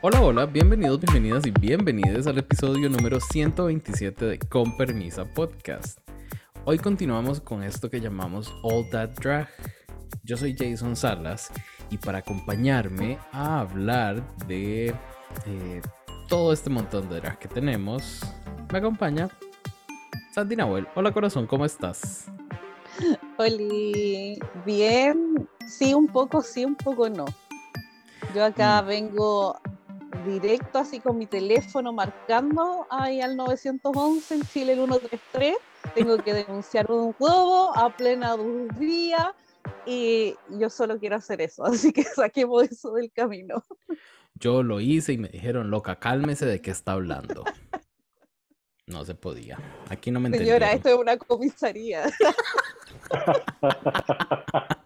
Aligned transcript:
Hola, 0.00 0.20
hola, 0.20 0.46
bienvenidos, 0.46 1.00
bienvenidas 1.00 1.44
y 1.44 1.50
bienvenidos 1.50 2.28
al 2.28 2.38
episodio 2.38 2.88
número 2.88 3.18
127 3.18 4.26
de 4.26 4.38
Con 4.38 4.76
Permisa 4.76 5.24
Podcast. 5.24 5.98
Hoy 6.64 6.78
continuamos 6.78 7.40
con 7.40 7.64
esto 7.64 7.90
que 7.90 8.00
llamamos 8.00 8.54
All 8.62 8.88
That 8.90 9.10
Drag. 9.20 9.48
Yo 10.22 10.36
soy 10.36 10.54
Jason 10.56 10.94
Salas 10.94 11.50
y 11.90 11.98
para 11.98 12.18
acompañarme 12.18 13.18
a 13.32 13.58
hablar 13.58 14.22
de 14.46 14.94
eh, 15.46 15.82
todo 16.28 16.52
este 16.52 16.70
montón 16.70 17.08
de 17.08 17.16
drag 17.16 17.40
que 17.40 17.48
tenemos, 17.48 18.20
me 18.70 18.78
acompaña 18.78 19.28
Sandy 20.32 20.54
Nahuel. 20.54 20.86
Hola 20.94 21.10
corazón, 21.10 21.48
¿cómo 21.48 21.64
estás? 21.64 22.30
Hola, 23.36 24.46
bien, 24.64 25.48
sí 25.66 25.92
un 25.92 26.06
poco, 26.06 26.40
sí 26.40 26.64
un 26.64 26.76
poco 26.76 27.10
no. 27.10 27.24
Yo 28.32 28.44
acá 28.44 28.80
mm. 28.80 28.86
vengo 28.86 29.60
directo 30.24 30.78
así 30.78 31.00
con 31.00 31.18
mi 31.18 31.26
teléfono 31.26 31.92
marcando 31.92 32.86
ahí 32.90 33.20
al 33.20 33.36
911 33.36 34.34
en 34.34 34.42
Chile 34.42 34.72
el 34.72 34.78
133. 34.78 35.56
Tengo 35.94 36.18
que 36.18 36.34
denunciar 36.34 36.90
un 36.90 37.14
huevo 37.18 37.76
a 37.76 37.94
plena 37.96 38.36
luz 38.36 38.68
día 38.78 39.34
y 39.86 40.34
yo 40.50 40.70
solo 40.70 40.98
quiero 40.98 41.16
hacer 41.16 41.40
eso, 41.40 41.64
así 41.66 41.92
que 41.92 42.04
saquemos 42.04 42.64
eso 42.64 42.92
del 42.92 43.12
camino. 43.12 43.62
Yo 44.34 44.62
lo 44.62 44.80
hice 44.80 45.12
y 45.12 45.18
me 45.18 45.28
dijeron, 45.28 45.70
loca, 45.70 45.96
cálmese 45.96 46.46
de 46.46 46.60
qué 46.60 46.70
está 46.70 46.92
hablando. 46.92 47.44
No 48.86 49.04
se 49.04 49.14
podía. 49.14 49.58
Aquí 49.90 50.10
no 50.10 50.20
me 50.20 50.30
Señora, 50.30 50.72
esto 50.72 50.88
es 50.88 50.94
una 50.94 51.16
comisaría. 51.18 52.04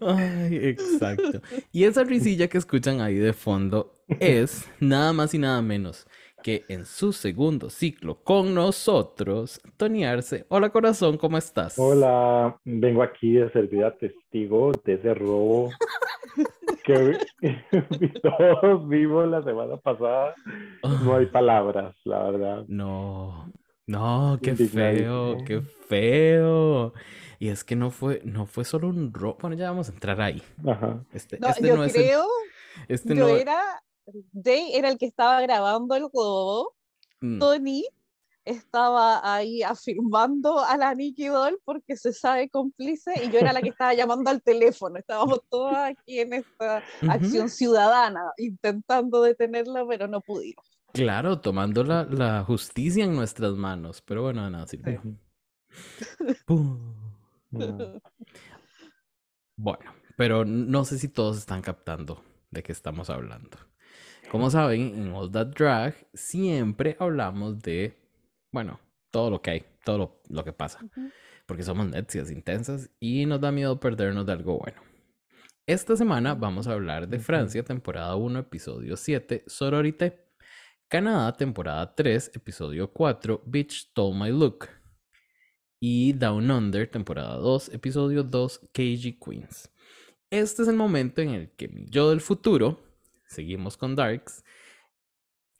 Ay, 0.00 0.56
exacto. 0.62 1.40
Y 1.72 1.84
esa 1.84 2.04
risilla 2.04 2.48
que 2.48 2.58
escuchan 2.58 3.00
ahí 3.00 3.16
de 3.16 3.32
fondo 3.32 3.94
es 4.20 4.68
nada 4.80 5.12
más 5.12 5.34
y 5.34 5.38
nada 5.38 5.60
menos 5.62 6.06
que 6.42 6.64
en 6.68 6.86
su 6.86 7.12
segundo 7.12 7.68
ciclo 7.68 8.22
con 8.22 8.54
nosotros, 8.54 9.60
Tony 9.76 10.04
Arce. 10.04 10.46
Hola 10.48 10.70
corazón, 10.70 11.18
¿cómo 11.18 11.36
estás? 11.36 11.78
Hola, 11.78 12.58
vengo 12.64 13.02
aquí 13.02 13.32
de 13.32 13.50
servir 13.50 13.84
a 13.84 13.96
testigo 13.96 14.72
de 14.84 14.94
ese 14.94 15.14
robo 15.14 15.70
que 16.84 17.18
todos 18.22 18.88
vimos 18.88 19.28
la 19.28 19.42
semana 19.42 19.76
pasada. 19.76 20.34
No 21.04 21.16
hay 21.16 21.26
palabras, 21.26 21.96
la 22.04 22.22
verdad. 22.30 22.64
No, 22.68 23.52
no, 23.86 24.38
qué 24.42 24.54
feo, 24.54 25.38
qué 25.44 25.60
feo. 25.60 26.92
Y 27.38 27.48
es 27.48 27.64
que 27.64 27.76
no 27.76 27.90
fue, 27.90 28.20
no 28.24 28.46
fue 28.46 28.64
solo 28.64 28.88
un 28.88 29.12
robo. 29.12 29.38
Bueno, 29.40 29.56
ya 29.56 29.70
vamos 29.70 29.88
a 29.88 29.92
entrar 29.92 30.20
ahí. 30.20 30.42
Ajá. 30.66 31.04
Este, 31.12 31.38
no, 31.38 31.48
este 31.48 31.68
yo 31.68 31.74
creo. 31.88 32.26
este 32.88 33.14
yo 33.14 33.28
era. 33.28 33.60
Jay 34.32 34.72
era 34.74 34.88
el 34.88 34.98
que 34.98 35.06
estaba 35.06 35.40
grabando 35.40 35.94
el 35.94 36.02
robo. 36.02 36.74
Mm. 37.20 37.38
Tony 37.38 37.84
estaba 38.48 39.20
ahí 39.34 39.62
afirmando 39.62 40.58
a 40.60 40.76
la 40.76 40.94
Nikki 40.94 41.26
Doll 41.26 41.60
porque 41.64 41.96
se 41.96 42.12
sabe 42.12 42.48
cómplice 42.48 43.12
y 43.22 43.30
yo 43.30 43.38
era 43.38 43.52
la 43.52 43.60
que 43.60 43.68
estaba 43.68 43.94
llamando 43.94 44.30
al 44.30 44.42
teléfono. 44.42 44.98
Estábamos 44.98 45.42
todos 45.50 45.74
aquí 45.76 46.20
en 46.20 46.32
esta 46.32 46.82
acción 47.08 47.50
ciudadana 47.50 48.32
intentando 48.38 49.22
detenerla, 49.22 49.86
pero 49.86 50.08
no 50.08 50.20
pudimos. 50.20 50.78
Claro, 50.92 51.40
tomando 51.40 51.84
la, 51.84 52.04
la 52.04 52.42
justicia 52.44 53.04
en 53.04 53.14
nuestras 53.14 53.52
manos, 53.52 54.00
pero 54.00 54.22
bueno, 54.22 54.48
nada, 54.48 54.66
sirvió. 54.66 55.02
Bueno, 59.60 59.92
pero 60.16 60.44
no 60.44 60.84
sé 60.84 60.98
si 60.98 61.08
todos 61.08 61.36
están 61.36 61.62
captando 61.62 62.22
de 62.52 62.62
qué 62.62 62.70
estamos 62.70 63.10
hablando. 63.10 63.58
Como 64.30 64.50
saben, 64.50 64.94
en 64.94 65.12
All 65.12 65.32
That 65.32 65.48
Drag 65.48 65.96
siempre 66.14 66.96
hablamos 67.00 67.58
de, 67.58 67.98
bueno, 68.52 68.78
todo 69.10 69.30
lo 69.30 69.42
que 69.42 69.50
hay, 69.50 69.64
todo 69.84 70.22
lo, 70.28 70.44
que 70.44 70.52
pasa. 70.52 70.78
Porque 71.44 71.64
somos 71.64 71.88
necias 71.88 72.30
intensas 72.30 72.88
y 73.00 73.26
nos 73.26 73.40
da 73.40 73.50
miedo 73.50 73.80
perdernos 73.80 74.26
de 74.26 74.32
algo 74.32 74.58
bueno. 74.58 74.80
Esta 75.66 75.96
semana 75.96 76.34
vamos 76.34 76.68
a 76.68 76.72
hablar 76.74 77.08
de 77.08 77.18
Francia, 77.18 77.64
temporada 77.64 78.14
1, 78.14 78.38
episodio 78.38 78.96
7, 78.96 79.42
Sororité. 79.48 80.24
Canadá, 80.88 81.32
temporada 81.32 81.94
3, 81.96 82.30
episodio 82.34 82.92
4, 82.92 83.42
Bitch 83.44 83.88
Stole 83.88 84.16
My 84.16 84.30
Look 84.30 84.68
y 85.80 86.12
Down 86.12 86.50
Under, 86.50 86.90
temporada 86.90 87.36
2, 87.36 87.70
episodio 87.74 88.22
2, 88.22 88.60
KG 88.72 89.18
Queens. 89.18 89.70
Este 90.30 90.62
es 90.62 90.68
el 90.68 90.76
momento 90.76 91.22
en 91.22 91.30
el 91.30 91.50
que 91.50 91.68
mi 91.68 91.86
yo 91.88 92.10
del 92.10 92.20
futuro, 92.20 92.80
seguimos 93.26 93.76
con 93.76 93.94
Darks, 93.94 94.44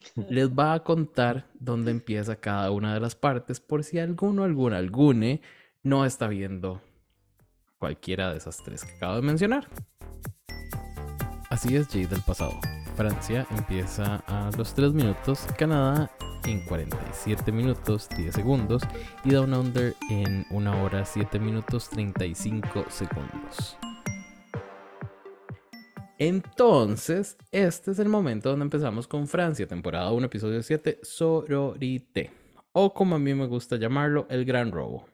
les 0.29 0.51
va 0.51 0.75
a 0.75 0.84
contar 0.84 1.51
dónde 1.55 1.91
empieza 1.91 2.41
cada 2.41 2.71
una 2.71 2.95
de 2.95 3.01
las 3.01 3.15
partes 3.15 3.61
por 3.61 3.84
si 3.84 3.99
alguno, 3.99 4.45
alguna, 4.45 4.79
algune 4.79 5.41
no 5.83 6.05
está 6.05 6.29
viendo 6.29 6.83
cualquiera 7.79 8.31
de 8.31 8.39
esas 8.39 8.59
tres 8.59 8.85
que 8.85 8.97
acabo 8.97 9.17
de 9.17 9.23
mencionar. 9.23 9.69
Así 11.50 11.75
es, 11.77 11.87
Jade 11.87 12.09
del 12.09 12.23
pasado. 12.23 12.61
Francia 12.97 13.47
empieza 13.56 14.17
a 14.27 14.50
los 14.56 14.75
3 14.75 14.93
minutos, 14.93 15.47
Canadá 15.56 16.11
en 16.47 16.65
47 16.65 17.53
minutos 17.53 18.09
10 18.16 18.34
segundos 18.34 18.82
y 19.25 19.31
Down 19.31 19.54
Under 19.54 19.94
en 20.10 20.44
1 20.50 20.82
hora 20.82 21.04
7 21.04 21.38
minutos 21.38 21.88
35 21.91 22.87
segundos. 22.88 23.76
Entonces, 26.19 27.37
este 27.53 27.93
es 27.93 27.99
el 28.00 28.09
momento 28.09 28.50
donde 28.50 28.65
empezamos 28.65 29.06
con 29.06 29.28
Francia, 29.28 29.69
temporada 29.69 30.10
1, 30.10 30.26
episodio 30.26 30.62
7, 30.62 30.99
Sororité, 31.03 32.32
o 32.72 32.93
como 32.93 33.15
a 33.15 33.19
mí 33.19 33.34
me 33.34 33.47
gusta 33.47 33.76
llamarlo, 33.76 34.26
el 34.28 34.44
gran 34.44 34.72
robo. 34.72 35.06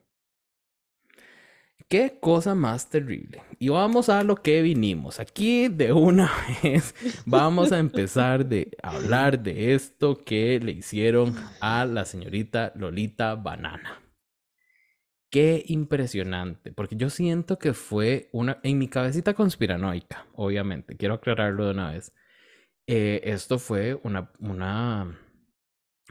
Qué 1.88 2.18
cosa 2.20 2.54
más 2.54 2.88
terrible. 2.88 3.42
Y 3.58 3.68
vamos 3.68 4.08
a 4.08 4.22
lo 4.24 4.36
que 4.36 4.62
vinimos. 4.62 5.20
Aquí 5.20 5.68
de 5.68 5.92
una 5.92 6.30
vez 6.62 6.94
vamos 7.26 7.72
a 7.72 7.78
empezar 7.78 8.46
de 8.46 8.70
hablar 8.82 9.42
de 9.42 9.74
esto 9.74 10.16
que 10.24 10.58
le 10.60 10.72
hicieron 10.72 11.36
a 11.60 11.84
la 11.84 12.04
señorita 12.04 12.72
Lolita 12.74 13.34
Banana. 13.34 14.00
Qué 15.30 15.64
impresionante, 15.66 16.72
porque 16.72 16.94
yo 16.96 17.10
siento 17.10 17.58
que 17.58 17.74
fue 17.74 18.28
una, 18.32 18.60
en 18.62 18.78
mi 18.78 18.86
cabecita 18.86 19.34
conspiranoica, 19.34 20.28
obviamente, 20.34 20.96
quiero 20.96 21.14
aclararlo 21.14 21.64
de 21.64 21.70
una 21.72 21.90
vez. 21.90 22.12
Eh, 22.86 23.20
esto 23.24 23.58
fue 23.58 23.98
una, 24.04 24.30
una, 24.38 25.18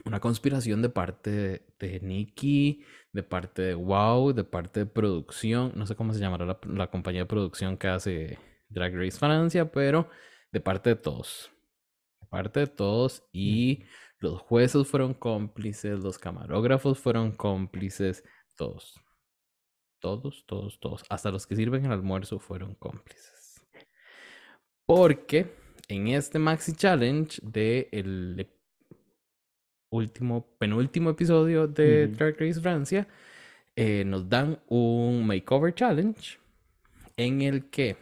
una 0.04 0.20
conspiración 0.20 0.82
de 0.82 0.88
parte 0.88 1.30
de, 1.30 1.62
de 1.78 2.00
Nicky, 2.00 2.84
de 3.12 3.22
parte 3.22 3.62
de 3.62 3.74
Wow, 3.74 4.32
de 4.32 4.44
parte 4.44 4.80
de 4.80 4.86
producción, 4.86 5.72
no 5.76 5.86
sé 5.86 5.94
cómo 5.94 6.12
se 6.12 6.20
llamará 6.20 6.58
la, 6.66 6.90
compañía 6.90 7.22
de 7.22 7.26
producción 7.26 7.78
que 7.78 7.88
hace 7.88 8.38
Drag 8.68 8.94
Race 8.94 9.18
Francia, 9.18 9.70
pero 9.70 10.08
de 10.52 10.60
parte 10.60 10.90
de 10.90 10.96
todos. 10.96 11.50
De 12.20 12.26
parte 12.26 12.60
de 12.60 12.66
todos 12.66 13.24
y 13.32 13.84
los 14.18 14.40
jueces 14.40 14.86
fueron 14.88 15.14
cómplices, 15.14 16.00
los 16.00 16.18
camarógrafos 16.18 16.98
fueron 16.98 17.32
cómplices, 17.32 18.24
todos. 18.56 19.00
Todos, 20.00 20.44
todos, 20.46 20.80
todos. 20.80 21.04
Hasta 21.08 21.30
los 21.30 21.46
que 21.46 21.56
sirven 21.56 21.86
el 21.86 21.92
almuerzo 21.92 22.38
fueron 22.38 22.74
cómplices. 22.74 23.64
Porque 24.84 25.54
en 25.88 26.08
este 26.08 26.38
Maxi 26.38 26.72
Challenge 26.72 27.40
de 27.42 27.88
el 27.92 28.53
último, 29.94 30.56
penúltimo 30.58 31.10
episodio 31.10 31.66
de 31.68 32.08
Drag 32.08 32.34
Race 32.38 32.60
Francia, 32.60 33.06
eh, 33.76 34.04
nos 34.04 34.28
dan 34.28 34.58
un 34.68 35.26
makeover 35.26 35.74
challenge 35.74 36.38
en 37.16 37.42
el 37.42 37.70
que 37.70 37.96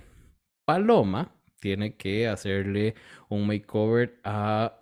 Paloma 0.64 1.30
tiene 1.60 1.96
que 1.96 2.28
hacerle 2.28 2.94
un 3.28 3.46
makeover 3.46 4.20
a 4.24 4.78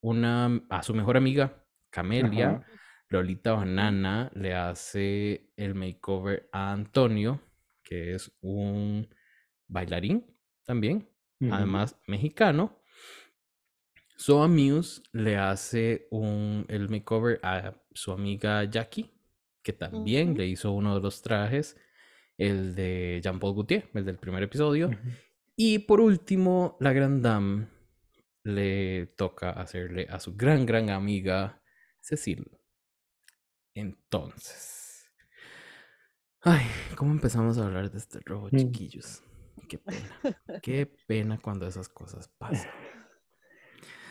una 0.00 0.62
a 0.68 0.82
su 0.82 0.94
mejor 0.94 1.16
amiga 1.16 1.64
Camelia. 1.90 2.64
Lolita 3.10 3.52
Banana 3.52 4.30
le 4.34 4.54
hace 4.54 5.50
el 5.56 5.74
makeover 5.74 6.48
a 6.52 6.72
Antonio, 6.72 7.40
que 7.82 8.14
es 8.14 8.30
un 8.42 9.08
bailarín 9.66 10.26
también, 10.64 11.08
además 11.50 11.98
mexicano. 12.06 12.77
Soa 14.18 14.48
Muse 14.48 15.00
le 15.12 15.36
hace 15.36 16.08
un, 16.10 16.66
el 16.68 16.88
makeover 16.88 17.38
a 17.44 17.80
su 17.94 18.10
amiga 18.10 18.64
Jackie, 18.64 19.12
que 19.62 19.72
también 19.72 20.36
le 20.36 20.48
hizo 20.48 20.72
uno 20.72 20.96
de 20.96 21.00
los 21.00 21.22
trajes, 21.22 21.76
el 22.36 22.74
de 22.74 23.20
Jean-Paul 23.22 23.54
Gaultier, 23.54 23.88
el 23.94 24.04
del 24.04 24.18
primer 24.18 24.42
episodio. 24.42 24.90
Y 25.54 25.78
por 25.78 26.00
último, 26.00 26.76
la 26.80 26.92
Grand 26.92 27.22
Dame 27.22 27.68
le 28.42 29.06
toca 29.16 29.50
hacerle 29.50 30.08
a 30.10 30.18
su 30.18 30.34
gran, 30.34 30.66
gran 30.66 30.90
amiga 30.90 31.62
Cecil. 32.00 32.50
Entonces. 33.72 35.12
Ay, 36.40 36.66
¿cómo 36.96 37.12
empezamos 37.12 37.56
a 37.58 37.66
hablar 37.66 37.88
de 37.92 37.98
este 37.98 38.18
robo, 38.24 38.50
chiquillos? 38.50 39.22
Qué 39.68 39.78
pena. 39.78 40.60
Qué 40.60 40.86
pena 41.06 41.38
cuando 41.38 41.68
esas 41.68 41.88
cosas 41.88 42.26
pasan. 42.36 42.68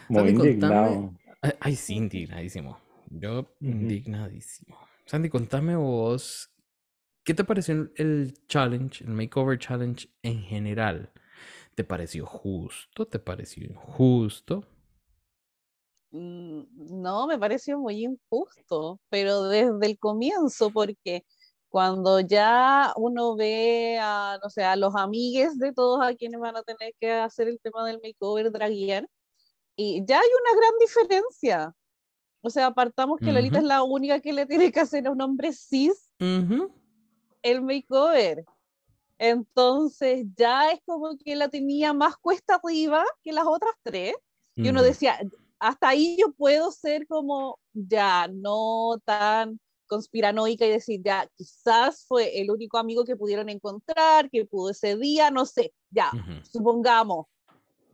Muy 0.09 0.29
indignado. 0.29 1.13
Ay, 1.59 1.75
sí, 1.75 1.95
indignadísimo. 1.95 2.79
Yo, 3.09 3.45
indignadísimo. 3.61 4.77
Sandy, 5.05 5.29
contame 5.29 5.75
vos, 5.75 6.51
¿qué 7.23 7.33
te 7.33 7.43
pareció 7.43 7.89
el 7.95 8.33
challenge, 8.47 9.03
el 9.03 9.11
makeover 9.11 9.57
challenge 9.57 10.09
en 10.21 10.41
general? 10.41 11.11
¿Te 11.75 11.83
pareció 11.83 12.25
justo? 12.25 13.05
¿Te 13.05 13.19
pareció 13.19 13.63
injusto? 13.65 14.65
Mm, 16.11 17.01
no, 17.01 17.27
me 17.27 17.37
pareció 17.37 17.77
muy 17.77 18.03
injusto, 18.03 18.99
pero 19.09 19.43
desde 19.43 19.85
el 19.85 19.99
comienzo, 19.99 20.71
porque 20.71 21.23
cuando 21.69 22.19
ya 22.21 22.93
uno 22.95 23.35
ve 23.35 23.99
a, 24.01 24.39
no 24.41 24.49
sé, 24.49 24.63
a 24.63 24.75
los 24.75 24.95
amigues 24.95 25.59
de 25.59 25.73
todos 25.73 26.01
a 26.01 26.15
quienes 26.15 26.39
van 26.39 26.55
a 26.55 26.63
tener 26.63 26.93
que 26.99 27.11
hacer 27.11 27.47
el 27.47 27.59
tema 27.59 27.85
del 27.85 27.99
makeover 28.03 28.51
draguear, 28.51 29.07
y 29.77 30.03
ya 30.05 30.19
hay 30.19 30.27
una 30.27 30.59
gran 30.59 30.73
diferencia. 30.79 31.75
O 32.41 32.49
sea, 32.49 32.67
apartamos 32.67 33.19
que 33.19 33.31
Lolita 33.31 33.59
es 33.59 33.63
la 33.63 33.83
única 33.83 34.19
que 34.19 34.33
le 34.33 34.45
tiene 34.45 34.71
que 34.71 34.79
hacer 34.79 35.07
a 35.07 35.11
un 35.11 35.21
hombre 35.21 35.53
cis 35.53 36.11
el 36.19 37.61
makeover. 37.61 38.43
Entonces 39.19 40.25
ya 40.35 40.71
es 40.71 40.79
como 40.85 41.17
que 41.17 41.35
la 41.35 41.49
tenía 41.49 41.93
más 41.93 42.17
cuesta 42.17 42.55
arriba 42.55 43.05
que 43.23 43.31
las 43.31 43.45
otras 43.45 43.73
tres. 43.83 44.15
Y 44.55 44.69
uno 44.69 44.81
decía, 44.81 45.19
hasta 45.59 45.89
ahí 45.89 46.17
yo 46.19 46.31
puedo 46.33 46.71
ser 46.71 47.05
como 47.05 47.59
ya 47.73 48.27
no 48.27 48.99
tan 49.05 49.59
conspiranoica 49.85 50.65
y 50.65 50.71
decir, 50.71 51.01
ya, 51.03 51.29
quizás 51.35 52.05
fue 52.07 52.41
el 52.41 52.49
único 52.49 52.77
amigo 52.77 53.05
que 53.05 53.15
pudieron 53.15 53.49
encontrar, 53.49 54.29
que 54.29 54.45
pudo 54.45 54.71
ese 54.71 54.97
día, 54.97 55.31
no 55.31 55.45
sé, 55.45 55.73
ya, 55.91 56.11
supongamos 56.43 57.27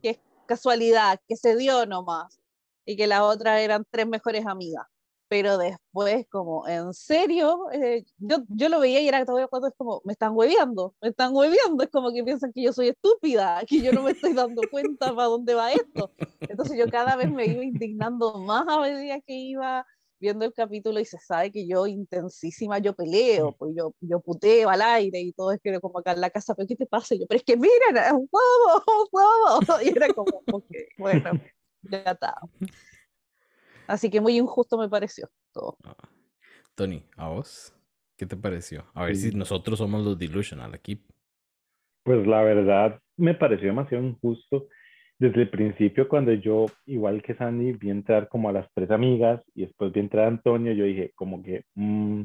que 0.02 0.12
es 0.12 0.20
casualidad, 0.54 1.20
que 1.28 1.36
se 1.36 1.56
dio 1.56 1.86
nomás, 1.86 2.40
y 2.86 2.96
que 2.96 3.08
las 3.08 3.22
otras 3.22 3.60
eran 3.60 3.86
tres 3.90 4.08
mejores 4.08 4.46
amigas. 4.46 4.86
Pero 5.28 5.58
después, 5.58 6.28
como, 6.30 6.68
en 6.68 6.94
serio, 6.94 7.72
eh, 7.72 8.06
yo, 8.18 8.38
yo 8.50 8.70
lo 8.70 8.80
veía 8.80 9.02
y 9.02 9.08
era 9.08 9.26
todo 9.26 9.48
cuando 9.48 9.68
es 9.68 9.74
como, 9.76 10.02
me 10.06 10.14
están 10.14 10.34
hueveando, 10.36 10.94
me 11.02 11.10
están 11.10 11.36
hueveando, 11.36 11.84
es 11.84 11.90
como 11.90 12.14
que 12.14 12.24
piensan 12.24 12.52
que 12.54 12.62
yo 12.62 12.72
soy 12.72 12.90
estúpida, 12.90 13.64
que 13.68 13.82
yo 13.82 13.92
no 13.94 14.04
me 14.04 14.12
estoy 14.12 14.34
dando 14.34 14.62
cuenta 14.72 15.16
para 15.16 15.28
dónde 15.30 15.56
va 15.56 15.72
esto. 15.72 16.12
Entonces 16.42 16.78
yo 16.78 16.88
cada 16.92 17.16
vez 17.16 17.32
me 17.32 17.48
iba 17.48 17.64
indignando 17.64 18.38
más 18.38 18.68
a 18.68 18.80
medida 18.80 19.20
que 19.22 19.34
iba 19.34 19.88
viendo 20.24 20.46
el 20.46 20.54
capítulo 20.54 21.02
y 21.02 21.06
se 21.06 21.20
sabe 21.20 21.52
que 21.52 21.68
yo 21.68 21.86
intensísima, 21.86 22.80
yo 22.80 22.96
peleo, 22.96 23.52
pues 23.58 23.74
yo, 23.76 23.94
yo 24.00 24.22
puteo 24.22 24.70
al 24.70 24.82
aire 24.82 25.20
y 25.20 25.34
todo 25.34 25.52
es 25.52 25.60
que 25.62 25.78
como 25.82 26.00
acá 26.00 26.14
en 26.14 26.22
la 26.22 26.30
casa, 26.30 26.56
pero 26.56 26.66
¿qué 26.66 26.78
te 26.78 26.86
pasa? 26.86 27.14
yo, 27.14 27.26
pero 27.28 27.38
es 27.38 27.44
que 27.44 27.58
miren, 27.58 27.98
es 27.98 28.12
un 28.14 28.30
huevo, 28.32 28.84
un 28.88 29.08
huevo. 29.12 29.60
Y 29.84 29.90
era 29.90 30.08
como, 30.14 30.42
ok, 30.50 30.66
bueno, 30.98 31.32
ya 31.82 31.98
está. 32.00 32.36
Así 33.86 34.10
que 34.10 34.22
muy 34.22 34.38
injusto 34.38 34.78
me 34.78 34.88
pareció 34.88 35.30
todo. 35.52 35.78
Ah. 35.84 35.98
Tony, 36.74 37.04
¿a 37.18 37.28
vos? 37.28 37.76
¿Qué 38.16 38.26
te 38.26 38.38
pareció? 38.38 38.86
A 38.94 39.04
ver 39.04 39.18
si 39.18 39.32
nosotros 39.36 39.78
somos 39.78 40.06
los 40.06 40.18
delusional 40.18 40.74
aquí. 40.74 41.06
Pues 42.04 42.26
la 42.26 42.44
verdad 42.44 42.98
me 43.18 43.36
pareció 43.36 43.68
demasiado 43.68 44.06
injusto 44.06 44.70
desde 45.24 45.44
el 45.44 45.50
principio, 45.50 46.10
cuando 46.10 46.34
yo, 46.34 46.66
igual 46.86 47.24
que 47.24 47.34
Sandy, 47.36 47.72
vi 47.72 47.90
entrar 47.90 48.28
como 48.28 48.50
a 48.50 48.52
las 48.52 48.68
tres 48.74 48.92
amigas 48.92 49.42
y 49.56 49.62
después 49.62 49.94
vi 49.94 50.02
entrar 50.02 50.26
a 50.26 50.28
Antonio, 50.28 50.74
yo 50.74 50.84
dije 50.84 51.14
como 51.16 51.42
que 51.42 51.64
mm, 51.76 52.24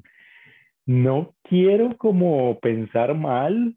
no 0.87 1.37
quiero 1.45 1.97
como 1.97 2.59
pensar 2.59 3.15
mal, 3.15 3.77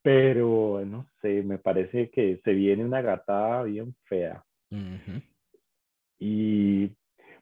pero 0.00 0.82
no 0.86 1.06
sé, 1.20 1.42
me 1.42 1.58
parece 1.58 2.08
que 2.08 2.40
se 2.44 2.52
viene 2.52 2.82
una 2.82 3.02
gatada 3.02 3.64
bien 3.64 3.94
fea. 4.04 4.42
Y 6.18 6.90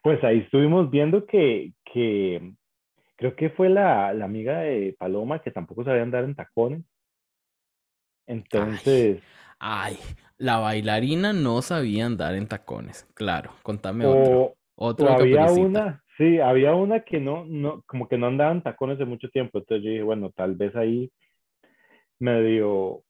pues 0.02 0.22
ahí 0.24 0.38
estuvimos 0.38 0.90
viendo 0.90 1.26
que, 1.26 1.74
que 1.84 2.54
creo 3.14 3.36
que 3.36 3.50
fue 3.50 3.68
la, 3.68 4.12
la, 4.12 4.24
amiga 4.24 4.62
de 4.62 4.96
Paloma 4.98 5.38
que 5.38 5.52
tampoco 5.52 5.84
sabía 5.84 6.02
andar 6.02 6.24
en 6.24 6.34
tacones. 6.34 6.82
Entonces... 8.26 9.18
ay, 9.18 9.45
la 10.38 10.58
bailarina 10.58 11.32
no 11.32 11.62
sabía 11.62 12.06
andar 12.06 12.34
en 12.34 12.46
tacones, 12.46 13.06
claro. 13.14 13.52
Contame 13.62 14.06
otro. 14.06 14.54
Otro 14.78 15.08
había 15.10 15.46
una, 15.46 16.02
sí, 16.18 16.38
había 16.38 16.74
una 16.74 17.00
que 17.00 17.18
no, 17.18 17.46
no, 17.46 17.82
como 17.86 18.08
que 18.08 18.18
no 18.18 18.26
andaba 18.26 18.52
en 18.52 18.62
tacones 18.62 18.98
de 18.98 19.06
mucho 19.06 19.30
tiempo. 19.30 19.58
Entonces 19.58 19.84
yo 19.84 19.90
dije, 19.90 20.02
bueno, 20.02 20.30
tal 20.30 20.54
vez 20.54 20.76
ahí 20.76 21.10
medio 22.18 23.02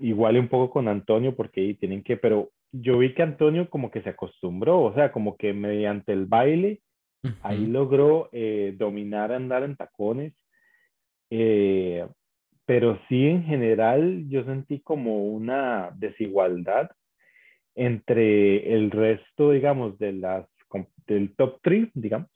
igual 0.00 0.36
un 0.38 0.48
poco 0.48 0.70
con 0.70 0.88
Antonio 0.88 1.34
porque 1.34 1.62
ahí 1.62 1.74
tienen 1.74 2.02
que, 2.02 2.18
pero 2.18 2.50
yo 2.72 2.98
vi 2.98 3.14
que 3.14 3.22
Antonio 3.22 3.70
como 3.70 3.90
que 3.90 4.02
se 4.02 4.10
acostumbró, 4.10 4.82
o 4.82 4.94
sea, 4.94 5.12
como 5.12 5.36
que 5.36 5.54
mediante 5.54 6.12
el 6.12 6.26
baile 6.26 6.82
ahí 7.42 7.66
logró 7.66 8.28
eh, 8.32 8.74
dominar 8.76 9.32
andar 9.32 9.62
en 9.62 9.76
tacones. 9.76 10.34
Eh, 11.30 12.06
pero 12.66 12.98
sí 13.08 13.26
en 13.26 13.44
general 13.44 14.28
yo 14.28 14.44
sentí 14.44 14.80
como 14.80 15.24
una 15.26 15.90
desigualdad 15.94 16.90
entre 17.76 18.74
el 18.74 18.90
resto, 18.90 19.52
digamos, 19.52 19.98
de 19.98 20.12
las, 20.12 20.46
del 21.06 21.34
top 21.36 21.60
3, 21.62 21.90
digamos, 21.94 22.28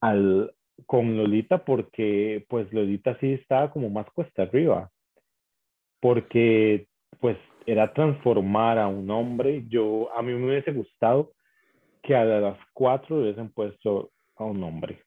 al, 0.00 0.54
con 0.86 1.16
Lolita, 1.16 1.64
porque 1.64 2.46
pues 2.48 2.72
Lolita 2.72 3.18
sí 3.20 3.32
estaba 3.32 3.70
como 3.70 3.90
más 3.90 4.06
cuesta 4.10 4.42
arriba, 4.42 4.90
porque 6.00 6.86
pues 7.20 7.36
era 7.66 7.92
transformar 7.92 8.78
a 8.78 8.88
un 8.88 9.10
hombre. 9.10 9.64
Yo, 9.68 10.10
a 10.16 10.22
mí 10.22 10.32
me 10.32 10.46
hubiese 10.46 10.72
gustado 10.72 11.32
que 12.02 12.14
a 12.14 12.24
las 12.24 12.58
cuatro 12.72 13.16
hubiesen 13.16 13.50
puesto 13.50 14.12
a 14.36 14.44
un 14.44 14.62
hombre. 14.62 15.02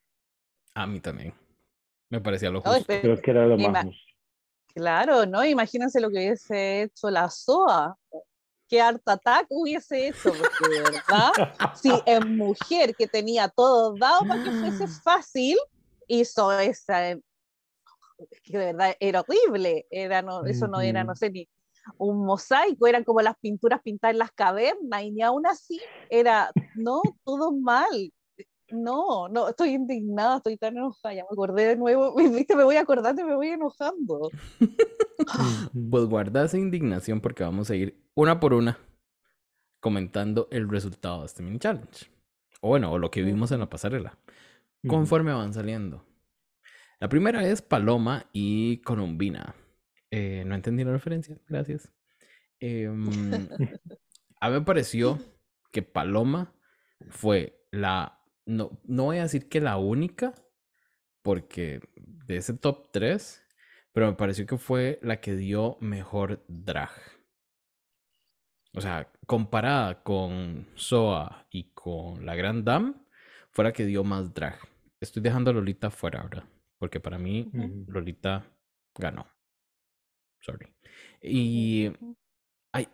A 0.74 0.86
mí 0.86 1.00
también. 1.00 1.34
Me 2.10 2.22
parecía 2.22 2.50
lo 2.50 2.62
justo. 2.62 2.86
Creo 2.86 3.22
que 3.22 3.32
era 3.32 3.46
lo 3.46 3.58
más 3.58 3.86
justo. 3.86 4.02
Claro, 4.74 5.26
¿no? 5.26 5.44
Imagínense 5.44 6.00
lo 6.00 6.10
que 6.10 6.18
hubiese 6.18 6.84
hecho 6.84 7.10
la 7.10 7.30
SOA. 7.30 7.98
Qué 8.70 8.82
Art 8.82 9.02
Attack 9.06 9.48
hubiese 9.50 10.10
hecho, 10.10 10.32
porque 10.34 10.70
de 10.70 10.82
verdad, 10.84 11.32
si 11.82 11.92
en 12.06 12.38
mujer 12.38 12.94
que 12.96 13.08
tenía 13.08 13.48
todo 13.48 13.96
dado 13.96 14.28
para 14.28 14.44
que 14.44 14.52
fuese 14.52 14.88
fácil, 14.88 15.58
hizo 16.08 16.52
esa. 16.60 17.16
que 18.44 18.58
de 18.58 18.66
verdad 18.66 18.96
era 19.00 19.22
horrible. 19.22 19.88
Era, 19.90 20.22
no, 20.22 20.46
eso 20.46 20.68
no 20.68 20.82
era, 20.82 21.04
no 21.04 21.16
sé, 21.16 21.30
ni 21.30 21.50
un 21.98 22.26
mosaico, 22.26 22.88
eran 22.88 23.04
como 23.04 23.22
las 23.22 23.38
pinturas 23.38 23.82
pintadas 23.82 24.14
en 24.14 24.20
las 24.20 24.32
cavernas, 24.32 25.04
y 25.04 25.12
ni 25.12 25.22
aún 25.22 25.46
así 25.48 25.80
era, 26.10 26.52
no, 26.76 27.02
todo 27.24 27.52
mal. 27.52 28.14
No, 28.70 29.30
no, 29.30 29.50
estoy 29.50 29.70
indignada, 29.70 30.38
estoy 30.38 30.58
tan 30.58 30.76
enojada, 30.76 31.14
ya 31.14 31.24
me 31.24 31.30
acordé 31.32 31.68
de 31.68 31.76
nuevo, 31.78 32.14
viste, 32.18 32.56
me 32.56 32.64
voy 32.64 32.76
acordando 32.76 33.22
y 33.22 33.26
me 33.26 33.36
voy 33.36 33.48
enojando. 33.48 34.30
pues 35.92 36.06
guarda 36.06 36.46
esa 36.46 36.58
indignación 36.58 37.22
porque 37.22 37.44
vamos 37.44 37.70
a 37.70 37.76
ir 37.76 37.98
una 38.14 38.40
por 38.40 38.54
una 38.54 38.78
comentando 39.80 40.48
el 40.52 40.68
resultado 40.70 41.22
de 41.22 41.28
este 41.28 41.44
mini 41.44 41.60
challenge. 41.60 42.08
O 42.62 42.70
bueno, 42.70 42.92
o 42.92 42.98
lo 42.98 43.12
que 43.12 43.22
vimos 43.22 43.52
en 43.52 43.60
la 43.60 43.70
pasarela, 43.70 44.18
conforme 44.88 45.32
van 45.32 45.54
saliendo. 45.54 46.04
La 47.00 47.08
primera 47.08 47.48
es 47.48 47.62
Paloma 47.62 48.26
y 48.34 48.78
Colombina. 48.82 49.56
Eh, 50.10 50.44
no 50.46 50.56
entendí 50.56 50.84
la 50.84 50.92
referencia, 50.92 51.38
gracias. 51.48 51.92
Em, 52.60 53.08
a 54.42 54.50
mí 54.50 54.56
me 54.56 54.62
pareció 54.62 55.20
que 55.72 55.84
Paloma 55.84 56.54
fue 57.10 57.64
la 57.72 58.17
no, 58.48 58.80
no 58.86 59.04
voy 59.04 59.18
a 59.18 59.24
decir 59.24 59.50
que 59.50 59.62
la 59.62 59.78
única, 59.78 60.34
porque 61.22 61.82
de 61.96 62.38
ese 62.38 62.54
top 62.54 62.90
3, 62.92 63.44
pero 63.92 64.08
me 64.08 64.14
pareció 64.14 64.46
que 64.46 64.58
fue 64.58 65.00
la 65.04 65.20
que 65.20 65.36
dio 65.36 65.78
mejor 65.82 66.44
drag. 66.48 66.92
O 68.74 68.82
sea, 68.82 69.12
comparada 69.26 70.04
con 70.04 70.68
Soa 70.76 71.48
y 71.52 71.72
con 71.74 72.26
la 72.26 72.36
Grand 72.36 72.64
Dame, 72.64 72.94
fue 73.52 73.66
la 73.66 73.74
que 73.74 73.86
dio 73.86 74.04
más 74.04 74.34
drag. 74.34 74.60
Estoy 75.00 75.22
dejando 75.22 75.52
a 75.52 75.54
Lolita 75.54 75.90
fuera 75.90 76.22
ahora, 76.22 76.48
porque 76.78 77.00
para 77.00 77.18
mí 77.18 77.52
Lolita 77.88 78.46
ganó. 78.96 79.28
Sorry. 80.40 80.68
Y, 81.22 81.92
ay, 82.72 82.88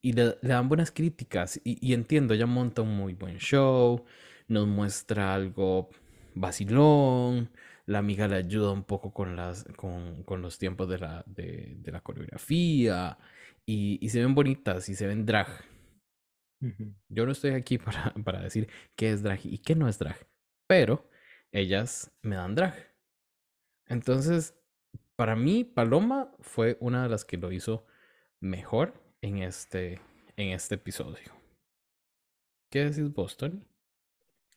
y 0.00 0.12
le, 0.12 0.38
dan 0.42 0.68
buenas 0.68 0.90
críticas 0.90 1.60
y, 1.62 1.78
y 1.86 1.94
entiendo, 1.94 2.34
ella 2.34 2.46
monta 2.46 2.82
un 2.82 2.96
muy 2.96 3.14
buen 3.14 3.38
show 3.38 4.04
nos 4.48 4.66
muestra 4.66 5.34
algo 5.34 5.90
vacilón, 6.34 7.50
la 7.86 7.98
amiga 7.98 8.28
le 8.28 8.36
ayuda 8.36 8.72
un 8.72 8.84
poco 8.84 9.12
con, 9.12 9.36
las, 9.36 9.64
con, 9.76 10.22
con 10.24 10.42
los 10.42 10.58
tiempos 10.58 10.88
de 10.88 10.98
la, 10.98 11.24
de, 11.26 11.76
de 11.78 11.92
la 11.92 12.00
coreografía 12.00 13.18
y, 13.66 13.98
y, 14.04 14.08
se 14.10 14.20
ven 14.20 14.34
bonitas 14.34 14.88
y 14.88 14.94
se 14.94 15.06
ven 15.06 15.26
drag. 15.26 15.48
Yo 17.08 17.24
no 17.26 17.32
estoy 17.32 17.52
aquí 17.52 17.78
para, 17.78 18.12
para 18.24 18.42
decir 18.42 18.68
qué 18.96 19.10
es 19.10 19.22
drag 19.22 19.40
y 19.44 19.58
qué 19.58 19.74
no 19.74 19.88
es 19.88 19.98
drag, 19.98 20.28
pero 20.66 21.08
ellas 21.52 22.12
me 22.22 22.36
dan 22.36 22.54
drag. 22.54 22.74
Entonces, 23.86 24.54
para 25.16 25.34
mí, 25.34 25.64
Paloma 25.64 26.32
fue 26.40 26.76
una 26.80 27.02
de 27.02 27.08
las 27.08 27.24
que 27.24 27.38
lo 27.38 27.52
hizo 27.52 27.86
mejor 28.40 28.94
en 29.20 29.38
este, 29.38 30.00
en 30.36 30.50
este 30.50 30.76
episodio. 30.76 31.32
¿Qué 32.70 32.84
decís 32.84 33.12
Boston? 33.12 33.67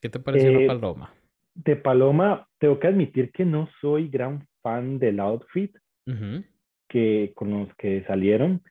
¿Qué 0.01 0.09
te 0.09 0.19
pareció 0.19 0.51
la 0.51 0.61
eh, 0.61 0.67
paloma? 0.67 1.13
De 1.53 1.75
paloma, 1.75 2.47
tengo 2.59 2.79
que 2.79 2.87
admitir 2.87 3.31
que 3.31 3.45
no 3.45 3.69
soy 3.79 4.09
gran 4.09 4.47
fan 4.61 4.99
del 4.99 5.19
outfit 5.19 5.75
que, 6.87 7.31
con 7.35 7.51
los 7.51 7.75
que 7.75 8.03
salieron, 8.05 8.61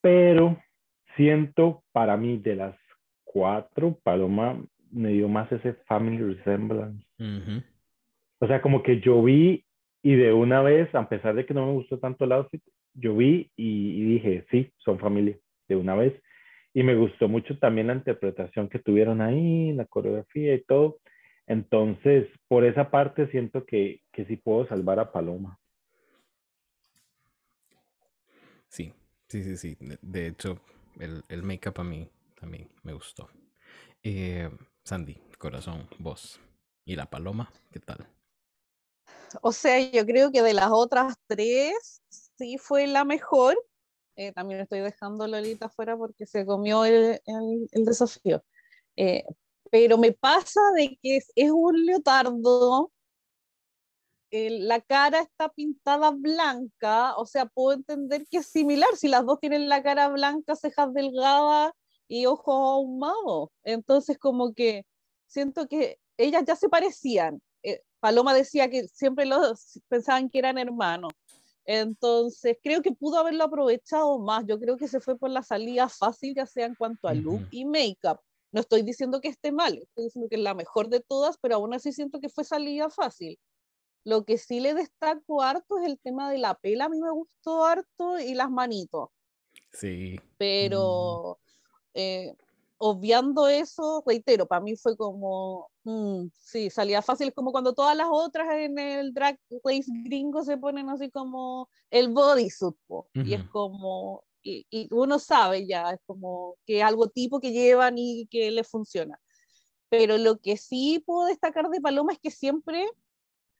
pero 0.00 0.58
siento 1.16 1.82
para 1.92 2.16
mí 2.16 2.38
de 2.38 2.56
las 2.56 2.76
cuatro, 3.24 3.98
paloma 4.02 4.58
me 4.90 5.10
dio 5.10 5.28
más 5.28 5.50
ese 5.52 5.74
family 5.86 6.34
resemblance. 6.34 7.04
O 8.38 8.46
sea, 8.46 8.62
como 8.62 8.82
que 8.82 9.00
yo 9.00 9.22
vi 9.22 9.64
y 10.02 10.14
de 10.14 10.32
una 10.32 10.62
vez, 10.62 10.94
a 10.94 11.08
pesar 11.08 11.34
de 11.34 11.44
que 11.44 11.52
no 11.52 11.66
me 11.66 11.72
gustó 11.72 11.98
tanto 11.98 12.24
el 12.24 12.32
outfit, 12.32 12.62
yo 12.94 13.16
vi 13.16 13.50
y, 13.56 14.04
dije, 14.04 14.46
sí, 14.50 14.72
son 14.78 14.98
familia, 14.98 15.36
de 15.68 15.76
una 15.76 15.94
vez. 15.94 16.14
Y 16.76 16.82
me 16.82 16.94
gustó 16.94 17.26
mucho 17.26 17.58
también 17.58 17.86
la 17.86 17.94
interpretación 17.94 18.68
que 18.68 18.78
tuvieron 18.78 19.22
ahí, 19.22 19.72
la 19.72 19.86
coreografía 19.86 20.52
y 20.54 20.62
todo. 20.62 20.98
Entonces, 21.46 22.28
por 22.48 22.66
esa 22.66 22.90
parte 22.90 23.30
siento 23.30 23.64
que, 23.64 24.02
que 24.12 24.26
sí 24.26 24.36
puedo 24.36 24.68
salvar 24.68 24.98
a 24.98 25.10
Paloma. 25.10 25.58
Sí, 28.68 28.92
sí, 29.26 29.42
sí, 29.42 29.56
sí. 29.56 29.78
De 30.02 30.26
hecho, 30.26 30.60
el, 31.00 31.22
el 31.30 31.42
make-up 31.44 31.80
a 31.80 31.84
mí 31.84 32.10
también 32.38 32.68
me 32.82 32.92
gustó. 32.92 33.30
Eh, 34.02 34.50
Sandy, 34.84 35.16
corazón, 35.38 35.88
vos. 35.98 36.38
¿Y 36.84 36.94
la 36.94 37.06
paloma? 37.06 37.50
¿Qué 37.72 37.80
tal? 37.80 38.06
O 39.40 39.50
sea, 39.50 39.80
yo 39.80 40.04
creo 40.04 40.30
que 40.30 40.42
de 40.42 40.52
las 40.52 40.68
otras 40.70 41.14
tres, 41.26 42.02
sí 42.10 42.58
fue 42.58 42.86
la 42.86 43.06
mejor. 43.06 43.56
Eh, 44.16 44.32
también 44.32 44.60
estoy 44.60 44.80
dejando 44.80 45.26
Lolita 45.26 45.66
afuera 45.66 45.96
porque 45.96 46.26
se 46.26 46.46
comió 46.46 46.84
el, 46.84 47.20
el, 47.26 47.84
desafío. 47.84 48.42
Eh, 48.96 49.24
pero 49.70 49.98
me 49.98 50.12
pasa 50.12 50.60
de 50.74 50.98
que 51.02 51.18
es, 51.18 51.30
es 51.36 51.50
un 51.50 51.84
leotardo, 51.86 52.92
la 54.30 54.80
cara 54.80 55.20
está 55.20 55.48
pintada 55.48 56.10
blanca, 56.10 57.16
o 57.16 57.26
sea, 57.26 57.46
puedo 57.46 57.76
entender 57.76 58.26
que 58.30 58.38
es 58.38 58.46
similar, 58.46 58.88
si 58.96 59.08
las 59.08 59.24
dos 59.24 59.40
tienen 59.40 59.68
la 59.68 59.82
cara 59.82 60.08
blanca, 60.08 60.56
cejas 60.56 60.92
delgadas 60.92 61.72
y 62.08 62.26
ojos 62.26 62.54
ahumados. 62.54 63.50
Entonces, 63.64 64.18
como 64.18 64.54
que 64.54 64.84
siento 65.26 65.66
que 65.68 65.98
ellas 66.16 66.44
ya 66.46 66.56
se 66.56 66.68
parecían. 66.68 67.40
Eh, 67.62 67.82
Paloma 68.00 68.34
decía 68.34 68.68
que 68.70 68.88
siempre 68.88 69.26
los 69.26 69.80
pensaban 69.88 70.28
que 70.30 70.38
eran 70.38 70.58
hermanos. 70.58 71.12
Entonces, 71.66 72.56
creo 72.62 72.80
que 72.80 72.92
pudo 72.92 73.18
haberlo 73.18 73.44
aprovechado 73.44 74.18
más. 74.18 74.44
Yo 74.46 74.58
creo 74.58 74.76
que 74.76 74.86
se 74.88 75.00
fue 75.00 75.18
por 75.18 75.30
la 75.30 75.42
salida 75.42 75.88
fácil, 75.88 76.34
ya 76.34 76.46
sea 76.46 76.66
en 76.66 76.76
cuanto 76.76 77.08
a 77.08 77.14
look 77.14 77.46
y 77.50 77.64
make-up. 77.64 78.20
No 78.52 78.60
estoy 78.60 78.82
diciendo 78.82 79.20
que 79.20 79.28
esté 79.28 79.52
mal, 79.52 79.76
estoy 79.76 80.04
diciendo 80.04 80.28
que 80.28 80.36
es 80.36 80.42
la 80.42 80.54
mejor 80.54 80.88
de 80.88 81.00
todas, 81.00 81.36
pero 81.38 81.56
aún 81.56 81.74
así 81.74 81.92
siento 81.92 82.20
que 82.20 82.28
fue 82.28 82.44
salida 82.44 82.88
fácil. 82.88 83.38
Lo 84.04 84.24
que 84.24 84.38
sí 84.38 84.60
le 84.60 84.72
destaco 84.72 85.42
harto 85.42 85.78
es 85.78 85.86
el 85.86 85.98
tema 85.98 86.30
de 86.30 86.38
la 86.38 86.54
pela, 86.54 86.84
a 86.84 86.88
mí 86.88 87.00
me 87.00 87.10
gustó 87.10 87.64
harto, 87.64 88.20
y 88.20 88.34
las 88.34 88.50
manitos. 88.50 89.08
Sí. 89.72 90.20
Pero 90.38 91.38
eh, 91.92 92.34
obviando 92.78 93.48
eso, 93.48 94.04
reitero, 94.06 94.46
para 94.46 94.60
mí 94.60 94.76
fue 94.76 94.96
como, 94.96 95.70
mm, 95.86 96.30
sí, 96.36 96.68
salía 96.68 97.00
fácil, 97.00 97.28
es 97.28 97.34
como 97.34 97.52
cuando 97.52 97.72
todas 97.72 97.96
las 97.96 98.08
otras 98.10 98.48
en 98.54 98.78
el 98.78 99.14
drag 99.14 99.38
race 99.64 99.90
gringo 100.04 100.42
se 100.42 100.58
ponen 100.58 100.90
así 100.90 101.10
como 101.10 101.68
el 101.90 102.08
bodysuit, 102.08 102.76
y 103.14 103.34
es 103.34 103.44
como, 103.44 104.24
y, 104.42 104.88
uno 104.90 105.18
sabe 105.18 105.66
ya, 105.66 105.90
es 105.92 106.00
como 106.04 106.56
que 106.66 106.78
es 106.78 106.84
algo 106.84 107.08
tipo 107.08 107.40
que 107.40 107.52
llevan 107.52 107.98
y 107.98 108.26
que 108.26 108.50
le 108.50 108.64
funciona. 108.64 109.20
Pero 109.88 110.18
lo 110.18 110.38
que 110.38 110.56
sí 110.56 111.02
puedo 111.06 111.26
destacar 111.26 111.68
de 111.68 111.80
Paloma 111.80 112.12
es 112.12 112.18
que 112.18 112.32
siempre 112.32 112.86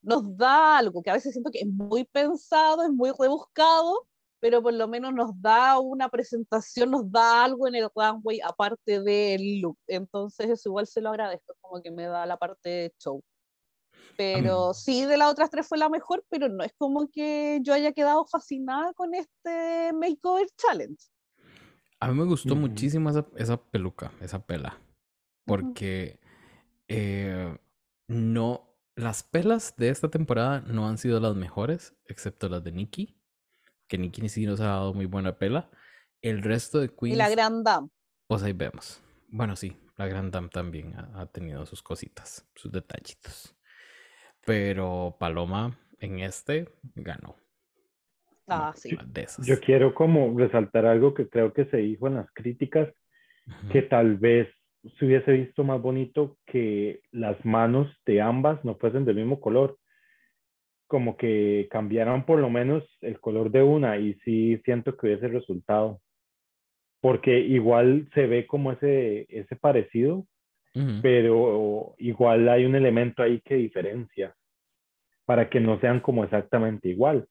nos 0.03 0.37
da 0.37 0.79
algo, 0.79 1.03
que 1.03 1.11
a 1.11 1.15
veces 1.15 1.33
siento 1.33 1.51
que 1.53 1.61
es 1.61 1.69
muy 1.69 2.05
pensado, 2.05 2.83
es 2.83 2.91
muy 2.91 3.13
rebuscado, 3.17 4.07
pero 4.41 4.63
por 4.63 4.75
lo 4.75 4.89
menos 4.89 5.15
nos 5.15 5.31
da 5.41 5.79
una 5.79 6.09
presentación, 6.09 6.91
nos 6.91 7.11
da 7.11 7.45
algo 7.45 7.67
en 7.69 7.77
el 7.77 7.89
runway 7.95 8.41
aparte 8.41 9.01
del 9.01 9.61
look. 9.61 9.79
Entonces 9.87 10.51
eso 10.51 10.69
igual 10.69 10.87
se 10.87 11.01
lo 11.01 11.11
agradezco, 11.11 11.55
como 11.61 11.83
que 11.83 11.91
me 11.91 12.05
da 12.05 12.27
la 12.27 12.37
parte 12.37 12.69
de 12.69 12.95
show. 12.99 13.23
Pero 14.17 14.73
sí, 14.73 15.05
de 15.05 15.17
las 15.19 15.31
otras 15.31 15.51
tres 15.51 15.67
fue 15.67 15.79
la 15.79 15.89
mejor, 15.89 16.25
pero 16.29 16.49
no 16.49 16.65
es 16.65 16.73
como 16.79 17.09
que 17.09 17.61
yo 17.63 17.75
haya 17.75 17.93
quedado 17.93 18.25
fascinada 18.27 18.93
con 18.95 19.15
este 19.15 19.93
Makeover 19.93 20.49
Challenge. 20.57 20.97
A 22.01 22.09
mí 22.09 22.15
me 22.15 22.25
gustó 22.25 22.55
muchísimo 22.57 23.11
esa, 23.11 23.27
esa, 23.37 23.57
peluca, 23.57 24.13
esa 24.21 24.45
pela, 24.47 24.79
porque 25.45 26.21
eh, 26.89 27.59
no, 28.07 28.69
las 28.95 29.23
pelas 29.23 29.75
de 29.77 29.89
esta 29.89 30.11
temporada 30.11 30.61
no 30.61 30.89
han 30.89 30.99
sido 30.99 31.21
las 31.21 31.35
mejores, 31.35 31.95
excepto 32.07 32.49
las 32.49 32.63
de 32.65 32.73
Nikki 32.73 33.16
que 33.89 33.99
Nicky 33.99 34.29
sí 34.29 34.47
nos 34.47 34.61
ha 34.61 34.67
dado 34.67 34.95
muy 34.95 35.07
buena 35.07 35.39
pela. 35.39 35.71
El 36.23 36.43
resto 36.43 36.81
de 36.81 36.89
Queens. 36.89 37.15
Y 37.15 37.19
la 37.19 37.29
Grand 37.29 37.65
Dame. 37.65 37.89
Pues 38.27 38.43
ahí 38.43 38.53
vemos. 38.53 39.03
Bueno, 39.29 39.57
sí, 39.57 39.77
la 39.97 40.07
Grand 40.07 40.33
Dame 40.33 40.49
también 40.49 40.95
ha, 40.97 41.27
tenido 41.27 41.67
sus 41.67 41.83
cositas, 41.83 42.49
sus 42.55 42.73
detallitos. 42.73 43.57
Pero 44.45 45.17
Paloma 45.19 45.79
en 46.01 46.21
este 46.21 46.69
ganó. 46.95 47.37
Ah, 48.49 48.73
sí. 48.77 48.97
Yo 49.43 49.59
quiero 49.61 49.95
como 49.95 50.39
resaltar 50.39 50.87
algo 50.87 51.15
que 51.15 51.29
creo 51.29 51.53
que 51.53 51.65
se 51.67 51.79
dijo 51.79 52.07
en 52.07 52.15
las 52.15 52.31
críticas, 52.33 52.89
que 53.73 53.83
tal 53.83 54.17
vez 54.19 54.49
se 54.99 55.05
hubiese 55.05 55.33
visto 55.33 55.65
más 55.65 55.81
bonito 55.81 56.39
que 56.47 57.01
las 57.11 57.45
manos 57.45 57.89
de 58.05 58.21
ambas 58.21 58.65
no 58.65 58.77
fuesen 58.77 59.05
del 59.05 59.17
mismo 59.17 59.41
color 59.41 59.79
como 60.87 61.17
que 61.17 61.69
cambiaran 61.71 62.25
por 62.25 62.39
lo 62.39 62.51
menos 62.51 62.85
el 63.01 63.21
color 63.21 63.51
de 63.51 63.63
una 63.63 63.99
y 63.99 64.15
sí 64.25 64.61
siento 64.65 64.97
que 64.97 65.07
hubiese 65.07 65.29
resultado. 65.29 66.01
Porque 67.01 67.39
igual 67.41 68.09
se 68.15 68.27
ve 68.27 68.47
como 68.47 68.73
ese, 68.73 69.27
ese 69.29 69.57
parecido, 69.57 70.27
pero 71.01 71.95
igual 71.99 72.49
hay 72.51 72.67
un 72.67 72.75
elemento 72.75 73.23
ahí 73.23 73.41
que 73.41 73.55
diferencia 73.55 74.35
para 75.25 75.49
que 75.49 75.59
no 75.59 75.81
sean 75.81 76.01
como 76.01 76.25
exactamente 76.25 76.89
igual. 76.89 77.27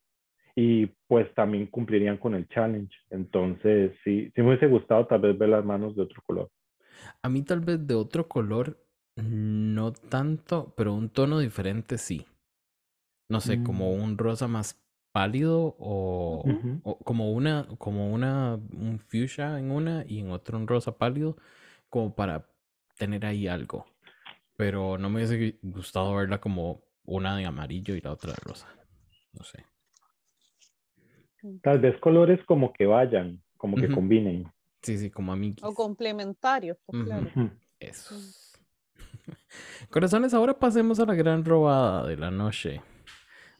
Y 0.56 0.86
pues 1.06 1.32
también 1.34 1.66
cumplirían 1.66 2.16
con 2.16 2.34
el 2.34 2.48
challenge. 2.48 2.94
Entonces, 3.10 3.92
sí, 4.02 4.32
sí 4.34 4.42
me 4.42 4.48
hubiese 4.48 4.66
gustado 4.66 5.06
tal 5.06 5.20
vez 5.20 5.38
ver 5.38 5.50
las 5.50 5.64
manos 5.64 5.94
de 5.94 6.02
otro 6.02 6.22
color. 6.26 6.50
A 7.22 7.28
mí 7.28 7.42
tal 7.42 7.60
vez 7.60 7.86
de 7.86 7.94
otro 7.94 8.26
color, 8.26 8.78
no 9.16 9.92
tanto, 9.92 10.74
pero 10.76 10.94
un 10.94 11.10
tono 11.10 11.38
diferente 11.38 11.98
sí 11.98 12.26
no 13.28 13.40
sé, 13.40 13.62
como 13.62 13.94
mm. 13.94 14.02
un 14.02 14.18
rosa 14.18 14.48
más 14.48 14.80
pálido 15.12 15.74
o, 15.78 16.44
como 17.04 17.32
una, 17.32 17.66
como 17.78 18.12
una, 18.12 18.54
un 18.54 18.98
fuchsia 18.98 19.58
en 19.58 19.70
una 19.70 20.04
y 20.06 20.20
en 20.20 20.30
otro 20.30 20.58
un 20.58 20.68
rosa 20.68 20.98
pálido, 20.98 21.36
como 21.88 22.14
para 22.14 22.46
tener 22.98 23.24
ahí 23.24 23.48
algo. 23.48 23.86
Pero 24.56 24.98
no 24.98 25.10
me 25.10 25.16
hubiese 25.16 25.58
gustado 25.62 26.14
verla 26.14 26.38
como 26.38 26.82
una 27.04 27.36
de 27.36 27.46
amarillo 27.46 27.94
y 27.94 28.00
la 28.00 28.12
otra 28.12 28.32
de 28.32 28.38
rosa. 28.42 28.68
No 29.32 29.42
sé. 29.42 29.64
Mm. 31.42 31.58
Tal 31.58 31.80
vez 31.80 31.98
colores 31.98 32.40
como 32.44 32.72
que 32.72 32.86
vayan, 32.86 33.42
como 33.56 33.76
que 33.76 33.88
combinen. 33.88 34.52
Sí, 34.82 34.98
sí, 34.98 35.10
como 35.10 35.32
amiguis. 35.32 35.64
O 35.64 35.74
complementarios, 35.74 36.78
pues, 36.86 37.04
claro. 37.04 37.30
Eso. 37.80 38.14
Corazones, 39.90 40.32
ahora 40.34 40.58
pasemos 40.58 41.00
a 41.00 41.06
la 41.06 41.14
gran 41.14 41.44
robada 41.44 42.06
de 42.06 42.16
la 42.16 42.30
noche 42.30 42.82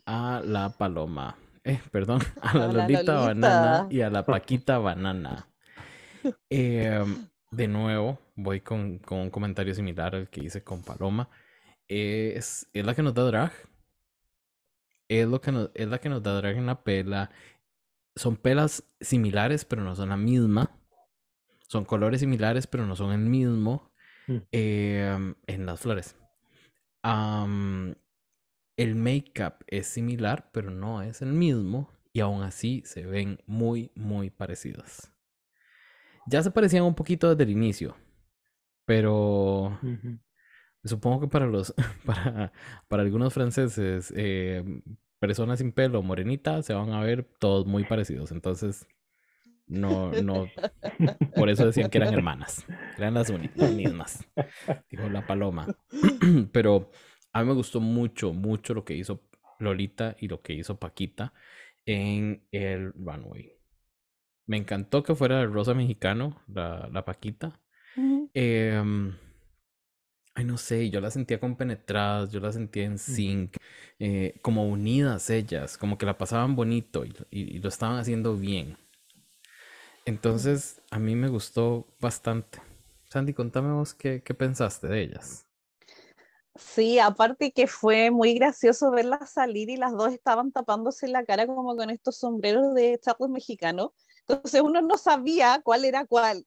a 0.06 0.40
la 0.44 0.70
paloma. 0.70 1.36
Eh, 1.64 1.80
perdón, 1.90 2.20
a 2.40 2.56
la, 2.56 2.68
Lolita, 2.68 3.18
Banana 3.18 3.88
y 3.90 4.00
a 4.00 4.10
la 4.10 4.25
Paquita 4.25 4.78
Banana. 4.78 5.48
Em, 6.48 7.28
de 7.50 7.68
nuevo, 7.68 8.18
voy 8.36 8.60
con, 8.60 9.00
un 9.10 9.30
comentario 9.30 9.75
similar 9.75 10.14
al 10.14 10.30
que 10.30 10.44
hice 10.44 10.62
con 10.62 10.82
Paloma. 10.82 11.28
Es, 11.88 12.68
es 12.72 12.86
la 12.86 12.94
que 12.94 13.02
nos 13.02 13.14
da 13.14 13.25
drag. 13.25 13.52
Es, 15.08 15.26
lo 15.26 15.40
que 15.40 15.52
nos, 15.52 15.70
es 15.75 15.88
la 15.88 15.98
que 15.98 16.08
nos 16.08 16.22
da 16.22 16.34
drag 16.34 16.56
en 16.56 16.66
la 16.66 16.82
pela. 16.82 17.30
Son 18.14 18.36
pelas 18.36 18.84
similares, 19.00 19.64
pero 19.64 19.82
no 19.82 19.94
son 19.94 20.08
la 20.08 20.16
misma. 20.16 20.70
Son 21.68 21.84
colores 21.84 22.20
similares, 22.20 22.66
pero 22.66 22.86
no 22.86 22.96
son 22.96 23.12
el 23.12 23.20
mismo. 23.20 23.92
Mm. 24.28 24.36
Em, 24.52 25.34
en 25.46 25.66
las 25.66 25.80
flores 25.80 26.16
el 28.76 28.95
make-up 28.95 29.64
es 29.66 29.87
similar, 29.87 30.50
pero 30.52 30.71
no 30.71 31.02
es 31.02 31.23
el 31.23 31.33
mismo. 31.33 31.90
Y 32.12 32.21
aún 32.21 32.42
así 32.42 32.83
se 32.87 33.04
ven 33.06 33.38
muy, 33.47 33.90
muy 33.95 34.30
parecidas. 34.30 35.12
Ya 36.26 36.42
se 36.42 36.50
parecían 36.50 36.85
un 36.85 36.95
poquito 36.95 37.28
desde 37.30 37.45
el 37.45 37.50
inicio. 37.50 37.97
Pero 38.85 39.78
supongo 40.85 41.21
que 41.21 41.28
para 41.28 41.47
los, 41.47 41.75
para, 42.06 42.52
para 42.88 43.02
algunos 43.02 43.35
franceses, 43.35 44.12
eh, 44.16 44.64
personas 45.18 45.59
sin 45.59 45.73
pelo, 45.73 46.02
morenitas, 46.02 46.66
se 46.66 46.75
van 46.75 46.92
a 46.92 47.00
ver 47.02 47.25
todos 47.38 47.66
muy 47.66 47.85
parecidos. 47.85 48.33
Entonces, 48.33 48.87
No, 49.66 50.12
no. 50.12 50.47
Por 51.35 51.50
eso 51.50 51.66
decían 51.66 51.90
que 51.90 51.99
eran 51.99 52.14
hermanas. 52.14 52.66
Eran 52.99 53.14
las 53.14 53.33
mismas. 53.33 54.26
Dijo 54.90 55.09
la 55.09 55.26
paloma. 55.26 55.66
Pero 56.52 56.90
a 57.37 57.43
mí 57.43 57.49
me 57.49 57.55
gustó 57.55 57.81
mucho, 57.81 58.33
mucho 58.33 58.73
lo 58.73 58.85
que 58.87 58.95
hizo 58.95 59.21
Lolita 59.59 60.16
y 60.19 60.28
lo 60.28 60.40
que 60.40 60.55
hizo 60.55 60.78
Paquita 60.78 61.35
en 61.85 62.47
el 62.50 62.95
runway. 62.95 63.52
Me 64.47 64.57
encantó 64.57 65.02
que 65.02 65.14
fuera 65.14 65.43
el 65.43 65.52
rosa 65.52 65.75
mexicano, 65.75 66.40
la, 66.49 66.88
la 66.90 67.05
Paquita. 67.05 67.61
Em, 68.33 69.14
ay, 70.35 70.45
no 70.47 70.57
sé, 70.57 70.88
yo 70.88 71.02
la 71.02 71.11
sentía 71.11 71.38
compenetradas, 71.38 72.33
yo 72.33 72.40
la 72.40 72.52
sentía 72.52 72.85
en 72.85 72.99
sync, 72.99 73.57
eh, 73.99 74.38
como 74.40 74.66
unidas 74.66 75.28
ellas, 75.28 75.76
como 75.76 75.99
que 75.99 76.07
la 76.07 76.16
pasaban 76.16 76.57
bonito 76.57 77.05
y, 77.31 77.59
lo 77.59 77.69
estaban 77.69 77.99
haciendo 77.99 78.35
bien. 78.37 78.78
Entonces, 80.07 80.81
a 80.90 80.99
mí 80.99 81.14
me 81.16 81.28
gustó 81.28 81.95
bastante. 82.00 82.61
Sandy, 83.11 83.35
contame 83.35 83.73
vos 83.73 83.93
qué, 83.93 84.23
qué 84.23 84.33
pensaste 84.33 84.87
de 84.87 85.02
ellas. 85.02 85.46
Sí, 86.58 86.98
aparte 86.98 87.52
que 87.52 87.66
fue 87.66 88.10
muy 88.10 88.34
gracioso 88.34 88.90
verlas 88.90 89.30
salir 89.30 89.70
y 89.70 89.76
las 89.76 89.92
dos 89.92 90.12
estaban 90.12 90.52
tapándose 90.52 91.08
la 91.08 91.25
cara 91.25 91.46
como 91.46 91.76
con 91.76 91.90
estos 91.90 92.16
sombreros 92.16 92.75
de 92.75 92.98
charros 93.00 93.28
mexicanos. 93.28 93.90
Entonces 94.28 94.60
uno 94.60 94.82
no 94.82 94.98
sabía 94.98 95.60
cuál 95.62 95.84
era 95.84 96.04
cuál. 96.06 96.46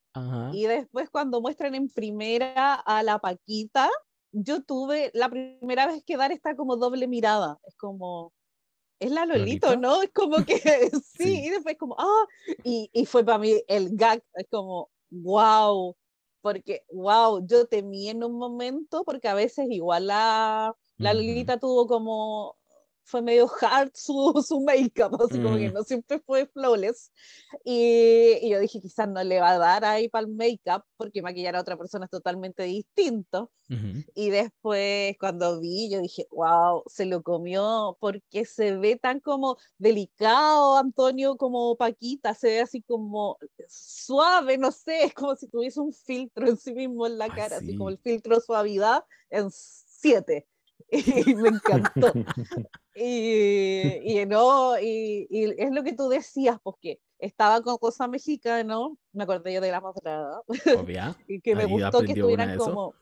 Y 0.52 0.66
después 0.66 1.10
cuando 1.10 1.42
muestran 1.42 1.76
en 1.76 1.90
primera 1.90 2.74
a 2.74 3.04
la 3.04 3.20
Paquita, 3.20 3.90
yo 4.32 4.62
tuve 4.64 5.12
la 5.14 5.30
primera 5.30 5.88
vez 5.88 6.04
que 6.06 6.18
dar 6.18 6.32
esta 6.32 6.56
como 6.56 6.76
doble 6.76 7.08
mirada. 7.08 7.58
Es 7.66 7.76
como, 7.76 8.34
es 9.00 9.12
la 9.12 9.26
Lolito, 9.26 9.78
¿no? 9.78 10.02
Es 10.02 10.12
como 10.14 10.44
que 10.46 10.60
sí, 11.18 11.46
y 11.46 11.50
después 11.50 11.78
como, 11.78 11.96
ah, 11.98 12.26
y, 12.64 12.90
y 12.92 13.06
fue 13.06 13.24
para 13.24 13.38
mí 13.38 13.62
el 13.68 13.96
gag, 13.96 14.22
es 14.34 14.48
como, 14.50 14.90
wow, 15.10 15.96
porque, 16.42 16.84
wow, 16.92 17.46
yo 17.46 17.68
temí 17.68 18.10
en 18.10 18.24
un 18.24 18.38
momento, 18.38 19.04
porque 19.04 19.28
a 19.28 19.34
veces 19.34 19.68
igual 19.70 20.08
la, 20.08 20.76
la 20.98 21.14
tuvo 21.60 21.88
como 21.88 22.59
fue 23.10 23.22
medio 23.22 23.50
hard 23.62 23.92
su, 23.94 24.14
su 24.48 24.62
make-up, 24.62 25.22
así 25.22 25.42
como 25.42 25.58
que 25.58 25.70
mm. 25.70 25.74
no 25.74 25.84
siempre 25.84 26.20
fue 26.20 26.46
flawless. 26.46 27.12
Y, 27.66 28.38
y, 28.42 28.50
yo 28.50 28.60
dije, 28.60 28.80
quizás 28.80 29.10
no 29.10 29.24
le 29.24 29.40
va 29.40 29.52
a 29.52 29.58
dar 29.58 29.84
ahí 29.84 30.08
para 30.10 30.28
el 30.28 30.34
make-up, 30.34 30.84
porque 30.96 31.22
maquillar 31.22 31.56
a 31.56 31.62
otra 31.62 31.78
persona 31.78 32.06
es 32.06 32.12
totalmente 32.12 32.64
distinto. 32.64 33.52
Y 34.16 34.32
después, 34.32 35.16
cuando 35.20 35.60
vi, 35.60 35.92
yo 35.92 36.02
dije, 36.02 36.26
wow, 36.32 36.82
se 36.88 37.06
lo 37.06 37.22
comió, 37.22 37.98
porque 38.00 38.44
se 38.44 38.76
ve 38.76 38.96
tan 38.96 39.20
como 39.20 39.58
delicado, 39.78 40.78
Antonio, 40.78 41.38
como 41.38 41.76
Paquita, 41.76 42.34
se 42.34 42.48
ve 42.48 42.62
así 42.62 42.82
como 42.82 43.38
suave, 43.68 44.58
no 44.58 44.72
sé, 44.72 45.04
es 45.04 45.14
como 45.14 45.36
si 45.36 45.48
tuviese 45.48 45.80
un 45.82 45.94
filtro 45.94 46.48
en 46.48 46.58
sí 46.58 46.74
mismo 46.74 47.06
en 47.06 47.20
la 47.20 47.30
cara, 47.30 47.58
así 47.58 47.78
como 47.78 47.90
el 47.90 48.00
filtro 48.00 48.40
suavidad 48.42 49.04
en 49.30 49.52
7. 49.52 50.48
y 50.92 51.36
me 51.36 51.50
encantó. 51.50 52.12
y, 53.00 54.20
y, 54.20 54.26
no, 54.26 54.78
y, 54.80 55.28
y, 55.30 55.62
es 55.62 55.72
lo 55.72 55.84
que 55.84 55.94
tú 55.94 56.10
decías, 56.10 56.58
porque 56.62 57.00
estaba 57.18 57.62
con 57.62 57.78
cosa 57.78 58.08
mexicana, 58.08 58.78
me 59.14 59.24
acordé 59.24 59.54
yo 59.54 59.62
de 59.62 59.72
la 59.72 59.82
mostrada, 59.82 60.42
y 61.28 61.42
que 61.42 61.56
me 61.56 61.66
gustó 61.66 62.02
que 62.02 62.14
estuvieran 62.14 62.58
como, 62.58 62.94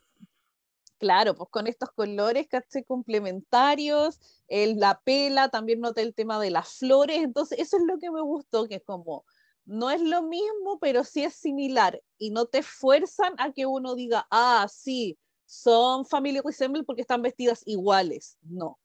claro, 0.98 1.36
pues 1.36 1.50
con 1.50 1.68
estos 1.68 1.92
colores, 1.92 2.48
¿caché? 2.48 2.84
Complementarios, 2.84 4.20
el, 4.48 4.80
la 4.80 5.02
pela, 5.04 5.50
también 5.50 5.80
noté 5.80 6.02
el 6.02 6.14
tema 6.14 6.40
de 6.40 6.52
las 6.52 6.78
flores, 6.78 7.18
entonces 7.20 7.60
eso 7.60 7.78
es 7.78 7.84
lo 7.84 7.98
que 8.00 8.12
me 8.12 8.22
gustó, 8.22 8.68
que 8.68 8.76
es 8.76 8.84
como, 8.84 9.26
no 9.66 9.92
es 9.92 10.02
lo 10.02 10.24
mismo, 10.24 10.80
pero 10.80 11.04
sí 11.04 11.24
es 11.24 11.34
similar, 11.34 12.02
y 12.18 12.32
no 12.32 12.46
te 12.46 12.64
fuerzan 12.64 13.34
a 13.38 13.52
que 13.52 13.66
uno 13.66 13.96
diga, 13.96 14.28
ah, 14.32 14.68
sí, 14.70 15.18
son 15.46 16.06
Family 16.06 16.42
Resemble 16.44 16.84
porque 16.84 17.02
están 17.02 17.22
vestidas 17.22 17.64
iguales, 17.66 18.38
no. 18.42 18.78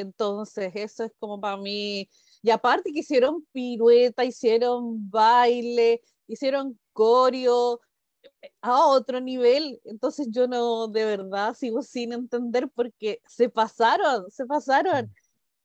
Entonces, 0.00 0.72
eso 0.74 1.04
es 1.04 1.12
como 1.18 1.40
para 1.40 1.56
mí. 1.56 2.08
Y 2.42 2.50
aparte 2.50 2.92
que 2.92 3.00
hicieron 3.00 3.46
pirueta, 3.52 4.24
hicieron 4.24 5.10
baile, 5.10 6.02
hicieron 6.26 6.78
coreo 6.92 7.80
a 8.60 8.86
otro 8.86 9.20
nivel. 9.20 9.80
Entonces 9.84 10.28
yo 10.30 10.46
no, 10.48 10.88
de 10.88 11.04
verdad, 11.04 11.54
sigo 11.54 11.82
sin 11.82 12.12
entender 12.12 12.68
porque 12.74 13.20
se 13.26 13.48
pasaron, 13.48 14.30
se 14.30 14.46
pasaron. 14.46 15.06
Mm. 15.06 15.14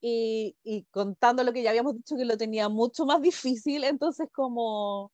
Y, 0.01 0.57
y 0.63 0.83
contando 0.91 1.43
lo 1.43 1.53
que 1.53 1.63
ya 1.63 1.69
habíamos 1.69 1.95
dicho 1.95 2.17
que 2.17 2.25
lo 2.25 2.37
tenía 2.37 2.67
mucho 2.69 3.05
más 3.05 3.21
difícil, 3.21 3.83
entonces 3.85 4.27
como 4.33 5.11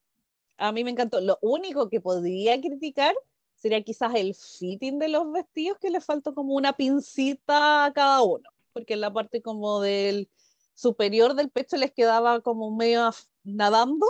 a 0.57 0.71
mí 0.71 0.83
me 0.83 0.91
encantó. 0.91 1.21
Lo 1.21 1.37
único 1.41 1.89
que 1.89 2.01
podría 2.01 2.59
criticar 2.59 3.15
sería 3.55 3.83
quizás 3.83 4.13
el 4.15 4.35
fitting 4.35 4.99
de 4.99 5.09
los 5.09 5.31
vestidos 5.31 5.77
que 5.79 5.89
le 5.89 6.01
faltó 6.01 6.33
como 6.33 6.53
una 6.53 6.73
pincita 6.73 7.85
a 7.85 7.93
cada 7.93 8.21
uno, 8.21 8.49
porque 8.79 8.93
en 8.93 9.01
la 9.01 9.11
parte 9.11 9.41
como 9.41 9.81
del 9.81 10.29
superior 10.73 11.35
del 11.35 11.49
pecho 11.49 11.75
les 11.75 11.91
quedaba 11.91 12.39
como 12.41 12.73
medio 12.75 13.09
nadando, 13.43 14.05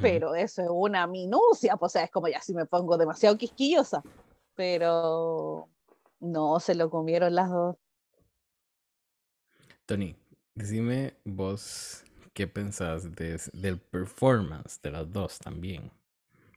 pero 0.00 0.34
eso 0.34 0.62
es 0.62 0.68
una 0.70 1.06
minucia, 1.06 1.76
pues, 1.76 1.90
o 1.90 1.92
sea, 1.92 2.04
es 2.04 2.10
como 2.10 2.28
ya 2.28 2.40
si 2.40 2.54
me 2.54 2.66
pongo 2.66 2.96
demasiado 2.96 3.36
quisquillosa, 3.36 4.02
pero 4.54 5.68
no, 6.20 6.58
se 6.60 6.74
lo 6.74 6.90
comieron 6.90 7.34
las 7.34 7.50
dos. 7.50 7.76
Tony, 9.84 10.16
decime 10.54 11.14
vos 11.24 12.04
qué 12.32 12.46
pensás 12.46 13.14
de, 13.14 13.40
del 13.52 13.78
performance 13.78 14.80
de 14.82 14.90
las 14.90 15.12
dos 15.12 15.38
también. 15.38 15.90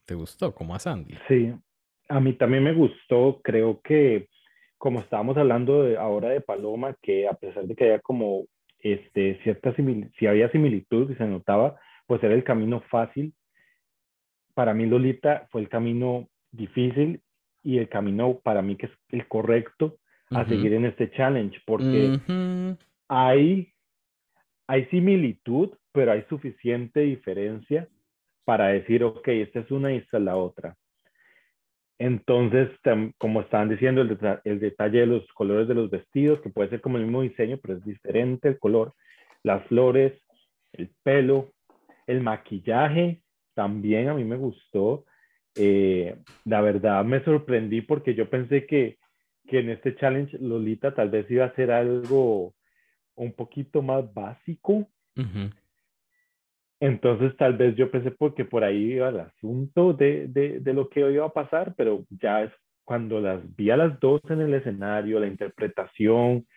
¿Te 0.05 0.15
gustó 0.15 0.53
como 0.55 0.73
a 0.73 0.79
Sandy? 0.79 1.15
Sí, 1.27 1.53
a 2.07 2.19
mí 2.19 2.33
también 2.33 2.63
me 2.63 2.73
gustó, 2.73 3.41
creo 3.43 3.79
que 3.81 4.27
como 4.79 5.01
estábamos 5.01 5.37
hablando 5.37 5.83
de, 5.83 5.97
ahora 5.97 6.29
de 6.29 6.41
Paloma, 6.41 6.95
que 7.01 7.27
a 7.27 7.33
pesar 7.33 7.65
de 7.65 7.75
que 7.75 7.83
había 7.83 7.99
como 7.99 8.45
este, 8.79 9.37
cierta 9.43 9.75
si 9.75 10.25
había 10.25 10.49
similitud 10.51 11.11
y 11.11 11.15
se 11.15 11.25
notaba, 11.25 11.77
pues 12.07 12.23
era 12.23 12.33
el 12.33 12.45
camino 12.45 12.81
fácil. 12.89 13.33
Para 14.55 14.73
mí 14.73 14.85
Lolita 14.85 15.47
fue 15.51 15.61
el 15.61 15.69
camino 15.69 16.29
difícil 16.51 17.21
y 17.61 17.77
el 17.77 17.89
camino 17.89 18.39
para 18.39 18.61
mí 18.61 18.77
que 18.77 18.87
es 18.87 18.91
el 19.09 19.27
correcto 19.27 19.97
a 20.31 20.47
seguir 20.47 20.73
en 20.73 20.85
este 20.85 21.11
challenge, 21.11 21.59
porque 21.65 22.19
hay, 23.07 23.73
hay 24.67 24.85
similitud, 24.85 25.71
pero 25.91 26.11
hay 26.11 26.23
suficiente 26.29 27.01
diferencia 27.01 27.87
para 28.45 28.67
decir, 28.67 29.03
ok, 29.03 29.27
esta 29.27 29.59
es 29.59 29.71
una 29.71 29.91
y 29.91 29.97
esta 29.97 30.17
es 30.17 30.23
la 30.23 30.35
otra. 30.35 30.77
Entonces, 31.99 32.69
como 33.17 33.41
estaban 33.41 33.67
diciendo, 33.67 34.01
el, 34.01 34.59
detalle 34.59 34.99
de 35.01 35.05
los 35.05 35.27
colores 35.33 35.67
de 35.67 35.75
los 35.75 35.89
vestidos, 35.89 36.39
que 36.39 36.49
puede 36.49 36.69
ser 36.69 36.79
como 36.79 36.97
el 36.97 37.03
mismo 37.03 37.21
diseño, 37.21 37.59
pero 37.61 37.77
es 37.77 37.83
diferente 37.83 38.47
el 38.47 38.57
color, 38.57 38.93
las 39.43 39.67
flores, 39.67 40.13
el 40.71 40.89
pelo, 41.03 41.51
el 42.07 42.21
maquillaje, 42.21 43.21
también 43.53 44.07
a 44.07 44.13
mí 44.13 44.23
me 44.23 44.37
gustó. 44.37 45.03
Eh, 45.55 46.15
la 46.45 46.61
verdad 46.61 47.03
me 47.03 47.21
sorprendí 47.25 47.81
porque 47.81 48.15
yo 48.15 48.29
pensé 48.29 48.65
que, 48.65 48.97
que 49.47 49.59
en 49.59 49.69
este 49.69 49.97
challenge 49.97 50.37
Lolita 50.39 50.95
tal 50.95 51.09
vez 51.09 51.29
iba 51.29 51.45
a 51.45 51.55
ser 51.55 51.69
algo 51.69 52.53
un 53.15 53.33
poquito 53.33 53.81
más 53.81 54.13
básico, 54.13 54.87
entonces 56.79 57.35
tal 57.37 57.57
vez 57.57 57.75
yo 57.75 57.91
pensé 57.91 58.11
porque 58.11 58.45
por 58.45 58.63
ahí 58.63 58.93
iba 58.93 59.09
el 59.09 59.19
asunto 59.19 59.93
de, 59.93 60.27
de, 60.27 60.59
de, 60.59 60.73
lo 60.73 60.89
que 60.89 61.01
iba 61.01 61.25
a 61.25 61.33
pasar, 61.33 61.73
pero 61.75 62.05
ya 62.09 62.43
es 62.43 62.51
cuando 62.85 63.19
las 63.19 63.41
vi 63.55 63.69
a 63.69 63.77
las 63.77 63.99
dos 63.99 64.21
en 64.29 64.41
el 64.41 64.53
escenario, 64.53 65.19
la 65.19 65.27
interpretación, 65.27 66.47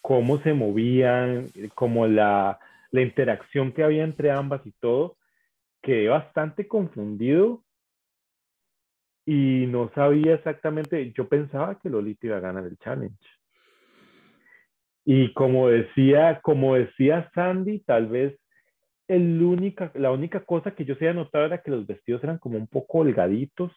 cómo 0.00 0.38
se 0.38 0.54
movían, 0.54 1.46
como 1.74 2.06
la, 2.06 2.58
la 2.90 3.02
interacción 3.02 3.72
que 3.72 3.84
había 3.84 4.04
entre 4.04 4.30
ambas 4.30 4.66
y 4.66 4.72
todo, 4.72 5.16
quedé 5.82 6.08
bastante 6.08 6.66
confundido 6.66 7.62
y 9.26 9.66
no 9.66 9.90
sabía 9.94 10.34
exactamente, 10.34 11.12
yo 11.12 11.28
pensaba 11.28 11.78
que 11.80 11.90
Lolita 11.90 12.26
iba 12.28 12.36
a 12.36 12.40
ganar 12.40 12.64
el 12.64 12.78
challenge. 12.78 13.18
Y 15.04 15.32
como 15.34 15.68
decía, 15.68 16.40
como 16.42 16.76
decía 16.76 17.30
Sandy, 17.34 17.80
tal 17.80 18.06
vez 18.06 18.38
el 19.08 19.42
única, 19.42 19.92
la 19.94 20.10
única 20.10 20.44
cosa 20.44 20.74
que 20.74 20.84
yo 20.84 20.94
se 20.96 21.08
había 21.08 21.20
notado 21.20 21.46
era 21.46 21.62
que 21.62 21.70
los 21.70 21.86
vestidos 21.86 22.22
eran 22.24 22.38
como 22.38 22.58
un 22.58 22.66
poco 22.66 22.98
holgaditos. 22.98 23.72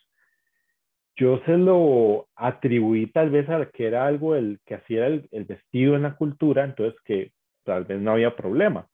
Yo 1.16 1.42
se 1.46 1.58
lo 1.58 2.28
atribuí 2.36 3.08
tal 3.08 3.30
vez 3.30 3.50
a 3.50 3.70
que 3.70 3.88
era 3.88 4.06
algo 4.06 4.36
el 4.36 4.60
que 4.66 4.76
hacía 4.76 5.08
el, 5.08 5.28
el 5.32 5.46
vestido 5.46 5.96
en 5.96 6.04
la 6.04 6.16
cultura, 6.16 6.64
entonces 6.64 7.00
que 7.04 7.32
tal 7.64 7.86
vez 7.86 8.00
no 8.00 8.12
había 8.12 8.36
problema. 8.36 8.88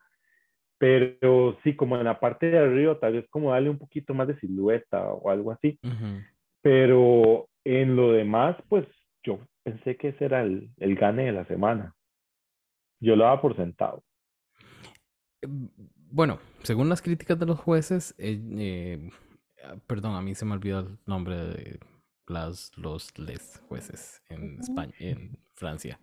Pero 0.77 1.57
sí, 1.63 1.75
como 1.75 1.97
en 1.97 2.03
la 2.03 2.19
parte 2.19 2.49
de 2.49 2.57
arriba, 2.57 2.99
tal 2.99 3.13
vez 3.13 3.27
como 3.29 3.51
darle 3.51 3.69
un 3.69 3.77
poquito 3.77 4.13
más 4.13 4.27
de 4.27 4.39
silueta 4.39 5.07
o 5.07 5.29
algo 5.29 5.51
así. 5.51 5.79
Pero 6.61 7.47
en 7.63 7.95
lo 7.95 8.11
demás, 8.11 8.57
pues 8.67 8.85
yo 9.23 9.39
pensé 9.63 9.95
que 9.95 10.09
ese 10.09 10.25
era 10.25 10.41
el, 10.41 10.69
el 10.77 10.95
gane 10.95 11.25
de 11.25 11.31
la 11.31 11.45
semana. 11.45 11.93
Yo 12.99 13.15
lo 13.15 13.23
daba 13.23 13.41
por 13.41 13.55
sentado. 13.55 14.03
Bueno, 16.15 16.39
según 16.63 16.87
las 16.87 17.01
críticas 17.01 17.37
de 17.37 17.45
los 17.45 17.59
jueces, 17.59 18.15
eh, 18.17 19.11
ah, 19.65 19.75
perdón, 19.85 20.15
a 20.15 20.21
mí 20.21 20.33
se 20.33 20.45
me 20.45 20.53
olvidó 20.53 20.79
el 20.79 20.97
nombre 21.05 21.35
de 21.35 21.79
las, 22.25 22.71
los 22.77 23.19
les 23.19 23.61
jueces 23.67 24.21
en 24.29 24.57
España, 24.61 24.93
en 24.99 25.37
Francia. 25.55 25.99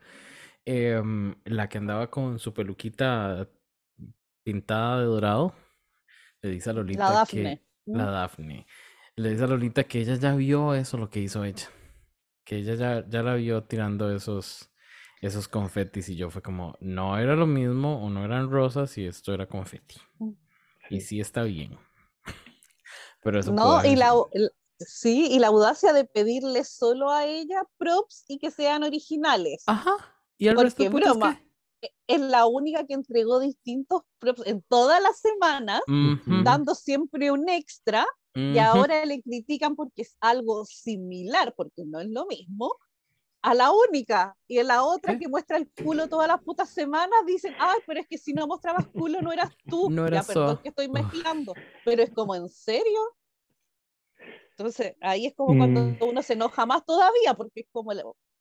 Em, 0.67 1.35
la 1.47 1.67
que 1.71 1.79
andaba 1.79 2.11
con 2.11 2.39
su 2.39 2.53
peluquita 2.53 3.49
pintada 4.45 5.01
de 5.01 5.07
dorado, 5.07 5.55
le 6.43 6.51
dice 6.51 6.69
a 6.69 6.75
Lolita 6.75 7.09
la 7.09 7.13
Dafne. 7.15 7.63
que 7.87 7.91
la 7.91 8.11
Dafne 8.11 8.67
le 9.17 9.31
dice 9.31 9.45
a 9.45 9.47
Lolita 9.47 9.85
que 9.85 10.01
ella 10.01 10.17
ya 10.17 10.35
vio 10.35 10.75
eso 10.75 10.99
lo 10.99 11.09
que 11.09 11.21
hizo 11.21 11.43
ella, 11.43 11.71
que 12.45 12.57
ella 12.57 12.75
ya, 12.75 13.09
ya 13.09 13.23
la 13.23 13.37
vio 13.37 13.65
tirando 13.65 14.15
esos 14.15 14.72
esos 15.23 15.47
confetis 15.47 16.09
y 16.09 16.17
yo 16.17 16.31
fue 16.31 16.43
como 16.43 16.77
no 16.81 17.17
era 17.17 17.37
lo 17.37 17.47
mismo 17.47 18.05
o 18.05 18.11
no 18.11 18.25
eran 18.25 18.51
rosas 18.51 18.99
y 18.99 19.07
esto 19.07 19.33
era 19.33 19.47
confeti. 19.47 19.97
Mm. 20.19 20.33
Y 20.91 21.01
sí 21.01 21.21
está 21.21 21.45
bien. 21.45 21.79
Pero 23.23 23.39
eso 23.39 23.53
No, 23.53 23.85
y 23.85 23.95
la, 23.95 24.13
sí, 24.81 25.29
y 25.31 25.39
la 25.39 25.47
audacia 25.47 25.93
de 25.93 26.05
pedirle 26.05 26.65
solo 26.65 27.11
a 27.11 27.25
ella 27.25 27.63
props 27.79 28.25
y 28.27 28.39
que 28.39 28.51
sean 28.51 28.83
originales. 28.83 29.63
Ajá. 29.69 29.93
Y 30.39 30.49
el 30.49 30.57
Porque 30.57 30.89
broma, 30.89 31.41
e, 31.81 31.91
es 32.09 32.21
la 32.21 32.47
única 32.47 32.85
que 32.85 32.95
entregó 32.95 33.39
distintos 33.39 34.03
props 34.19 34.43
en 34.45 34.61
todas 34.63 35.01
las 35.01 35.21
semanas, 35.21 35.83
dando 36.43 36.75
siempre 36.75 37.31
un 37.31 37.49
extra, 37.49 38.05
y 38.35 38.59
ahora 38.59 39.05
le 39.05 39.23
critican 39.23 39.77
porque 39.77 40.03
es 40.03 40.17
algo 40.21 40.65
similar, 40.65 41.55
porque 41.57 41.85
no 41.85 42.01
es 42.01 42.09
lo 42.09 42.27
mismo, 42.27 42.75
a 43.43 43.55
la 43.55 43.71
única. 43.73 44.37
Y 44.47 44.59
en 44.59 44.69
la 44.69 44.85
otra 44.85 45.19
que 45.19 45.29
muestra 45.29 45.57
el 45.57 45.69
culo 45.71 46.09
todas 46.09 46.29
las 46.29 46.41
putas 46.43 46.71
semanas, 46.71 47.19
dicen, 47.27 47.55
ay, 47.59 47.81
pero 47.87 48.01
es 48.01 48.07
que 48.07 48.17
si 48.17 48.33
no 48.33 48.47
mostrabas 48.47 48.87
culo 48.89 49.21
no 49.21 49.33
eras 49.33 49.51
tú. 49.69 49.91
No 49.91 50.09
ya, 50.09 50.23
perdón 50.23 50.61
que 50.63 50.69
estoy 50.69 50.89
mezclando. 50.89 51.53
Pero 51.85 52.03
es 52.03 52.11
como, 52.11 52.35
¿en 52.35 52.49
serio? 52.49 53.01
Entonces, 54.51 54.95
ahí 55.01 55.27
es 55.27 55.35
como 55.35 55.57
cuando 55.57 55.83
mm. 55.83 55.97
uno 56.09 56.23
se 56.23 56.35
enoja 56.35 56.65
más 56.67 56.85
todavía, 56.85 57.35
porque 57.35 57.61
es 57.61 57.67
como, 57.73 57.93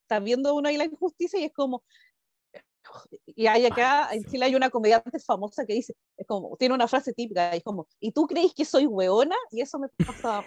está 0.01 0.19
viendo 0.19 0.53
uno 0.53 0.69
ahí 0.69 0.77
la 0.77 0.85
injusticia 0.85 1.39
y 1.39 1.45
es 1.45 1.53
como, 1.53 1.83
y 3.25 3.47
hay 3.47 3.65
acá, 3.65 4.09
en 4.11 4.23
Chile 4.25 4.45
hay 4.45 4.55
una 4.55 4.69
comediante 4.69 5.19
famosa 5.19 5.65
que 5.65 5.73
dice, 5.73 5.95
es 6.17 6.27
como, 6.27 6.55
tiene 6.57 6.75
una 6.75 6.87
frase 6.87 7.13
típica, 7.13 7.53
es 7.53 7.63
como, 7.63 7.87
¿y 7.99 8.11
tú 8.11 8.27
crees 8.27 8.53
que 8.53 8.65
soy 8.65 8.85
hueona? 8.85 9.35
Y 9.51 9.61
eso 9.61 9.79
me 9.79 9.87
pasa, 10.05 10.43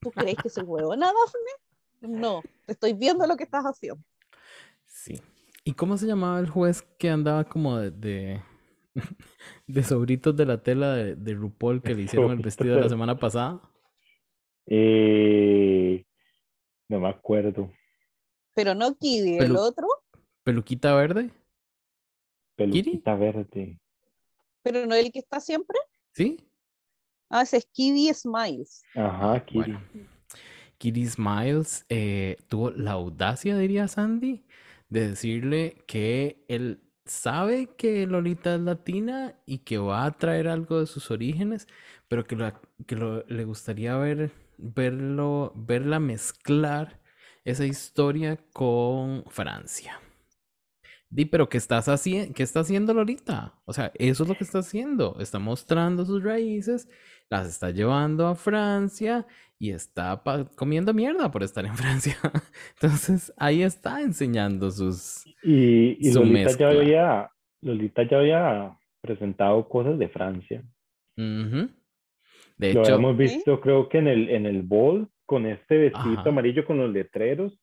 ¿tú 0.00 0.10
crees 0.10 0.36
que 0.42 0.48
soy 0.48 0.64
hueona, 0.64 1.06
Dafne? 1.06 1.69
No, 2.00 2.42
estoy 2.66 2.92
viendo 2.92 3.26
lo 3.26 3.36
que 3.36 3.44
estás 3.44 3.64
haciendo. 3.64 4.02
Sí. 4.86 5.20
¿Y 5.64 5.74
cómo 5.74 5.96
se 5.96 6.06
llamaba 6.06 6.40
el 6.40 6.48
juez 6.48 6.82
que 6.98 7.10
andaba 7.10 7.44
como 7.44 7.78
de, 7.78 8.42
de, 9.66 9.82
sobritos 9.82 10.36
de 10.36 10.46
la 10.46 10.62
tela 10.62 10.94
de, 10.94 11.16
de 11.16 11.34
RuPaul 11.34 11.82
que 11.82 11.94
le 11.94 12.02
hicieron 12.02 12.30
el 12.32 12.38
vestido 12.38 12.80
la 12.80 12.88
semana 12.88 13.18
pasada? 13.18 13.60
Eh, 14.66 16.04
no 16.88 17.00
me 17.00 17.08
acuerdo. 17.08 17.70
Pero 18.54 18.74
no 18.74 18.94
Kiri, 18.96 19.38
el 19.38 19.56
otro. 19.56 19.86
¿Peluquita 20.42 20.94
verde? 20.94 21.30
Peluquita 22.56 23.14
verde. 23.14 23.80
¿Pero 24.62 24.86
no 24.86 24.94
el 24.94 25.12
que 25.12 25.18
está 25.18 25.40
siempre? 25.40 25.78
Sí. 26.12 26.46
Ah, 27.28 27.42
ese 27.42 27.58
es 27.58 27.66
Kiri 27.66 28.12
Smiles. 28.12 28.82
Ajá, 28.94 29.44
Kiri. 29.44 29.76
Kiri 30.80 31.06
Smiles 31.06 31.84
eh, 31.90 32.38
tuvo 32.48 32.70
la 32.70 32.92
audacia, 32.92 33.58
diría 33.58 33.86
Sandy, 33.86 34.46
de 34.88 35.10
decirle 35.10 35.84
que 35.86 36.42
él 36.48 36.80
sabe 37.04 37.68
que 37.76 38.06
Lolita 38.06 38.54
es 38.54 38.62
latina 38.62 39.34
y 39.44 39.58
que 39.58 39.76
va 39.76 40.06
a 40.06 40.12
traer 40.12 40.48
algo 40.48 40.80
de 40.80 40.86
sus 40.86 41.10
orígenes, 41.10 41.68
pero 42.08 42.24
que, 42.24 42.54
que 42.86 42.96
le 43.28 43.44
gustaría 43.44 43.94
ver, 43.98 44.32
verlo, 44.56 45.52
verla 45.54 46.00
mezclar 46.00 46.98
esa 47.44 47.66
historia 47.66 48.38
con 48.54 49.24
Francia. 49.28 50.00
Di, 51.12 51.24
pero 51.24 51.48
¿qué 51.48 51.58
estás 51.58 51.88
haciendo? 51.88 52.32
¿Qué 52.34 52.44
está 52.44 52.60
haciendo 52.60 52.94
Lolita? 52.94 53.52
O 53.64 53.72
sea, 53.72 53.90
eso 53.96 54.22
es 54.22 54.28
lo 54.28 54.36
que 54.36 54.44
está 54.44 54.60
haciendo. 54.60 55.16
Está 55.18 55.40
mostrando 55.40 56.04
sus 56.04 56.22
raíces, 56.22 56.88
las 57.28 57.48
está 57.48 57.70
llevando 57.70 58.28
a 58.28 58.36
Francia 58.36 59.26
y 59.58 59.72
está 59.72 60.22
comiendo 60.54 60.94
mierda 60.94 61.28
por 61.32 61.42
estar 61.42 61.66
en 61.66 61.74
Francia. 61.76 62.16
Entonces, 62.80 63.32
ahí 63.36 63.62
está 63.62 64.02
enseñando 64.02 64.70
sus. 64.70 65.26
Y, 65.42 66.12
Lolita, 66.14 66.56
ya 66.56 66.68
había, 66.68 67.30
Lolita 67.60 68.04
ya 68.08 68.18
había 68.18 68.78
presentado 69.00 69.68
cosas 69.68 69.98
de 69.98 70.08
Francia. 70.08 70.62
De 71.16 72.70
hecho, 72.70 72.82
lo 72.82 72.94
hemos 72.94 73.16
visto, 73.16 73.60
creo 73.60 73.88
que 73.88 73.98
en 73.98 74.06
el, 74.06 74.30
en 74.30 74.46
el 74.46 74.62
ball, 74.62 75.08
con 75.26 75.44
este 75.46 75.76
vestido 75.76 76.20
amarillo 76.24 76.64
con 76.64 76.78
los 76.78 76.92
letreros. 76.92 77.60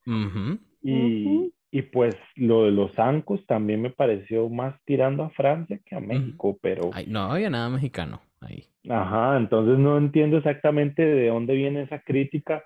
Y 0.81 1.53
y 1.71 1.81
pues 1.81 2.15
lo 2.35 2.63
de 2.63 2.71
los 2.71 2.97
ancos 2.97 3.45
también 3.45 3.81
me 3.81 3.89
pareció 3.89 4.49
más 4.49 4.75
tirando 4.85 5.23
a 5.23 5.29
Francia 5.31 5.79
que 5.85 5.95
a 5.95 5.99
México, 5.99 6.57
pero... 6.61 6.91
no 7.07 7.31
había 7.31 7.49
nada 7.49 7.69
mexicano 7.69 8.21
ahí. 8.41 8.65
Ajá, 8.89 9.37
entonces 9.37 9.77
no 9.77 9.97
entiendo 9.97 10.37
exactamente 10.37 11.03
de 11.03 11.27
dónde 11.27 11.55
viene 11.55 11.83
esa 11.83 11.99
crítica 11.99 12.63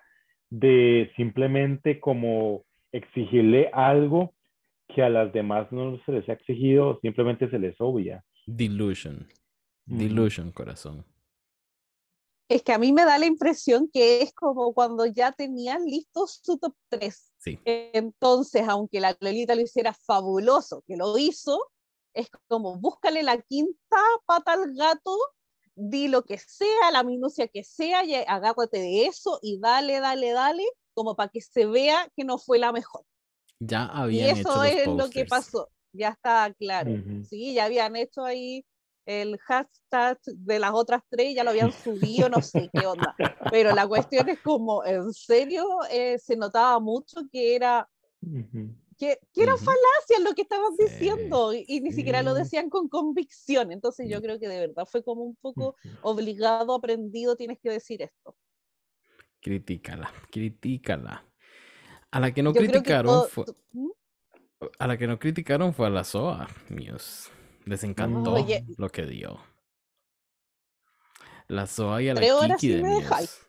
de 0.49 1.11
simplemente 1.15 1.99
como 1.99 2.63
exigirle 2.91 3.69
algo 3.73 4.33
que 4.87 5.01
a 5.01 5.09
las 5.09 5.31
demás 5.33 5.71
no 5.71 5.97
se 6.05 6.11
les 6.11 6.27
ha 6.29 6.33
exigido, 6.33 6.99
simplemente 7.01 7.49
se 7.49 7.57
les 7.57 7.75
obvia. 7.79 8.23
Delusion. 8.45 9.27
Delusion, 9.85 10.51
corazón 10.51 11.05
es 12.51 12.63
que 12.63 12.73
a 12.73 12.77
mí 12.77 12.91
me 12.91 13.05
da 13.05 13.17
la 13.17 13.25
impresión 13.25 13.89
que 13.91 14.21
es 14.21 14.33
como 14.33 14.73
cuando 14.73 15.05
ya 15.05 15.31
tenían 15.31 15.85
listos 15.85 16.41
su 16.43 16.57
top 16.57 16.75
3. 16.89 17.30
Entonces, 17.65 18.67
aunque 18.67 18.99
la 18.99 19.15
Lolita 19.19 19.55
lo 19.55 19.61
hiciera 19.61 19.93
fabuloso, 19.93 20.83
que 20.87 20.95
lo 20.95 21.17
hizo, 21.17 21.71
es 22.13 22.29
como 22.47 22.77
búscale 22.77 23.23
la 23.23 23.41
quinta 23.41 23.97
pata 24.25 24.53
al 24.53 24.73
gato, 24.73 25.17
di 25.75 26.07
lo 26.07 26.23
que 26.23 26.37
sea, 26.37 26.91
la 26.91 27.03
minucia 27.03 27.47
que 27.47 27.63
sea, 27.63 28.03
y 28.03 28.15
agárrate 28.15 28.79
de 28.79 29.05
eso 29.05 29.39
y 29.41 29.59
dale, 29.59 29.99
dale, 29.99 30.31
dale, 30.31 30.65
como 30.93 31.15
para 31.15 31.29
que 31.29 31.41
se 31.41 31.65
vea 31.65 32.11
que 32.15 32.23
no 32.23 32.37
fue 32.37 32.59
la 32.59 32.71
mejor. 32.71 33.05
Ya 33.59 33.85
habían 33.85 34.37
y 34.37 34.39
eso 34.39 34.63
es 34.63 34.87
lo 34.87 35.09
que 35.09 35.25
pasó, 35.25 35.69
ya 35.93 36.09
está 36.09 36.53
claro. 36.57 36.91
Sí, 37.29 37.53
ya 37.53 37.65
habían 37.65 37.95
hecho 37.95 38.23
ahí 38.23 38.65
el 39.05 39.37
hashtag 39.39 40.19
de 40.25 40.59
las 40.59 40.71
otras 40.73 41.01
tres 41.09 41.35
ya 41.35 41.43
lo 41.43 41.49
habían 41.49 41.71
subido, 41.71 42.29
no 42.29 42.41
sé 42.41 42.69
qué 42.73 42.85
onda. 42.85 43.15
Pero 43.51 43.73
la 43.73 43.87
cuestión 43.87 44.29
es 44.29 44.39
como, 44.39 44.85
en 44.85 45.11
serio, 45.13 45.65
eh, 45.91 46.17
se 46.19 46.35
notaba 46.35 46.79
mucho 46.79 47.21
que 47.31 47.55
era, 47.55 47.89
que, 48.97 49.17
que, 49.33 49.43
era 49.43 49.57
falacia 49.57 50.19
lo 50.23 50.33
que 50.33 50.43
estaban 50.43 50.75
diciendo 50.77 51.53
y, 51.53 51.81
ni 51.81 51.91
siquiera 51.91 52.21
lo 52.21 52.33
decían 52.33 52.69
con 52.69 52.87
convicción. 52.87 53.71
Entonces 53.71 54.07
yo 54.09 54.21
creo 54.21 54.39
que 54.39 54.47
de 54.47 54.59
verdad 54.67 54.85
fue 54.85 55.03
como 55.03 55.23
un 55.23 55.35
poco 55.35 55.75
obligado, 56.01 56.75
aprendido, 56.75 57.35
tienes 57.35 57.59
que 57.59 57.69
decir 57.69 58.01
esto. 58.01 58.35
Critícala, 59.41 60.11
critícala. 60.31 61.25
A 62.11 62.19
la 62.19 62.33
que 62.33 62.43
no 62.43 62.53
criticaron 62.53 63.27
fue... 63.27 63.45
¿Mm? 63.71 63.89
A 64.77 64.85
la 64.85 64.95
que 64.95 65.07
no 65.07 65.17
criticaron 65.17 65.73
fue 65.73 65.87
a 65.87 65.89
la 65.89 66.03
SOA, 66.03 66.47
míos. 66.69 67.31
Les 67.65 67.83
encantó 67.83 68.35
lo 68.77 68.89
que 68.89 69.05
dio. 69.05 69.39
La 71.47 71.67
Zoa 71.67 72.01
y 72.01 72.09
a 72.09 72.13
la 72.13 72.21
tres 72.21 72.31
horas 72.31 72.61
Kiki 72.61 72.73
de 72.75 72.81
me 72.81 72.95
dejáis. 72.95 73.47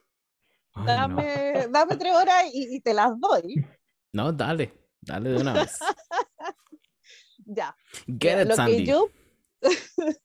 dame, 0.74 1.68
dame 1.70 1.96
tres 1.96 2.14
horas 2.14 2.44
y, 2.52 2.80
te 2.80 2.94
las 2.94 3.18
doy. 3.18 3.54
No, 4.14 4.30
dale, 4.30 4.70
dale 5.00 5.30
de 5.30 5.36
una 5.38 5.54
vez. 5.54 5.78
ya. 7.46 7.74
Get 8.06 8.42
it, 8.46 8.52
Sandy. 8.52 8.84
yo... 8.84 9.08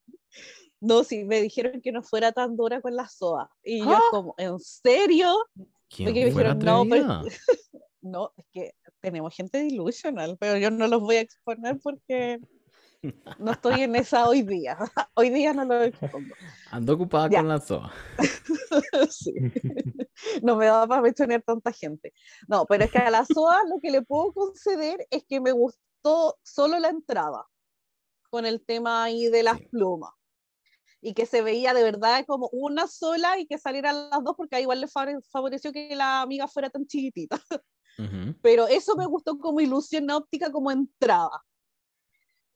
no, 0.82 1.06
sí, 1.06 1.24
me 1.24 1.42
dijeron 1.42 1.80
que 1.82 1.94
no 1.94 2.04
fuera 2.04 2.34
tan 2.34 2.58
dura 2.58 2.82
con 2.82 2.94
la 2.94 3.08
SOA. 3.08 3.50
Y 3.64 3.80
yo 3.80 3.96
¡Ah! 3.96 4.02
como, 4.12 4.36
¿en 4.38 4.60
serio? 4.60 5.38
¿Quién 5.88 6.34
fuera 6.34 6.54
no, 6.54 6.84
no, 8.02 8.34
es 8.36 8.46
que 8.52 8.76
tenemos 9.00 9.34
gente 9.34 9.64
delusional, 9.64 10.38
pero 10.38 10.58
yo 10.58 10.70
no 10.70 10.88
los 10.88 11.00
voy 11.00 11.16
a 11.16 11.22
exponer 11.22 11.80
porque 11.82 12.42
no 13.40 13.52
estoy 13.52 13.82
en 13.82 13.96
esa 13.96 14.28
hoy 14.28 14.42
día. 14.42 14.78
Hoy 15.14 15.30
día 15.30 15.54
no 15.54 15.66
lo 15.66 15.84
expongo. 15.84 16.34
Ando 16.72 16.94
ocupada 16.94 17.30
con 17.30 17.48
la 17.48 17.60
SOA. 17.60 17.92
sí. 19.10 19.34
No 20.42 20.56
me 20.56 20.66
da 20.66 20.88
para 20.88 21.02
mencionar 21.02 21.44
tanta 21.44 21.72
gente. 21.72 22.12
No, 22.48 22.66
pero 22.66 22.86
es 22.86 22.92
que 22.92 22.98
a 22.98 23.12
la 23.12 23.24
SOA 23.24 23.66
lo 23.70 23.80
que 23.80 23.92
le 23.92 24.02
puedo 24.02 24.34
conceder 24.34 25.06
es 25.12 25.24
que 25.28 25.40
me 25.40 25.52
gustó 25.52 26.40
solo 26.42 26.80
la 26.80 26.90
entrada 26.90 27.46
con 28.32 28.48
el 28.48 28.66
tema 28.66 29.04
ahí 29.04 29.28
de 29.28 29.44
las 29.44 29.62
plumas. 29.62 30.12
Y 31.02 31.14
que 31.14 31.28
se 31.28 31.44
veía 31.44 31.76
de 31.76 31.84
verdad 31.84 32.26
como 32.26 32.50
una 32.52 32.88
sola 32.88 33.38
y 33.38 33.46
que 33.46 33.60
salieran 33.60 34.10
las 34.10 34.24
dos 34.24 34.36
porque 34.36 34.56
a 34.56 34.62
igual 34.62 34.82
le 34.82 34.88
favoreció 34.88 35.72
que 35.72 35.96
la 35.96 36.22
amiga 36.22 36.48
fuera 36.48 36.72
tan 36.72 36.88
chiquitita. 36.88 37.40
Pero 38.42 38.68
eso 38.68 38.96
me 38.96 39.06
gustó 39.06 39.38
como 39.38 39.60
ilusión 39.60 40.10
óptica, 40.10 40.52
como 40.52 40.72
entrada 40.72 41.44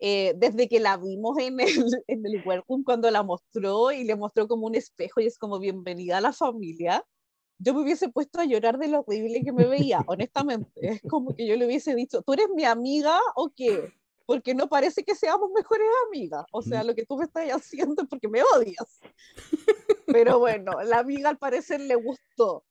eh, 0.03 0.33
desde 0.35 0.67
que 0.67 0.79
la 0.79 0.97
vimos 0.97 1.37
en 1.37 1.59
el, 1.59 1.67
en 2.07 2.25
el 2.25 2.43
cuando 2.83 3.11
la 3.11 3.21
mostró 3.21 3.91
y 3.91 4.03
le 4.03 4.15
mostró 4.15 4.47
como 4.47 4.65
un 4.65 4.73
espejo 4.73 5.21
y 5.21 5.27
es 5.27 5.37
como 5.37 5.59
bienvenida 5.59 6.17
a 6.17 6.21
la 6.21 6.33
familia, 6.33 7.05
yo 7.59 7.75
me 7.75 7.83
hubiese 7.83 8.09
puesto 8.09 8.39
a 8.39 8.45
llorar 8.45 8.79
de 8.79 8.87
lo 8.87 9.01
horrible 9.01 9.43
que 9.43 9.53
me 9.53 9.67
veía, 9.67 10.03
honestamente. 10.07 10.71
Es 10.75 11.01
como 11.07 11.35
que 11.35 11.45
yo 11.45 11.55
le 11.55 11.67
hubiese 11.67 11.93
dicho, 11.93 12.23
¿tú 12.23 12.33
eres 12.33 12.49
mi 12.55 12.65
amiga 12.65 13.19
o 13.35 13.51
qué? 13.55 13.93
Porque 14.25 14.55
no 14.55 14.67
parece 14.67 15.03
que 15.03 15.13
seamos 15.13 15.51
mejores 15.53 15.87
amigas. 16.07 16.45
O 16.51 16.63
sea, 16.63 16.83
lo 16.83 16.95
que 16.95 17.05
tú 17.05 17.17
me 17.17 17.25
estás 17.25 17.47
haciendo 17.49 18.01
es 18.01 18.09
porque 18.09 18.27
me 18.27 18.41
odias. 18.41 18.99
Pero 20.07 20.39
bueno, 20.39 20.81
la 20.83 20.97
amiga 20.99 21.29
al 21.29 21.37
parecer 21.37 21.79
le 21.79 21.95
gustó. 21.95 22.63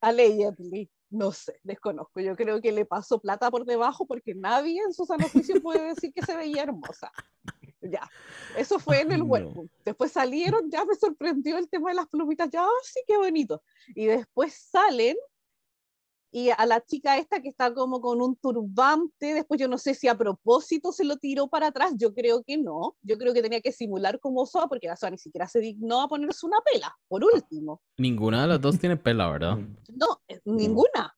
Allegedly. 0.00 0.90
No 1.10 1.32
sé, 1.32 1.58
desconozco. 1.62 2.20
Yo 2.20 2.36
creo 2.36 2.60
que 2.60 2.72
le 2.72 2.84
pasó 2.84 3.18
plata 3.18 3.50
por 3.50 3.64
debajo 3.64 4.06
porque 4.06 4.34
nadie 4.34 4.82
en 4.82 4.92
su 4.92 5.06
sano 5.06 5.28
juicio 5.28 5.60
puede 5.62 5.94
decir 5.94 6.12
que 6.12 6.22
se 6.22 6.36
veía 6.36 6.64
hermosa. 6.64 7.10
Ya, 7.80 8.10
eso 8.56 8.78
fue 8.78 9.00
en 9.00 9.12
el 9.12 9.26
no. 9.26 9.68
Después 9.84 10.12
salieron, 10.12 10.68
ya 10.70 10.84
me 10.84 10.94
sorprendió 10.96 11.56
el 11.56 11.68
tema 11.68 11.90
de 11.90 11.96
las 11.96 12.08
plumitas, 12.08 12.50
ya, 12.50 12.66
oh, 12.66 12.80
sí, 12.82 13.00
qué 13.06 13.16
bonito. 13.16 13.62
Y 13.94 14.06
después 14.06 14.52
salen 14.54 15.16
y 16.30 16.50
a 16.50 16.66
la 16.66 16.84
chica 16.84 17.16
esta 17.16 17.40
que 17.40 17.48
está 17.48 17.72
como 17.72 18.00
con 18.00 18.20
un 18.20 18.36
turbante, 18.36 19.34
después 19.34 19.58
yo 19.60 19.68
no 19.68 19.78
sé 19.78 19.94
si 19.94 20.08
a 20.08 20.16
propósito 20.16 20.92
se 20.92 21.04
lo 21.04 21.16
tiró 21.16 21.48
para 21.48 21.68
atrás, 21.68 21.94
yo 21.96 22.14
creo 22.14 22.42
que 22.42 22.58
no, 22.58 22.96
yo 23.02 23.16
creo 23.16 23.32
que 23.32 23.42
tenía 23.42 23.60
que 23.60 23.72
simular 23.72 24.20
como 24.20 24.44
Soa, 24.44 24.68
porque 24.68 24.88
la 24.88 24.96
Soa 24.96 25.10
ni 25.10 25.18
siquiera 25.18 25.48
se 25.48 25.60
dignó 25.60 26.02
a 26.02 26.08
ponerse 26.08 26.44
una 26.46 26.58
pela, 26.60 26.94
por 27.08 27.24
último. 27.24 27.80
Ninguna 27.96 28.42
de 28.42 28.48
las 28.48 28.60
dos 28.60 28.78
tiene 28.78 28.96
pela, 28.96 29.30
¿verdad? 29.30 29.56
No, 29.88 30.20
eh, 30.28 30.40
ninguna. 30.44 31.14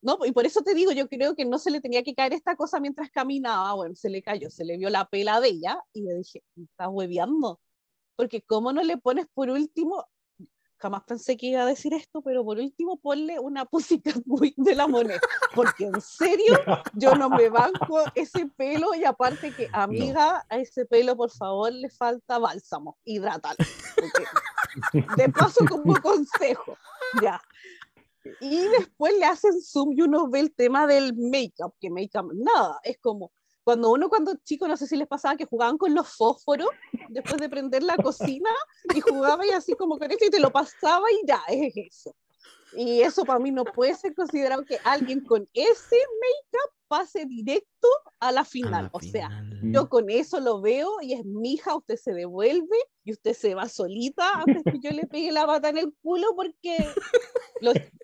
No, 0.00 0.18
y 0.24 0.32
por 0.32 0.44
eso 0.44 0.62
te 0.62 0.74
digo, 0.74 0.92
yo 0.92 1.08
creo 1.08 1.34
que 1.34 1.46
no 1.46 1.58
se 1.58 1.70
le 1.70 1.80
tenía 1.80 2.02
que 2.02 2.14
caer 2.14 2.34
esta 2.34 2.56
cosa 2.56 2.80
mientras 2.80 3.10
caminaba, 3.10 3.74
bueno, 3.74 3.94
se 3.96 4.10
le 4.10 4.22
cayó, 4.22 4.50
se 4.50 4.64
le 4.64 4.76
vio 4.76 4.90
la 4.90 5.06
pela 5.08 5.40
de 5.40 5.48
ella, 5.48 5.82
y 5.92 6.02
le 6.02 6.14
dije, 6.16 6.42
estás 6.56 6.88
hueveando, 6.90 7.60
porque 8.16 8.42
cómo 8.42 8.72
no 8.72 8.82
le 8.82 8.98
pones 8.98 9.26
por 9.32 9.50
último 9.50 10.06
jamás 10.78 11.02
pensé 11.04 11.36
que 11.36 11.46
iba 11.46 11.62
a 11.62 11.66
decir 11.66 11.94
esto, 11.94 12.20
pero 12.22 12.44
por 12.44 12.58
último 12.58 12.96
ponle 12.98 13.38
una 13.38 13.64
Pussycat 13.70 14.22
de 14.56 14.74
la 14.74 14.86
moneda, 14.86 15.20
porque 15.54 15.84
en 15.86 16.00
serio 16.00 16.58
yo 16.94 17.14
no 17.14 17.28
me 17.30 17.48
banco 17.48 18.00
ese 18.14 18.46
pelo 18.46 18.94
y 18.94 19.04
aparte 19.04 19.52
que 19.54 19.68
amiga, 19.72 20.44
a 20.48 20.58
ese 20.58 20.84
pelo 20.86 21.16
por 21.16 21.30
favor 21.30 21.72
le 21.72 21.90
falta 21.90 22.38
bálsamo, 22.38 22.98
hidratalo. 23.04 23.56
De 25.16 25.28
paso 25.28 25.64
como 25.68 25.94
consejo, 26.00 26.76
ya. 27.22 27.40
Y 28.40 28.66
después 28.68 29.14
le 29.18 29.26
hacen 29.26 29.60
zoom 29.62 29.92
y 29.92 30.02
uno 30.02 30.28
ve 30.28 30.40
el 30.40 30.54
tema 30.54 30.86
del 30.86 31.14
make-up, 31.14 31.74
que 31.80 31.90
make-up 31.90 32.32
nada, 32.34 32.80
es 32.82 32.98
como 32.98 33.30
cuando 33.64 33.90
uno 33.90 34.08
cuando 34.08 34.34
chico, 34.44 34.68
no 34.68 34.76
sé 34.76 34.86
si 34.86 34.96
les 34.96 35.08
pasaba 35.08 35.36
que 35.36 35.46
jugaban 35.46 35.78
con 35.78 35.94
los 35.94 36.08
fósforos 36.08 36.68
después 37.08 37.40
de 37.40 37.48
prender 37.48 37.82
la 37.82 37.96
cocina 37.96 38.50
y 38.94 39.00
jugaba 39.00 39.46
y 39.46 39.50
así 39.50 39.72
como 39.72 39.98
con 39.98 40.10
eso 40.10 40.24
y 40.26 40.30
te 40.30 40.38
lo 40.38 40.52
pasaba 40.52 41.06
y 41.10 41.26
ya, 41.26 41.40
es 41.48 41.74
eso. 41.74 42.14
Y 42.76 43.00
eso 43.00 43.24
para 43.24 43.38
mí 43.38 43.50
no 43.50 43.64
puede 43.64 43.94
ser 43.94 44.14
considerado 44.14 44.64
que 44.64 44.78
alguien 44.84 45.24
con 45.24 45.48
ese 45.54 45.96
make-up 45.96 46.74
pase 46.88 47.24
directo 47.24 47.88
a 48.20 48.32
la 48.32 48.44
final. 48.44 48.90
o 48.92 49.00
sea, 49.00 49.30
yo 49.62 49.88
con 49.88 50.10
eso 50.10 50.40
lo 50.40 50.60
veo 50.60 51.00
y 51.00 51.14
es 51.14 51.24
mi 51.24 51.54
hija, 51.54 51.74
usted 51.74 51.96
se 51.96 52.12
devuelve 52.12 52.76
y 53.04 53.12
usted 53.12 53.34
se 53.34 53.54
va 53.54 53.68
solita 53.68 54.40
antes 54.40 54.62
que 54.64 54.80
yo 54.80 54.90
le 54.90 55.06
pegue 55.06 55.30
la 55.30 55.46
pata 55.46 55.68
en 55.68 55.78
el 55.78 55.94
culo 56.02 56.34
porque 56.34 56.88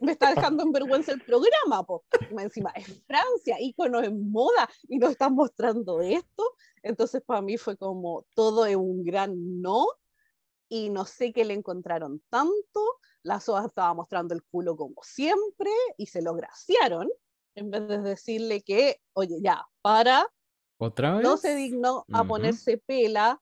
me 0.01 0.13
está 0.13 0.35
dejando 0.35 0.63
en 0.63 0.73
vergüenza 0.73 1.13
el 1.13 1.23
programa. 1.23 1.85
Po. 1.85 2.05
Encima 2.39 2.71
es 2.77 2.87
Francia, 3.07 3.57
ícono 3.59 4.03
en 4.03 4.31
moda 4.31 4.69
y 4.89 4.99
nos 4.99 5.13
están 5.13 5.35
mostrando 5.35 6.01
esto. 6.01 6.55
Entonces 6.83 7.23
para 7.23 7.41
mí 7.41 7.57
fue 7.57 7.77
como 7.77 8.27
todo 8.35 8.67
es 8.67 8.77
un 8.77 9.03
gran 9.03 9.61
no 9.61 9.87
y 10.69 10.91
no 10.91 11.05
sé 11.05 11.33
qué 11.33 11.45
le 11.45 11.55
encontraron 11.55 12.23
tanto. 12.29 12.99
La 13.23 13.41
SOA 13.41 13.67
estaba 13.67 13.95
mostrando 13.95 14.35
el 14.35 14.43
culo 14.45 14.77
como 14.77 15.03
siempre 15.03 15.71
y 15.97 16.07
se 16.07 16.23
lo 16.23 16.35
graciaron 16.35 17.09
en 17.55 17.71
vez 17.71 17.89
de 17.89 17.99
decirle 18.01 18.63
que, 18.63 19.01
oye, 19.13 19.39
ya, 19.43 19.67
para. 19.83 20.27
¿Otra 20.79 21.15
vez? 21.15 21.23
No 21.23 21.37
se 21.37 21.55
dignó 21.55 22.05
a 22.13 22.25
ponerse 22.25 22.79
pela. 22.79 23.41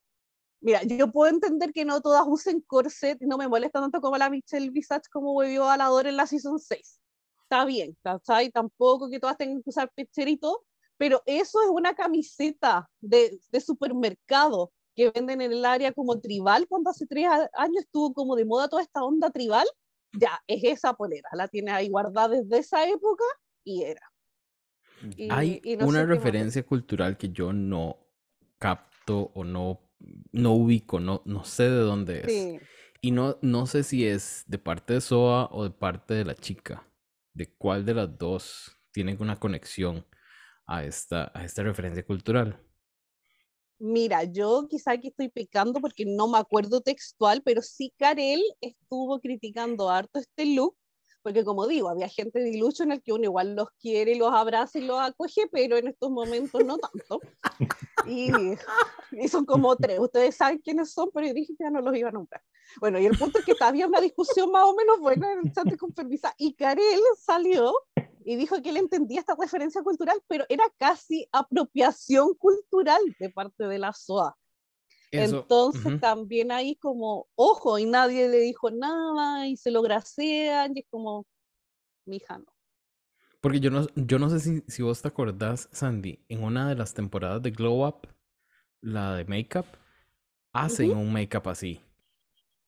Mira, 0.60 0.82
yo 0.82 1.10
puedo 1.12 1.30
entender 1.30 1.72
que 1.72 1.84
no 1.84 2.00
todas 2.00 2.24
usen 2.26 2.60
corset 2.62 3.20
y 3.22 3.26
no 3.26 3.38
me 3.38 3.48
molesta 3.48 3.80
tanto 3.80 4.00
como 4.00 4.16
la 4.18 4.28
Michelle 4.28 4.70
Visage 4.70 5.08
como 5.12 5.32
volvió 5.32 5.70
a 5.70 5.76
la 5.76 5.86
Dora 5.86 6.08
en 6.08 6.16
la 6.16 6.26
Season 6.26 6.58
6. 6.58 7.00
Está 7.42 7.64
bien, 7.64 7.96
¿cachai? 8.02 8.50
Tampoco 8.50 9.08
que 9.08 9.20
todas 9.20 9.36
tengan 9.36 9.62
que 9.62 9.70
usar 9.70 9.90
pecherito, 9.94 10.64
pero 10.96 11.22
eso 11.26 11.62
es 11.62 11.68
una 11.70 11.94
camiseta 11.94 12.88
de, 13.00 13.38
de 13.50 13.60
supermercado 13.60 14.72
que 14.98 15.12
venden 15.12 15.40
en 15.40 15.52
el 15.52 15.64
área 15.64 15.92
como 15.92 16.18
tribal, 16.18 16.66
cuando 16.66 16.90
hace 16.90 17.06
tres 17.06 17.28
años 17.54 17.84
estuvo 17.84 18.12
como 18.12 18.34
de 18.34 18.44
moda 18.44 18.68
toda 18.68 18.82
esta 18.82 19.04
onda 19.04 19.30
tribal, 19.30 19.66
ya, 20.12 20.40
es 20.48 20.64
esa 20.64 20.92
polera, 20.94 21.28
la 21.34 21.46
tiene 21.46 21.70
ahí 21.70 21.88
guardada 21.88 22.40
desde 22.40 22.58
esa 22.58 22.84
época 22.88 23.24
y 23.62 23.84
era. 23.84 24.02
Hay 25.30 25.62
una 25.80 26.04
referencia 26.04 26.66
cultural 26.66 27.16
que 27.16 27.28
yo 27.28 27.52
no 27.52 27.96
capto 28.58 29.30
o 29.34 29.44
no, 29.44 29.87
no 30.32 30.52
ubico, 30.52 31.00
no, 31.00 31.22
no 31.24 31.44
sé 31.44 31.64
de 31.64 31.80
dónde 31.80 32.20
es. 32.24 32.62
Y 33.00 33.10
no, 33.10 33.38
no 33.42 33.66
sé 33.66 33.82
si 33.82 34.06
es 34.06 34.44
de 34.46 34.58
parte 34.58 34.94
de 34.94 35.00
Soa 35.00 35.48
o 35.52 35.64
de 35.64 35.70
parte 35.70 36.14
de 36.14 36.24
la 36.24 36.34
chica. 36.34 36.90
De 37.32 37.54
cuál 37.54 37.84
de 37.84 37.94
las 37.94 38.18
dos 38.18 38.76
tiene 38.92 39.16
una 39.20 39.38
conexión 39.38 40.04
a 40.66 40.84
esta, 40.84 41.30
a 41.34 41.44
esta 41.44 41.62
referencia 41.62 42.04
cultural. 42.04 42.60
Mira, 43.80 44.24
yo 44.24 44.66
quizá 44.68 44.92
aquí 44.92 45.08
estoy 45.08 45.28
pecando 45.28 45.80
porque 45.80 46.04
no 46.04 46.26
me 46.26 46.38
acuerdo 46.38 46.80
textual, 46.80 47.42
pero 47.44 47.62
sí 47.62 47.92
Karel 47.96 48.42
estuvo 48.60 49.20
criticando 49.20 49.88
harto 49.88 50.18
este 50.18 50.46
look, 50.46 50.76
porque 51.22 51.44
como 51.44 51.66
digo, 51.66 51.88
había 51.88 52.08
gente 52.08 52.40
de 52.40 52.50
Ilucho 52.50 52.82
en 52.82 52.92
el 52.92 53.02
que 53.02 53.12
uno 53.12 53.24
igual 53.24 53.54
los 53.54 53.70
quiere, 53.80 54.16
los 54.16 54.32
abraza 54.32 54.78
y 54.78 54.82
los 54.82 54.98
acoge, 55.00 55.48
pero 55.50 55.76
en 55.76 55.88
estos 55.88 56.10
momentos 56.10 56.64
no 56.64 56.78
tanto. 56.78 57.20
Y, 58.06 58.30
y 59.12 59.28
son 59.28 59.44
como 59.44 59.76
tres, 59.76 59.98
ustedes 59.98 60.36
saben 60.36 60.58
quiénes 60.58 60.92
son, 60.92 61.10
pero 61.12 61.26
yo 61.26 61.34
dije 61.34 61.54
que 61.56 61.64
ya 61.64 61.70
no 61.70 61.80
los 61.80 61.94
iba 61.96 62.08
a 62.08 62.12
nombrar. 62.12 62.42
Bueno, 62.80 62.98
y 62.98 63.06
el 63.06 63.18
punto 63.18 63.38
es 63.38 63.44
que 63.44 63.54
había 63.60 63.86
una 63.86 64.00
discusión 64.00 64.50
más 64.50 64.64
o 64.64 64.74
menos 64.74 64.98
buena 65.00 65.32
en 65.32 65.46
el 65.46 65.52
chat 65.52 65.64
de 65.64 65.76
Confermisa, 65.76 66.34
y 66.38 66.54
Karel 66.54 67.00
salió 67.18 67.72
y 68.24 68.36
dijo 68.36 68.60
que 68.62 68.70
él 68.70 68.76
entendía 68.76 69.20
esta 69.20 69.34
referencia 69.38 69.82
cultural, 69.82 70.22
pero 70.28 70.44
era 70.48 70.64
casi 70.76 71.26
apropiación 71.32 72.34
cultural 72.34 73.00
de 73.18 73.30
parte 73.30 73.66
de 73.66 73.78
la 73.78 73.92
SOA. 73.92 74.36
Entonces 75.10 76.00
también 76.00 76.52
ahí 76.52 76.76
como, 76.76 77.28
ojo, 77.34 77.78
y 77.78 77.86
nadie 77.86 78.28
le 78.28 78.38
dijo 78.38 78.70
nada 78.70 79.46
y 79.46 79.56
se 79.56 79.70
lo 79.70 79.82
grasean 79.82 80.76
y 80.76 80.80
es 80.80 80.86
como, 80.90 81.26
mi 82.06 82.16
hija 82.16 82.38
no. 82.38 82.46
Porque 83.40 83.60
yo 83.60 83.70
no, 83.70 83.86
yo 83.94 84.18
no 84.18 84.28
sé 84.30 84.40
si, 84.40 84.62
si 84.66 84.82
vos 84.82 85.00
te 85.00 85.08
acordás, 85.08 85.68
Sandy, 85.72 86.24
en 86.28 86.42
una 86.42 86.68
de 86.68 86.74
las 86.74 86.94
temporadas 86.94 87.42
de 87.42 87.52
Glow 87.52 87.86
Up, 87.86 88.08
la 88.80 89.14
de 89.14 89.24
Makeup, 89.24 89.66
hacen 90.52 90.90
un 90.90 91.12
make-up 91.12 91.48
así. 91.48 91.80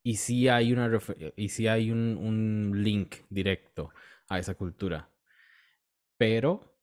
Y 0.03 0.17
sí 0.17 0.49
hay, 0.49 0.73
una 0.73 0.91
y 1.37 1.49
sí 1.51 1.69
hay 1.69 1.91
un, 1.91 2.17
un 2.17 2.83
link 2.83 3.17
directo 3.29 3.91
a 4.29 4.39
esa 4.39 4.55
cultura 4.55 5.11
pero 6.21 6.77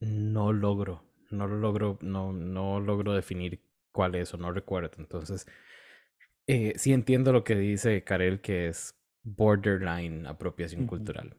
no 0.00 0.52
logro, 0.52 1.04
no 1.30 1.46
lo 1.46 1.56
logro, 1.58 1.96
no, 2.00 2.32
no 2.32 2.80
logro 2.80 3.12
definir 3.14 3.60
cuál 3.92 4.14
es 4.14 4.32
o 4.34 4.36
no 4.38 4.52
recuerdo. 4.52 4.90
Entonces, 4.98 5.46
eh, 6.46 6.74
sí 6.76 6.92
entiendo 6.92 7.32
lo 7.32 7.44
que 7.44 7.54
dice 7.54 8.02
Karel, 8.04 8.40
que 8.40 8.68
es 8.68 8.94
borderline 9.22 10.26
apropiación 10.26 10.86
cultural. 10.86 11.36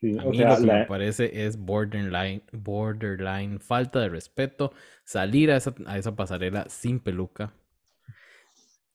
Sí, 0.00 0.16
a 0.16 0.24
mí 0.24 0.38
lo 0.38 0.56
que 0.56 0.66
me 0.66 0.86
parece 0.86 1.44
es 1.46 1.58
borderline, 1.58 2.42
borderline, 2.52 3.58
falta 3.58 3.98
de 3.98 4.08
respeto, 4.08 4.72
salir 5.04 5.50
a 5.50 5.56
esa, 5.56 5.74
a 5.86 5.98
esa 5.98 6.14
pasarela 6.14 6.68
sin 6.68 7.00
peluca. 7.00 7.52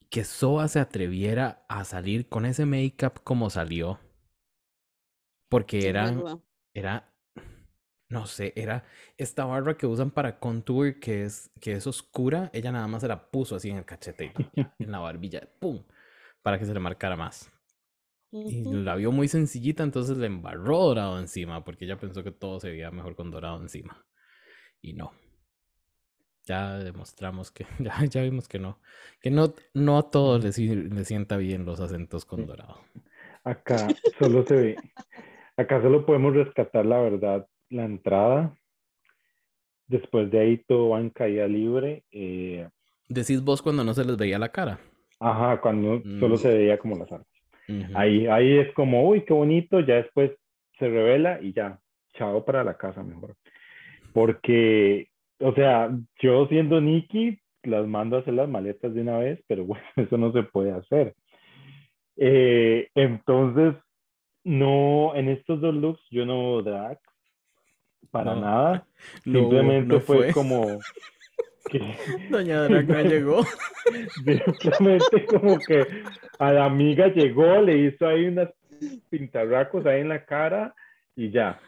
Que 0.08 0.24
Soa 0.24 0.68
se 0.68 0.80
atreviera 0.80 1.66
a 1.68 1.84
salir 1.84 2.28
con 2.28 2.46
ese 2.46 2.64
make-up 2.64 3.22
como 3.22 3.50
salió. 3.50 3.98
Porque 5.48 5.88
eran, 5.88 6.24
era, 6.72 7.12
no 8.14 8.26
sé, 8.26 8.52
era 8.54 8.84
esta 9.18 9.44
barba 9.44 9.76
que 9.76 9.86
usan 9.86 10.12
para 10.12 10.38
contour 10.38 11.00
que 11.00 11.24
es, 11.24 11.50
que 11.60 11.72
es 11.72 11.86
oscura, 11.88 12.48
ella 12.52 12.70
nada 12.70 12.86
más 12.86 13.02
se 13.02 13.08
la 13.08 13.28
puso 13.28 13.56
así 13.56 13.70
en 13.70 13.78
el 13.78 13.84
cachete, 13.84 14.32
en 14.78 14.92
la 14.92 15.00
barbilla, 15.00 15.48
¡pum! 15.58 15.82
Para 16.40 16.56
que 16.56 16.64
se 16.64 16.72
le 16.72 16.78
marcara 16.78 17.16
más. 17.16 17.50
Y 18.30 18.64
la 18.64 18.94
vio 18.94 19.10
muy 19.12 19.26
sencillita, 19.28 19.82
entonces 19.82 20.16
le 20.16 20.26
embarró 20.26 20.78
dorado 20.78 21.18
encima, 21.18 21.64
porque 21.64 21.84
ella 21.86 21.98
pensó 21.98 22.22
que 22.22 22.30
todo 22.30 22.60
se 22.60 22.70
veía 22.70 22.90
mejor 22.90 23.16
con 23.16 23.30
dorado 23.30 23.60
encima. 23.60 24.04
Y 24.80 24.92
no. 24.92 25.12
Ya 26.44 26.78
demostramos 26.78 27.50
que, 27.50 27.66
ya, 27.80 28.04
ya 28.04 28.22
vimos 28.22 28.46
que 28.46 28.58
no. 28.60 28.80
Que 29.20 29.30
no, 29.30 29.54
no 29.72 29.98
a 29.98 30.10
todos 30.10 30.42
les, 30.42 30.58
les 30.58 31.08
sienta 31.08 31.36
bien 31.36 31.64
los 31.64 31.80
acentos 31.80 32.24
con 32.24 32.46
dorado. 32.46 32.80
Acá 33.44 33.88
solo 34.18 34.44
se 34.46 34.54
ve 34.54 34.76
Acá 35.56 35.80
solo 35.80 36.04
podemos 36.04 36.34
rescatar 36.34 36.84
la 36.84 37.00
verdad, 37.00 37.46
la 37.74 37.84
entrada. 37.84 38.56
después 39.86 40.30
de 40.30 40.40
ahí 40.40 40.56
todo 40.66 40.90
va 40.90 41.00
en 41.00 41.10
caída 41.10 41.46
libre. 41.46 42.04
Eh, 42.10 42.68
Decís 43.08 43.42
vos 43.42 43.60
cuando 43.60 43.84
no 43.84 43.92
se 43.92 44.04
les 44.04 44.16
veía 44.16 44.38
la 44.38 44.48
cara. 44.48 44.78
Ajá, 45.20 45.60
cuando 45.60 46.02
solo 46.18 46.36
se 46.36 46.48
mm. 46.48 46.52
veía 46.52 46.78
como 46.78 46.96
las 46.96 47.12
armas. 47.12 47.28
Ahí, 47.94 48.26
ahí 48.26 48.58
es 48.58 48.72
como, 48.74 49.08
uy, 49.08 49.24
qué 49.24 49.32
bonito, 49.32 49.80
ya 49.80 49.96
después 49.96 50.32
se 50.78 50.88
revela 50.88 51.40
y 51.40 51.52
ya, 51.54 51.78
chao 52.12 52.44
para 52.44 52.62
la 52.62 52.76
casa 52.76 53.02
mejor. 53.02 53.34
Porque, 54.12 55.08
o 55.38 55.54
sea, 55.54 55.90
yo 56.20 56.46
siendo 56.48 56.80
Nikki, 56.80 57.38
las 57.62 57.86
mando 57.86 58.16
a 58.16 58.20
hacer 58.20 58.34
las 58.34 58.48
maletas 58.48 58.92
de 58.94 59.00
una 59.00 59.18
vez, 59.18 59.42
pero 59.46 59.64
bueno, 59.66 59.84
eso 59.96 60.16
no 60.16 60.32
se 60.32 60.42
puede 60.42 60.72
hacer. 60.72 61.14
Eh, 62.16 62.88
entonces, 62.94 63.74
no, 64.44 65.14
en 65.14 65.28
estos 65.28 65.60
dos 65.60 65.74
looks 65.74 66.02
yo 66.10 66.26
no 66.26 66.62
drag 66.62 66.98
para 68.14 68.36
nada. 68.36 68.86
Simplemente 69.24 69.98
fue, 69.98 70.32
como 70.32 70.78
que 71.70 71.80
Doña 72.30 72.62
Draca 72.62 73.02
llegó. 73.02 73.42
Simplemente 74.60 75.26
como 75.26 75.58
que 75.58 75.84
a 76.38 76.52
la 76.52 76.64
amiga 76.64 77.08
llegó, 77.08 77.60
le 77.60 77.76
hizo 77.78 78.06
ahí 78.06 78.26
unas 78.26 78.50
pintarracos 79.10 79.84
ahí 79.84 80.00
en 80.00 80.10
la 80.10 80.24
cara 80.24 80.74
y 81.16 81.30
ya. 81.30 81.58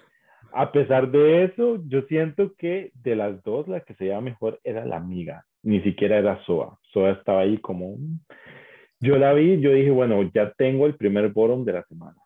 A 0.52 0.70
pesar 0.70 1.10
de 1.10 1.44
eso, 1.44 1.82
yo 1.88 2.02
siento 2.02 2.54
que 2.56 2.92
de 2.94 3.16
las 3.16 3.42
dos 3.42 3.66
la 3.66 3.80
que 3.80 3.94
se 3.94 4.04
veía 4.04 4.20
mejor 4.20 4.60
era 4.62 4.86
la 4.86 4.96
amiga, 4.96 5.44
ni 5.64 5.82
siquiera 5.82 6.18
era 6.18 6.42
Soa. 6.46 6.78
Soa 6.92 7.10
estaba 7.10 7.40
ahí 7.40 7.58
como... 7.58 7.96
Yo 9.00 9.18
la 9.18 9.34
vi, 9.34 9.60
yo 9.60 9.72
dije, 9.72 9.90
bueno, 9.90 10.22
ya 10.32 10.52
tengo 10.52 10.86
el 10.86 10.94
primer 10.94 11.28
bottom 11.30 11.64
de 11.64 11.72
la 11.72 11.82
semana. 11.82 12.16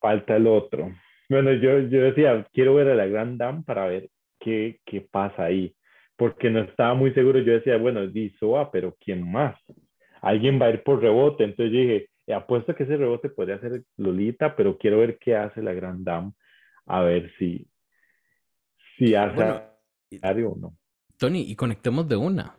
Falta 0.00 0.36
el 0.36 0.46
otro. 0.46 0.92
Bueno, 1.32 1.50
yo, 1.54 1.78
yo 1.78 2.02
decía, 2.02 2.46
quiero 2.52 2.74
ver 2.74 2.88
a 2.88 2.94
la 2.94 3.06
Grand 3.06 3.38
Dame 3.38 3.62
para 3.62 3.86
ver 3.86 4.10
qué, 4.38 4.80
qué 4.84 5.00
pasa 5.00 5.44
ahí, 5.44 5.74
porque 6.14 6.50
no 6.50 6.60
estaba 6.60 6.92
muy 6.92 7.14
seguro. 7.14 7.38
Yo 7.38 7.54
decía, 7.54 7.78
bueno, 7.78 8.06
di 8.06 8.28
Soa, 8.38 8.70
pero 8.70 8.94
¿quién 9.00 9.32
más? 9.32 9.58
Alguien 10.20 10.60
va 10.60 10.66
a 10.66 10.70
ir 10.72 10.82
por 10.82 11.00
rebote. 11.00 11.44
Entonces 11.44 11.72
yo 11.72 11.80
dije, 11.80 12.10
apuesto 12.34 12.74
que 12.74 12.82
ese 12.82 12.98
rebote 12.98 13.30
podría 13.30 13.58
ser 13.60 13.82
Lolita, 13.96 14.54
pero 14.54 14.76
quiero 14.76 14.98
ver 14.98 15.16
qué 15.18 15.34
hace 15.34 15.62
la 15.62 15.72
Grand 15.72 16.04
Dame, 16.04 16.32
a 16.84 17.00
ver 17.00 17.32
si, 17.38 17.66
si 18.98 19.14
hace 19.14 19.42
algo 20.20 20.52
o 20.52 20.56
no. 20.58 20.76
Tony, 21.16 21.50
y 21.50 21.56
conectemos 21.56 22.06
de 22.10 22.16
una. 22.16 22.58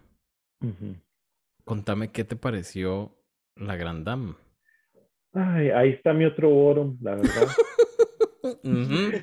Contame 1.64 2.12
qué 2.12 2.24
te 2.24 2.36
pareció 2.36 3.16
la 3.56 3.76
Grand 3.76 4.04
Dame. 4.04 4.34
Ay, 5.32 5.70
ahí 5.70 5.90
está 5.92 6.12
mi 6.12 6.26
otro 6.26 6.50
bottom, 6.50 6.98
la 7.02 7.14
verdad. 7.14 7.48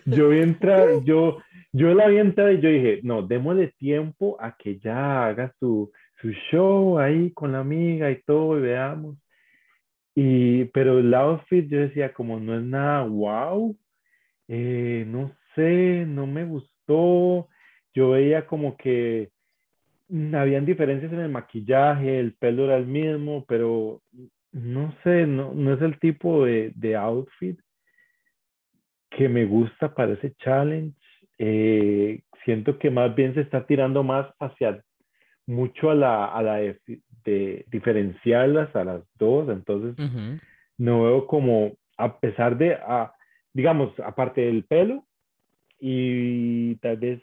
Yo 0.07 0.31
vi 0.31 0.41
entrar, 0.41 1.03
yo, 1.05 1.39
yo 1.73 1.95
la 1.95 2.09
vi 2.09 2.19
entrar 2.19 2.53
y 2.53 2.61
yo 2.61 2.71
dije, 2.71 3.01
no, 3.03 3.23
démosle 3.23 3.69
tiempo 3.79 4.37
a 4.41 4.57
que 4.57 4.79
ya 4.79 5.27
haga 5.27 5.55
su, 5.59 5.93
su 6.21 6.31
show 6.51 6.99
ahí 6.99 7.31
con 7.33 7.53
la 7.53 7.61
amiga 7.61 8.11
y 8.11 8.23
todo 8.23 8.59
y 8.59 8.63
veamos. 8.63 9.17
Y, 10.15 10.65
pero 10.67 10.99
el 10.99 11.13
outfit 11.15 11.69
yo 11.69 11.81
decía, 11.81 12.13
como 12.13 12.41
no 12.41 12.57
es 12.57 12.63
nada 12.63 13.05
wow, 13.05 13.77
eh, 14.49 15.05
no 15.07 15.33
sé, 15.55 16.05
no 16.07 16.27
me 16.27 16.45
gustó. 16.45 17.49
Yo 17.95 18.11
veía 18.11 18.47
como 18.47 18.77
que 18.77 19.31
habían 20.33 20.65
diferencias 20.65 21.13
en 21.13 21.21
el 21.21 21.31
maquillaje, 21.31 22.19
el 22.19 22.35
pelo 22.35 22.65
era 22.65 22.77
el 22.77 22.87
mismo, 22.87 23.45
pero 23.47 24.03
no 24.53 24.95
sé, 25.05 25.27
no, 25.27 25.53
no 25.55 25.75
es 25.75 25.83
el 25.83 25.99
tipo 26.01 26.45
de, 26.45 26.73
de 26.75 26.97
outfit 26.97 27.61
que 29.11 29.29
me 29.29 29.45
gusta 29.45 29.95
para 29.95 30.13
ese 30.13 30.35
challenge. 30.37 30.97
Eh, 31.39 32.23
siento 32.45 32.79
que 32.79 32.91
más 32.91 33.15
bien 33.15 33.35
se 33.35 33.41
está 33.41 33.67
tirando 33.67 34.03
más 34.03 34.27
hacia 34.39 34.83
mucho 35.47 35.91
a 35.91 35.95
la, 35.95 36.27
a 36.27 36.43
la 36.43 36.57
de, 36.57 37.65
diferenciarlas 37.69 38.75
a 38.75 38.85
las 38.85 39.03
dos, 39.19 39.49
entonces 39.49 39.95
no 40.79 41.05
veo 41.05 41.27
como, 41.27 41.73
a 41.99 42.19
pesar 42.19 42.57
de, 42.57 42.75
a, 42.75 43.13
digamos, 43.53 43.99
aparte 44.01 44.43
del 44.43 44.65
pelo 44.65 45.05
y 45.79 46.77
tal 46.77 46.97
vez 46.97 47.23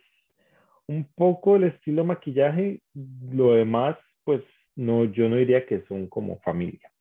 un 0.87 1.07
poco 1.15 1.55
el 1.55 1.65
estilo 1.65 2.05
maquillaje, 2.05 2.81
lo 3.31 3.53
demás, 3.53 3.97
pues 4.23 4.41
no, 4.75 5.05
yo 5.05 5.27
no 5.29 5.35
diría 5.35 5.65
que 5.65 5.83
son 5.87 6.07
como 6.07 6.39
familia. 6.41 6.91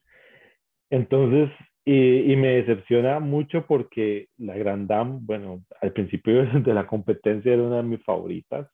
Entonces, 0.91 1.51
y, 1.89 2.33
y, 2.33 2.37
me 2.37 2.49
decepciona 2.49 3.21
mucho 3.21 3.65
porque 3.65 4.29
la 4.39 4.57
Grand 4.57 4.89
Dame, 4.89 5.21
bueno, 5.23 5.65
al 5.81 5.93
principio 5.93 6.45
de 6.61 6.75
la 6.75 6.85
competencia 6.85 7.53
era 7.53 7.63
una 7.63 7.77
de 7.77 7.85
mis 7.85 8.03
favoritas 8.05 8.69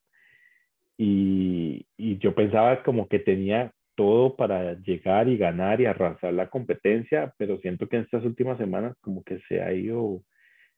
y, 0.97 1.87
y, 1.99 2.17
yo 2.19 2.35
pensaba 2.35 2.83
como 2.83 3.09
que 3.09 3.19
tenía 3.19 3.71
todo 3.97 4.35
para 4.35 4.81
llegar 4.81 5.29
y 5.29 5.37
ganar 5.37 5.83
y 5.83 5.85
arrasar 5.85 6.33
la 6.33 6.49
competencia, 6.49 7.35
pero 7.37 7.59
siento 7.59 7.87
que 7.87 7.97
en 7.97 8.05
estas 8.05 8.25
últimas 8.25 8.57
semanas 8.57 8.97
como 9.03 9.23
que 9.23 9.41
se 9.47 9.61
ha 9.61 9.75
ido 9.75 10.23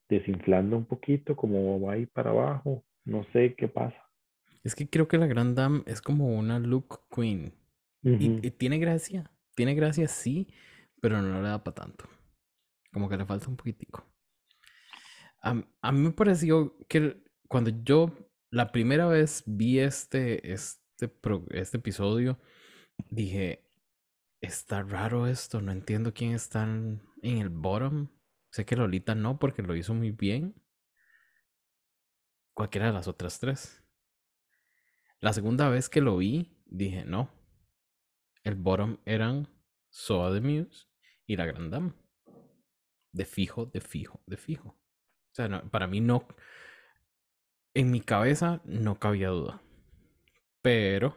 desinflando 0.08 0.76
un 0.76 0.86
poquito, 0.86 1.36
como 1.36 1.80
va 1.80 1.92
ahí 1.92 2.06
para 2.06 2.30
abajo, 2.30 2.82
no 3.04 3.24
sé 3.32 3.54
qué 3.54 3.68
pasa. 3.68 3.96
Es 4.64 4.74
que 4.74 4.88
creo 4.88 5.06
que 5.06 5.18
la 5.18 5.28
Grand 5.28 5.56
Dame 5.56 5.82
es 5.86 6.02
como 6.02 6.36
una 6.36 6.58
look 6.58 7.02
queen 7.14 7.52
y, 8.02 8.46
y 8.46 8.50
tiene 8.50 8.78
gracia, 8.78 9.30
tiene 9.54 9.74
gracia 9.74 10.08
sí, 10.08 10.48
pero 11.00 11.22
no 11.22 11.40
le 11.40 11.48
da 11.48 11.62
para 11.62 11.76
tanto. 11.76 12.13
Como 12.94 13.08
que 13.08 13.16
le 13.16 13.26
falta 13.26 13.48
un 13.48 13.56
poquitico. 13.56 14.06
A, 15.42 15.52
mí 15.92 15.98
me 15.98 16.12
pareció 16.12 16.78
que 16.88 17.22
cuando 17.48 17.70
yo 17.82 18.16
la 18.50 18.70
primera 18.70 19.06
vez 19.06 19.42
vi 19.46 19.80
este, 19.80 20.52
este, 20.52 21.12
este 21.50 21.76
episodio, 21.76 22.38
dije, 23.10 23.68
está 24.40 24.84
raro 24.84 25.26
esto, 25.26 25.60
no 25.60 25.72
entiendo 25.72 26.14
quién 26.14 26.34
está 26.34 26.62
en 26.62 27.00
el 27.22 27.48
bottom. 27.48 28.10
Sé 28.52 28.64
que 28.64 28.76
Lolita 28.76 29.16
no, 29.16 29.40
porque 29.40 29.62
lo 29.62 29.74
hizo 29.74 29.92
muy 29.92 30.12
bien. 30.12 30.54
Cualquiera 32.54 32.86
de 32.86 32.92
las 32.92 33.08
otras 33.08 33.40
tres. 33.40 33.82
La 35.18 35.32
segunda 35.32 35.68
vez 35.68 35.88
que 35.88 36.00
lo 36.00 36.16
vi, 36.18 36.62
dije, 36.64 37.04
no. 37.04 37.28
El 38.44 38.54
bottom 38.54 38.98
eran 39.04 39.48
Soa 39.90 40.30
de 40.30 40.40
Muse 40.40 40.86
y 41.26 41.34
la 41.34 41.46
Grand 41.46 41.72
Dame. 41.72 42.03
De 43.14 43.24
fijo, 43.24 43.66
de 43.66 43.80
fijo, 43.80 44.20
de 44.26 44.36
fijo. 44.36 44.68
O 44.68 45.34
sea, 45.34 45.62
para 45.70 45.86
mí 45.86 46.00
no. 46.00 46.26
En 47.72 47.90
mi 47.90 48.00
cabeza 48.00 48.60
no 48.64 48.98
cabía 48.98 49.28
duda. 49.28 49.62
Pero 50.62 51.16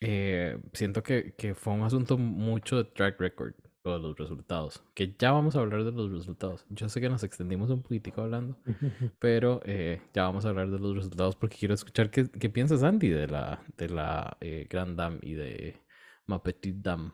eh, 0.00 0.58
siento 0.72 1.02
que, 1.02 1.34
que, 1.36 1.54
fue 1.54 1.72
un 1.72 1.82
asunto 1.82 2.18
mucho 2.18 2.76
de 2.76 2.84
track 2.84 3.20
record, 3.20 3.54
de 3.84 3.98
los 3.98 4.16
resultados. 4.16 4.82
Que 4.94 5.14
ya 5.18 5.32
vamos 5.32 5.56
a 5.56 5.60
hablar 5.60 5.84
de 5.84 5.92
los 5.92 6.10
resultados. 6.12 6.66
Yo 6.70 6.88
sé 6.88 7.00
que 7.00 7.08
nos 7.08 7.22
extendimos 7.22 7.70
un 7.70 7.82
poquitico 7.82 8.22
hablando, 8.22 8.58
pero 9.18 9.60
eh, 9.64 10.02
ya 10.14 10.22
vamos 10.24 10.44
a 10.44 10.50
hablar 10.50 10.70
de 10.70 10.78
los 10.78 10.94
resultados 10.96 11.36
porque 11.36 11.56
quiero 11.56 11.74
escuchar 11.74 12.10
qué, 12.10 12.28
qué 12.28 12.50
piensas, 12.50 12.82
Andy, 12.82 13.08
de 13.08 13.28
la, 13.28 13.62
de 13.76 13.88
la 13.88 14.36
eh, 14.40 14.66
Grand 14.70 14.96
Dame 14.96 15.18
y 15.22 15.34
de 15.34 15.80
Ma 16.26 16.42
Petite 16.42 16.80
Dame. 16.80 17.12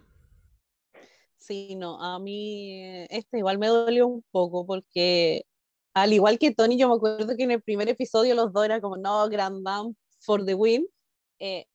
Sí, 1.42 1.74
no, 1.74 2.00
a 2.00 2.20
mí 2.20 3.05
este 3.11 3.38
igual 3.38 3.59
me 3.59 3.66
dolió 3.66 4.07
un 4.07 4.24
poco 4.31 4.64
porque 4.64 5.44
al 5.94 6.12
igual 6.12 6.38
que 6.38 6.55
Tony, 6.55 6.78
yo 6.78 6.88
me 6.88 6.94
acuerdo 6.94 7.37
que 7.37 7.42
en 7.42 7.50
el 7.50 7.62
primer 7.62 7.88
episodio 7.88 8.35
los 8.37 8.52
dos 8.52 8.64
eran 8.64 8.81
como, 8.81 8.96
no, 8.96 9.28
Grand 9.28 9.64
Dame 9.64 9.94
for 10.20 10.44
the 10.44 10.55
win. 10.55 10.87
Eh, 11.40 11.66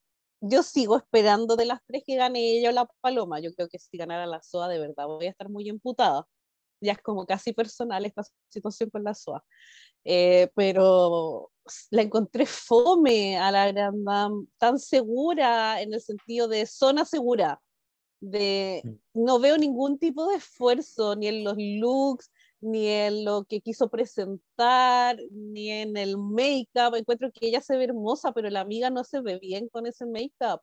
yo 0.42 0.64
sigo 0.64 0.98
esperando 0.98 1.56
de 1.58 1.66
las 1.66 1.82
tres 1.86 2.04
que 2.06 2.16
gane 2.16 2.40
ella 2.58 2.70
o 2.70 2.74
la 2.74 2.88
Paloma. 3.02 3.40
Yo 3.42 3.54
creo 3.54 3.68
que 3.70 3.80
si 3.80 3.98
ganara 3.98 4.26
la 4.26 4.42
SOA, 4.42 4.70
de 4.70 4.80
verdad 4.80 5.08
voy 5.08 5.28
a 5.28 5.32
estar 5.32 5.50
muy 5.50 5.70
emputada. 5.70 6.26
Ya 6.82 6.94
es 6.94 7.02
como 7.02 7.26
casi 7.26 7.54
personal 7.54 8.06
esta 8.06 8.24
situación 8.50 8.90
con 8.90 9.04
la 9.04 9.14
SOA. 9.16 9.44
Eh, 10.06 10.50
pero 10.56 11.52
la 11.92 12.04
encontré 12.04 12.46
fome 12.46 13.38
a 13.38 13.52
la 13.52 13.72
Grand 13.72 14.06
Dame, 14.06 14.48
tan 14.60 14.80
segura 14.80 15.82
en 15.82 15.94
el 15.94 16.02
sentido 16.02 16.48
de 16.48 16.66
zona 16.68 17.06
segura 17.06 17.62
de 18.20 18.84
no 19.14 19.40
veo 19.40 19.58
ningún 19.58 20.00
tipo 20.00 20.28
de 20.30 20.38
esfuerzo 20.38 21.16
ni 21.16 21.28
en 21.28 21.44
los 21.44 21.56
looks, 21.58 22.32
ni 22.62 22.88
en 22.88 23.26
lo 23.26 23.46
que 23.46 23.62
quiso 23.62 23.90
presentar, 23.90 25.18
ni 25.32 25.70
en 25.72 25.98
el 25.98 26.18
make-up. 26.18 26.96
Encuentro 26.96 27.32
que 27.32 27.48
ella 27.48 27.62
se 27.62 27.78
ve 27.78 27.86
hermosa, 27.86 28.32
pero 28.34 28.50
la 28.50 28.62
amiga 28.62 28.90
no 28.90 29.04
se 29.04 29.22
ve 29.22 29.40
bien 29.40 29.70
con 29.70 29.86
ese 29.86 30.06
make-up. 30.06 30.62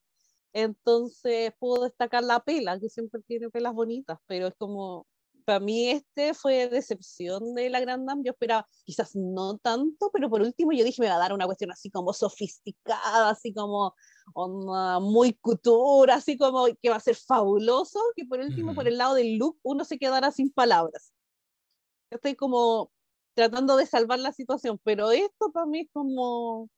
Entonces 0.53 1.53
puedo 1.59 1.85
destacar 1.85 2.23
la 2.25 2.41
pela, 2.41 2.79
que 2.79 2.89
siempre 2.89 3.21
tiene 3.27 3.51
pelas 3.51 3.75
bonitas, 3.75 4.19
pero 4.27 4.47
es 4.49 4.55
como, 4.57 5.07
para 5.45 5.61
mí 5.61 5.91
este 5.91 6.35
fue 6.35 6.69
decepción 6.69 7.55
de 7.55 7.71
la 7.71 7.81
Grand 7.81 8.07
Dame. 8.07 8.23
Yo 8.25 8.33
esperaba, 8.33 8.67
quizás 8.85 9.15
no 9.15 9.59
tanto, 9.59 10.11
pero 10.13 10.31
por 10.31 10.41
último 10.43 10.73
yo 10.73 10.85
dije, 10.85 11.03
me 11.03 11.09
va 11.09 11.17
a 11.17 11.19
dar 11.19 11.33
una 11.33 11.47
cuestión 11.47 11.71
así 11.71 11.91
como 11.91 12.13
sofisticada, 12.13 13.31
así 13.31 13.53
como 13.53 13.95
muy 15.01 15.35
couture, 15.35 16.13
así 16.13 16.37
como 16.39 16.67
que 16.81 16.91
va 16.91 16.97
a 16.97 17.01
ser 17.01 17.17
fabuloso, 17.17 18.01
que 18.17 18.25
por 18.25 18.41
último, 18.41 18.75
por 18.75 18.89
el 18.89 18.99
lado 18.99 19.15
del 19.15 19.37
look, 19.37 19.59
uno 19.63 19.85
se 19.85 19.99
quedará 19.99 20.31
sin 20.33 20.51
palabras. 20.51 21.13
Estoy 22.11 22.35
como 22.37 22.93
tratando 23.35 23.77
de 23.77 23.87
salvar 23.87 24.19
la 24.21 24.33
situación, 24.33 24.81
pero 24.85 25.11
esto 25.11 25.53
para 25.53 25.67
mí 25.67 25.81
es 25.81 25.89
como 25.93 26.71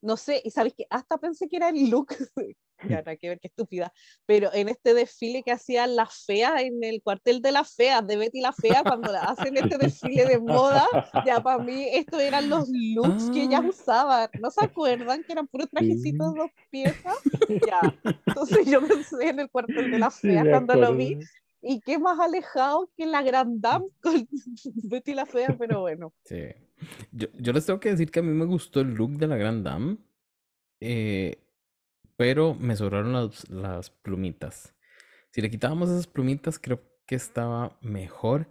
no 0.00 0.16
sé, 0.16 0.40
y 0.44 0.50
sabes 0.50 0.74
que 0.74 0.86
hasta 0.90 1.18
pensé 1.18 1.48
que 1.48 1.56
era 1.56 1.68
el 1.70 1.90
look, 1.90 2.08
ya 2.88 3.02
no 3.02 3.10
hay 3.10 3.18
que 3.18 3.28
ver 3.28 3.40
qué 3.40 3.48
estúpida, 3.48 3.92
pero 4.26 4.52
en 4.52 4.68
este 4.68 4.94
desfile 4.94 5.42
que 5.42 5.52
hacían 5.52 5.96
las 5.96 6.24
feas 6.24 6.60
en 6.62 6.82
el 6.82 7.02
cuartel 7.02 7.40
de 7.40 7.52
las 7.52 7.74
feas, 7.74 8.06
de 8.06 8.16
Betty 8.16 8.40
la 8.40 8.52
Fea, 8.52 8.82
cuando 8.82 9.10
hacen 9.10 9.56
este 9.56 9.78
desfile 9.78 10.26
de 10.26 10.38
moda, 10.38 10.86
ya 11.24 11.42
para 11.42 11.62
mí 11.62 11.88
estos 11.92 12.20
eran 12.20 12.48
los 12.50 12.68
looks 12.68 13.30
que 13.30 13.44
ellas 13.44 13.62
ah. 13.64 13.68
usaban, 13.68 14.30
¿no 14.40 14.50
se 14.50 14.64
acuerdan 14.64 15.24
que 15.24 15.32
eran 15.32 15.46
puros 15.46 15.68
trajecitos 15.70 16.34
dos 16.34 16.50
piezas? 16.70 17.16
Ya, 17.48 17.80
entonces 18.26 18.66
yo 18.66 18.86
pensé 18.86 19.28
en 19.28 19.40
el 19.40 19.50
cuartel 19.50 19.90
de 19.90 19.98
las 19.98 20.20
feas 20.20 20.46
cuando 20.48 20.74
lo 20.74 20.94
vi, 20.94 21.18
y 21.62 21.80
qué 21.80 21.98
más 21.98 22.18
alejado 22.20 22.90
que 22.96 23.06
la 23.06 23.22
Grand 23.22 23.60
Dame 23.60 23.86
con 24.00 24.28
Betty 24.84 25.14
la 25.14 25.26
Fea, 25.26 25.56
pero 25.58 25.80
bueno. 25.80 26.12
Sí. 26.24 26.44
Yo, 27.10 27.28
yo, 27.32 27.52
les 27.52 27.64
tengo 27.64 27.80
que 27.80 27.90
decir 27.90 28.10
que 28.10 28.20
a 28.20 28.22
mí 28.22 28.32
me 28.32 28.44
gustó 28.44 28.80
el 28.80 28.94
look 28.94 29.12
de 29.12 29.26
la 29.26 29.36
Grand 29.36 29.64
Dame, 29.64 29.96
eh, 30.80 31.45
pero 32.16 32.54
me 32.54 32.76
sobraron 32.76 33.12
las, 33.12 33.48
las 33.48 33.90
plumitas. 33.90 34.74
Si 35.30 35.42
le 35.42 35.50
quitábamos 35.50 35.90
esas 35.90 36.06
plumitas, 36.06 36.58
creo 36.58 36.82
que 37.06 37.14
estaba 37.14 37.78
mejor. 37.80 38.50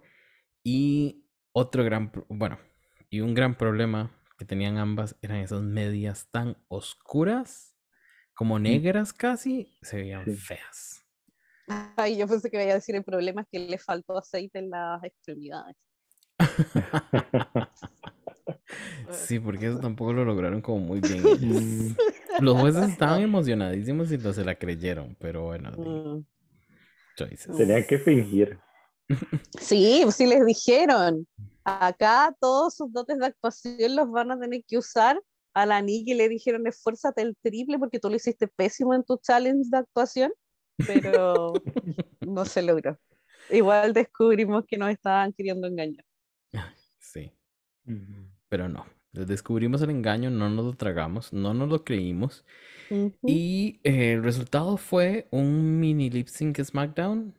Y 0.62 1.28
otro 1.52 1.84
gran, 1.84 2.12
bueno, 2.28 2.58
y 3.10 3.20
un 3.20 3.34
gran 3.34 3.56
problema 3.56 4.10
que 4.38 4.44
tenían 4.44 4.78
ambas 4.78 5.16
eran 5.22 5.38
esas 5.38 5.62
medias 5.62 6.28
tan 6.30 6.56
oscuras, 6.68 7.74
como 8.34 8.58
negras 8.58 9.12
casi, 9.12 9.76
se 9.80 9.96
veían 9.96 10.26
feas. 10.36 11.02
Ay, 11.96 12.18
yo 12.18 12.28
pensé 12.28 12.50
que 12.50 12.62
iba 12.62 12.70
a 12.70 12.74
decir 12.74 12.94
el 12.94 13.04
problema 13.04 13.42
es 13.42 13.48
que 13.50 13.58
le 13.58 13.78
faltó 13.78 14.18
aceite 14.18 14.58
en 14.58 14.70
las 14.70 15.02
extremidades. 15.02 15.76
Sí, 19.10 19.38
porque 19.38 19.66
eso 19.68 19.78
tampoco 19.78 20.12
lo 20.12 20.24
lograron 20.24 20.60
como 20.60 20.80
muy 20.80 21.00
bien. 21.00 21.22
Mm. 22.38 22.44
Los 22.44 22.60
jueces 22.60 22.88
estaban 22.90 23.22
emocionadísimos 23.22 24.12
y 24.12 24.18
no 24.18 24.32
se 24.32 24.44
la 24.44 24.56
creyeron, 24.56 25.16
pero 25.18 25.44
bueno. 25.44 25.70
Mm. 25.72 26.26
Tenían 27.56 27.84
que 27.86 27.98
fingir. 27.98 28.58
Sí, 29.58 30.04
sí 30.10 30.26
les 30.26 30.44
dijeron. 30.44 31.26
Acá 31.64 32.34
todos 32.40 32.74
sus 32.74 32.92
dotes 32.92 33.18
de 33.18 33.26
actuación 33.26 33.96
los 33.96 34.10
van 34.10 34.32
a 34.32 34.38
tener 34.38 34.62
que 34.66 34.76
usar. 34.76 35.20
A 35.54 35.64
la 35.64 35.80
Nikki 35.80 36.12
le 36.12 36.28
dijeron 36.28 36.66
esfuérzate 36.66 37.22
el 37.22 37.36
triple 37.42 37.78
porque 37.78 37.98
tú 37.98 38.10
lo 38.10 38.16
hiciste 38.16 38.48
pésimo 38.48 38.92
en 38.92 39.02
tu 39.02 39.16
challenge 39.16 39.68
de 39.70 39.78
actuación, 39.78 40.32
pero 40.86 41.54
no 42.20 42.44
se 42.44 42.60
logró. 42.60 42.98
Igual 43.48 43.94
descubrimos 43.94 44.64
que 44.66 44.76
nos 44.76 44.90
estaban 44.90 45.32
queriendo 45.32 45.66
engañar. 45.66 46.04
Sí 46.98 47.32
pero 48.56 48.70
no. 48.70 48.86
Descubrimos 49.12 49.82
el 49.82 49.90
engaño, 49.90 50.30
no 50.30 50.48
nos 50.48 50.64
lo 50.64 50.72
tragamos, 50.72 51.30
no 51.30 51.52
nos 51.52 51.68
lo 51.68 51.84
creímos. 51.84 52.42
Y 53.22 53.80
eh, 53.84 54.12
el 54.14 54.22
resultado 54.22 54.78
fue 54.78 55.28
un 55.30 55.78
mini 55.78 56.08
lip 56.08 56.28
sync 56.28 56.58
SmackDown 56.62 57.34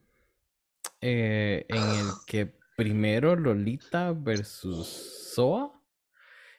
eh, 1.02 1.66
en 1.70 1.78
el 1.78 2.06
que 2.28 2.54
primero 2.76 3.36
Lolita 3.36 4.12
versus 4.12 4.88
Soa. 5.34 5.74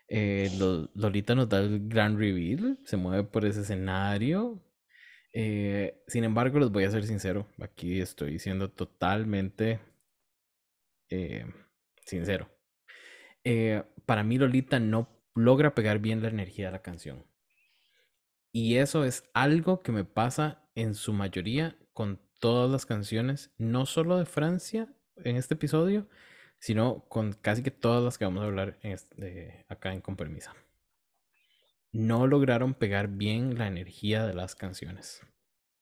Eh, 0.08 0.50
Lolita 0.94 1.36
nos 1.36 1.48
da 1.48 1.60
el 1.60 1.88
gran 1.88 2.18
reveal, 2.18 2.80
se 2.84 2.96
mueve 2.96 3.22
por 3.22 3.44
ese 3.44 3.60
escenario. 3.60 4.60
sin 5.32 6.24
embargo, 6.24 6.58
les 6.58 6.70
voy 6.70 6.82
a 6.82 6.90
ser 6.90 7.04
sincero, 7.04 7.46
aquí 7.60 8.00
estoy 8.00 8.40
siendo 8.40 8.72
totalmente 8.72 9.78
sincero. 12.04 12.50
Para 14.08 14.24
mí 14.24 14.38
Lolita 14.38 14.80
no 14.80 15.06
logra 15.34 15.74
pegar 15.74 15.98
bien 15.98 16.22
la 16.22 16.30
energía 16.30 16.64
de 16.64 16.72
la 16.72 16.80
canción. 16.80 17.26
Y 18.52 18.76
eso 18.76 19.04
es 19.04 19.28
algo 19.34 19.82
que 19.82 19.92
me 19.92 20.06
pasa 20.06 20.62
en 20.74 20.94
su 20.94 21.12
mayoría 21.12 21.76
con 21.92 22.18
todas 22.40 22.70
las 22.70 22.86
canciones, 22.86 23.52
no 23.58 23.84
solo 23.84 24.16
de 24.16 24.24
Francia 24.24 24.88
en 25.16 25.36
este 25.36 25.56
episodio, 25.56 26.08
sino 26.58 27.04
con 27.10 27.34
casi 27.34 27.62
que 27.62 27.70
todas 27.70 28.02
las 28.02 28.16
que 28.16 28.24
vamos 28.24 28.44
a 28.44 28.46
hablar 28.46 28.78
este, 28.80 29.66
acá 29.68 29.92
en 29.92 30.00
Con 30.00 30.16
Permisa. 30.16 30.54
No 31.92 32.26
lograron 32.26 32.72
pegar 32.72 33.08
bien 33.08 33.58
la 33.58 33.66
energía 33.66 34.26
de 34.26 34.32
las 34.32 34.54
canciones. 34.54 35.20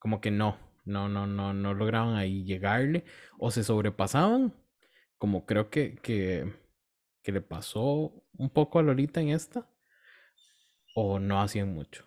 Como 0.01 0.21
que 0.21 0.33
no, 0.33 0.59
no, 0.85 1.09
no, 1.09 1.29
no, 1.29 1.55
no 1.55 1.75
lograban 1.75 2.17
ahí 2.17 2.43
llegarle 2.43 3.05
o 3.39 3.53
se 3.53 3.63
sobrepasaban, 3.63 4.53
como 5.17 5.47
creo 5.47 5.71
que, 5.71 5.95
que 6.03 6.66
que 7.27 7.33
le 7.33 7.41
pasó 7.41 8.13
un 8.39 8.51
poco 8.51 8.79
a 8.79 8.85
Lolita 8.85 9.21
en 9.21 9.31
esta? 9.31 9.69
¿O 10.95 11.19
no 11.19 11.41
hacían 11.41 11.75
mucho? 11.75 12.07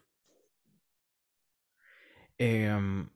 Em, 2.37 3.09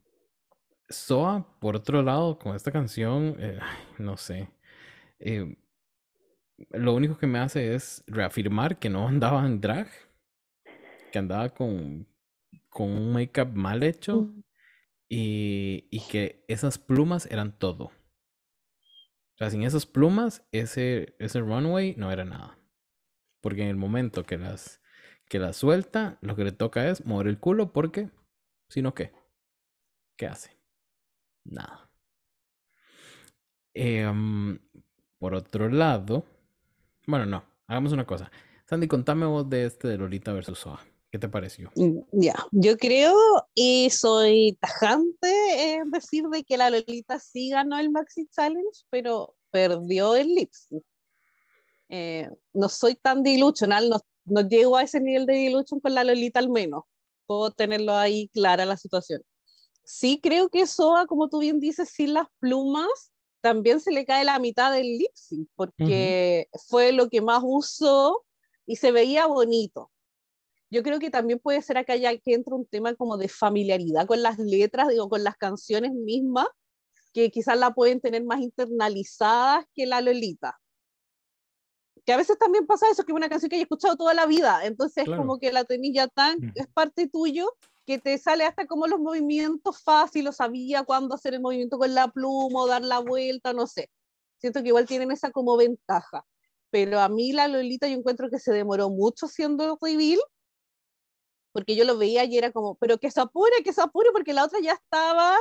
Soa, 0.89 1.57
por 1.61 1.77
otro 1.77 2.01
lado, 2.03 2.37
con 2.37 2.57
esta 2.57 2.73
canción, 2.73 3.37
eh, 3.39 3.57
no 3.99 4.17
sé. 4.17 4.49
Em, 5.17 5.55
lo 6.71 6.93
único 6.93 7.17
que 7.17 7.25
me 7.25 7.39
hace 7.39 7.73
es 7.73 8.03
reafirmar 8.05 8.79
que 8.79 8.89
no 8.89 9.07
andaba 9.07 9.45
en 9.45 9.61
drag, 9.61 9.87
que 11.09 11.19
andaba 11.19 11.53
con, 11.53 12.05
con 12.69 12.89
un 12.89 13.13
make-up 13.13 13.53
mal 13.53 13.81
hecho 13.81 14.29
y, 15.07 15.87
y 15.89 16.01
que 16.01 16.43
esas 16.49 16.77
plumas 16.77 17.27
eran 17.31 17.57
todo. 17.57 17.91
O 19.33 19.37
sea, 19.37 19.49
sin 19.49 19.63
esas 19.63 19.85
plumas, 19.85 20.45
ese, 20.51 21.15
ese 21.19 21.39
runway 21.39 21.95
no 21.97 22.11
era 22.11 22.23
nada. 22.25 22.57
Porque 23.41 23.63
en 23.63 23.69
el 23.69 23.75
momento 23.75 24.25
que 24.25 24.37
las, 24.37 24.81
que 25.27 25.39
las 25.39 25.57
suelta, 25.57 26.17
lo 26.21 26.35
que 26.35 26.43
le 26.43 26.51
toca 26.51 26.87
es 26.87 27.05
mover 27.05 27.27
el 27.27 27.39
culo 27.39 27.73
porque, 27.73 28.09
si 28.69 28.81
no, 28.81 28.93
¿qué? 28.93 29.11
¿Qué 30.17 30.27
hace? 30.27 30.57
Nada. 31.43 31.89
Em, 33.73 34.59
por 35.17 35.33
otro 35.33 35.69
lado, 35.69 36.25
bueno, 37.07 37.25
no, 37.25 37.43
hagamos 37.67 37.91
una 37.91 38.05
cosa. 38.05 38.31
Sandy, 38.65 38.87
contame 38.87 39.25
vos 39.25 39.49
de 39.49 39.65
este 39.65 39.87
de 39.87 39.97
Lolita 39.97 40.31
versus 40.31 40.59
Soa. 40.59 40.92
¿Qué 41.13 41.19
te 41.19 41.29
pareció? 41.29 41.71
Mm, 41.75 41.99
ya, 42.11 42.33
yo 42.49 42.75
creo 42.75 43.15
y 43.53 43.91
soy 43.91 44.57
tajante 44.59 45.73
en 45.73 45.91
decir 45.91 46.27
de 46.27 46.43
que 46.43 46.57
la 46.57 46.71
Lolita 46.71 47.19
sí 47.19 47.49
ganó 47.51 47.77
el 47.77 47.91
Maxi 47.91 48.25
Challenge, 48.31 48.79
pero 48.89 49.35
perdió 49.51 50.15
el 50.15 50.33
Lips. 50.33 50.69
Eh, 51.89 52.27
no 52.53 52.67
soy 52.67 52.95
tan 52.95 53.21
dilusional, 53.21 53.89
no, 53.89 53.99
no 54.25 54.41
llego 54.41 54.75
a 54.75 54.81
ese 54.81 54.99
nivel 54.99 55.27
de 55.27 55.33
dilución 55.33 55.79
con 55.79 55.93
la 55.93 56.03
Lolita 56.03 56.39
al 56.39 56.49
menos. 56.49 56.85
Puedo 57.27 57.51
tenerlo 57.51 57.93
ahí 57.93 58.29
clara 58.29 58.65
la 58.65 58.75
situación. 58.75 59.21
Sí 59.83 60.19
creo 60.19 60.49
que 60.49 60.65
Soa, 60.65 61.05
como 61.05 61.29
tú 61.29 61.41
bien 61.41 61.59
dices, 61.59 61.89
sin 61.89 62.15
las 62.15 62.25
plumas, 62.39 63.11
también 63.41 63.81
se 63.81 63.91
le 63.91 64.07
cae 64.07 64.23
la 64.23 64.39
mitad 64.39 64.71
del 64.71 64.97
lip 64.97 65.11
porque 65.53 66.47
fue 66.67 66.91
lo 66.91 67.07
que 67.07 67.21
más 67.21 67.43
usó 67.45 68.25
y 68.65 68.77
se 68.77 68.91
veía 68.91 69.27
bonito 69.27 69.91
yo 70.73 70.81
creo 70.81 70.97
que 70.97 71.11
también 71.11 71.37
puede 71.37 71.61
ser 71.61 71.77
acá 71.77 71.95
ya 71.95 72.17
que 72.17 72.33
entra 72.33 72.55
un 72.55 72.65
tema 72.65 72.95
como 72.95 73.15
de 73.15 73.27
familiaridad 73.27 74.07
con 74.07 74.23
las 74.23 74.39
letras, 74.39 74.87
digo, 74.87 75.07
con 75.07 75.23
las 75.23 75.37
canciones 75.37 75.91
mismas, 75.93 76.47
que 77.13 77.29
quizás 77.29 77.59
la 77.59 77.75
pueden 77.75 78.01
tener 78.01 78.23
más 78.23 78.41
internalizadas 78.41 79.65
que 79.75 79.85
la 79.85 80.01
Lolita. 80.01 80.59
Que 82.03 82.13
a 82.13 82.17
veces 82.17 82.39
también 82.39 82.65
pasa 82.65 82.87
eso, 82.91 83.03
que 83.03 83.11
es 83.11 83.15
una 83.15 83.29
canción 83.29 83.51
que 83.51 83.57
he 83.57 83.61
escuchado 83.61 83.95
toda 83.95 84.15
la 84.15 84.25
vida, 84.25 84.65
entonces 84.65 85.07
es 85.07 85.15
como 85.15 85.37
que 85.37 85.51
la 85.51 85.63
tenís 85.63 85.93
ya 85.93 86.07
tan, 86.07 86.39
es 86.55 86.65
parte 86.73 87.07
tuyo, 87.07 87.53
que 87.85 87.99
te 87.99 88.17
sale 88.17 88.43
hasta 88.43 88.65
como 88.65 88.87
los 88.87 88.99
movimientos 88.99 89.79
fáciles, 89.83 90.37
sabía 90.37 90.83
cuándo 90.83 91.13
hacer 91.13 91.35
el 91.35 91.41
movimiento 91.41 91.77
con 91.77 91.93
la 91.93 92.07
pluma 92.07 92.61
o 92.61 92.67
dar 92.67 92.81
la 92.81 92.97
vuelta, 92.97 93.53
no 93.53 93.67
sé. 93.67 93.91
Siento 94.39 94.63
que 94.63 94.69
igual 94.69 94.87
tienen 94.87 95.11
esa 95.11 95.29
como 95.29 95.55
ventaja. 95.55 96.25
Pero 96.71 96.99
a 96.99 97.09
mí 97.09 97.31
la 97.31 97.47
Lolita 97.47 97.87
yo 97.87 97.95
encuentro 97.95 98.31
que 98.31 98.39
se 98.39 98.51
demoró 98.51 98.89
mucho 98.89 99.27
siendo 99.27 99.77
reveal 99.79 100.19
porque 101.53 101.75
yo 101.75 101.85
lo 101.85 101.97
veía 101.97 102.25
y 102.25 102.37
era 102.37 102.51
como, 102.51 102.75
pero 102.75 102.97
que 102.97 103.11
se 103.11 103.21
apure, 103.21 103.63
que 103.63 103.73
se 103.73 103.81
apure, 103.81 104.09
porque 104.11 104.33
la 104.33 104.45
otra 104.45 104.59
ya 104.61 104.73
estaba 104.73 105.37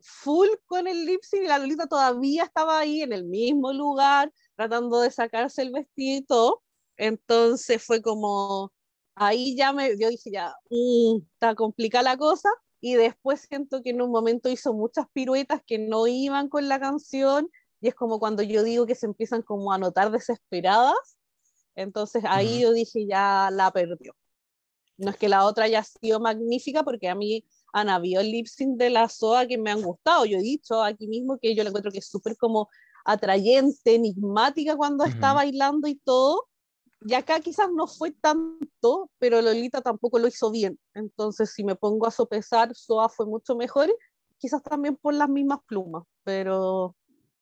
full 0.00 0.48
con 0.66 0.86
el 0.86 1.04
lip 1.06 1.22
sync 1.22 1.42
y 1.44 1.48
la 1.48 1.58
Lolita 1.58 1.86
todavía 1.86 2.44
estaba 2.44 2.78
ahí 2.78 3.02
en 3.02 3.12
el 3.12 3.24
mismo 3.24 3.72
lugar 3.72 4.32
tratando 4.56 5.00
de 5.00 5.10
sacarse 5.10 5.62
el 5.62 5.72
vestido 5.72 6.62
Entonces 6.96 7.82
fue 7.84 8.02
como, 8.02 8.72
ahí 9.14 9.56
ya 9.56 9.72
me, 9.72 9.98
yo 9.98 10.08
dije 10.10 10.30
ya, 10.30 10.54
mm, 10.70 11.18
está 11.34 11.54
complicada 11.54 12.04
la 12.04 12.16
cosa. 12.16 12.48
Y 12.80 12.94
después 12.94 13.40
siento 13.48 13.82
que 13.82 13.90
en 13.90 14.02
un 14.02 14.10
momento 14.10 14.48
hizo 14.48 14.72
muchas 14.72 15.06
piruetas 15.12 15.62
que 15.66 15.78
no 15.78 16.06
iban 16.06 16.48
con 16.48 16.68
la 16.68 16.80
canción. 16.80 17.50
Y 17.80 17.88
es 17.88 17.94
como 17.94 18.18
cuando 18.20 18.42
yo 18.42 18.62
digo 18.62 18.86
que 18.86 18.94
se 18.94 19.06
empiezan 19.06 19.42
como 19.42 19.72
a 19.72 19.78
notar 19.78 20.10
desesperadas. 20.10 21.18
Entonces 21.74 22.24
ahí 22.26 22.60
yo 22.62 22.72
dije 22.72 23.06
ya 23.06 23.50
la 23.52 23.72
perdió. 23.72 24.14
No 24.98 25.10
es 25.10 25.16
que 25.16 25.28
la 25.28 25.44
otra 25.46 25.64
haya 25.64 25.82
sido 25.82 26.20
magnífica, 26.20 26.82
porque 26.82 27.08
a 27.08 27.14
mí 27.14 27.44
han 27.72 27.88
habido 27.88 28.20
el 28.20 28.30
lip 28.30 28.46
sync 28.46 28.76
de 28.76 28.90
la 28.90 29.08
SOA 29.08 29.46
que 29.46 29.56
me 29.56 29.70
han 29.70 29.80
gustado. 29.80 30.24
Yo 30.26 30.38
he 30.38 30.42
dicho 30.42 30.82
aquí 30.82 31.06
mismo 31.06 31.38
que 31.38 31.54
yo 31.54 31.62
la 31.62 31.70
encuentro 31.70 31.92
que 31.92 31.98
es 31.98 32.08
súper 32.08 32.36
como 32.36 32.68
atrayente, 33.04 33.94
enigmática 33.94 34.76
cuando 34.76 35.04
está 35.04 35.32
bailando 35.32 35.88
y 35.88 35.94
todo. 35.96 36.48
y 37.06 37.14
acá 37.14 37.40
quizás 37.40 37.70
no 37.72 37.86
fue 37.86 38.10
tanto, 38.10 39.10
pero 39.18 39.40
Lolita 39.40 39.80
tampoco 39.80 40.18
lo 40.18 40.26
hizo 40.26 40.50
bien. 40.50 40.78
Entonces, 40.94 41.52
si 41.52 41.62
me 41.62 41.76
pongo 41.76 42.06
a 42.06 42.10
sopesar, 42.10 42.74
Soa 42.74 43.08
fue 43.08 43.24
mucho 43.24 43.54
mejor, 43.54 43.88
quizás 44.36 44.62
también 44.62 44.96
por 44.96 45.14
las 45.14 45.28
mismas 45.28 45.60
plumas, 45.66 46.02
pero, 46.24 46.96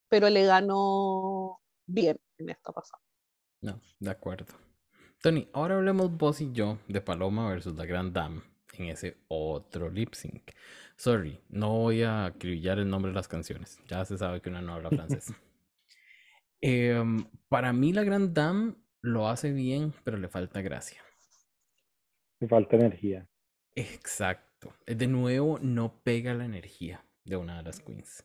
pero 0.09 0.29
le 0.29 0.45
ganó 0.45 1.59
bien 1.87 2.19
en 2.39 2.51
esta 2.51 2.71
pasada. 2.73 3.03
No, 3.63 3.81
de 3.99 4.11
acuerdo. 4.11 4.66
Tony, 5.23 5.49
ahora 5.53 5.77
hablemos 5.77 6.17
vos 6.17 6.41
y 6.41 6.53
yo 6.53 6.79
de 6.89 7.01
Paloma 7.01 7.49
versus 7.49 7.75
la 7.75 7.87
Gran 7.87 8.13
Dame 8.13 8.43
en 8.79 8.87
ese 8.87 9.17
otro 9.29 9.91
lip 9.91 10.15
sync. 10.15 10.53
Sorry, 10.97 11.41
no 11.49 11.73
voy 11.79 12.03
a 12.03 12.27
acribillar 12.27 12.79
el 12.79 12.89
nombre 12.89 13.11
de 13.11 13.17
las 13.17 13.29
canciones. 13.29 13.81
Ya 13.89 14.05
se 14.05 14.17
sabe 14.19 14.41
que 14.41 14.51
uno 14.51 14.63
no 14.63 14.75
habla 14.75 14.91
francés. 14.91 15.33
Em, 16.63 17.27
para 17.49 17.73
mí 17.75 17.93
la 17.93 18.03
Gran 18.03 18.33
Dame 18.33 18.75
lo 19.03 19.29
hace 19.29 19.53
bien, 19.53 19.93
pero 20.05 20.17
le 20.17 20.29
falta 20.29 20.63
gracia. 20.63 21.03
Le 22.41 22.49
falta 22.49 22.77
energía. 22.77 23.29
Exacto. 23.75 24.75
De 24.87 25.07
nuevo, 25.07 25.59
no 25.61 26.01
pega 26.03 26.33
la 26.33 26.47
energía 26.47 27.05
de 27.25 27.37
una 27.37 27.59
de 27.59 27.63
las 27.63 27.81
queens. 27.81 28.25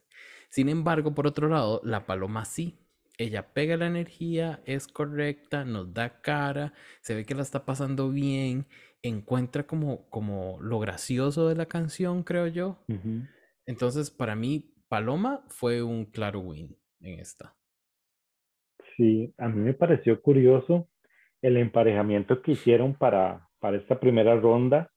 Sin 0.50 0.70
embargo, 0.70 1.14
por 1.14 1.28
otro 1.28 1.50
lado, 1.50 1.82
la 1.84 2.06
paloma 2.06 2.46
sí. 2.46 2.80
Ella 3.18 3.54
pega 3.54 3.78
la 3.78 3.88
energía, 3.88 4.62
es 4.66 4.88
correcta, 4.88 5.64
nos 5.66 5.94
da 5.94 6.22
cara, 6.22 6.74
se 7.02 7.14
ve 7.16 7.26
que 7.26 7.36
la 7.36 7.44
está 7.44 7.66
pasando 7.66 8.10
bien, 8.10 8.66
encuentra 9.04 9.64
como, 9.64 10.10
como 10.10 10.60
lo 10.62 10.80
gracioso 10.80 11.48
de 11.48 11.56
la 11.56 11.66
canción, 11.66 12.24
creo 12.24 12.48
yo. 12.48 12.84
Entonces, 13.66 14.10
para 14.10 14.36
mí, 14.36 14.74
Paloma 14.88 15.44
fue 15.50 15.84
un 15.84 16.06
claro 16.06 16.40
win 16.40 16.76
en 17.00 17.20
esta. 17.20 17.56
Sí, 18.98 19.34
a 19.38 19.48
mí 19.48 19.62
me 19.62 19.74
pareció 19.74 20.22
curioso 20.22 20.90
el 21.42 21.58
emparejamiento 21.58 22.42
que 22.42 22.52
hicieron 22.52 22.96
para, 22.96 23.48
para 23.60 23.78
esta 23.78 24.00
primera 24.00 24.36
ronda 24.36 24.92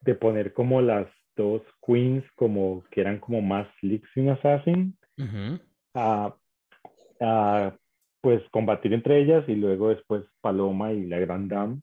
de 0.00 0.14
poner 0.14 0.52
como 0.52 0.82
las 0.82 1.08
dos 1.36 1.62
queens 1.84 2.24
como 2.36 2.84
que 2.90 3.00
eran 3.00 3.18
como 3.18 3.40
más 3.40 3.66
Lixing 3.82 4.30
Assassin 4.30 4.96
a, 7.20 7.76
pues 8.20 8.42
combatir 8.50 8.92
entre 8.94 9.20
ellas 9.20 9.44
y 9.48 9.54
luego 9.54 9.90
después 9.90 10.24
Paloma 10.40 10.92
y 10.92 11.06
la 11.06 11.18
Grand 11.18 11.50
Dame. 11.50 11.80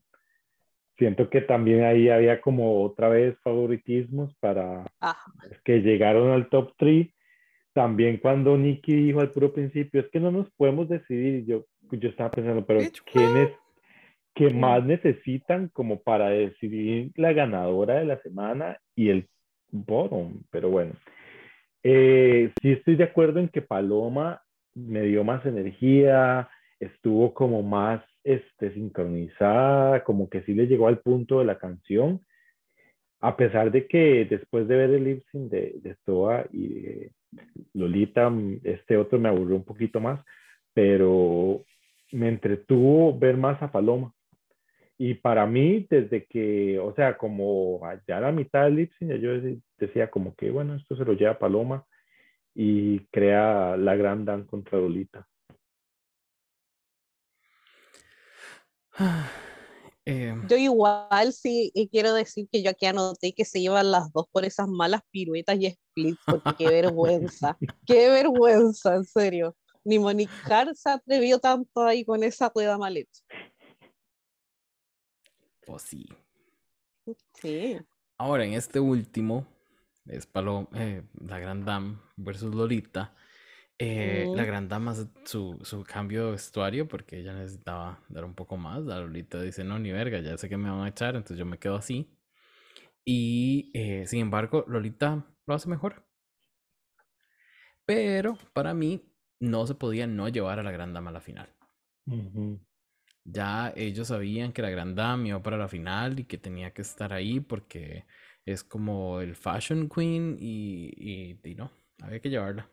Siento 0.98 1.30
que 1.30 1.40
también 1.40 1.84
ahí 1.84 2.08
había 2.08 2.40
como 2.40 2.82
otra 2.82 3.08
vez 3.08 3.36
favoritismos 3.42 4.34
para 4.40 4.84
que 5.64 5.80
llegaron 5.80 6.30
al 6.30 6.48
top 6.48 6.72
3 6.76 7.08
también 7.72 8.18
cuando 8.18 8.56
Nicky 8.56 8.94
dijo 8.94 9.20
al 9.20 9.30
puro 9.30 9.52
principio, 9.52 10.00
es 10.00 10.08
que 10.10 10.20
no 10.20 10.30
nos 10.30 10.50
podemos 10.52 10.88
decidir, 10.88 11.44
yo, 11.46 11.64
yo 11.90 12.08
estaba 12.08 12.30
pensando, 12.30 12.64
pero 12.66 12.80
¿quiénes 13.10 13.50
que 14.34 14.50
más 14.50 14.84
necesitan 14.84 15.68
como 15.68 16.00
para 16.02 16.28
decidir 16.28 17.12
la 17.16 17.32
ganadora 17.32 17.94
de 17.94 18.04
la 18.04 18.20
semana 18.20 18.78
y 18.94 19.08
el 19.08 19.28
bottom? 19.70 20.42
Pero 20.50 20.70
bueno, 20.70 20.92
eh, 21.82 22.52
sí 22.60 22.72
estoy 22.72 22.96
de 22.96 23.04
acuerdo 23.04 23.40
en 23.40 23.48
que 23.48 23.62
Paloma 23.62 24.42
me 24.74 25.02
dio 25.02 25.24
más 25.24 25.44
energía, 25.46 26.48
estuvo 26.80 27.34
como 27.34 27.62
más 27.62 28.02
este, 28.24 28.72
sincronizada, 28.74 30.04
como 30.04 30.28
que 30.28 30.42
sí 30.42 30.54
le 30.54 30.66
llegó 30.66 30.88
al 30.88 31.00
punto 31.00 31.38
de 31.38 31.44
la 31.44 31.58
canción, 31.58 32.20
a 33.20 33.36
pesar 33.36 33.70
de 33.70 33.86
que 33.86 34.26
después 34.28 34.66
de 34.66 34.76
ver 34.76 34.90
el 34.90 35.04
lip 35.04 35.22
sync 35.30 35.50
de, 35.50 35.74
de 35.80 35.94
Stoa 35.96 36.44
y 36.52 37.06
Lolita, 37.74 38.32
este 38.64 38.96
otro 38.96 39.18
me 39.18 39.28
aburrió 39.28 39.56
un 39.56 39.64
poquito 39.64 40.00
más, 40.00 40.20
pero 40.74 41.62
me 42.10 42.28
entretuvo 42.28 43.16
ver 43.16 43.36
más 43.36 43.62
a 43.62 43.70
Paloma. 43.70 44.12
Y 44.98 45.14
para 45.14 45.46
mí, 45.46 45.86
desde 45.88 46.26
que, 46.26 46.78
o 46.78 46.94
sea, 46.94 47.16
como 47.16 47.80
ya 48.06 48.18
a 48.18 48.20
la 48.20 48.32
mitad 48.32 48.64
del 48.64 48.76
lip 48.76 48.92
sync, 48.98 49.12
yo 49.14 49.30
decía 49.78 50.10
como 50.10 50.34
que, 50.34 50.50
bueno, 50.50 50.74
esto 50.74 50.96
se 50.96 51.04
lo 51.04 51.12
lleva 51.14 51.38
Paloma 51.38 51.84
y 52.54 53.06
crea 53.06 53.76
la 53.76 53.94
gran 53.96 54.24
dan 54.24 54.44
contra 54.44 54.78
Lolita. 54.78 55.28
Em, 60.04 60.48
yo 60.48 60.56
igual 60.56 61.32
sí 61.32 61.70
y 61.74 61.88
quiero 61.88 62.12
decir 62.12 62.48
que 62.50 62.60
yo 62.60 62.70
aquí 62.70 62.86
anoté 62.86 63.34
que 63.34 63.44
se 63.44 63.60
llevan 63.60 63.92
las 63.92 64.12
dos 64.12 64.26
por 64.32 64.44
esas 64.44 64.66
malas 64.66 65.02
piruetas 65.12 65.56
y 65.60 65.70
splits, 65.70 66.18
porque 66.26 66.54
qué 66.58 66.68
vergüenza, 66.68 67.56
qué 67.86 68.08
vergüenza, 68.08 68.96
en 68.96 69.04
serio. 69.04 69.56
Ni 69.84 70.00
Monique 70.00 70.32
se 70.74 70.90
atrevió 70.90 71.38
tanto 71.38 71.82
ahí 71.82 72.04
con 72.04 72.24
esa 72.24 72.50
rueda 72.52 72.78
mal 72.78 73.06
Pues 75.64 75.82
sí. 75.82 76.08
Sí. 77.40 77.78
Ahora, 78.18 78.44
en 78.44 78.54
este 78.54 78.80
último, 78.80 79.46
es 80.06 80.26
Palo, 80.26 80.68
eh, 80.74 81.02
la 81.20 81.38
Gran 81.38 81.64
Dame 81.64 81.98
versus 82.16 82.54
Lolita. 82.54 83.14
Eh, 83.84 84.30
la 84.36 84.44
gran 84.44 84.68
dama 84.68 84.94
su, 85.24 85.58
su 85.62 85.82
cambio 85.82 86.26
de 86.26 86.32
vestuario 86.32 86.86
porque 86.86 87.18
ella 87.18 87.32
necesitaba 87.32 88.00
dar 88.08 88.24
un 88.24 88.34
poco 88.34 88.56
más. 88.56 88.84
La 88.84 89.00
Lolita 89.00 89.40
dice, 89.42 89.64
no, 89.64 89.76
ni 89.78 89.90
verga, 89.90 90.20
ya 90.20 90.38
sé 90.38 90.48
que 90.48 90.56
me 90.56 90.70
van 90.70 90.82
a 90.82 90.88
echar, 90.88 91.16
entonces 91.16 91.36
yo 91.36 91.44
me 91.46 91.58
quedo 91.58 91.74
así. 91.74 92.16
Y 93.04 93.72
eh, 93.74 94.06
sin 94.06 94.20
embargo, 94.20 94.64
Lolita 94.68 95.26
lo 95.46 95.54
hace 95.54 95.68
mejor. 95.68 96.06
Pero 97.84 98.38
para 98.52 98.72
mí 98.72 99.12
no 99.40 99.66
se 99.66 99.74
podía 99.74 100.06
no 100.06 100.28
llevar 100.28 100.60
a 100.60 100.62
la 100.62 100.70
gran 100.70 100.92
dama 100.92 101.10
a 101.10 101.14
la 101.14 101.20
final. 101.20 101.52
Ya 103.24 103.72
ellos 103.74 104.08
sabían 104.08 104.52
que 104.52 104.62
la 104.62 104.70
gran 104.70 104.94
dama 104.94 105.28
iba 105.28 105.42
para 105.42 105.56
la 105.56 105.68
final 105.68 106.20
y 106.20 106.24
que 106.24 106.38
tenía 106.38 106.72
que 106.72 106.82
estar 106.82 107.12
ahí 107.12 107.40
porque 107.40 108.06
es 108.44 108.64
como 108.64 109.20
el 109.20 109.36
fashion 109.36 109.88
queen 109.88 110.36
y, 110.40 111.38
y 111.42 111.54
no, 111.54 111.70
había 112.00 112.20
que 112.20 112.30
llevarla. 112.30 112.70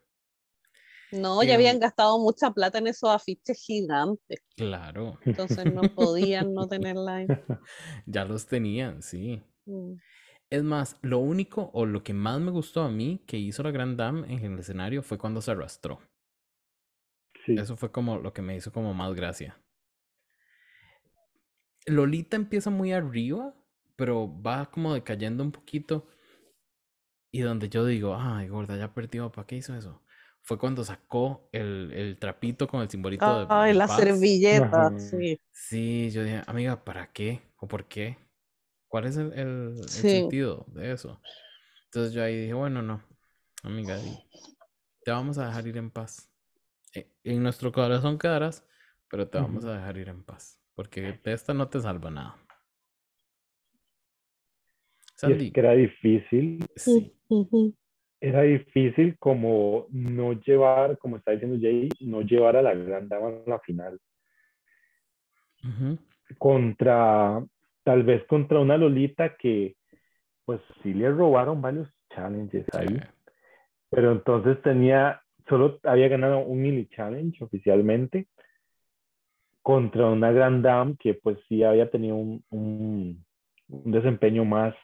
No, 1.12 1.42
ya 1.42 1.56
habían 1.56 1.80
gastado 1.80 2.20
mucha 2.20 2.52
plata 2.52 2.78
en 2.78 2.88
esos 2.88 3.10
afiches 3.10 3.60
gigantes. 3.66 4.42
Claro. 4.56 5.18
Entonces 5.26 5.66
no 5.74 5.82
podían 5.82 6.54
no 6.54 6.68
tenerla 6.70 7.16
ahí. 7.16 7.28
Ya 8.06 8.26
los 8.26 8.46
tenían, 8.46 9.02
sí. 9.02 9.42
Mm. 9.66 9.94
Es 10.52 10.64
más, 10.64 10.98
lo 11.02 11.20
único 11.20 11.70
o 11.74 11.86
lo 11.86 12.04
que 12.04 12.14
más 12.14 12.40
me 12.40 12.52
gustó 12.52 12.82
a 12.82 12.90
mí 12.90 13.24
que 13.28 13.38
hizo 13.38 13.64
la 13.64 13.72
Grand 13.72 13.98
Dame 13.98 14.32
en 14.34 14.54
el 14.54 14.60
escenario 14.60 15.04
fue 15.04 15.18
cuando 15.18 15.42
se 15.42 15.52
arrastró. 15.52 16.00
Sí. 17.46 17.56
Eso 17.56 17.76
fue 17.78 17.92
como 17.92 18.18
lo 18.18 18.34
que 18.34 18.42
me 18.42 18.56
hizo 18.56 18.72
como 18.72 18.94
más 18.94 19.14
gracia. 19.16 19.60
Lolita 21.86 22.36
empieza 22.36 22.70
muy 22.70 22.92
arriba, 22.92 23.56
pero 24.00 24.42
va 24.42 24.72
como 24.72 24.96
decayendo 24.96 25.44
un 25.44 25.52
poquito. 25.52 26.08
Y 27.32 27.42
donde 27.42 27.70
yo 27.70 27.86
digo, 27.86 28.16
ay, 28.18 28.48
gorda, 28.48 28.76
ya 28.76 28.92
perdió, 28.92 29.32
¿para 29.32 29.46
qué 29.46 29.58
hizo 29.58 29.76
eso? 29.76 30.02
fue 30.50 30.58
cuando 30.58 30.84
sacó 30.84 31.48
el, 31.52 31.92
el 31.94 32.18
trapito 32.18 32.68
con 32.68 32.82
el 32.82 32.90
simbolito 32.90 33.40
de. 33.40 33.46
Ay, 33.50 33.74
la 33.74 33.88
servilleta, 33.88 34.98
sí. 34.98 35.40
Sí, 35.52 36.10
yo 36.10 36.24
dije, 36.24 36.42
amiga, 36.48 36.84
¿para 36.84 37.12
qué? 37.12 37.42
¿O 37.58 37.68
por 37.68 37.88
qué? 37.88 38.18
¿Cuál 38.88 39.06
es 39.06 39.18
el, 39.18 39.32
el, 39.34 39.88
sentido 39.88 40.66
de 40.70 40.92
eso? 40.92 41.22
Entonces 41.86 42.14
yo 42.14 42.24
ahí 42.24 42.36
dije, 42.36 42.54
bueno, 42.54 42.82
no, 42.82 43.04
amiga, 43.62 44.00
te 45.04 45.12
vamos 45.12 45.38
a 45.38 45.46
dejar 45.46 45.68
ir 45.68 45.78
en 45.78 45.92
paz. 45.92 46.32
E, 46.96 47.08
en 47.24 47.44
nuestro 47.44 47.72
corazón 47.72 48.18
quedarás, 48.18 48.66
pero 49.08 49.28
te 49.30 49.38
vamos 49.38 49.66
a 49.66 49.74
dejar 49.74 49.98
ir 49.98 50.10
en 50.10 50.24
paz. 50.24 50.60
Porque 50.74 51.20
de 51.24 51.34
esta 51.34 51.54
no 51.54 51.68
te 51.68 51.80
salva 51.80 52.10
nada. 52.10 52.38
Sandy. 55.20 55.48
es 55.48 55.54
que 55.54 55.60
era 55.60 55.74
difícil. 55.74 56.66
Sí 56.76 57.14
era 58.22 58.42
difícil 58.42 59.18
como 59.18 59.88
no 59.92 60.34
llevar, 60.34 60.98
como 60.98 61.18
está 61.18 61.32
diciendo 61.32 61.58
Jay, 61.60 61.90
no 62.02 62.22
llevar 62.22 62.58
a 62.58 62.62
la 62.62 62.74
gran 62.74 63.08
dama 63.08 63.30
a 63.30 63.50
la 63.50 63.60
final. 63.60 64.00
Contra, 66.38 67.44
tal 67.84 68.04
vez 68.04 68.24
contra 68.26 68.60
una 68.60 68.78
Lolita 68.78 69.36
que, 69.38 69.76
pues 70.46 70.60
sí 70.84 70.94
le 70.94 71.10
robaron 71.12 71.62
varios 71.62 71.88
challenges 72.14 72.66
ahí. 72.74 73.00
Pero 73.90 74.12
entonces 74.12 74.62
tenía, 74.62 75.22
solo 75.48 75.80
había 75.84 76.10
ganado 76.10 76.40
un 76.40 76.62
mini 76.62 76.88
challenge 76.88 77.44
oficialmente 77.44 78.28
contra 79.62 80.08
una 80.08 80.32
gran 80.32 80.62
dama 80.62 80.96
que 81.00 81.14
pues 81.14 81.38
sí 81.48 81.64
había 81.64 81.90
tenido 81.90 82.16
un, 82.16 82.44
un, 82.50 83.26
un 83.68 83.92
desempeño 83.92 84.44
más 84.44 84.76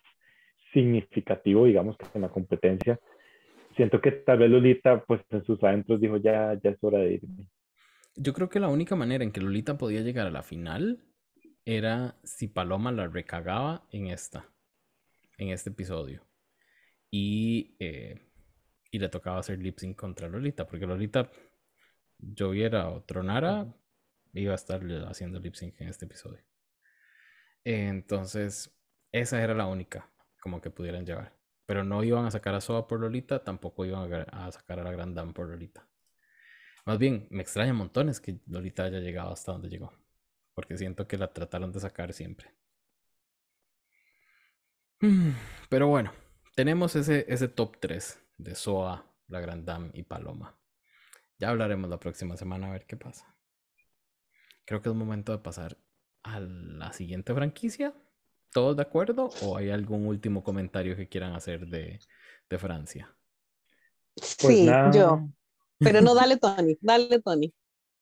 significativo, 0.76 1.66
digamos, 1.66 1.98
que 1.98 2.06
en 2.14 2.22
la 2.22 2.30
competencia 2.30 3.00
siento 3.76 4.02
que 4.02 4.12
tal 4.12 4.40
vez 4.40 4.50
Lolita, 4.50 5.04
pues 5.06 5.22
en 5.30 5.44
sus 5.46 5.64
adentros 5.64 6.02
dijo, 6.02 6.18
ya, 6.18 6.60
ya 6.62 6.72
es 6.72 6.78
hora 6.82 7.00
de 7.00 7.14
irme. 7.14 7.48
Yo 8.16 8.34
creo 8.34 8.50
que 8.50 8.60
la 8.60 8.68
única 8.68 8.96
manera 8.96 9.24
en 9.24 9.32
que 9.32 9.42
Lolita 9.42 9.78
podía 9.78 10.02
llegar 10.02 10.28
a 10.28 10.32
la 10.32 10.44
final 10.44 11.04
era 11.66 12.18
si 12.24 12.48
Paloma 12.48 12.92
la 12.92 13.08
recagaba 13.08 13.88
en 13.92 14.08
esta, 14.08 14.50
en 15.38 15.50
este 15.50 15.70
episodio. 15.70 16.22
Y, 17.10 17.76
eh, 17.80 18.22
y 18.92 19.00
le 19.00 19.10
tocaba 19.10 19.40
hacer 19.40 19.60
lip 19.60 19.80
sync 19.80 19.98
contra 19.98 20.30
Lolita, 20.30 20.68
porque 20.68 20.86
Lolita 20.86 21.30
lloviera 22.20 22.90
o 22.90 23.04
tronara, 23.04 23.74
iba 24.34 24.52
a 24.52 24.56
estar 24.56 24.82
haciendo 25.08 25.40
lip 25.40 25.56
sync 25.56 25.80
en 25.80 25.88
este 25.88 26.06
episodio. 26.06 26.44
Entonces, 27.64 28.78
esa 29.12 29.42
era 29.42 29.54
la 29.54 29.66
única 29.66 30.10
como 30.46 30.62
que 30.62 30.70
pudieran 30.70 31.08
llevar. 31.08 31.34
Pero 31.66 31.84
no 31.84 32.04
iban 32.04 32.24
a 32.28 32.30
sacar 32.30 32.54
a 32.54 32.62
Soa 32.62 32.86
por 32.86 33.00
Lolita, 33.00 33.44
tampoco 33.44 33.84
iban 33.84 34.28
a, 34.32 34.52
sacar 34.52 34.80
a 34.80 34.84
la 34.84 34.92
Grand 34.92 35.16
Dame 35.16 35.34
por 35.34 35.50
Lolita. 35.50 35.88
Más 36.86 37.00
bien, 37.00 37.26
me 37.32 37.42
extraña 37.42 37.74
montones 37.74 38.22
que 38.22 38.40
Lolita 38.46 38.84
haya 38.84 39.00
llegado 39.00 39.34
hasta 39.34 39.54
donde 39.54 39.70
llegó. 39.70 39.92
Porque 40.54 40.78
siento 40.78 41.08
que 41.08 41.18
la 41.18 41.34
trataron 41.34 41.72
de 41.72 41.80
sacar 41.80 42.14
siempre. 42.14 42.54
Pero 45.70 45.88
bueno, 45.88 46.14
tenemos 46.54 46.96
ese, 46.96 47.26
ese 47.28 47.48
top 47.48 47.78
3 47.80 48.24
de 48.38 48.54
Soa, 48.54 49.04
la 49.28 49.40
Grand 49.40 49.66
Dame 49.66 49.90
y 49.96 50.04
Paloma. 50.04 50.56
Ya 51.40 51.50
hablaremos 51.50 51.90
la 51.90 52.00
próxima 52.00 52.38
semana 52.38 52.68
a 52.68 52.72
ver 52.74 52.86
qué 52.86 52.98
pasa. 52.98 53.36
Creo 54.64 54.84
que 54.84 54.90
es 54.90 54.96
momento 54.96 55.32
de 55.32 55.40
pasar 55.40 55.80
a 56.22 56.40
la 56.40 56.94
siguiente 56.94 57.34
franquicia. 57.34 57.96
¿Todos 58.56 58.78
de 58.78 58.84
acuerdo? 58.84 59.30
¿O 59.42 59.58
hay 59.58 59.70
algún 59.70 60.08
último 60.08 60.42
comentario 60.42 60.96
que 60.96 61.10
quieran 61.10 61.34
hacer 61.34 61.68
de, 61.68 62.00
Francia? 62.58 63.14
Pues 64.16 64.38
sí, 64.60 64.66
yo. 64.94 65.28
Pero 65.78 66.00
no, 66.00 66.16
dale 66.16 66.38
Tony, 66.38 66.78
dale 66.80 67.20
Tony. 67.22 67.54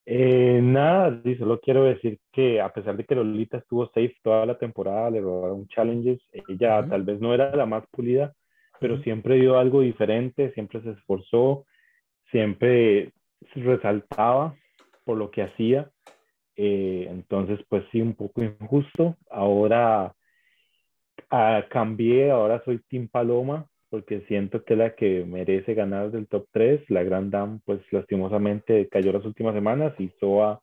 Eh, 0.06 0.60
nada, 0.62 1.20
sí, 1.24 1.36
solo 1.38 1.60
quiero 1.60 1.86
decir 1.86 2.20
que 2.32 2.62
a 2.62 2.72
pesar 2.72 2.96
de 2.96 3.04
que 3.04 3.16
Lolita 3.16 3.58
estuvo 3.58 3.88
safe 3.88 4.16
toda 4.22 4.46
la 4.46 4.60
temporada, 4.60 5.10
le 5.10 5.22
robaron 5.22 5.68
challenges, 5.70 6.22
ella 6.32 6.88
tal 6.88 7.02
vez 7.02 7.20
no 7.20 7.34
era 7.34 7.56
la 7.56 7.66
más 7.66 7.84
pulida, 7.90 8.36
pero 8.80 9.02
siempre 9.02 9.38
dio 9.38 9.58
algo 9.58 9.82
diferente, 9.82 10.54
siempre 10.54 10.84
se 10.84 10.92
esforzó, 10.92 11.66
siempre 12.30 13.12
resaltaba 13.56 14.56
por 15.04 15.18
lo 15.18 15.32
que 15.32 15.42
hacía. 15.42 15.90
Eh, 16.56 17.08
entonces, 17.10 17.60
pues 17.70 17.84
sí, 17.92 18.02
un 18.02 18.14
poco 18.14 18.44
injusto. 18.44 19.18
Ahora 19.32 20.14
ah, 21.34 21.66
cambié, 21.70 22.32
ahora 22.32 22.62
soy 22.64 22.80
Team 22.88 23.08
Paloma, 23.08 23.68
porque 23.90 24.22
siento 24.28 24.64
que 24.64 24.74
es 24.74 24.80
la 24.80 24.96
que 24.96 25.26
merece 25.26 25.74
ganar 25.74 26.12
del 26.12 26.28
top 26.28 26.48
3. 26.52 26.90
La 26.90 27.04
Grand 27.04 27.32
Dame, 27.32 27.60
pues 27.66 27.82
lastimosamente 27.92 28.88
cayó 28.90 29.12
las 29.12 29.26
últimas 29.26 29.54
semanas 29.54 29.94
y 30.00 30.10
Soa, 30.20 30.62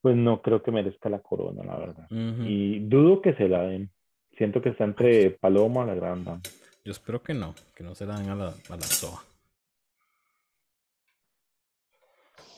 pues 0.00 0.16
no 0.16 0.42
creo 0.42 0.62
que 0.62 0.70
merezca 0.70 1.08
la 1.08 1.20
corona, 1.20 1.62
la 1.64 1.78
verdad. 1.78 2.06
Y 2.10 2.80
dudo 2.80 3.20
que 3.20 3.34
se 3.34 3.48
la 3.48 3.62
den. 3.62 3.90
Siento 4.36 4.60
que 4.60 4.70
está 4.70 4.84
entre 4.84 5.30
Paloma 5.30 5.84
y 5.84 5.86
la 5.86 5.94
Grand 5.94 6.24
Dame. 6.24 6.42
Yo 6.84 6.92
espero 6.92 7.22
que 7.22 7.34
no, 7.34 7.54
que 7.74 7.84
no 7.84 7.94
se 7.94 8.06
la 8.06 8.18
den 8.18 8.30
a 8.30 8.34
la, 8.34 8.48
a 8.48 8.76
la 8.76 8.82
Soa. 8.82 9.22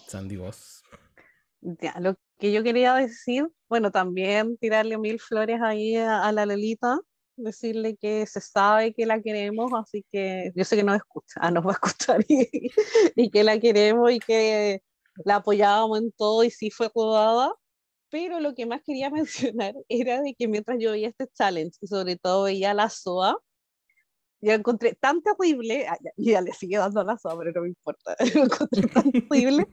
Sandy 0.07 0.37
Voss. 0.37 0.83
Ya, 1.61 1.95
lo 2.01 2.15
que 2.39 2.53
yo 2.53 2.63
quería 2.63 2.95
decir, 2.95 3.49
bueno, 3.69 3.91
también 3.91 4.57
tirarle 4.59 4.97
mil 4.99 5.19
flores 5.21 5.61
ahí 5.63 5.97
a, 5.97 6.31
la 6.33 6.47
Lelita, 6.47 6.99
decirle 7.39 7.97
que 7.97 8.27
se 8.27 8.41
sabe 8.41 8.93
que 8.93 9.07
la 9.07 9.21
queremos, 9.23 9.71
así 9.75 10.05
que 10.11 10.53
yo 10.55 10.65
sé 10.65 10.77
que 10.77 10.85
nos 10.85 10.97
escucha, 10.97 11.41
ah, 11.41 11.51
nos 11.51 11.65
va 11.65 11.71
a 11.71 11.75
escuchar 11.75 12.25
y, 12.29 13.31
que 13.31 13.45
la 13.45 13.59
queremos 13.59 14.13
y 14.13 14.19
que 14.21 14.83
la 15.25 15.37
apoyábamos 15.37 15.99
en 15.99 16.13
todo 16.13 16.45
y 16.45 16.51
sí 16.51 16.71
fue 16.71 16.91
rodada. 16.95 17.53
Pero 18.11 18.41
lo 18.41 18.55
que 18.55 18.67
más 18.67 18.83
quería 18.85 19.11
mencionar 19.11 19.75
era 19.89 20.23
de 20.23 20.35
que 20.35 20.49
mientras 20.49 20.79
yo 20.81 20.93
veía 20.93 21.09
este 21.09 21.29
challenge 21.29 21.79
y 21.81 21.87
sobre 21.89 22.17
todo 22.17 22.45
veía 22.45 22.75
la 22.75 22.89
SOA, 22.91 23.37
yo 24.41 24.53
encontré 24.53 24.95
tan 24.95 25.21
terrible, 25.23 25.87
ah, 25.89 25.99
y 26.17 26.31
ya, 26.33 26.41
le 26.41 26.53
sigue 26.53 26.79
dando 26.79 27.03
la 27.03 27.19
sombra, 27.19 27.51
no 27.53 27.63
me 27.63 27.69
importa, 27.69 28.17
lo 28.35 28.45
encontré 28.45 28.89
tan 28.89 29.11
terrible 29.11 29.67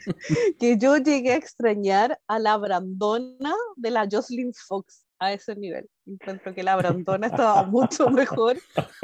que 0.59 0.77
yo 0.77 0.97
llegué 0.97 1.33
a 1.33 1.35
extrañar 1.35 2.19
a 2.27 2.39
la 2.39 2.57
Brandona 2.57 3.53
de 3.75 3.91
la 3.91 4.07
Jocelyn 4.11 4.53
Fox 4.53 5.05
a 5.19 5.33
ese 5.33 5.55
nivel. 5.55 5.87
Encuentro 6.05 6.53
que 6.53 6.63
la 6.63 6.75
Brandona 6.75 7.27
estaba 7.27 7.63
mucho 7.63 8.09
mejor 8.11 8.57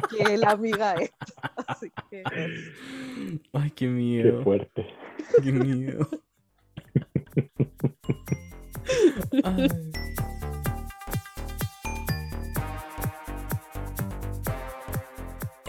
que 0.09 0.37
la 0.37 0.51
amiga 0.51 0.93
esta. 0.93 1.25
Así 1.67 1.91
que... 2.09 2.23
Ay, 3.53 3.71
qué 3.71 3.87
miedo. 3.87 4.37
Qué 4.37 4.43
fuerte. 4.43 4.87
Qué 5.43 5.51
miedo. 5.51 6.07
Ay. 9.43 9.67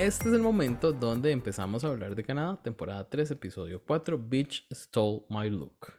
este 0.06 0.28
es 0.28 0.34
el 0.34 0.42
momento 0.42 0.92
donde 0.92 1.30
empezamos 1.30 1.84
a 1.84 1.88
hablar 1.88 2.16
de 2.16 2.24
Canadá, 2.24 2.60
temporada 2.60 3.08
3, 3.08 3.30
episodio 3.30 3.80
4, 3.86 4.18
Bitch 4.18 4.66
Stole 4.72 5.22
My 5.28 5.48
Look. 5.48 5.92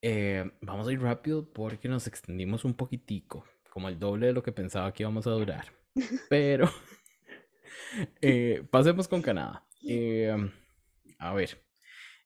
Eh, 0.00 0.48
vamos 0.60 0.86
a 0.86 0.92
ir 0.92 1.02
rápido 1.02 1.52
porque 1.52 1.88
nos 1.88 2.06
extendimos 2.06 2.64
un 2.64 2.74
poquitico, 2.74 3.44
como 3.74 3.88
el 3.88 3.98
doble 3.98 4.28
de 4.28 4.32
lo 4.32 4.42
que 4.42 4.52
pensaba 4.52 4.92
que 4.92 5.02
íbamos 5.02 5.26
a 5.26 5.32
durar. 5.32 5.66
Pero 6.30 6.70
eh, 8.22 8.64
pasemos 8.70 9.06
con 9.08 9.20
Canadá. 9.20 9.66
Eh, 9.86 10.34
a 11.18 11.34
ver, 11.34 11.62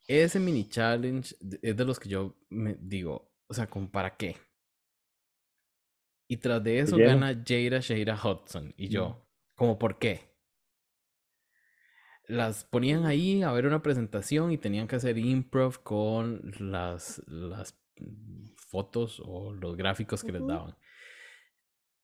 ese 0.07 0.39
mini 0.39 0.69
challenge 0.69 1.35
es 1.61 1.77
de 1.77 1.85
los 1.85 1.99
que 1.99 2.09
yo 2.09 2.37
me 2.51 2.77
digo, 2.79 3.33
o 3.49 3.53
sea, 3.53 3.69
¿para 3.91 4.17
qué? 4.17 4.37
Y 6.29 6.37
tras 6.37 6.63
de 6.63 6.79
eso 6.79 6.97
gana 6.97 7.35
Jada 7.45 7.81
Shira 7.81 8.15
Hudson. 8.15 8.73
Y 8.77 8.91
yo, 8.91 9.27
¿como 9.57 9.77
por 9.77 9.99
qué? 9.99 10.29
las 12.29 12.63
ponían 12.63 13.07
ahí 13.07 13.43
a 13.43 13.51
ver 13.51 13.67
una 13.67 13.83
presentación 13.83 14.53
y 14.53 14.59
tenían 14.59 14.87
que 14.87 14.97
hacer 14.97 15.19
improv 15.19 15.83
con 15.83 16.53
las, 16.61 17.21
las 17.27 17.77
fotos 18.55 19.21
o 19.25 19.53
los 19.53 19.77
gráficos 19.77 20.23
que 20.23 20.33
les 20.33 20.47
daban. 20.47 20.77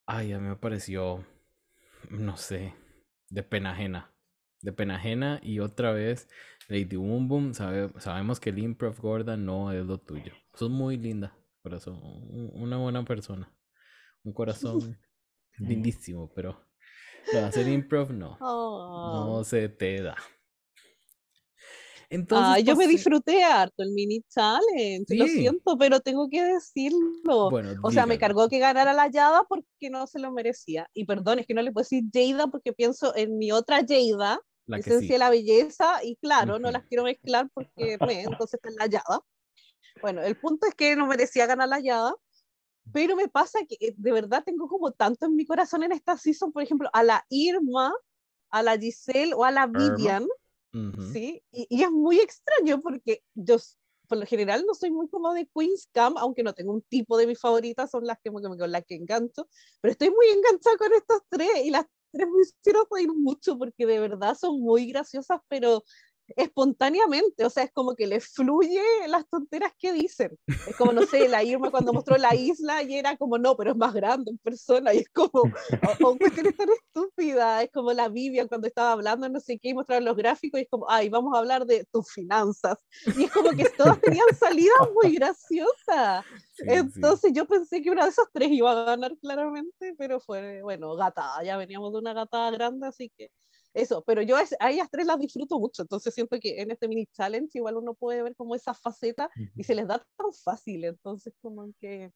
Ay, 0.06 0.32
a 0.32 0.38
mí 0.38 0.48
me 0.48 0.56
pareció, 0.56 1.24
no 2.10 2.36
sé, 2.36 2.74
de 3.30 3.42
pena 3.42 3.72
ajena. 3.72 4.10
De 4.60 4.72
pena 4.72 4.96
ajena 4.96 5.40
y 5.42 5.60
otra 5.60 5.92
vez, 5.92 6.28
Lady 6.68 6.96
Boom 6.96 7.28
Boom, 7.28 7.54
sabemos 7.54 8.40
que 8.40 8.50
el 8.50 8.58
improv 8.58 8.98
gorda 9.00 9.36
no 9.36 9.72
es 9.72 9.84
lo 9.84 9.98
tuyo. 9.98 10.32
Sos 10.54 10.70
muy 10.70 10.96
linda, 10.96 11.36
corazón, 11.62 12.00
una 12.54 12.76
buena 12.78 13.04
persona, 13.04 13.52
un 14.22 14.32
corazón 14.32 14.98
lindísimo, 15.58 16.32
pero 16.34 16.58
hacer 17.42 17.68
improv 17.68 18.12
no. 18.12 18.38
No 18.40 19.32
oh. 19.36 19.44
se 19.44 19.68
te 19.68 20.02
da. 20.02 20.16
Entonces, 22.10 22.64
yo 22.64 22.76
me 22.76 22.86
disfruté 22.86 23.42
harto 23.42 23.82
el 23.82 23.92
mini 23.92 24.22
challenge, 24.28 25.14
lo 25.16 25.26
siento, 25.26 25.76
pero 25.78 26.00
tengo 26.00 26.28
que 26.28 26.42
decirlo. 26.42 27.50
o 27.82 27.90
sea, 27.90 28.06
me 28.06 28.18
cargó 28.18 28.48
que 28.48 28.58
ganara 28.58 28.92
la 28.92 29.08
Yada 29.08 29.44
porque 29.48 29.90
no 29.90 30.06
se 30.06 30.18
lo 30.18 30.32
merecía. 30.32 30.88
Y 30.94 31.04
perdón, 31.04 31.38
es 31.38 31.46
que 31.46 31.54
no 31.54 31.62
le 31.62 31.72
puedo 31.72 31.84
decir 31.84 32.04
Jada 32.12 32.48
porque 32.48 32.72
pienso 32.72 33.14
en 33.16 33.38
mi 33.38 33.52
otra 33.52 33.84
Jada, 33.86 34.40
la 34.66 34.78
esencia 34.78 35.14
de 35.14 35.18
la 35.18 35.30
belleza, 35.30 36.02
y 36.02 36.16
claro, 36.16 36.58
no 36.58 36.70
las 36.70 36.84
quiero 36.84 37.04
mezclar 37.04 37.48
porque 37.52 37.98
entonces 37.98 38.54
está 38.54 38.68
en 38.68 38.76
la 38.76 38.86
Yada. 38.86 39.20
Bueno, 40.00 40.22
el 40.22 40.36
punto 40.36 40.66
es 40.66 40.74
que 40.74 40.96
no 40.96 41.06
merecía 41.06 41.46
ganar 41.46 41.68
la 41.68 41.80
Yada, 41.80 42.14
pero 42.92 43.16
me 43.16 43.28
pasa 43.28 43.60
que 43.68 43.76
eh, 43.80 43.94
de 43.96 44.12
verdad 44.12 44.42
tengo 44.44 44.68
como 44.68 44.92
tanto 44.92 45.26
en 45.26 45.36
mi 45.36 45.46
corazón 45.46 45.82
en 45.82 45.92
esta 45.92 46.16
season, 46.16 46.52
por 46.52 46.62
ejemplo, 46.62 46.90
a 46.92 47.02
la 47.02 47.24
Irma, 47.28 47.92
a 48.50 48.62
la 48.62 48.78
Giselle 48.78 49.34
o 49.34 49.44
a 49.44 49.50
la 49.50 49.66
Vivian, 49.66 50.26
¿sí? 51.12 51.42
Y, 51.52 51.82
es 51.82 51.90
muy 51.90 52.18
extraño 52.20 52.80
porque 52.80 53.22
yo 53.34 53.56
por 54.08 54.18
lo 54.18 54.26
general 54.26 54.64
no 54.66 54.74
soy 54.74 54.90
muy 54.90 55.08
como 55.08 55.32
de 55.32 55.48
Queen's 55.54 55.88
Camp, 55.92 56.16
aunque 56.18 56.42
no 56.42 56.52
tengo 56.52 56.72
un 56.72 56.82
tipo 56.82 57.16
de 57.16 57.26
mis 57.26 57.40
favoritas, 57.40 57.90
son 57.90 58.06
las 58.06 58.18
que, 58.22 58.30
con 58.30 58.70
las 58.70 58.84
que 58.84 58.96
engancho, 58.96 59.48
pero 59.80 59.92
estoy 59.92 60.10
muy 60.10 60.26
enganchada 60.26 60.76
con 60.76 60.92
estos 60.92 61.22
tres 61.30 61.48
y 61.64 61.70
las 61.70 61.86
tres 62.12 62.28
me 62.28 62.42
hicieron 62.42 62.84
reír 62.90 63.12
mucho 63.12 63.58
porque 63.58 63.86
de 63.86 64.00
verdad 64.00 64.36
son 64.38 64.60
muy 64.60 64.86
graciosas, 64.86 65.40
pero 65.48 65.82
espontáneamente, 66.36 67.44
o 67.44 67.50
sea, 67.50 67.64
es 67.64 67.72
como 67.72 67.94
que 67.94 68.06
le 68.06 68.20
fluye 68.20 68.82
las 69.08 69.28
tonteras 69.28 69.72
que 69.78 69.92
dicen. 69.92 70.38
Es 70.46 70.76
como, 70.76 70.92
no 70.92 71.02
sé, 71.02 71.28
la 71.28 71.42
Irma 71.42 71.70
cuando 71.70 71.92
mostró 71.92 72.16
la 72.16 72.34
isla 72.34 72.82
y 72.82 72.94
era 72.94 73.16
como, 73.16 73.38
no, 73.38 73.56
pero 73.56 73.72
es 73.72 73.76
más 73.76 73.92
grande 73.92 74.30
en 74.30 74.38
persona 74.38 74.94
y 74.94 74.98
es 74.98 75.08
como, 75.10 75.42
o, 75.42 76.08
o 76.08 76.18
cuestiones 76.18 76.56
tan 76.56 76.68
estúpida, 76.70 77.62
es 77.62 77.70
como 77.70 77.92
la 77.92 78.08
Vivian 78.08 78.48
cuando 78.48 78.66
estaba 78.66 78.92
hablando, 78.92 79.28
no 79.28 79.40
sé 79.40 79.58
qué, 79.58 79.70
y 79.70 79.74
mostraron 79.74 80.04
los 80.04 80.16
gráficos 80.16 80.60
y 80.60 80.64
es 80.64 80.68
como, 80.70 80.88
ay, 80.88 81.08
vamos 81.08 81.34
a 81.34 81.38
hablar 81.38 81.66
de 81.66 81.84
tus 81.92 82.10
finanzas. 82.10 82.78
Y 83.16 83.24
es 83.24 83.32
como 83.32 83.50
que 83.50 83.68
todas 83.70 84.00
tenían 84.00 84.26
salidas 84.38 84.88
muy 85.02 85.14
graciosas. 85.14 86.24
Entonces 86.58 87.32
yo 87.34 87.46
pensé 87.46 87.82
que 87.82 87.90
una 87.90 88.04
de 88.04 88.10
esas 88.10 88.26
tres 88.32 88.50
iba 88.50 88.70
a 88.70 88.84
ganar 88.84 89.16
claramente, 89.18 89.94
pero 89.98 90.20
fue, 90.20 90.62
bueno, 90.62 90.94
gata, 90.94 91.42
ya 91.44 91.56
veníamos 91.56 91.92
de 91.92 91.98
una 91.98 92.12
gata 92.12 92.50
grande, 92.50 92.86
así 92.86 93.10
que 93.16 93.30
eso, 93.74 94.02
pero 94.06 94.22
yo 94.22 94.36
a 94.36 94.70
ellas 94.70 94.88
tres 94.90 95.06
las 95.06 95.18
disfruto 95.18 95.58
mucho, 95.58 95.82
entonces 95.82 96.14
siento 96.14 96.38
que 96.40 96.60
en 96.60 96.70
este 96.70 96.88
mini 96.88 97.06
challenge 97.06 97.58
igual 97.58 97.76
uno 97.76 97.94
puede 97.94 98.22
ver 98.22 98.34
como 98.36 98.54
esa 98.54 98.72
faceta 98.72 99.28
y 99.56 99.64
se 99.64 99.74
les 99.74 99.86
da 99.86 99.98
tan 100.16 100.32
fácil, 100.32 100.84
entonces 100.84 101.34
como 101.42 101.70
que 101.80 102.12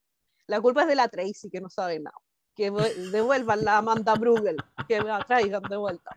la 0.47 0.61
culpa 0.61 0.83
es 0.83 0.89
de 0.89 0.95
la 0.95 1.09
Tracy 1.09 1.51
que 1.51 1.61
no 1.61 1.69
sabe 1.69 1.99
nada, 1.99 2.17
que 2.55 2.71
devuelvan 2.71 3.65
la 3.65 3.79
Amanda 3.79 4.15
Brugel, 4.15 4.57
que 4.87 5.01
la 5.01 5.19
traigan 5.25 5.63
de 5.63 5.77
vuelta. 5.77 6.17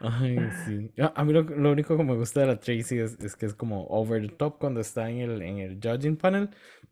Ay, 0.00 0.38
sí. 0.64 0.90
A 1.14 1.24
mí 1.24 1.32
lo, 1.32 1.70
único 1.70 1.96
que 1.96 2.04
me 2.04 2.14
gusta 2.14 2.40
de 2.40 2.46
la 2.46 2.60
Tracy 2.60 2.98
es, 2.98 3.36
que 3.36 3.46
es 3.46 3.54
como 3.54 3.86
over 3.88 4.26
the 4.26 4.34
top 4.34 4.58
cuando 4.58 4.80
está 4.80 5.10
en 5.10 5.18
el, 5.18 5.42
en 5.42 5.58
el 5.58 5.78
judging 5.82 6.16
panel. 6.16 6.50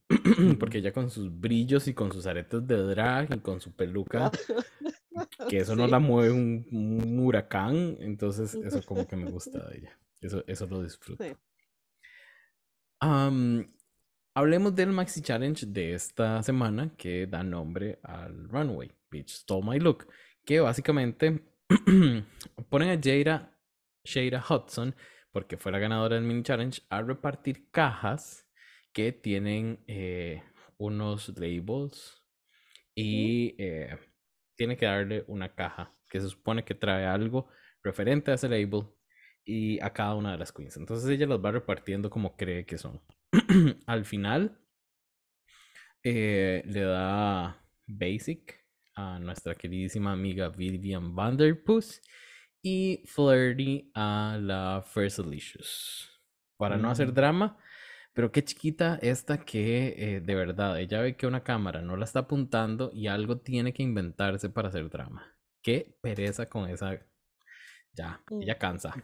Porque 0.59 0.79
ella 0.79 0.93
con 0.93 1.11
sus 1.11 1.31
brillos 1.41 1.87
y 1.89 1.95
con 1.95 2.13
sus 2.13 2.27
aretes 2.27 2.67
de 2.67 2.77
drag 2.77 3.33
y 3.35 3.39
con 3.39 3.61
su 3.61 3.73
peluca, 3.73 4.31
que 5.49 5.59
eso 5.59 5.77
no 5.77 5.87
la 5.87 6.01
mueve 6.01 6.33
un, 6.33 7.19
huracán. 7.21 7.97
Entonces, 8.01 8.55
eso 8.65 8.83
como 8.85 9.07
que 9.07 9.17
me 9.17 9.31
gusta 9.31 9.59
de 9.69 9.79
ella. 9.79 9.99
Eso, 10.21 10.45
eso 10.47 10.67
lo 10.67 10.83
disfruto. 10.83 11.25
hablemos 14.35 14.75
del 14.75 14.91
Maxi 14.91 15.23
Challenge 15.23 15.67
de 15.67 15.95
esta 15.95 16.43
semana 16.43 16.93
que 16.97 17.27
da 17.27 17.43
nombre 17.43 18.01
al 18.03 18.49
Runway, 18.49 18.91
Bitch 19.11 19.31
Stole 19.31 19.67
My 19.67 19.79
Look. 19.79 20.09
Que 20.45 20.61
básicamente 20.61 21.45
ponen 22.69 22.91
a 22.91 23.01
Jada, 23.01 23.57
Shada 24.05 24.45
Hudson, 24.49 24.95
porque 25.31 25.57
fue 25.57 25.71
la 25.71 25.79
ganadora 25.79 26.17
del 26.17 26.25
mini 26.25 26.43
challenge, 26.43 26.83
a 26.91 27.03
repartir 27.03 27.71
cajas 27.71 28.49
que 28.93 29.13
tienen 29.13 29.85
eh, 29.87 30.43
unos 30.79 31.29
labels 31.39 32.25
y 32.95 33.55
eh, 33.63 33.97
tiene 34.57 34.77
que 34.77 34.87
darle 34.87 35.25
una 35.29 35.55
caja 35.55 35.97
que 36.09 36.21
se 36.21 36.29
supone 36.29 36.65
que 36.65 36.75
trae 36.75 37.07
algo 37.07 37.49
referente 37.85 38.33
a 38.33 38.35
ese 38.35 38.49
label 38.49 38.89
y 39.45 39.81
a 39.81 39.93
cada 39.93 40.17
una 40.17 40.33
de 40.33 40.39
las 40.39 40.53
queens. 40.53 40.77
Entonces 40.77 41.09
ella 41.09 41.27
los 41.27 41.45
va 41.45 41.53
repartiendo 41.53 42.11
como 42.11 42.37
cree 42.37 42.67
que 42.67 42.79
son. 42.79 43.01
Al 43.87 44.05
final 44.05 44.61
eh, 46.03 46.63
le 46.67 46.81
da 46.81 47.65
Basic 47.87 48.60
a 49.01 49.19
nuestra 49.19 49.55
queridísima 49.55 50.13
amiga 50.13 50.49
Vivian 50.49 51.15
Vanderpuss 51.15 52.03
y 52.63 53.03
Flirty 53.07 53.91
a 53.95 54.39
la 54.41 54.83
First 54.85 55.21
Delicious. 55.21 56.09
Para 56.57 56.77
no 56.77 56.91
hacer 56.91 57.15
drama, 57.15 57.57
pero 58.13 58.31
qué 58.31 58.45
chiquita 58.45 58.99
esta 59.01 59.39
que 59.39 59.95
eh, 59.97 60.21
de 60.21 60.35
verdad 60.35 60.79
ella 60.79 61.01
ve 61.01 61.17
que 61.17 61.27
una 61.27 61.43
cámara 61.43 61.81
no 61.81 61.97
la 61.97 62.05
está 62.05 62.21
apuntando 62.21 62.91
y 62.93 63.07
algo 63.07 63.39
tiene 63.39 63.73
que 63.73 63.83
inventarse 63.83 64.51
para 64.51 64.69
hacer 64.69 64.91
drama. 64.91 65.35
Qué 65.63 65.97
pereza 66.03 66.49
con 66.49 66.69
esa. 66.69 66.99
Ya, 67.93 68.21
mm. 68.31 68.43
ella 68.43 68.59
cansa. 68.59 68.95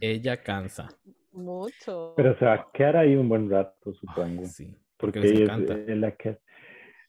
Ella 0.00 0.42
cansa. 0.42 0.88
Mucho. 1.32 2.14
Pero 2.16 2.38
se 2.38 2.44
va 2.44 2.54
a 2.54 2.70
quedar 2.72 2.96
ahí 2.96 3.14
un 3.16 3.28
buen 3.28 3.50
rato, 3.50 3.92
supongo. 3.92 4.46
sí, 4.46 4.74
porque, 4.96 5.18
es, 5.20 5.98
la 5.98 6.16
que 6.16 6.38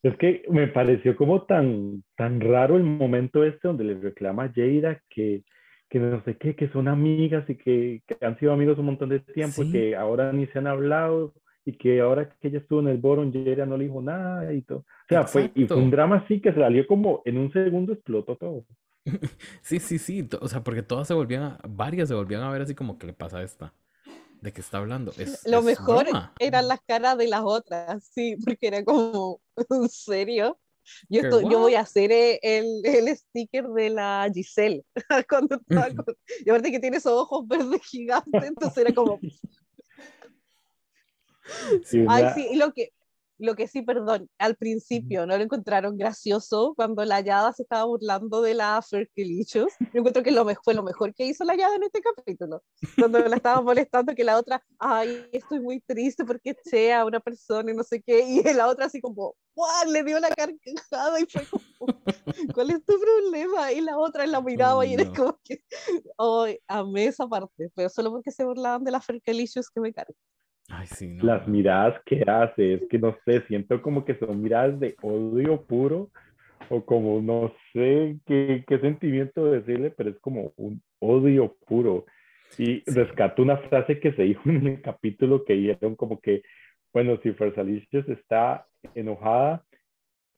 es 0.10 0.18
que 0.18 0.44
me 0.50 0.68
pareció 0.68 1.16
como 1.16 1.44
tan, 1.44 2.04
tan 2.16 2.40
raro 2.40 2.78
el 2.78 2.84
momento 2.84 3.44
este 3.44 3.68
donde 3.68 3.84
le 3.84 3.96
reclama 3.96 4.44
a 4.44 4.54
Jada 4.54 5.02
que, 5.10 5.44
que 5.90 6.00
no 6.00 6.24
sé 6.24 6.38
qué, 6.38 6.56
que 6.56 6.70
son 6.70 6.88
amigas 6.88 7.50
y 7.50 7.56
que, 7.56 8.04
que 8.06 8.24
han 8.24 8.38
sido 8.38 8.54
amigos 8.54 8.78
un 8.78 8.86
montón 8.86 9.10
de 9.10 9.20
tiempo 9.20 9.64
y 9.64 9.72
que 9.72 9.96
ahora 9.96 10.32
ni 10.32 10.46
se 10.48 10.60
han 10.60 10.68
hablado 10.68 11.34
y 11.66 11.74
que 11.74 12.02
ahora 12.02 12.30
que 12.30 12.50
ella 12.50 12.60
estuvo 12.60 12.82
en 12.82 12.90
el 12.90 12.98
Boron, 12.98 13.34
Jada 13.34 13.66
no 13.66 13.78
le 13.78 13.86
dijo 13.86 14.02
nada 14.02 14.54
y 14.54 14.62
todo. 14.62 14.80
O 14.80 15.08
sea, 15.10 15.24
fue, 15.24 15.52
y 15.56 15.66
fue 15.66 15.78
un 15.78 15.90
drama 15.90 16.18
así 16.18 16.40
que 16.40 16.54
salió 16.54 16.86
como 16.86 17.24
en 17.26 17.40
un 17.40 17.52
segundo 17.52 17.94
explotó 17.94 18.36
todo. 18.36 18.64
Sí, 19.62 19.80
sí, 19.80 19.98
sí. 19.98 20.28
O 20.42 20.48
sea, 20.48 20.64
porque 20.64 20.84
todas 20.84 21.08
se 21.08 21.14
volvían, 21.14 21.58
varias 21.68 22.10
se 22.10 22.16
volvían 22.16 22.42
a 22.42 22.52
ver 22.52 22.62
así 22.62 22.76
como 22.76 22.98
que 22.98 23.08
le 23.08 23.14
pasa 23.14 23.40
a 23.40 23.44
esta 23.44 23.74
de 24.42 24.54
qué 24.54 24.62
está 24.62 24.78
hablando. 24.78 25.12
Es, 25.18 25.46
Lo 25.46 25.62
mejor 25.62 26.06
eran 26.40 26.68
las 26.68 26.80
caras 26.82 27.18
de 27.18 27.28
las 27.28 27.42
otras, 27.44 28.10
sí, 28.14 28.36
porque 28.46 28.68
era 28.68 28.84
como, 28.84 29.42
¿en 29.70 29.90
serio? 29.90 30.60
Yo, 31.10 31.22
yo 31.50 31.60
voy 31.60 31.74
a 31.74 31.82
hacer 31.82 32.12
eh, 32.12 32.40
el, 32.44 32.82
el, 32.84 33.18
sticker 33.18 33.68
de 33.70 33.90
la 33.90 34.30
Giselle. 34.32 34.84
Cuando 35.30 35.60
y 35.70 36.50
aparte 36.50 36.72
que 36.72 36.80
tiene 36.80 36.98
esos 36.98 37.14
ojos 37.14 37.48
verdes 37.48 37.82
gigantes, 37.84 38.44
entonces 38.44 38.78
era 38.78 38.94
como. 38.94 39.20
Ay, 42.08 42.26
sí, 42.36 42.48
y 42.52 42.56
lo 42.56 42.72
que, 42.72 42.94
lo 43.38 43.56
que 43.56 43.68
sí, 43.68 43.82
perdón, 43.82 44.30
al 44.38 44.56
principio 44.56 45.26
no 45.26 45.38
lo 45.38 45.44
encontraron 45.44 45.98
gracioso 45.98 46.74
cuando 46.76 47.04
la 47.04 47.20
Yada 47.22 47.54
se 47.54 47.64
estaba 47.64 47.84
burlando 47.86 48.42
de 48.42 48.54
la 48.54 48.82
Ferkelicious. 48.82 49.74
Yo 49.80 50.00
encuentro 50.00 50.24
que 50.24 50.32
lo 50.32 50.46
fue 50.64 50.74
lo 50.74 50.84
mejor 50.84 51.14
que 51.14 51.26
hizo 51.26 51.44
la 51.44 51.56
Yada 51.56 51.76
en 51.76 51.84
este 51.84 52.02
capítulo. 52.02 52.64
Cuando 52.98 53.20
la 53.20 53.36
estaba 53.36 53.62
molestando 53.62 54.16
que 54.16 54.24
la 54.24 54.38
otra, 54.38 54.64
ay, 54.80 55.28
estoy 55.32 55.60
muy 55.60 55.82
triste 55.82 56.24
porque 56.24 56.56
sea 56.64 57.06
una 57.06 57.20
persona 57.20 57.72
y 57.72 57.76
no 57.76 57.84
sé 57.84 58.02
qué. 58.02 58.26
Y 58.26 58.54
la 58.54 58.68
otra 58.68 58.86
así 58.86 59.02
como, 59.02 59.36
¡guau! 59.56 59.92
Le 59.92 60.04
dio 60.04 60.20
la 60.20 60.30
carcajada 60.30 61.20
y 61.20 61.26
fue 61.26 61.46
como, 61.46 61.64
¿cuál 62.54 62.70
es 62.72 62.86
tu 62.86 62.94
problema? 63.00 63.72
Y 63.72 63.82
la 63.82 63.98
otra 63.98 64.26
la 64.28 64.42
miraba 64.42 64.78
oh, 64.78 64.84
y 64.84 64.94
era 64.94 65.06
como 65.14 65.38
que, 65.44 65.64
ay, 66.18 66.60
amé 66.68 67.06
esa 67.08 67.28
parte. 67.28 67.72
Pero 67.76 67.90
solo 67.90 68.12
porque 68.12 68.32
se 68.32 68.44
burlaban 68.44 68.84
de 68.84 68.92
la 68.92 69.02
Ferkelicious 69.02 69.70
que 69.70 69.82
me 69.82 69.94
carga. 69.94 70.14
Las 70.68 71.48
miradas 71.48 72.02
que 72.06 72.24
hace, 72.26 72.74
es 72.76 72.82
que 72.90 72.98
no 72.98 73.16
sé, 73.24 73.42
siento 73.48 73.82
como 73.82 74.04
que 74.04 74.16
son 74.16 74.42
miradas 74.42 74.80
de 74.80 74.96
odio 75.02 75.62
puro 75.62 76.10
o 76.70 76.84
como 76.84 77.22
no 77.22 77.54
sé 77.72 78.18
qué, 78.26 78.64
qué 78.68 78.80
sentimiento 78.80 79.46
decirle, 79.46 79.92
pero 79.92 80.10
es 80.10 80.20
como 80.20 80.54
un 80.58 80.82
odio 81.00 81.56
puro. 81.68 82.06
Y 82.58 82.84
rescato 82.90 83.42
una 83.42 83.58
frase 83.58 84.00
que 84.00 84.14
se 84.14 84.24
dijo 84.24 84.42
en 84.50 84.68
el 84.68 84.82
capítulo 84.82 85.46
que 85.46 85.54
dijeron 85.54 85.96
como 85.96 86.20
que, 86.20 86.42
bueno, 86.94 87.20
si 87.22 87.32
Fersalicious 87.34 88.08
está 88.10 88.66
enojada, 88.96 89.64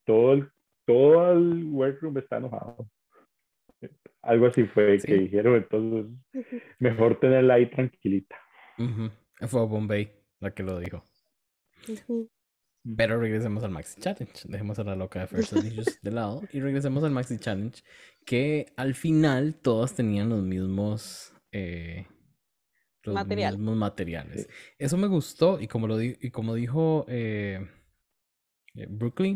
todo 0.06 0.34
el, 0.34 0.50
todo 0.86 1.32
el 1.32 1.66
workroom 1.66 2.18
está 2.18 2.38
enojado. 2.38 2.88
Algo 4.24 4.48
así 4.48 4.66
fue 4.66 4.98
que 4.98 5.14
dijeron, 5.14 5.56
entonces 5.56 6.12
mejor 6.80 7.20
tenerla 7.20 7.56
ahí 7.56 7.68
tranquilita. 7.68 8.36
Fue 9.48 9.66
Bombay 9.66 10.17
la 10.40 10.52
que 10.54 10.64
lo 10.64 10.80
dijo. 10.80 11.04
Pero 12.96 13.20
regresemos 13.20 13.64
al 13.64 13.72
Maxi 13.72 14.00
Challenge. 14.00 14.34
Dejemos 14.46 14.80
a 14.80 14.84
la 14.84 14.96
loca 14.96 15.20
de 15.20 15.28
First 15.28 15.54
Delicious 15.54 16.02
de 16.02 16.12
lado 16.12 16.44
y 16.52 16.60
regresemos 16.62 17.04
al 17.04 17.12
Maxi 17.12 17.38
Challenge. 17.38 17.84
Que 18.26 18.68
al 18.78 18.96
final 18.96 19.56
todas 19.56 19.94
tenían 19.94 20.30
los 20.30 20.44
mismos. 20.44 21.34
Eh, 21.52 22.08
los 23.04 23.28
mismos 23.28 23.78
materiales. 23.78 24.50
Eso 24.78 24.98
me 24.98 25.08
gustó 25.08 25.60
y 25.62 25.68
como, 25.68 25.88
lo 25.88 26.02
y 26.02 26.30
como 26.32 26.56
dijo 26.56 27.06
eh, 27.08 27.66
eh, 28.76 28.88
Brooklyn, 28.90 29.36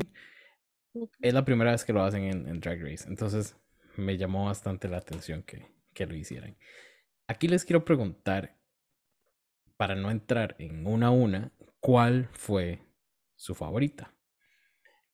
es 1.22 1.34
la 1.34 1.46
primera 1.46 1.72
vez 1.72 1.86
que 1.86 1.94
lo 1.94 2.04
hacen 2.04 2.24
en, 2.24 2.60
Drag 2.60 2.82
Race. 2.82 3.08
Entonces 3.08 3.56
me 3.96 4.18
llamó 4.18 4.46
bastante 4.46 4.90
la 4.90 4.98
atención 4.98 5.44
que, 5.44 5.66
que 5.94 6.06
lo 6.06 6.16
hicieran. 6.16 6.58
Aquí 7.28 7.48
les 7.48 7.64
quiero 7.64 7.86
preguntar 7.86 8.61
para 9.82 9.96
no 9.96 10.12
entrar 10.12 10.56
en 10.60 10.86
una 10.86 11.08
a 11.08 11.10
una, 11.10 11.52
¿cuál 11.80 12.30
fue 12.34 12.82
su 13.36 13.56
favorita? 13.56 14.14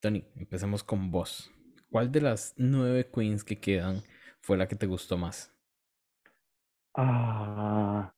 Tony, 0.02 0.26
empecemos 0.36 0.84
con 0.84 1.10
vos. 1.10 1.50
¿Cuál 1.90 2.12
de 2.12 2.20
las 2.20 2.54
nueve 2.58 3.10
queens 3.10 3.46
que 3.46 3.62
quedan 3.62 4.02
fue 4.42 4.58
la 4.58 4.68
que 4.68 4.76
te 4.76 4.86
gustó 4.86 5.18
más? 5.18 5.58
Ah, 6.96 8.14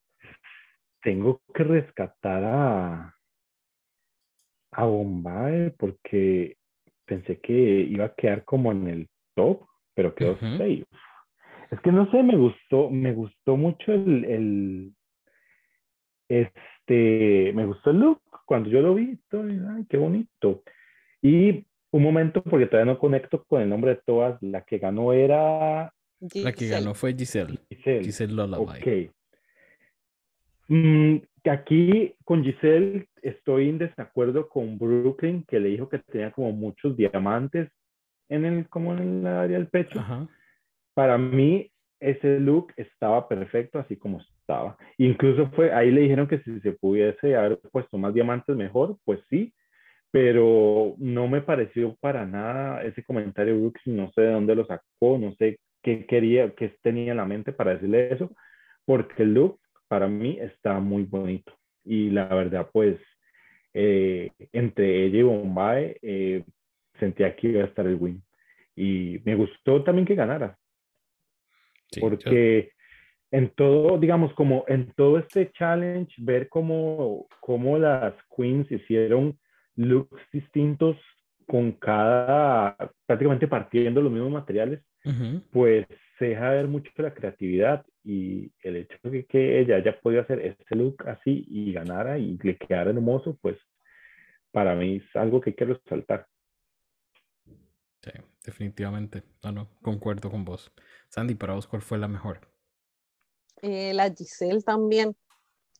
tengo 1.03 1.39
que 1.53 1.63
rescatar 1.63 2.43
a, 2.43 3.15
a 4.71 4.85
Bombay 4.85 5.69
porque 5.77 6.57
pensé 7.05 7.39
que 7.41 7.53
iba 7.53 8.05
a 8.05 8.15
quedar 8.15 8.43
como 8.43 8.71
en 8.71 8.87
el 8.87 9.09
top, 9.35 9.67
pero 9.93 10.15
quedó 10.15 10.31
uh 10.31 10.85
Es 11.69 11.79
que 11.83 11.91
no 11.91 12.09
sé, 12.09 12.23
me 12.23 12.37
gustó, 12.37 12.89
me 12.89 13.13
gustó 13.13 13.55
mucho 13.55 13.93
el, 13.93 14.95
este, 16.29 17.51
me 17.53 17.65
gustó 17.65 17.89
el 17.89 17.99
look. 17.99 18.21
Cuando 18.45 18.69
yo 18.69 18.81
lo 18.81 18.95
vi, 18.95 19.19
ay, 19.31 19.85
qué 19.89 19.97
bonito. 19.97 20.63
Y 21.21 21.65
un 21.91 22.03
momento, 22.03 22.41
porque 22.43 22.67
todavía 22.67 22.93
no 22.93 22.99
conecto 22.99 23.43
con 23.43 23.61
el 23.61 23.69
nombre 23.69 23.95
de 23.95 24.01
todas, 24.05 24.41
la 24.41 24.61
que 24.61 24.77
ganó 24.77 25.11
era... 25.13 25.93
La 26.33 26.51
que 26.53 26.67
ganó 26.67 26.93
fue 26.93 27.13
Giselle. 27.13 27.59
Giselle, 27.69 28.03
Giselle 28.03 28.33
Lullaby. 28.33 28.63
Ok. 28.63 29.11
Mm, 30.67 31.17
aquí 31.49 32.13
con 32.23 32.43
Giselle 32.43 33.07
estoy 33.21 33.69
en 33.69 33.79
desacuerdo 33.79 34.47
con 34.49 34.77
Brooklyn, 34.77 35.43
que 35.47 35.59
le 35.59 35.69
dijo 35.69 35.89
que 35.89 35.99
tenía 35.99 36.31
como 36.31 36.51
muchos 36.51 36.95
diamantes 36.95 37.69
en 38.29 38.45
el, 38.45 38.69
como 38.69 38.93
en 38.93 39.19
el 39.19 39.27
área 39.27 39.57
del 39.57 39.67
pecho. 39.67 40.03
Para 40.93 41.17
mí, 41.17 41.71
ese 41.99 42.39
look 42.39 42.73
estaba 42.77 43.27
perfecto 43.27 43.79
así 43.79 43.95
como 43.95 44.21
estaba. 44.49 44.77
Incluso 44.97 45.49
fue, 45.51 45.71
ahí 45.71 45.91
le 45.91 46.01
dijeron 46.01 46.27
que 46.27 46.39
si 46.39 46.59
se 46.61 46.71
pudiese 46.73 47.35
haber 47.35 47.59
puesto 47.71 47.97
más 47.97 48.13
diamantes 48.13 48.55
mejor, 48.55 48.97
pues 49.05 49.19
sí, 49.29 49.53
pero 50.11 50.95
no 50.97 51.27
me 51.27 51.41
pareció 51.41 51.95
para 51.99 52.25
nada 52.25 52.83
ese 52.83 53.03
comentario 53.03 53.59
Brooks, 53.59 53.81
no 53.85 54.11
sé 54.13 54.21
de 54.21 54.31
dónde 54.31 54.55
lo 54.55 54.65
sacó, 54.65 55.17
no 55.19 55.33
sé 55.35 55.59
qué 55.83 56.05
quería, 56.05 56.53
qué 56.55 56.75
tenía 56.81 57.11
en 57.11 57.17
la 57.17 57.25
mente 57.25 57.53
para 57.53 57.75
decirle 57.75 58.13
eso, 58.13 58.31
porque 58.85 59.23
el 59.23 59.33
look 59.33 59.59
para 59.87 60.07
mí 60.07 60.37
está 60.39 60.79
muy 60.79 61.03
bonito. 61.03 61.53
Y 61.85 62.09
la 62.09 62.25
verdad, 62.25 62.69
pues, 62.71 62.97
eh, 63.73 64.31
entre 64.51 65.05
ella 65.05 65.19
y 65.19 65.23
Bombay, 65.23 65.97
eh, 66.01 66.43
sentía 66.99 67.35
que 67.35 67.49
iba 67.49 67.61
a 67.61 67.67
estar 67.67 67.85
el 67.85 67.95
win. 67.95 68.21
Y 68.75 69.19
me 69.25 69.35
gustó 69.35 69.83
también 69.83 70.07
que 70.07 70.15
ganara 70.15 70.57
porque 71.99 72.71
en 73.31 73.49
todo, 73.51 73.97
digamos, 73.97 74.33
como 74.33 74.65
en 74.67 74.91
todo 74.93 75.19
este 75.19 75.51
challenge, 75.51 76.15
ver 76.19 76.49
cómo, 76.49 77.27
cómo 77.39 77.77
las 77.77 78.13
queens 78.35 78.71
hicieron 78.71 79.37
looks 79.75 80.21
distintos 80.31 80.97
con 81.47 81.71
cada, 81.73 82.75
prácticamente 83.05 83.47
partiendo 83.47 84.01
los 84.01 84.11
mismos 84.11 84.31
materiales, 84.31 84.83
pues 85.51 85.87
se 86.19 86.25
deja 86.25 86.51
ver 86.51 86.67
mucho 86.67 86.91
la 86.97 87.13
creatividad 87.13 87.85
y 88.03 88.51
el 88.61 88.75
hecho 88.75 88.97
de 89.03 89.25
que 89.25 89.59
ella 89.59 89.77
haya 89.77 89.99
podido 89.99 90.21
hacer 90.21 90.39
este 90.41 90.75
look 90.75 91.07
así 91.07 91.45
y 91.49 91.71
ganara 91.73 92.19
y 92.19 92.37
le 92.43 92.57
quedara 92.57 92.91
hermoso, 92.91 93.37
pues 93.41 93.57
para 94.51 94.75
mí 94.75 94.97
es 94.97 95.15
algo 95.15 95.41
que 95.41 95.55
quiero 95.55 95.79
resaltar. 95.83 96.27
Sí, 98.01 98.11
definitivamente. 98.45 99.23
No, 99.43 99.51
no, 99.51 99.69
concuerdo 99.81 100.29
con 100.29 100.45
vos. 100.45 100.71
Sandy, 101.07 101.35
para 101.35 101.53
vos, 101.53 101.67
¿cuál 101.67 101.81
fue 101.81 101.97
la 101.97 102.07
mejor? 102.07 102.41
Eh, 103.61 103.93
la 103.93 104.13
Giselle 104.13 104.61
también. 104.61 105.15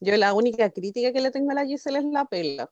Yo 0.00 0.16
la 0.16 0.32
única 0.32 0.70
crítica 0.70 1.12
que 1.12 1.20
le 1.20 1.30
tengo 1.30 1.50
a 1.50 1.54
la 1.54 1.66
Giselle 1.66 1.98
es 1.98 2.04
la 2.04 2.24
pela. 2.24 2.70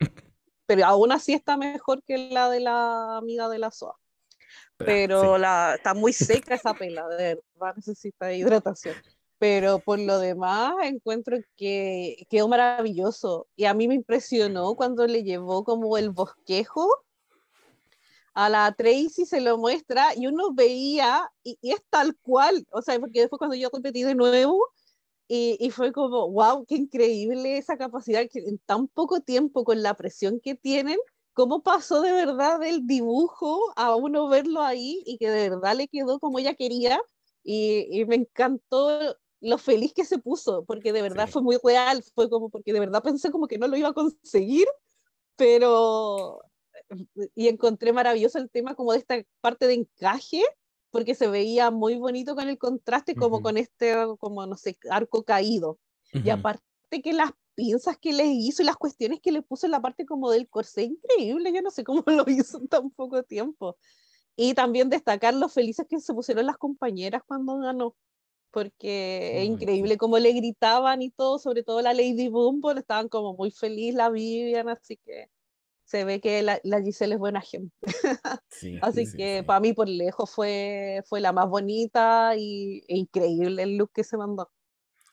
Pero 0.66 0.84
aún 0.84 1.12
así 1.12 1.32
está 1.32 1.56
mejor 1.56 2.02
que 2.02 2.18
la 2.30 2.50
de 2.50 2.60
la 2.60 3.16
amiga 3.16 3.48
de 3.48 3.58
la 3.58 3.70
SOA. 3.70 3.96
Pero 4.76 5.38
la, 5.38 5.74
está 5.76 5.94
muy 5.94 6.12
seca 6.12 6.54
esa 6.54 6.72
pela, 6.74 7.08
de 7.08 7.40
verdad 7.54 7.76
necesita 7.76 8.32
hidratación. 8.32 8.94
Pero 9.38 9.80
por 9.80 9.98
lo 9.98 10.18
demás 10.18 10.74
encuentro 10.82 11.36
que 11.56 12.26
quedó 12.30 12.48
maravilloso. 12.48 13.48
Y 13.56 13.64
a 13.64 13.74
mí 13.74 13.88
me 13.88 13.94
impresionó 13.94 14.74
cuando 14.74 15.06
le 15.06 15.22
llevó 15.22 15.64
como 15.64 15.96
el 15.96 16.10
bosquejo 16.10 16.88
a 18.38 18.48
la 18.48 18.72
Tracy 18.72 19.26
se 19.26 19.40
lo 19.40 19.58
muestra 19.58 20.14
y 20.14 20.28
uno 20.28 20.54
veía, 20.54 21.28
y, 21.42 21.58
es 21.60 21.82
tal 21.90 22.16
cual, 22.22 22.64
o 22.70 22.82
sea, 22.82 23.00
porque 23.00 23.20
después 23.20 23.38
cuando 23.38 23.56
yo 23.56 23.68
competí 23.68 24.04
de 24.04 24.14
nuevo, 24.14 24.64
y, 25.26 25.56
y, 25.58 25.70
fue 25.70 25.92
como, 25.92 26.30
wow, 26.30 26.64
qué 26.64 26.76
increíble 26.76 27.58
esa 27.58 27.76
capacidad 27.76 28.22
que 28.30 28.38
en 28.38 28.58
tan 28.58 28.86
poco 28.86 29.20
tiempo, 29.20 29.64
con 29.64 29.82
la 29.82 29.94
presión 29.94 30.38
que 30.40 30.54
tienen, 30.54 30.98
cómo 31.32 31.64
pasó 31.64 32.00
de 32.00 32.12
verdad 32.12 32.60
del 32.60 32.86
dibujo 32.86 33.72
a 33.74 33.96
uno 33.96 34.28
verlo 34.28 34.62
ahí 34.62 35.02
y 35.04 35.18
que 35.18 35.30
de 35.30 35.50
verdad 35.50 35.74
le 35.76 35.88
quedó 35.88 36.20
como 36.20 36.38
ella 36.38 36.54
quería. 36.54 37.00
Y, 37.42 37.88
y 37.90 38.04
me 38.06 38.16
encantó 38.16 39.16
lo 39.40 39.58
feliz 39.58 39.92
que 39.92 40.04
se 40.04 40.18
puso, 40.18 40.64
porque 40.64 40.92
de 40.92 41.02
verdad 41.02 41.28
fue 41.28 41.42
muy 41.42 41.58
real, 41.62 42.04
fue 42.14 42.30
como 42.30 42.50
porque 42.50 42.72
de 42.72 42.80
verdad 42.80 43.02
pensé 43.02 43.32
como 43.32 43.48
que 43.48 43.58
no 43.58 43.66
lo 43.66 43.76
iba 43.76 43.88
a 43.88 43.94
conseguir, 43.94 44.68
pero 45.36 46.40
y 47.34 47.48
encontré 47.48 47.92
maravilloso 47.92 48.38
el 48.38 48.50
tema 48.50 48.74
como 48.74 48.92
de 48.92 48.98
esta 48.98 49.22
parte 49.40 49.66
de 49.66 49.74
encaje, 49.74 50.42
porque 50.90 51.14
se 51.14 51.28
veía 51.28 51.70
muy 51.70 51.96
bonito 51.96 52.34
con 52.34 52.48
el 52.48 52.58
contraste, 52.58 53.14
como 53.14 53.42
con 53.42 53.56
este, 53.58 53.94
como 54.18 54.46
no 54.46 54.56
sé, 54.56 54.78
arco 54.90 55.22
caído. 55.22 55.78
Y 56.12 56.30
aparte 56.30 56.62
que 57.02 57.12
las 57.12 57.32
pinzas 57.54 57.98
que 57.98 58.12
le 58.12 58.26
hizo 58.26 58.62
y 58.62 58.66
las 58.66 58.76
cuestiones 58.76 59.20
que 59.20 59.32
le 59.32 59.42
puso 59.42 59.66
en 59.66 59.72
la 59.72 59.82
parte 59.82 60.06
como 60.06 60.30
del 60.30 60.48
corsé, 60.48 60.84
increíble, 60.84 61.52
yo 61.52 61.60
no 61.60 61.70
sé 61.70 61.84
cómo 61.84 62.02
lo 62.06 62.24
hizo 62.28 62.58
en 62.58 62.68
tan 62.68 62.90
poco 62.90 63.22
tiempo. 63.22 63.76
Y 64.36 64.54
también 64.54 64.88
destacar 64.88 65.34
los 65.34 65.52
felices 65.52 65.86
que 65.88 66.00
se 66.00 66.14
pusieron 66.14 66.46
las 66.46 66.56
compañeras 66.56 67.22
cuando 67.26 67.58
ganó, 67.58 67.96
porque 68.50 69.42
es 69.42 69.46
increíble 69.46 69.98
cómo 69.98 70.18
le 70.18 70.32
gritaban 70.32 71.02
y 71.02 71.10
todo, 71.10 71.38
sobre 71.38 71.64
todo 71.64 71.82
la 71.82 71.92
Lady 71.92 72.28
Boom, 72.28 72.62
estaban 72.78 73.08
como 73.08 73.34
muy 73.34 73.50
feliz 73.50 73.94
la 73.94 74.08
Vivian, 74.08 74.68
así 74.68 74.96
que 74.96 75.28
se 75.88 76.04
ve 76.04 76.20
que 76.20 76.42
la, 76.42 76.60
la 76.64 76.82
Giselle 76.82 77.14
es 77.14 77.18
buena 77.18 77.40
gente. 77.40 77.74
Así 78.82 79.10
que 79.16 79.42
para 79.42 79.58
mí 79.58 79.72
por 79.72 79.88
lejos 79.88 80.30
fue, 80.30 81.02
fue 81.06 81.18
la 81.18 81.32
más 81.32 81.48
bonita 81.48 82.34
y, 82.36 82.84
e 82.88 82.98
increíble 82.98 83.62
el 83.62 83.78
look 83.78 83.92
que 83.94 84.04
se 84.04 84.18
mandó. 84.18 84.50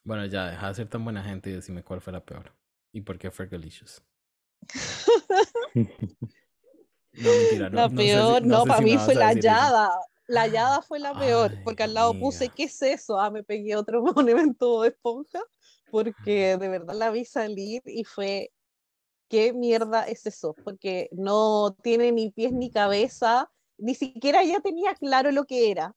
Bueno, 0.04 0.26
ya, 0.26 0.48
deja 0.48 0.68
de 0.68 0.74
ser 0.74 0.90
tan 0.90 1.06
buena 1.06 1.24
gente 1.24 1.50
y 1.50 1.54
decime 1.54 1.82
cuál 1.82 2.02
fue 2.02 2.12
la 2.12 2.26
peor. 2.26 2.52
¿Y 2.92 3.00
por 3.02 3.18
qué 3.18 3.32
fue 3.32 3.48
Delicious? 3.48 4.04
no, 5.76 5.88
mentira, 7.14 7.70
no. 7.70 7.76
La 7.78 7.90
peor, 7.90 8.46
no, 8.46 8.66
para 8.66 8.82
mí 8.82 8.98
fue 8.98 9.16
la 9.16 9.28
hallada. 9.28 9.98
La 10.28 10.42
hallada 10.42 10.82
fue 10.82 11.00
la 11.00 11.18
peor, 11.18 11.54
porque 11.64 11.84
al 11.84 11.94
lado 11.94 12.20
puse, 12.20 12.50
¿qué 12.50 12.64
es 12.64 12.82
eso? 12.82 13.18
Ah, 13.18 13.32
me 13.32 13.44
pegué 13.44 13.78
otro 13.78 14.02
monumento 14.16 14.82
de 14.82 14.90
esponja, 14.90 15.40
porque 15.90 16.58
de 16.58 16.68
verdad 16.68 16.96
la 16.96 17.12
vi 17.12 17.24
salir 17.24 17.82
y 17.86 18.04
fue 18.04 18.52
¿qué 19.30 19.54
mierda 19.54 20.04
es 20.04 20.26
eso? 20.26 20.56
Porque 20.64 21.10
no 21.12 21.76
tiene 21.84 22.12
ni 22.12 22.32
pies 22.32 22.52
ni 22.52 22.72
cabeza, 22.72 23.52
ni 23.78 23.96
siquiera 23.96 24.44
ya 24.44 24.60
tenía 24.62 24.96
claro 24.96 25.32
lo 25.32 25.46
que 25.46 25.72
era. 25.72 25.96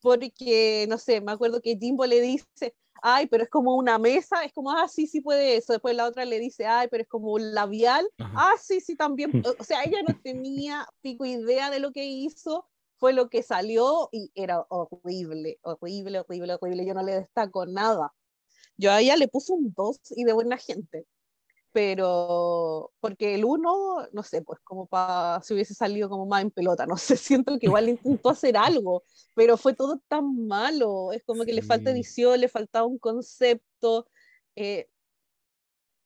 Porque, 0.00 0.86
no 0.88 0.98
sé, 0.98 1.20
me 1.20 1.32
acuerdo 1.32 1.60
que 1.60 1.78
Jimbo 1.78 2.06
le 2.06 2.20
dice, 2.20 2.74
ay, 3.02 3.26
pero 3.26 3.44
es 3.44 3.50
como 3.50 3.76
una 3.76 3.98
mesa, 3.98 4.44
es 4.44 4.52
como, 4.52 4.72
ah, 4.72 4.88
sí, 4.88 5.06
sí 5.06 5.20
puede 5.20 5.56
eso. 5.56 5.72
Después 5.72 5.94
la 5.94 6.06
otra 6.06 6.24
le 6.24 6.38
dice, 6.38 6.66
ay, 6.66 6.88
pero 6.90 7.02
es 7.02 7.08
como 7.08 7.32
un 7.32 7.54
labial, 7.54 8.08
ah, 8.18 8.54
sí, 8.60 8.80
sí, 8.80 8.96
también. 8.96 9.42
O 9.58 9.64
sea, 9.64 9.84
ella 9.84 10.02
no 10.02 10.18
tenía 10.22 10.86
pico 11.02 11.24
idea 11.24 11.70
de 11.70 11.78
lo 11.80 11.92
que 11.92 12.04
hizo, 12.06 12.66
fue 12.96 13.12
lo 13.12 13.28
que 13.28 13.42
salió 13.42 14.08
y 14.12 14.30
era 14.34 14.64
horrible, 14.68 15.58
horrible, 15.62 16.20
horrible, 16.20 16.54
horrible. 16.54 16.86
Yo 16.86 16.94
no 16.94 17.02
le 17.02 17.14
destaco 17.14 17.66
nada. 17.66 18.12
Yo 18.76 18.90
a 18.92 19.00
ella 19.00 19.16
le 19.16 19.28
puse 19.28 19.52
un 19.52 19.72
2 19.76 19.98
y 20.16 20.24
de 20.24 20.32
buena 20.32 20.56
gente 20.56 21.06
pero 21.72 22.92
porque 23.00 23.34
el 23.34 23.44
uno, 23.44 24.06
no 24.12 24.22
sé, 24.22 24.42
pues 24.42 24.60
como 24.62 24.86
para 24.86 25.42
si 25.42 25.54
hubiese 25.54 25.74
salido 25.74 26.08
como 26.08 26.26
más 26.26 26.42
en 26.42 26.50
pelota, 26.50 26.86
no 26.86 26.96
sé, 26.98 27.16
siento 27.16 27.58
que 27.58 27.66
igual 27.66 27.88
intentó 27.88 28.30
hacer 28.30 28.56
algo, 28.56 29.02
pero 29.34 29.56
fue 29.56 29.74
todo 29.74 30.00
tan 30.08 30.46
malo, 30.46 31.12
es 31.12 31.24
como 31.24 31.44
que 31.44 31.52
le 31.52 31.62
falta 31.62 31.90
edición, 31.90 32.40
le 32.40 32.48
faltaba 32.48 32.86
un 32.86 32.98
concepto, 32.98 34.06
eh, 34.54 34.88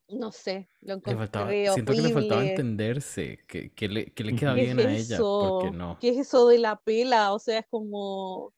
no 0.09 0.31
sé, 0.31 0.69
lo 0.83 0.95
encontré 0.95 1.69
Siento 1.73 1.93
que 1.93 2.01
le 2.01 2.13
faltaba 2.13 2.47
entenderse, 2.47 3.41
que, 3.49 3.73
que, 3.73 3.89
le, 3.89 4.13
que 4.13 4.23
le, 4.23 4.37
queda 4.37 4.55
bien 4.55 4.79
a 4.79 4.93
ella, 4.93 5.19
porque 5.19 5.73
no. 5.73 5.99
¿Qué 6.01 6.11
es 6.11 6.19
eso 6.19 6.47
de 6.47 6.59
la 6.59 6.77
pela? 6.77 7.33
O 7.33 7.41
sea, 7.41 7.59
es 7.59 7.67
como 7.69 8.55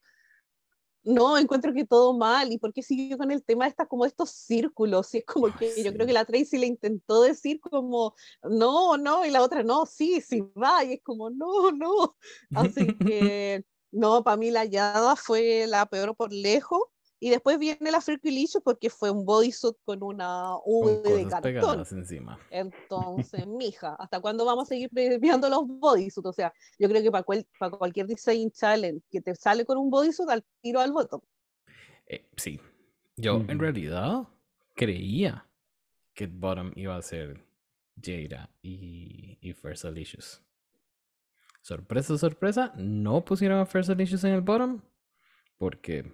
no, 1.09 1.39
encuentro 1.39 1.73
que 1.73 1.87
todo 1.87 2.13
mal. 2.17 2.53
¿Y 2.53 2.59
por 2.59 2.73
qué 2.73 2.83
siguió 2.83 3.17
con 3.17 3.31
el 3.31 3.43
tema 3.43 3.67
de 3.67 3.75
como 3.89 4.05
estos 4.05 4.31
círculos? 4.31 5.15
Y 5.15 5.19
es 5.19 5.25
como 5.25 5.55
que 5.57 5.83
yo 5.83 5.93
creo 5.93 6.07
que 6.07 6.13
la 6.13 6.25
Tracy 6.25 6.59
le 6.59 6.67
intentó 6.67 7.23
decir 7.23 7.61
como, 7.61 8.15
no, 8.43 8.97
no, 8.99 9.25
y 9.25 9.31
la 9.31 9.43
otra, 9.43 9.63
no, 9.63 9.87
sí, 9.87 10.21
sí 10.21 10.41
va. 10.61 10.85
Y 10.85 10.95
es 10.95 11.03
como, 11.03 11.31
no, 11.31 11.71
no. 11.73 12.17
Así 12.55 12.87
que, 12.99 13.65
no, 13.91 14.23
para 14.23 14.37
mí 14.37 14.51
la 14.51 14.61
hallada 14.61 15.17
fue 15.17 15.67
la 15.67 15.87
peor 15.87 16.15
por 16.15 16.33
lejos. 16.33 16.83
Y 17.21 17.31
después 17.31 17.59
viene 17.59 17.91
la 17.91 18.01
Freaky 18.01 18.47
porque 18.63 18.91
fue 18.91 19.11
un 19.11 19.25
bodysuit 19.25 19.77
con 19.85 20.03
una 20.03 20.57
V 20.65 21.03
de 21.17 21.27
cartón. 21.27 21.85
Encima. 21.91 22.39
Entonces, 22.51 23.47
mija, 23.47 23.97
¿hasta 23.99 24.21
cuándo 24.21 24.45
vamos 24.45 24.65
a 24.65 24.69
seguir 24.69 24.89
premiando 24.91 25.49
los 25.49 25.67
bodysuits? 25.67 26.27
O 26.27 26.33
sea, 26.33 26.53
yo 26.79 26.89
creo 26.89 27.03
que 27.03 27.11
para, 27.11 27.25
para 27.59 27.77
cualquier 27.77 28.07
design 28.07 28.51
challenge 28.53 29.03
que 29.11 29.21
te 29.21 29.35
sale 29.35 29.65
con 29.65 29.79
un 29.79 29.91
bodysuit, 29.91 30.29
al 30.29 30.45
tiro 30.61 30.81
al 30.81 30.93
botón. 30.93 31.21
Eh, 32.07 32.25
sí. 32.37 32.61
Yo 33.17 33.45
en 33.49 33.59
realidad 33.59 34.29
creía 34.77 35.45
que 36.15 36.27
bottom 36.29 36.73
iba 36.77 36.97
a 36.97 37.03
ser 37.03 37.45
Jada 38.01 38.49
y, 38.63 39.39
y 39.41 39.53
First 39.55 39.85
Alicious. 39.85 40.43
Sorpresa, 41.63 42.17
sorpresa, 42.17 42.73
no 42.77 43.25
pusieron 43.25 43.59
a 43.59 43.67
First 43.67 43.91
Alicious 43.91 44.23
en 44.23 44.33
el 44.33 44.41
bottom 44.41 44.81
porque 45.59 46.13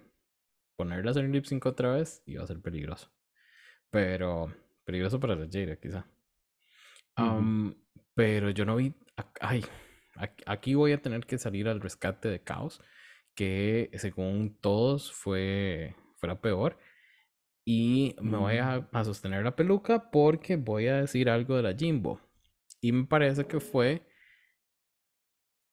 ponerlas 0.75 1.17
en 1.17 1.31
lip 1.31 1.45
sync 1.45 1.65
otra 1.65 1.91
vez 1.91 2.23
iba 2.25 2.43
a 2.43 2.47
ser 2.47 2.61
peligroso. 2.61 3.11
Pero 3.89 4.53
peligroso 4.83 5.19
para 5.19 5.35
la 5.35 5.47
Jada, 5.51 5.75
quizá. 5.77 6.07
pero 8.13 8.49
yo 8.49 8.65
no 8.65 8.75
vi. 8.75 8.93
Ay, 9.39 9.63
aquí 10.45 10.75
voy 10.75 10.91
a 10.91 11.01
tener 11.01 11.25
que 11.25 11.37
salir 11.37 11.67
al 11.67 11.81
rescate 11.81 12.29
de 12.29 12.43
Caos, 12.43 12.81
que 13.35 13.89
según 13.95 14.57
todos 14.59 15.11
fue, 15.11 15.95
fue 16.15 16.35
peor. 16.41 16.77
Y 17.67 18.15
me 18.21 18.37
voy 18.37 18.57
a, 18.57 18.87
a, 18.91 19.03
sostener 19.03 19.43
la 19.43 19.55
peluca 19.55 20.11
porque 20.11 20.55
voy 20.55 20.87
a 20.87 20.97
decir 21.01 21.29
algo 21.29 21.55
de 21.55 21.63
la 21.63 21.75
Jimbo. 21.75 22.21
Y 22.79 22.91
me 22.91 23.05
parece 23.05 23.47
que 23.47 23.59
fue 23.59 24.05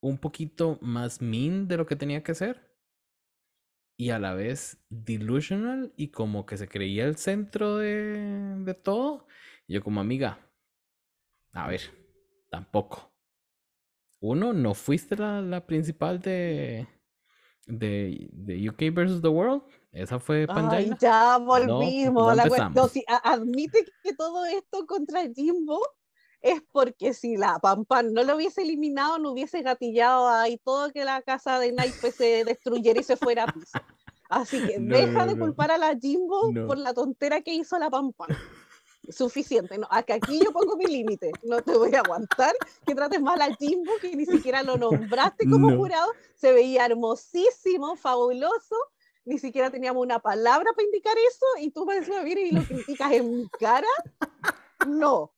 un 0.01 0.17
poquito 0.19 0.79
más 0.81 1.21
mean 1.21 1.69
de 1.69 1.77
lo 1.77 1.87
que 1.87 1.97
tenía 1.97 2.23
que 2.23 2.35
ser 2.35 2.72
y 3.97 4.11
a 4.11 4.18
la 4.18 4.34
vez 4.34 4.78
delusional 4.88 5.93
y 5.97 6.09
como 6.09 6.47
que 6.47 6.57
se 6.57 6.68
creía 6.68 7.05
el 7.05 7.16
centro 7.16 7.76
de, 7.76 8.57
de 8.64 8.74
todo. 8.74 9.26
Y 9.66 9.74
yo 9.74 9.82
como 9.82 10.01
amiga, 10.01 10.38
a 11.53 11.68
ver, 11.68 11.80
tampoco. 12.51 13.12
Uno, 14.20 14.53
no 14.53 14.74
fuiste 14.74 15.16
la, 15.16 15.40
la 15.40 15.66
principal 15.66 16.20
de, 16.20 16.86
de, 17.66 18.28
de, 18.32 18.68
UK 18.70 18.95
versus 18.95 19.20
the 19.20 19.28
World. 19.28 19.62
Esa 19.90 20.18
fue 20.18 20.47
Panjaina. 20.47 20.97
ya 20.99 21.38
volvimos. 21.38 22.36
la 22.36 22.45
admite 23.24 23.84
que 24.03 24.14
todo 24.14 24.45
esto 24.47 24.86
contra 24.86 25.22
Jimbo 25.34 25.80
es 26.43 26.61
porque 26.72 27.14
si 27.14 27.36
la 27.36 27.59
Pampan 27.61 28.12
no 28.12 28.24
lo 28.24 28.36
hubiese 28.36 28.62
eliminado, 28.62 29.18
no 29.18 29.30
hubiese 29.30 29.62
gatillado 29.62 30.28
ahí 30.28 30.59
todo 30.59 30.90
que 30.90 31.05
la 31.05 31.22
casa 31.22 31.61
de 31.61 31.72
Naipe 31.72 32.11
se 32.11 32.45
destruyera 32.45 33.01
y 33.01 33.05
se 33.05 33.16
fuera 33.16 33.45
a 33.45 33.53
piso. 33.53 33.78
Así 34.28 34.66
que 34.66 34.78
deja 34.78 35.26
de 35.26 35.38
culpar 35.38 35.70
a 35.70 35.78
la 35.78 35.97
Jimbo 35.97 36.53
por 36.66 36.78
la 36.78 36.93
tontera 36.93 37.43
que 37.43 37.55
hizo 37.55 37.78
la 37.78 37.90
Pampa. 37.90 38.26
Suficiente, 39.09 39.76
no, 39.78 39.86
acá 39.90 40.14
aquí 40.14 40.40
yo 40.43 40.53
pongo 40.53 40.76
mi 40.76 40.86
límite, 40.86 41.32
no 41.43 41.61
te 41.61 41.76
voy 41.76 41.93
a 41.95 42.01
aguantar 42.01 42.55
que 42.86 42.95
trates 42.95 43.20
mal 43.20 43.40
a 43.43 43.53
Jimbo, 43.57 43.93
que 44.01 44.14
ni 44.14 44.24
siquiera 44.24 44.62
lo 44.62 44.76
nombraste 44.76 45.49
como 45.51 45.76
jurado, 45.76 46.12
se 46.36 46.53
veía 46.53 46.86
hermosísimo, 46.86 47.97
fabuloso, 47.97 48.76
ni 49.24 49.38
siquiera 49.38 49.70
teníamos 49.70 50.05
una 50.05 50.20
palabra 50.20 50.70
para 50.72 50.84
indicar 50.84 51.16
eso, 51.28 51.47
y 51.61 51.72
tú 51.72 51.84
me 51.84 51.97
decías, 51.97 52.24
vienes 52.24 52.53
y 52.53 52.55
lo 52.55 52.62
criticas 52.62 53.12
en 53.12 53.38
mi 53.38 53.49
cara, 53.49 53.88
no. 54.86 55.32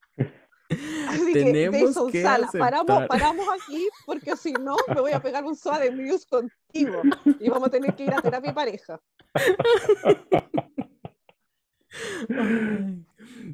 Así 1.09 1.33
Tenemos 1.33 2.11
que, 2.11 2.23
Sala, 2.23 2.51
paramos, 2.53 3.07
paramos 3.09 3.47
aquí, 3.49 3.89
porque 4.07 4.37
si 4.37 4.53
no, 4.53 4.77
me 4.89 5.01
voy 5.01 5.13
a 5.13 5.21
pegar 5.21 5.45
un 5.45 5.57
suave 5.57 5.91
news 5.91 6.27
contigo, 6.27 7.03
y 7.41 7.49
vamos 7.49 7.69
a 7.69 7.71
tener 7.71 7.95
que 7.95 8.05
ir 8.05 8.15
a 8.15 8.21
terapia 8.23 8.55
pareja. 8.55 9.01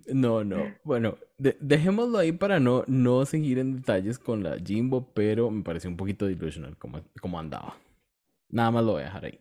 No, 0.06 0.44
no. 0.44 0.74
Bueno, 0.84 1.16
dejémoslo 1.38 2.18
ahí 2.18 2.32
para 2.32 2.60
no, 2.60 2.84
no 2.86 3.24
seguir 3.26 3.58
en 3.58 3.76
detalles 3.76 4.18
con 4.18 4.42
la 4.42 4.56
Jimbo, 4.58 5.10
pero 5.14 5.50
me 5.50 5.62
pareció 5.62 5.90
un 5.90 5.96
poquito 5.96 6.26
delusional 6.26 6.76
como, 6.76 7.00
como 7.20 7.38
andaba. 7.38 7.76
Nada 8.48 8.70
más 8.70 8.84
lo 8.84 8.92
voy 8.92 9.02
a 9.02 9.06
dejar 9.06 9.24
ahí. 9.26 9.40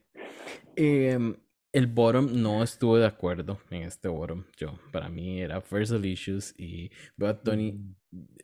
Em, 0.75 1.35
el 1.71 1.87
bottom 1.87 2.41
no 2.41 2.63
estuve 2.63 2.99
de 2.99 3.05
acuerdo 3.05 3.59
en 3.69 3.83
este 3.83 4.07
bottom. 4.07 4.43
Yo, 4.57 4.79
para 4.91 5.09
mí 5.09 5.41
era 5.41 5.61
First 5.61 6.03
Issues 6.03 6.55
y 6.57 6.89
veo 7.15 7.29
a 7.29 7.41
Tony 7.41 7.79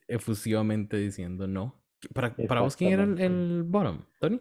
efusivamente 0.07 0.97
diciendo 0.97 1.47
no. 1.47 1.75
¿Para, 2.13 2.35
para 2.47 2.61
vos 2.61 2.75
quién 2.75 2.93
era 2.93 3.03
el, 3.03 3.63
bottom, 3.63 4.01
Tony? 4.19 4.39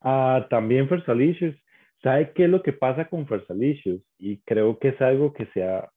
Ah, 0.00 0.46
también 0.50 0.88
First 0.88 1.08
Issues. 1.08 1.56
¿Sabe 2.02 2.32
qué 2.32 2.44
es 2.44 2.50
lo 2.50 2.62
que 2.62 2.72
pasa 2.72 3.06
con 3.06 3.26
First 3.26 3.50
Issues? 3.50 4.02
Y 4.18 4.38
creo 4.38 4.78
que 4.78 4.88
es 4.88 5.00
algo 5.00 5.32
que 5.32 5.46
se 5.46 5.64
ha 5.64 5.90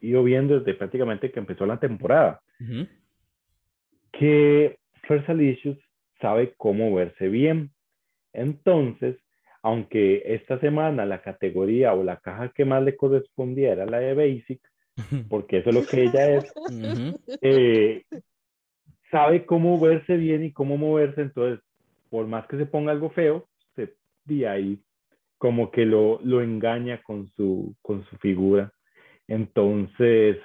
ido 0.00 0.24
viendo 0.24 0.58
desde 0.58 0.74
prácticamente 0.74 1.30
que 1.30 1.38
empezó 1.38 1.64
la 1.64 1.78
temporada. 1.78 2.40
Que 4.12 4.78
First 5.06 5.28
Issues 5.28 5.78
sabe 6.20 6.54
cómo 6.56 6.92
verse 6.92 7.28
bien. 7.28 7.70
Entonces, 8.32 9.16
aunque 9.62 10.22
esta 10.24 10.58
semana 10.60 11.04
la 11.06 11.22
categoría 11.22 11.94
o 11.94 12.04
la 12.04 12.18
caja 12.18 12.52
que 12.54 12.64
más 12.64 12.82
le 12.82 12.96
correspondía 12.96 13.72
era 13.72 13.86
la 13.86 13.98
de 13.98 14.14
Basic, 14.14 14.60
porque 15.28 15.58
eso 15.58 15.70
es 15.70 15.74
lo 15.74 15.86
que 15.86 16.04
ella 16.04 16.34
es, 16.36 16.54
eh, 17.42 18.02
sabe 19.10 19.46
cómo 19.46 19.78
verse 19.80 20.16
bien 20.16 20.44
y 20.44 20.52
cómo 20.52 20.76
moverse, 20.76 21.22
entonces, 21.22 21.64
por 22.10 22.26
más 22.26 22.46
que 22.46 22.56
se 22.56 22.66
ponga 22.66 22.92
algo 22.92 23.10
feo, 23.10 23.48
se 23.74 23.94
ve 24.24 24.48
ahí 24.48 24.80
como 25.38 25.70
que 25.70 25.86
lo, 25.86 26.20
lo 26.22 26.42
engaña 26.42 27.00
con 27.02 27.28
su, 27.28 27.74
con 27.80 28.04
su 28.06 28.16
figura. 28.18 28.72
Entonces, 29.28 30.38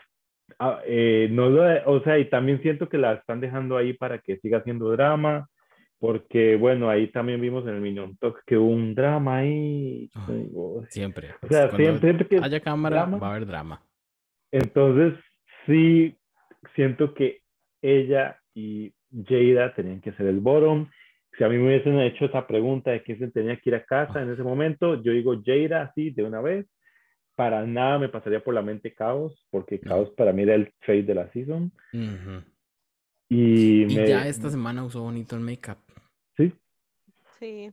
ah, 0.59 0.81
eh, 0.85 1.27
no 1.31 1.49
lo, 1.49 1.63
o 1.91 2.01
sea, 2.03 2.19
y 2.19 2.29
también 2.29 2.61
siento 2.61 2.89
que 2.89 2.97
la 2.97 3.13
están 3.13 3.41
dejando 3.41 3.75
ahí 3.75 3.93
para 3.93 4.19
que 4.19 4.37
siga 4.37 4.59
haciendo 4.59 4.91
drama, 4.91 5.49
porque 6.03 6.57
bueno, 6.57 6.89
ahí 6.89 7.07
también 7.07 7.39
vimos 7.39 7.63
en 7.63 7.75
el 7.75 7.79
Minion 7.79 8.17
Talk 8.17 8.43
que 8.45 8.57
hubo 8.57 8.67
un 8.67 8.93
drama 8.93 9.37
ahí. 9.37 10.09
siempre. 10.89 11.29
O 11.41 11.47
sea, 11.47 11.73
siempre 11.77 12.27
que 12.27 12.39
haya 12.43 12.59
cámara 12.59 13.05
va 13.05 13.27
a 13.27 13.31
haber 13.31 13.45
drama. 13.45 13.81
Entonces, 14.51 15.17
sí, 15.65 16.17
siento 16.75 17.13
que 17.13 17.43
ella 17.81 18.37
y 18.53 18.93
Jada 19.25 19.73
tenían 19.75 20.01
que 20.01 20.11
ser 20.11 20.25
el 20.25 20.41
bottom. 20.41 20.89
Si 21.37 21.45
a 21.45 21.47
mí 21.47 21.55
me 21.55 21.67
hubiesen 21.67 21.97
hecho 22.01 22.25
esa 22.25 22.45
pregunta 22.47 22.91
de 22.91 23.01
quién 23.01 23.19
se 23.19 23.31
tenía 23.31 23.55
que 23.55 23.69
ir 23.69 23.75
a 23.75 23.85
casa 23.85 24.21
en 24.21 24.29
ese 24.29 24.43
momento, 24.43 25.01
yo 25.01 25.13
digo 25.13 25.41
Jada 25.41 25.83
así 25.83 26.09
de 26.09 26.23
una 26.23 26.41
vez. 26.41 26.67
Para 27.35 27.65
nada 27.65 27.97
me 27.97 28.09
pasaría 28.09 28.43
por 28.43 28.53
la 28.53 28.61
mente 28.61 28.93
Caos, 28.93 29.47
porque 29.49 29.79
Caos 29.79 30.09
para 30.17 30.33
mí 30.33 30.43
era 30.43 30.55
el 30.55 30.69
trade 30.85 31.03
de 31.03 31.15
la 31.15 31.31
season. 31.31 31.71
Y, 33.29 33.87
ya 33.87 34.27
esta 34.27 34.49
semana 34.49 34.83
usó 34.83 35.01
bonito 35.01 35.35
el 35.35 35.41
make-up. 35.41 35.77
Sí. 37.39 37.71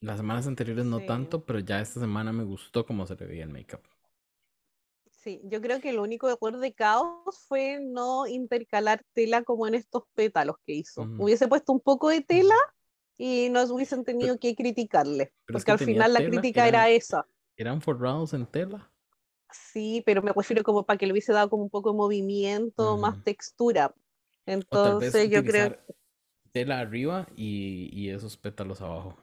Las 0.00 0.18
semanas 0.18 0.46
anteriores 0.46 0.84
no 0.84 1.00
tanto, 1.04 1.44
pero 1.44 1.60
ya 1.60 1.80
esta 1.80 2.00
semana 2.00 2.32
me 2.32 2.44
gustó 2.44 2.84
cómo 2.84 3.06
se 3.06 3.14
le 3.16 3.26
veía 3.26 3.44
el 3.44 3.50
make-up. 3.50 3.80
Sí, 5.06 5.40
yo 5.44 5.62
creo 5.62 5.80
que 5.80 5.88
el 5.88 5.98
único 5.98 6.28
error 6.28 6.58
de 6.58 6.74
caos 6.74 7.46
fue 7.48 7.80
no 7.80 8.26
intercalar 8.26 9.02
tela 9.14 9.42
como 9.42 9.66
en 9.66 9.74
estos 9.74 10.02
pétalos 10.14 10.56
que 10.66 10.74
hizo. 10.74 11.08
Hubiese 11.18 11.48
puesto 11.48 11.72
un 11.72 11.80
poco 11.80 12.10
de 12.10 12.20
tela 12.20 12.54
y 13.16 13.48
no 13.48 13.62
hubiesen 13.64 14.04
tenido 14.04 14.38
que 14.38 14.54
criticarle, 14.54 15.32
porque 15.46 15.70
al 15.70 15.78
final 15.78 16.12
la 16.12 16.22
crítica 16.22 16.68
era 16.68 16.90
esa. 16.90 17.26
¿Eran 17.56 17.80
forrados 17.80 18.34
en 18.34 18.44
tela? 18.44 18.92
Sí, 19.50 20.02
pero 20.04 20.20
me 20.20 20.32
refiero 20.32 20.62
como 20.62 20.84
para 20.84 20.98
que 20.98 21.06
le 21.06 21.12
hubiese 21.12 21.32
dado 21.32 21.48
como 21.48 21.62
un 21.62 21.70
poco 21.70 21.92
de 21.92 21.96
movimiento, 21.96 22.98
más 22.98 23.22
textura. 23.24 23.94
Entonces 24.44 25.30
yo 25.30 25.42
creo 25.42 25.78
tela 26.54 26.78
arriba 26.78 27.26
y, 27.36 28.08
esos 28.08 28.36
pétalos 28.36 28.80
abajo. 28.80 29.18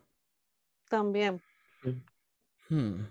También. 0.90 1.42
Hmm. 2.68 3.06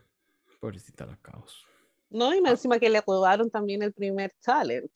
Pobrecita 0.61 1.07
la 1.07 1.17
caos. 1.17 1.65
No, 2.11 2.35
y 2.35 2.43
ah. 2.45 2.51
encima 2.51 2.79
que 2.79 2.91
le 2.91 3.01
robaron 3.01 3.51
también 3.51 3.83
el 3.83 3.95
primer 3.95 4.33
talent. 4.43 4.93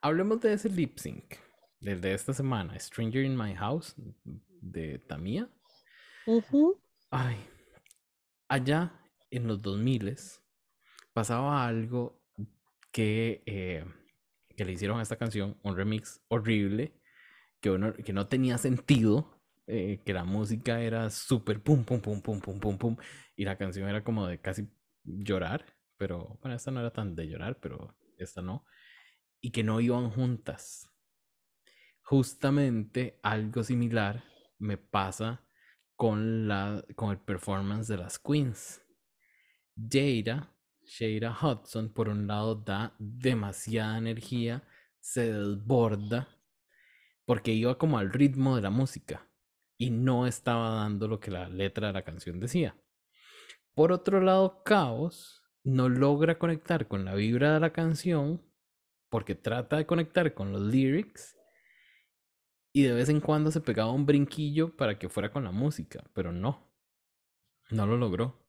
Hablemos 0.00 0.40
de 0.40 0.54
ese 0.54 0.70
lip 0.70 0.98
sync. 0.98 1.36
Desde 1.80 2.14
esta 2.14 2.32
semana, 2.32 2.78
Stranger 2.78 3.22
in 3.22 3.36
My 3.36 3.54
House 3.54 3.94
de 4.24 4.98
Tamia. 5.00 5.50
Ay, 7.10 7.36
allá 8.48 8.98
en 9.30 9.46
los 9.46 9.60
2000 9.60 10.16
pasaba 11.12 11.66
algo 11.66 12.22
que 12.90 13.42
eh, 13.44 13.84
que 14.56 14.64
le 14.64 14.72
hicieron 14.72 14.98
a 14.98 15.02
esta 15.02 15.16
canción, 15.16 15.58
un 15.62 15.76
remix 15.76 16.22
horrible, 16.28 16.94
que, 17.60 18.12
no 18.12 18.28
tenía 18.28 18.58
sentido, 18.58 19.40
eh, 19.66 20.02
que 20.04 20.12
la 20.12 20.24
música 20.24 20.80
era 20.80 21.10
súper 21.10 21.62
pum, 21.62 21.84
pum, 21.84 22.00
pum, 22.00 22.20
pum, 22.20 22.40
pum, 22.40 22.60
pum, 22.60 22.78
pum, 22.78 22.96
y 23.34 23.44
la 23.44 23.58
canción 23.58 23.88
era 23.88 24.04
como 24.04 24.26
de 24.26 24.40
casi 24.40 24.68
llorar, 25.04 25.64
pero 25.96 26.38
bueno, 26.40 26.56
esta 26.56 26.70
no 26.70 26.80
era 26.80 26.92
tan 26.92 27.14
de 27.14 27.28
llorar, 27.28 27.58
pero 27.60 27.96
esta 28.18 28.42
no, 28.42 28.64
y 29.40 29.50
que 29.50 29.64
no 29.64 29.80
iban 29.80 30.10
juntas. 30.10 30.88
Justamente 32.02 33.18
algo 33.22 33.64
similar 33.64 34.22
me 34.58 34.76
pasa 34.76 35.44
con, 35.96 36.46
la, 36.46 36.84
con 36.94 37.10
el 37.10 37.18
performance 37.18 37.88
de 37.88 37.96
las 37.96 38.18
queens. 38.18 38.82
Jada 39.76 40.55
Sheira 40.86 41.36
Hudson, 41.40 41.92
por 41.92 42.08
un 42.08 42.26
lado, 42.26 42.54
da 42.54 42.94
demasiada 42.98 43.98
energía, 43.98 44.62
se 45.00 45.32
desborda, 45.32 46.28
porque 47.24 47.52
iba 47.52 47.76
como 47.76 47.98
al 47.98 48.12
ritmo 48.12 48.56
de 48.56 48.62
la 48.62 48.70
música 48.70 49.28
y 49.76 49.90
no 49.90 50.26
estaba 50.26 50.70
dando 50.70 51.08
lo 51.08 51.20
que 51.20 51.30
la 51.30 51.48
letra 51.48 51.88
de 51.88 51.92
la 51.92 52.04
canción 52.04 52.40
decía. 52.40 52.76
Por 53.74 53.92
otro 53.92 54.20
lado, 54.20 54.62
Caos 54.64 55.42
no 55.64 55.88
logra 55.88 56.38
conectar 56.38 56.88
con 56.88 57.04
la 57.04 57.14
vibra 57.14 57.54
de 57.54 57.60
la 57.60 57.72
canción 57.72 58.42
porque 59.10 59.34
trata 59.34 59.76
de 59.76 59.86
conectar 59.86 60.32
con 60.34 60.52
los 60.52 60.62
lyrics 60.62 61.36
y 62.72 62.82
de 62.82 62.92
vez 62.92 63.08
en 63.08 63.20
cuando 63.20 63.50
se 63.50 63.60
pegaba 63.60 63.90
un 63.90 64.06
brinquillo 64.06 64.76
para 64.76 64.98
que 64.98 65.08
fuera 65.08 65.32
con 65.32 65.44
la 65.44 65.50
música, 65.50 66.04
pero 66.12 66.32
no, 66.32 66.72
no 67.70 67.86
lo 67.86 67.96
logró. 67.96 68.45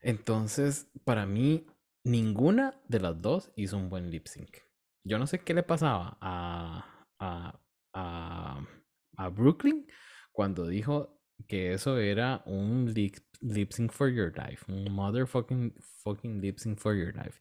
Entonces, 0.00 0.90
para 1.04 1.26
mí, 1.26 1.66
ninguna 2.04 2.80
de 2.88 3.00
las 3.00 3.20
dos 3.20 3.52
hizo 3.56 3.76
un 3.76 3.90
buen 3.90 4.10
lip 4.10 4.26
sync. 4.26 4.58
Yo 5.04 5.18
no 5.18 5.26
sé 5.26 5.40
qué 5.40 5.54
le 5.54 5.62
pasaba 5.62 6.18
a, 6.20 7.06
a, 7.18 7.60
a, 7.92 9.28
Brooklyn 9.28 9.86
cuando 10.32 10.66
dijo 10.66 11.20
que 11.46 11.74
eso 11.74 11.98
era 11.98 12.42
un 12.46 12.92
lip, 12.92 13.16
lip, 13.40 13.72
sync 13.72 13.92
for 13.92 14.08
your 14.08 14.32
life, 14.36 14.64
un 14.68 14.90
motherfucking 14.90 15.74
fucking 16.02 16.40
lip 16.40 16.58
sync 16.58 16.78
for 16.78 16.94
your 16.94 17.14
life. 17.14 17.38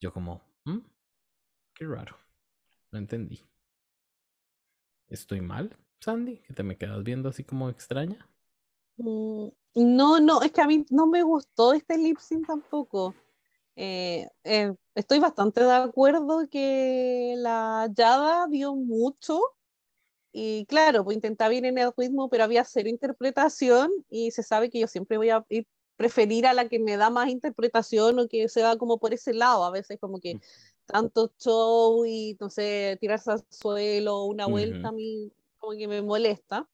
Yo 0.00 0.12
como, 0.12 0.42
¿Mm? 0.64 0.78
qué 1.74 1.86
raro, 1.86 2.16
no 2.92 2.98
entendí. 2.98 3.44
¿Estoy 5.08 5.40
mal, 5.40 5.76
Sandy? 6.00 6.38
¿Que 6.38 6.52
te 6.52 6.62
me 6.62 6.76
quedas 6.76 7.02
viendo 7.02 7.28
así 7.28 7.42
como 7.42 7.68
extraña? 7.68 8.28
Mm, 8.98 9.48
no, 9.76 10.20
no, 10.20 10.42
es 10.42 10.52
que 10.52 10.60
a 10.60 10.66
mí 10.66 10.84
no 10.90 11.06
me 11.06 11.22
gustó 11.22 11.72
este 11.72 11.96
lip 11.98 12.18
sync 12.18 12.46
tampoco. 12.46 13.14
Eh, 13.76 14.28
eh, 14.44 14.74
estoy 14.94 15.20
bastante 15.20 15.62
de 15.62 15.72
acuerdo 15.72 16.48
que 16.50 17.34
la 17.38 17.88
Yada 17.94 18.48
dio 18.48 18.74
mucho 18.74 19.40
y 20.32 20.66
claro, 20.66 21.04
pues 21.04 21.16
intentaba 21.16 21.54
ir 21.54 21.64
en 21.64 21.78
el 21.78 21.92
ritmo, 21.96 22.28
pero 22.28 22.44
había 22.44 22.64
cero 22.64 22.88
interpretación 22.88 23.90
y 24.10 24.30
se 24.32 24.42
sabe 24.42 24.70
que 24.70 24.80
yo 24.80 24.86
siempre 24.88 25.16
voy 25.16 25.30
a 25.30 25.44
preferir 25.96 26.46
a 26.46 26.54
la 26.54 26.68
que 26.68 26.78
me 26.78 26.96
da 26.96 27.10
más 27.10 27.28
interpretación 27.28 28.18
o 28.18 28.28
que 28.28 28.48
se 28.48 28.62
va 28.62 28.76
como 28.76 28.98
por 28.98 29.14
ese 29.14 29.32
lado, 29.32 29.64
a 29.64 29.70
veces 29.70 29.98
como 30.00 30.20
que 30.20 30.40
tanto 30.86 31.32
show 31.38 32.04
y 32.04 32.36
no 32.40 32.50
sé, 32.50 32.98
tirarse 33.00 33.30
al 33.32 33.44
suelo, 33.50 34.24
una 34.24 34.46
vuelta 34.46 34.88
a 34.88 34.92
mí 34.92 35.32
como 35.58 35.72
que 35.76 35.88
me 35.88 36.02
molesta. 36.02 36.68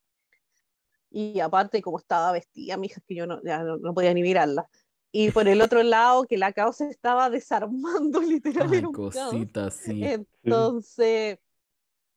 Y 1.15 1.39
aparte 1.39 1.81
como 1.81 1.99
estaba 1.99 2.33
vestida, 2.33 2.77
mi 2.77 2.89
hija, 2.89 3.01
que 3.07 3.15
yo 3.15 3.25
no, 3.25 3.41
ya 3.45 3.63
no, 3.63 3.95
podía 3.95 4.13
ni 4.13 4.23
mirarla. 4.23 4.69
Y 5.13 5.31
por 5.31 5.47
el 5.47 5.61
otro 5.61 5.85
lado, 5.85 6.25
que 6.25 6.37
la 6.37 6.53
caos 6.53 6.79
se 6.79 6.89
estaba 6.89 7.31
desarmando 7.31 8.21
literalmente. 8.21 8.93
cositas, 8.93 9.75
sí. 9.75 10.03
Entonces, 10.03 11.39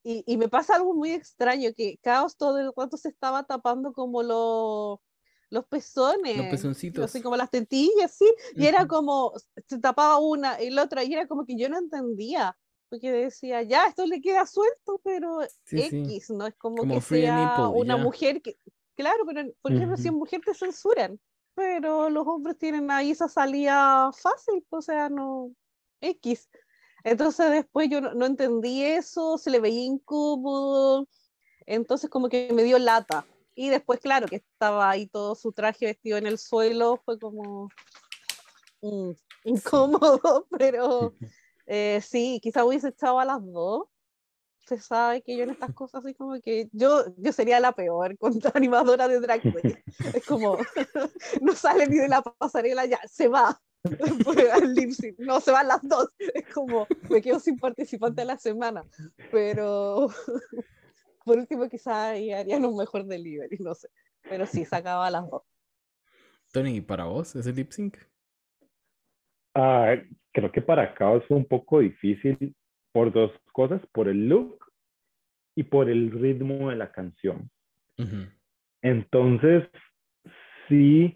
y, 0.03 0.23
y, 0.25 0.37
me 0.37 0.49
pasa 0.49 0.75
algo 0.75 0.95
muy 0.95 1.11
extraño, 1.11 1.69
que 1.77 1.99
caos 2.01 2.37
todo 2.37 2.57
el 2.57 2.71
rato 2.75 2.97
se 2.97 3.09
estaba 3.09 3.43
tapando 3.43 3.93
como 3.93 4.23
los 4.23 4.99
los 5.49 5.65
pezones, 5.65 6.37
los 6.37 6.47
pezoncitos, 6.47 7.05
así 7.05 7.21
como 7.21 7.37
las 7.37 7.49
tetillas, 7.49 8.11
sí, 8.11 8.25
y 8.55 8.65
era 8.65 8.85
como, 8.85 9.31
se 9.65 9.79
tapaba 9.79 10.17
una 10.17 10.61
y 10.61 10.69
la 10.71 10.83
otra, 10.83 11.03
y 11.03 11.13
era 11.13 11.25
como 11.27 11.45
que 11.45 11.55
yo 11.55 11.69
no 11.69 11.77
entendía, 11.77 12.57
porque 12.89 13.11
decía, 13.11 13.61
ya, 13.63 13.85
esto 13.85 14.05
le 14.05 14.19
queda 14.19 14.45
suelto, 14.45 14.99
pero 15.03 15.39
X, 15.69 16.31
no 16.31 16.47
es 16.47 16.55
como, 16.55 16.83
que 16.83 16.99
sea 16.99 17.69
una 17.69 17.95
mujer 17.95 18.41
que, 18.41 18.57
claro, 18.97 19.23
pero 19.25 19.49
por 19.61 19.71
ejemplo, 19.71 19.95
si 19.95 20.07
es 20.07 20.13
mujer 20.13 20.41
te 20.43 20.53
censuran, 20.53 21.19
pero 21.53 22.09
los 22.09 22.27
hombres 22.27 22.57
tienen 22.57 22.91
ahí 22.91 23.11
esa 23.11 23.29
salida 23.29 24.11
fácil, 24.11 24.65
o 24.69 24.81
sea, 24.81 25.09
no, 25.09 25.51
X. 26.01 26.49
Entonces 27.03 27.51
después 27.51 27.89
yo 27.89 28.01
no, 28.01 28.25
entendí 28.25 28.83
eso, 28.83 29.37
se 29.37 29.49
le 29.49 29.59
veía 29.59 29.85
incómodo, 29.85 31.07
entonces 31.65 32.09
como 32.09 32.29
que 32.29 32.51
me 32.53 32.63
dio 32.63 32.77
lata. 32.79 33.25
Y 33.55 33.69
después, 33.69 33.99
claro, 33.99 34.27
que 34.27 34.35
estaba 34.35 34.89
ahí 34.89 35.07
todo 35.07 35.33
su 35.33 35.51
traje 35.51 35.85
vestido 35.85 36.17
en 36.17 36.27
el 36.27 36.37
suelo, 36.37 37.01
fue 37.03 37.17
como 37.17 37.69
mm, 38.81 39.11
incómodo, 39.45 40.47
pero 40.59 41.13
eh, 41.65 42.01
sí, 42.01 42.39
quizá 42.41 42.65
hubiese 42.65 42.89
echado 42.89 43.19
a 43.19 43.25
las 43.25 43.43
dos. 43.43 43.87
Se 44.67 44.79
sabe 44.79 45.21
que 45.21 45.37
yo 45.37 45.43
en 45.43 45.51
estas 45.51 45.73
cosas 45.73 46.03
así 46.03 46.13
como 46.13 46.41
que 46.41 46.67
yo, 46.73 47.05
yo 47.17 47.31
sería 47.31 47.61
la 47.61 47.71
peor 47.71 48.17
contra 48.19 48.51
animadora 48.53 49.07
de 49.07 49.21
drag 49.21 49.41
queen. 49.41 49.81
Es 50.13 50.25
como, 50.25 50.57
no 51.41 51.53
sale 51.53 51.87
ni 51.87 51.97
de 51.97 52.09
la 52.09 52.21
pasarela, 52.21 52.85
ya, 52.85 52.99
se 53.07 53.29
va. 53.29 53.59
no, 55.19 55.39
se 55.39 55.51
van 55.51 55.67
las 55.69 55.81
dos. 55.83 56.09
Es 56.17 56.53
como, 56.53 56.85
me 57.09 57.21
quedo 57.21 57.39
sin 57.39 57.57
participante 57.57 58.23
a 58.23 58.25
la 58.25 58.37
semana. 58.37 58.83
Pero 59.31 60.09
por 61.23 61.37
último, 61.37 61.69
quizás 61.69 62.17
harían 62.17 62.65
un 62.65 62.75
mejor 62.75 63.05
delivery, 63.05 63.57
no 63.59 63.73
sé. 63.73 63.89
Pero 64.23 64.45
sí, 64.45 64.65
sacaba 64.65 65.09
las 65.09 65.29
dos. 65.29 65.43
Tony, 66.51 66.81
¿para 66.81 67.05
vos 67.05 67.35
ese 67.35 67.53
lip 67.53 67.71
sync? 67.71 67.97
Ah, 69.53 69.95
creo 70.33 70.51
que 70.51 70.61
para 70.61 70.93
Chaos 70.95 71.23
fue 71.27 71.37
un 71.37 71.45
poco 71.45 71.79
difícil 71.79 72.53
por 72.97 73.13
dos 73.13 73.31
cosas, 73.51 73.79
por 73.91 74.07
el 74.07 74.27
look 74.27 74.57
y 75.55 75.61
por 75.61 75.87
el 75.87 76.09
ritmo 76.09 76.71
de 76.71 76.77
la 76.77 76.91
canción. 76.91 77.47
Entonces, 78.81 79.69
sí, 80.67 81.15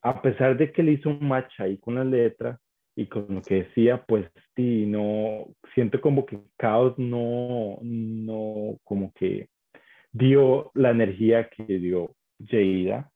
a 0.00 0.22
pesar 0.22 0.56
de 0.56 0.72
que 0.72 0.82
le 0.82 0.92
hizo 0.92 1.10
un 1.10 1.28
match 1.28 1.60
ahí 1.60 1.76
con 1.76 1.96
la 1.96 2.04
letra 2.04 2.58
y 2.96 3.08
con 3.08 3.26
lo 3.28 3.42
que 3.42 3.64
decía, 3.64 4.02
pues 4.06 4.26
sí, 4.56 4.86
no, 4.86 5.48
siento 5.74 6.00
como 6.00 6.24
que 6.24 6.40
Chaos 6.58 6.98
no, 6.98 7.78
no, 7.82 8.78
como 8.82 9.12
que 9.12 9.50
dio 10.10 10.70
la 10.72 10.92
energía 10.92 11.50
que 11.50 11.78
dio 11.78 12.14
Jada. 12.42 13.10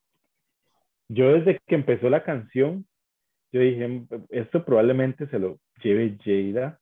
Yo 1.08 1.32
desde 1.32 1.60
que 1.66 1.76
empezó 1.76 2.10
la 2.10 2.24
canción, 2.24 2.84
yo 3.52 3.60
dije, 3.62 4.02
esto 4.28 4.66
probablemente 4.66 5.26
se 5.28 5.38
lo 5.38 5.60
lleve 5.82 6.18
Jada. 6.22 6.78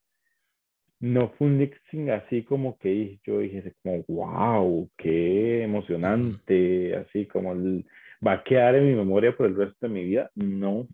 No 1.00 1.30
fue 1.30 1.46
un 1.46 1.58
mixing 1.58 2.10
así 2.10 2.42
como 2.44 2.76
que 2.78 3.18
yo 3.24 3.38
dije, 3.38 3.74
como, 3.82 4.04
wow, 4.06 4.90
qué 4.98 5.62
emocionante, 5.62 6.94
así 6.94 7.26
como 7.26 7.54
va 8.26 8.32
a 8.34 8.44
quedar 8.44 8.74
en 8.74 8.86
mi 8.86 8.94
memoria 8.94 9.34
por 9.34 9.46
el 9.46 9.56
resto 9.56 9.86
de 9.86 9.88
mi 9.88 10.04
vida. 10.04 10.30
No. 10.34 10.86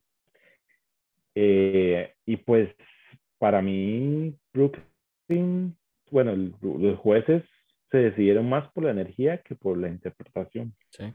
Eh, 1.34 2.14
y 2.24 2.36
pues 2.36 2.70
para 3.38 3.60
mí, 3.60 4.34
Brooklyn, 4.54 5.76
bueno, 6.10 6.34
los 6.62 6.98
jueces 7.00 7.42
se 7.90 7.98
decidieron 7.98 8.48
más 8.48 8.70
por 8.72 8.84
la 8.84 8.92
energía 8.92 9.42
que 9.42 9.56
por 9.56 9.76
la 9.76 9.88
interpretación. 9.88 10.72
Sí 10.90 11.12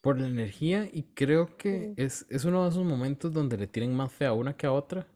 por 0.00 0.20
la 0.20 0.28
energía 0.28 0.88
y 0.92 1.02
creo 1.14 1.56
que 1.56 1.92
es, 1.96 2.24
es, 2.30 2.44
uno 2.44 2.62
de 2.62 2.70
esos 2.70 2.84
momentos 2.84 3.32
donde 3.32 3.56
le 3.56 3.66
tienen 3.66 3.94
más 3.94 4.12
fe 4.12 4.26
a 4.26 4.32
una 4.32 4.56
que 4.56 4.66
a 4.66 4.72
otra 4.72 5.06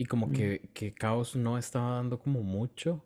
y 0.00 0.06
como 0.06 0.28
mm. 0.28 0.32
que, 0.32 0.70
que 0.72 0.94
Caos 0.94 1.36
no 1.36 1.58
estaba 1.58 1.96
dando 1.96 2.18
como 2.18 2.40
mucho, 2.40 3.04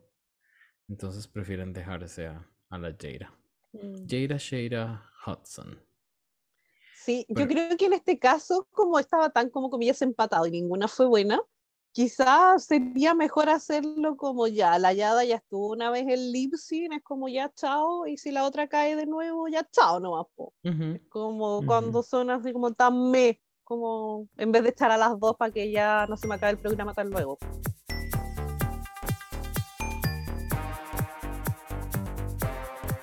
entonces 0.86 1.26
prefieren 1.26 1.72
dejarse 1.72 2.28
a, 2.28 2.49
a 2.70 2.78
la 2.78 2.97
Jada. 2.97 3.36
Mm. 3.72 4.07
Jada 4.09 4.36
Shada 4.38 5.11
Hudson. 5.26 5.76
Sí, 6.95 7.26
yo 7.28 7.49
creo 7.49 7.76
que 7.76 7.86
en 7.86 7.95
este 7.95 8.16
caso, 8.20 8.68
como 8.70 9.01
estaba 9.01 9.30
tan 9.30 9.51
como 9.51 9.70
comillas 9.70 10.03
empatado 10.03 10.47
y 10.47 10.53
ninguna 10.53 10.86
fue 10.86 11.07
buena, 11.07 11.42
quizás 11.90 12.66
sería 12.66 13.12
mejor 13.12 13.49
hacerlo 13.49 14.16
como 14.16 14.47
ya, 14.47 14.78
la 14.78 14.92
Yada 14.92 15.24
ya 15.24 15.36
estuvo 15.36 15.72
una 15.72 15.90
vez 15.90 16.07
en 16.07 16.30
lip 16.30 16.55
es 16.55 17.03
como 17.03 17.28
ya 17.28 17.53
chao, 17.55 18.07
y 18.07 18.18
si 18.18 18.30
la 18.30 18.45
otra 18.45 18.68
cae 18.68 18.95
de 18.95 19.07
nuevo, 19.07 19.49
ya 19.49 19.68
chao 19.68 19.99
nomás. 19.99 20.26
Po. 20.36 20.55
como 21.09 21.66
cuando 21.66 22.05
son 22.05 22.30
así 22.30 22.53
como 22.53 22.72
tan 22.72 23.11
me, 23.11 23.40
como 23.64 24.28
en 24.36 24.52
vez 24.52 24.62
de 24.62 24.68
echar 24.68 24.90
a 24.90 24.96
las 24.96 25.18
dos 25.18 25.36
para 25.36 25.50
que 25.50 25.70
ya 25.70 26.06
no 26.08 26.16
se 26.16 26.28
me 26.28 26.36
acabe 26.36 26.52
el 26.52 26.58
programa 26.58 26.94
tan 26.94 27.10
luego. 27.10 27.38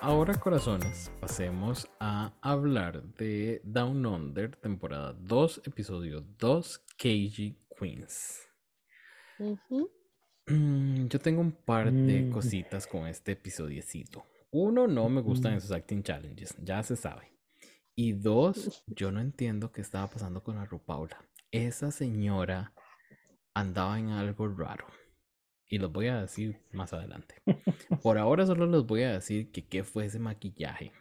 Ahora, 0.04 0.34
corazones, 0.34 1.12
pasemos 1.20 1.88
a 2.00 2.34
hablar 2.42 3.04
de 3.18 3.62
Down 3.64 4.04
Under, 4.06 4.56
temporada 4.56 5.14
2, 5.14 5.62
episodio 5.66 6.22
2, 6.40 6.80
KG 6.98 7.56
Queens. 7.78 8.42
Mm, 10.48 11.06
yo 11.08 11.20
tengo 11.20 11.42
un 11.42 11.52
par 11.52 11.92
de 11.92 12.24
mm. 12.24 12.32
cositas 12.32 12.88
con 12.88 13.06
este 13.06 13.34
episodiecito. 13.34 14.26
Uno, 14.50 14.88
no 14.88 15.08
me 15.08 15.22
gustan 15.22 15.54
esos 15.54 15.72
acting 15.72 16.02
challenges, 16.02 16.56
ya 16.62 16.82
se 16.82 16.96
sabe. 16.96 17.32
Y 18.04 18.14
dos, 18.14 18.84
yo 18.88 19.12
no 19.12 19.22
entiendo 19.22 19.72
qué 19.72 19.82
estaba 19.82 20.10
pasando 20.10 20.42
con 20.42 20.56
la 20.56 20.68
Paula. 20.68 21.24
Esa 21.52 21.92
señora 21.92 22.74
andaba 23.54 24.00
en 24.00 24.10
algo 24.10 24.48
raro. 24.48 24.88
Y 25.68 25.78
los 25.78 25.92
voy 25.92 26.08
a 26.08 26.20
decir 26.20 26.60
más 26.72 26.94
adelante. 26.94 27.36
Por 28.02 28.18
ahora 28.18 28.48
solo 28.48 28.66
les 28.66 28.82
voy 28.88 29.04
a 29.04 29.12
decir 29.12 29.52
que 29.52 29.68
qué 29.68 29.84
fue 29.84 30.08
ese 30.08 30.18
maquillaje. 30.18 30.92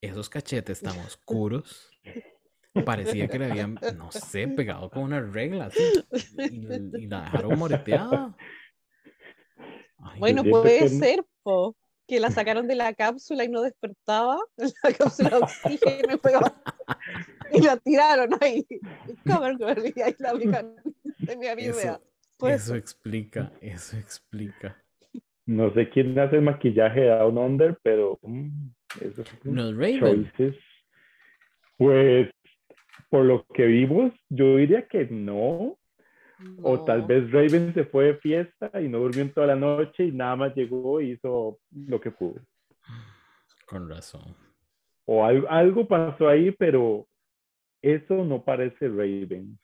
Esos 0.00 0.30
cachetes 0.30 0.80
tan 0.80 0.98
oscuros 1.00 1.90
Parecía 2.86 3.28
que 3.28 3.38
le 3.38 3.50
habían, 3.50 3.78
no 3.98 4.10
sé, 4.10 4.48
pegado 4.48 4.88
con 4.88 5.02
una 5.02 5.20
regla 5.20 5.70
y, 6.38 7.06
la 7.06 7.20
dejaron 7.20 7.58
moreteada. 7.58 8.34
bueno, 10.18 10.42
puede 10.42 10.88
ser, 10.88 11.22
po, 11.42 11.76
que 12.12 12.20
la 12.20 12.30
sacaron 12.30 12.68
de 12.68 12.74
la 12.74 12.92
cápsula 12.92 13.42
y 13.42 13.48
no 13.48 13.62
despertaba. 13.62 14.38
La 14.84 14.92
cápsula 14.92 15.30
de 15.30 15.36
oxígeno 15.36 16.20
y, 17.54 17.62
la 17.62 17.76
tiraron 17.78 18.30
ahí. 18.42 18.66
Y 18.68 20.00
ahí 20.02 20.14
la 20.18 20.32
tenía 21.26 21.54
ni 21.54 21.62
idea. 21.62 21.98
Pues, 22.36 22.64
eso 22.64 22.74
explica, 22.74 23.50
eso 23.62 23.96
explica. 23.96 24.76
No 25.46 25.72
sé 25.72 25.88
quién 25.88 26.18
hace 26.18 26.36
el 26.36 26.42
maquillaje 26.42 27.00
de 27.00 27.08
Down 27.08 27.38
Under, 27.38 27.78
pero 27.82 28.18
mm, 28.20 28.68
eso 29.00 29.24
no 29.44 29.72
Raven. 29.72 30.30
Pues 31.78 32.28
por 33.08 33.24
lo 33.24 33.46
que 33.54 33.64
vimos, 33.64 34.12
yo 34.28 34.56
diría 34.56 34.86
que 34.86 35.06
no. 35.06 35.78
O 36.62 36.84
tal 36.84 37.02
vez 37.02 37.30
Raven 37.30 37.74
se 37.74 37.84
fue 37.84 38.06
de 38.06 38.16
fiesta 38.16 38.70
y 38.80 38.88
no 38.88 38.98
durmió 38.98 39.22
en 39.22 39.32
toda 39.32 39.48
la 39.48 39.56
noche 39.56 40.04
y 40.04 40.12
nada 40.12 40.36
más 40.36 40.54
llegó 40.54 41.00
y 41.00 41.12
hizo 41.12 41.58
lo 41.70 42.00
que 42.00 42.10
pudo. 42.10 42.40
Con 43.66 43.88
razón. 43.88 44.36
O 45.04 45.24
algo, 45.24 45.48
algo 45.50 45.88
pasó 45.88 46.28
ahí, 46.28 46.50
pero 46.52 47.06
eso 47.82 48.24
no 48.24 48.44
parece 48.44 48.88
Raven. 48.88 49.58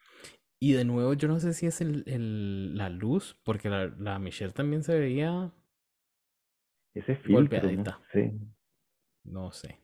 Y 0.60 0.72
de 0.72 0.84
nuevo, 0.84 1.14
yo 1.14 1.28
no 1.28 1.38
sé 1.38 1.52
si 1.52 1.66
es 1.66 1.80
el, 1.80 2.76
la 2.76 2.88
luz, 2.88 3.38
porque 3.44 3.68
la, 3.68 3.86
la, 3.98 4.18
Michelle 4.18 4.52
también 4.52 4.82
se 4.82 4.98
veía 4.98 5.52
ese 6.94 7.14
filtro, 7.14 7.34
golpeadita. 7.34 8.00
No 9.24 9.52
sé. 9.52 9.80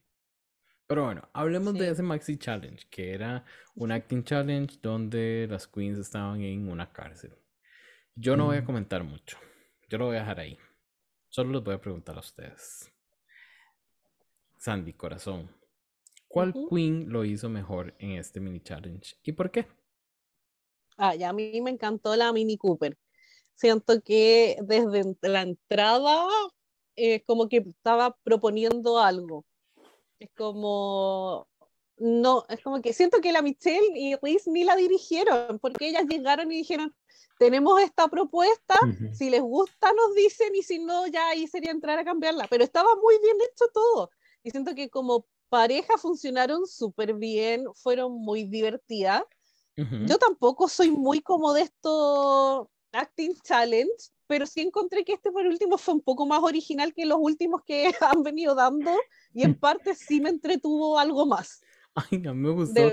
Pero 0.86 1.04
bueno, 1.04 1.28
hablemos 1.32 1.74
de 1.74 1.88
ese 1.88 2.02
Maxi 2.02 2.36
Challenge, 2.36 2.86
que 2.90 3.14
era 3.14 3.44
un 3.74 3.90
acting 3.90 4.22
challenge 4.22 4.78
donde 4.82 5.46
las 5.48 5.66
queens 5.66 5.98
estaban 5.98 6.42
en 6.42 6.68
una 6.68 6.92
cárcel. 6.92 7.34
Yo 8.14 8.36
no 8.36 8.46
voy 8.46 8.58
a 8.58 8.62
mm. 8.62 8.66
comentar 8.66 9.02
mucho. 9.02 9.38
Yo 9.88 9.98
lo 9.98 10.06
voy 10.06 10.16
a 10.16 10.20
dejar 10.20 10.40
ahí. 10.40 10.58
Solo 11.28 11.52
les 11.52 11.64
voy 11.64 11.74
a 11.74 11.80
preguntar 11.80 12.16
a 12.16 12.20
ustedes. 12.20 12.90
Sandy, 14.58 14.92
corazón. 14.92 15.50
¿Cuál 16.28 16.52
queen 16.68 17.10
lo 17.10 17.24
hizo 17.24 17.48
mejor 17.48 17.94
en 17.98 18.12
este 18.12 18.40
mini 18.40 18.60
challenge 18.60 19.16
y 19.22 19.32
por 19.32 19.50
qué? 19.50 19.66
Ah, 20.96 21.14
ya 21.14 21.30
a 21.30 21.32
mí 21.32 21.60
me 21.60 21.70
encantó 21.70 22.14
la 22.16 22.32
Mini 22.32 22.56
Cooper. 22.56 22.96
Siento 23.54 24.00
que 24.00 24.56
desde 24.62 25.16
la 25.22 25.42
entrada 25.42 26.26
eh, 26.96 27.22
como 27.24 27.48
que 27.48 27.58
estaba 27.58 28.16
proponiendo 28.22 28.98
algo. 28.98 29.44
Es 30.24 30.30
como, 30.38 31.46
no, 31.98 32.46
es 32.48 32.62
como 32.62 32.80
que 32.80 32.94
siento 32.94 33.20
que 33.20 33.30
la 33.30 33.42
Michelle 33.42 33.92
y 33.94 34.14
Reese 34.16 34.50
ni 34.50 34.64
la 34.64 34.74
dirigieron, 34.74 35.58
porque 35.58 35.88
ellas 35.88 36.04
llegaron 36.08 36.50
y 36.50 36.56
dijeron, 36.56 36.94
tenemos 37.38 37.78
esta 37.82 38.08
propuesta, 38.08 38.74
si 39.12 39.28
les 39.28 39.42
gusta 39.42 39.92
nos 39.92 40.14
dicen 40.14 40.54
y 40.54 40.62
si 40.62 40.78
no, 40.78 41.06
ya 41.08 41.28
ahí 41.28 41.46
sería 41.46 41.72
entrar 41.72 41.98
a 41.98 42.06
cambiarla, 42.06 42.46
pero 42.48 42.64
estaba 42.64 42.88
muy 43.02 43.18
bien 43.20 43.36
hecho 43.52 43.66
todo. 43.74 44.10
Y 44.42 44.50
siento 44.50 44.74
que 44.74 44.88
como 44.88 45.26
pareja 45.50 45.98
funcionaron 45.98 46.66
súper 46.66 47.12
bien, 47.12 47.66
fueron 47.74 48.12
muy 48.12 48.44
divertidas. 48.44 49.24
Yo 49.76 50.16
tampoco 50.16 50.68
soy 50.68 50.90
muy 50.90 51.20
como 51.20 51.52
de 51.52 51.62
esto 51.62 52.70
acting 52.94 53.34
challenge, 53.42 54.10
pero 54.26 54.46
sí 54.46 54.60
encontré 54.60 55.04
que 55.04 55.12
este 55.12 55.30
por 55.30 55.46
último 55.46 55.78
fue 55.78 55.94
un 55.94 56.00
poco 56.00 56.26
más 56.26 56.42
original 56.42 56.94
que 56.94 57.06
los 57.06 57.18
últimos 57.20 57.62
que 57.64 57.92
han 58.00 58.22
venido 58.22 58.54
dando 58.54 58.92
y 59.32 59.42
en 59.42 59.54
parte 59.54 59.94
sí 59.94 60.20
me 60.20 60.30
entretuvo 60.30 60.98
algo 60.98 61.26
más. 61.26 61.60
Ay, 61.94 62.26
a 62.26 62.34
mí 62.34 62.40
me 62.40 62.50
gustó. 62.50 62.90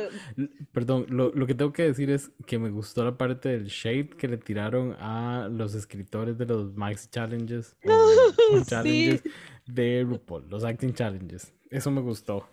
Perdón, 0.71 1.07
lo, 1.09 1.31
lo, 1.31 1.47
que 1.47 1.55
tengo 1.55 1.73
que 1.73 1.83
decir 1.83 2.11
es 2.11 2.31
que 2.45 2.59
me 2.59 2.69
gustó 2.69 3.03
la 3.03 3.17
parte 3.17 3.49
del 3.49 3.65
shade 3.65 4.09
que 4.09 4.27
le 4.27 4.37
tiraron 4.37 4.95
a 4.99 5.49
los 5.49 5.73
escritores 5.73 6.37
de 6.37 6.45
los 6.45 6.75
Max 6.75 7.09
Challenges. 7.09 7.75
challenges 8.67 9.23
de 9.65 10.05
RuPaul, 10.07 10.47
los 10.49 10.63
Acting 10.63 10.93
Challenges. 10.93 11.51
Eso 11.71 11.89
me 11.89 12.01
gustó. 12.01 12.47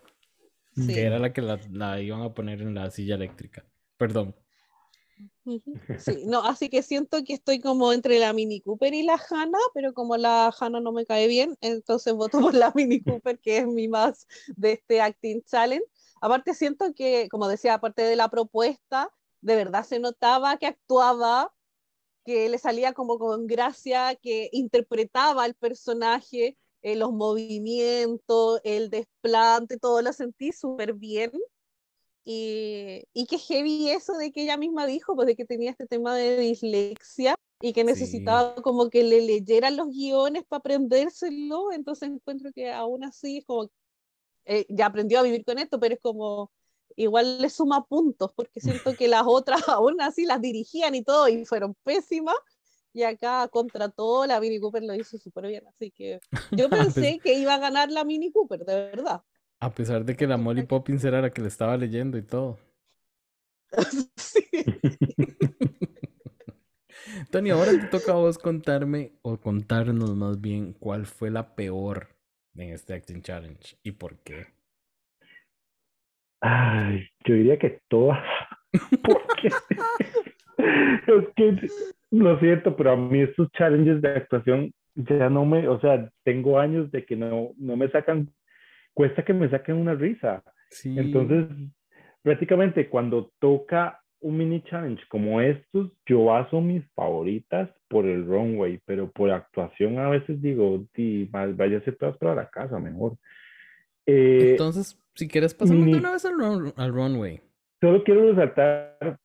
Que 0.74 1.02
era 1.02 1.18
la 1.18 1.32
que 1.32 1.42
la, 1.42 1.60
la, 1.72 2.00
iban 2.00 2.22
a 2.22 2.32
poner 2.32 2.62
en 2.62 2.74
la 2.74 2.90
silla 2.90 3.16
eléctrica. 3.16 3.66
Perdón. 3.96 4.34
Sí, 5.98 6.24
no, 6.26 6.42
así 6.44 6.68
que 6.68 6.82
siento 6.82 7.24
que 7.24 7.34
estoy 7.34 7.60
como 7.60 7.92
entre 7.92 8.18
la 8.18 8.32
Mini 8.32 8.60
Cooper 8.60 8.92
y 8.94 9.02
la 9.02 9.18
Hannah, 9.30 9.58
pero 9.74 9.94
como 9.94 10.16
la 10.16 10.54
Hannah 10.58 10.80
no 10.80 10.92
me 10.92 11.06
cae 11.06 11.26
bien, 11.26 11.56
entonces 11.60 12.12
voto 12.14 12.40
por 12.40 12.54
la 12.54 12.72
Mini 12.74 13.00
Cooper, 13.22 13.38
que 13.38 13.58
es 13.58 13.66
mi 13.66 13.88
más 13.88 14.26
de 14.56 14.72
este 14.72 15.00
Acting 15.00 15.42
Challenge. 15.44 15.84
Aparte 16.20 16.54
siento 16.54 16.92
que, 16.94 17.28
como 17.30 17.48
decía, 17.48 17.74
aparte 17.74 18.02
de 18.02 18.16
la 18.16 18.28
propuesta, 18.28 19.10
de 19.40 19.56
verdad 19.56 19.84
se 19.84 19.98
notaba 20.00 20.56
que 20.58 20.66
actuaba, 20.66 21.54
que 22.24 22.48
le 22.48 22.58
salía 22.58 22.92
como 22.92 23.18
con 23.18 23.46
gracia, 23.46 24.14
que 24.16 24.50
interpretaba 24.52 25.46
el 25.46 25.54
personaje, 25.54 26.58
eh, 26.82 26.96
los 26.96 27.12
movimientos, 27.12 28.60
el 28.64 28.90
desplante, 28.90 29.78
todo 29.78 30.02
lo 30.02 30.12
sentí 30.12 30.52
súper 30.52 30.94
bien. 30.94 31.32
Y, 32.30 33.04
y 33.14 33.24
que 33.24 33.38
heavy 33.38 33.88
eso 33.88 34.12
de 34.18 34.32
que 34.32 34.42
ella 34.42 34.58
misma 34.58 34.84
dijo, 34.84 35.16
pues 35.16 35.26
de 35.26 35.34
que 35.34 35.46
tenía 35.46 35.70
este 35.70 35.86
tema 35.86 36.14
de 36.14 36.38
dislexia 36.38 37.36
y 37.62 37.72
que 37.72 37.84
necesitaba 37.84 38.54
como 38.56 38.90
que 38.90 39.02
le 39.02 39.22
leyeran 39.22 39.78
los 39.78 39.88
guiones 39.88 40.44
para 40.46 40.58
aprendérselo, 40.58 41.72
entonces 41.72 42.10
encuentro 42.10 42.52
que 42.52 42.70
aún 42.70 43.02
así 43.02 43.38
es 43.38 43.46
como 43.46 43.70
eh, 44.44 44.66
ya 44.68 44.84
aprendió 44.84 45.20
a 45.20 45.22
vivir 45.22 45.42
con 45.42 45.58
esto, 45.58 45.80
pero 45.80 45.94
es 45.94 46.00
como, 46.02 46.52
igual 46.96 47.40
le 47.40 47.48
suma 47.48 47.86
puntos, 47.86 48.30
porque 48.36 48.60
siento 48.60 48.94
que 48.94 49.08
las 49.08 49.22
otras 49.26 49.62
aún 49.68 49.98
así 50.02 50.26
las 50.26 50.42
dirigían 50.42 50.94
y 50.94 51.02
todo, 51.02 51.28
y 51.28 51.46
fueron 51.46 51.74
pésimas, 51.82 52.36
y 52.92 53.04
acá 53.04 53.48
contra 53.48 53.88
todo 53.88 54.26
la 54.26 54.38
Mini 54.38 54.60
Cooper 54.60 54.82
lo 54.82 54.94
hizo 54.94 55.16
súper 55.16 55.46
bien, 55.46 55.66
así 55.66 55.90
que 55.92 56.20
yo 56.50 56.68
pensé 57.00 57.20
que 57.20 57.38
iba 57.38 57.54
a 57.54 57.58
ganar 57.58 57.90
la 57.90 58.04
Mini 58.04 58.30
Cooper, 58.32 58.66
de 58.66 58.74
verdad. 58.74 59.22
A 59.60 59.74
pesar 59.74 60.04
de 60.04 60.16
que 60.16 60.26
la 60.26 60.36
Molly 60.36 60.64
Poppins 60.64 61.04
era 61.04 61.20
la 61.20 61.30
que 61.30 61.42
le 61.42 61.48
estaba 61.48 61.76
leyendo 61.76 62.18
y 62.18 62.22
todo. 62.22 62.58
sí. 64.16 64.44
Tony, 67.30 67.50
ahora 67.50 67.72
te 67.72 67.86
toca 67.88 68.12
a 68.12 68.16
vos 68.16 68.38
contarme, 68.38 69.12
o 69.22 69.38
contarnos 69.38 70.14
más 70.16 70.40
bien, 70.40 70.72
cuál 70.72 71.06
fue 71.06 71.30
la 71.30 71.54
peor 71.54 72.08
en 72.56 72.72
este 72.72 72.94
Acting 72.94 73.22
Challenge 73.22 73.76
y 73.82 73.92
por 73.92 74.18
qué? 74.18 74.46
Ay, 76.40 77.08
yo 77.24 77.34
diría 77.34 77.58
que 77.58 77.80
todas. 77.88 78.18
Porque 79.02 79.48
es 79.48 81.28
que 81.36 81.68
lo 82.10 82.38
siento, 82.38 82.76
pero 82.76 82.92
a 82.92 82.96
mí 82.96 83.22
estos 83.22 83.50
challenges 83.52 84.00
de 84.02 84.08
actuación 84.08 84.72
ya 84.94 85.28
no 85.28 85.44
me, 85.44 85.68
o 85.68 85.80
sea, 85.80 86.10
tengo 86.24 86.58
años 86.58 86.90
de 86.90 87.04
que 87.04 87.16
no, 87.16 87.52
no 87.56 87.76
me 87.76 87.88
sacan, 87.90 88.30
cuesta 88.98 89.24
que 89.24 89.32
me 89.32 89.48
saquen 89.48 89.76
una 89.76 89.94
risa. 89.94 90.42
Entonces, 90.82 91.46
prácticamente 92.20 92.88
cuando 92.88 93.30
toca 93.38 94.02
un 94.18 94.38
mini 94.38 94.60
challenge 94.64 95.04
como 95.08 95.40
estos, 95.40 95.92
yo 96.04 96.24
baso 96.24 96.60
mis 96.60 96.84
favoritas 96.96 97.70
por 97.86 98.06
el 98.06 98.26
runway, 98.26 98.80
pero 98.84 99.08
por 99.08 99.30
actuación 99.30 100.00
a 100.00 100.08
veces 100.08 100.42
digo, 100.42 100.84
vaya 101.30 101.54
váyase 101.54 101.92
todas 101.92 102.18
para 102.18 102.34
la 102.34 102.50
casa 102.50 102.80
mejor. 102.80 103.16
Eh, 104.04 104.50
Entonces, 104.50 105.00
si 105.14 105.28
quieres, 105.28 105.54
pasamos 105.54 105.86
de 105.86 105.96
una 105.96 106.10
vez 106.10 106.24
al, 106.24 106.92
runway. 106.92 107.40
Solo 107.80 108.02
quiero 108.02 108.32
resaltar 108.32 109.16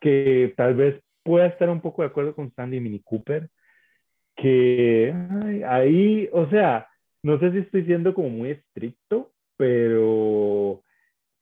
que 0.00 0.54
tal 0.56 0.76
vez 0.76 0.98
pueda 1.22 1.44
estar 1.44 1.68
un 1.68 1.82
poco 1.82 2.00
de 2.00 2.08
acuerdo 2.08 2.34
con 2.34 2.54
Sandy 2.54 2.80
Mini 2.80 3.00
Cooper, 3.00 3.50
que 4.34 5.14
ahí, 5.68 6.26
o 6.32 6.48
sea, 6.48 6.86
no 7.22 7.38
sé 7.38 7.52
si 7.52 7.58
estoy 7.58 7.84
siendo 7.84 8.14
como 8.14 8.30
muy 8.30 8.50
estricto, 8.50 9.32
pero 9.56 10.82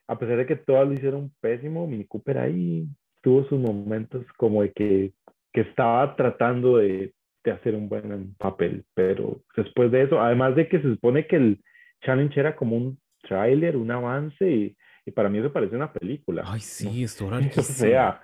a 0.08 0.18
pesar 0.18 0.38
de 0.38 0.46
que 0.46 0.56
todas 0.56 0.88
lo 0.88 0.94
hicieron 0.94 1.32
pésimo, 1.40 1.86
Mini 1.86 2.04
Cooper 2.04 2.38
ahí 2.38 2.88
tuvo 3.22 3.44
sus 3.48 3.60
momentos 3.60 4.24
como 4.36 4.62
de 4.62 4.72
que, 4.72 5.12
que 5.52 5.60
estaba 5.60 6.16
tratando 6.16 6.78
de, 6.78 7.12
de, 7.44 7.50
hacer 7.50 7.74
un 7.74 7.88
buen 7.88 8.34
papel, 8.34 8.84
pero 8.94 9.42
después 9.56 9.90
de 9.92 10.02
eso, 10.02 10.20
además 10.20 10.56
de 10.56 10.68
que 10.68 10.80
se 10.80 10.90
supone 10.90 11.26
que 11.26 11.36
el 11.36 11.60
challenge 12.04 12.40
era 12.40 12.56
como 12.56 12.76
un 12.76 12.98
tráiler, 13.22 13.76
un 13.76 13.90
avance, 13.90 14.50
y, 14.50 14.76
y, 15.04 15.10
para 15.10 15.28
mí 15.28 15.38
eso 15.38 15.52
parece 15.52 15.76
una 15.76 15.92
película. 15.92 16.42
Ay, 16.46 16.60
sí, 16.60 17.04
esto 17.04 17.26
O 17.56 17.62
sea, 17.62 18.20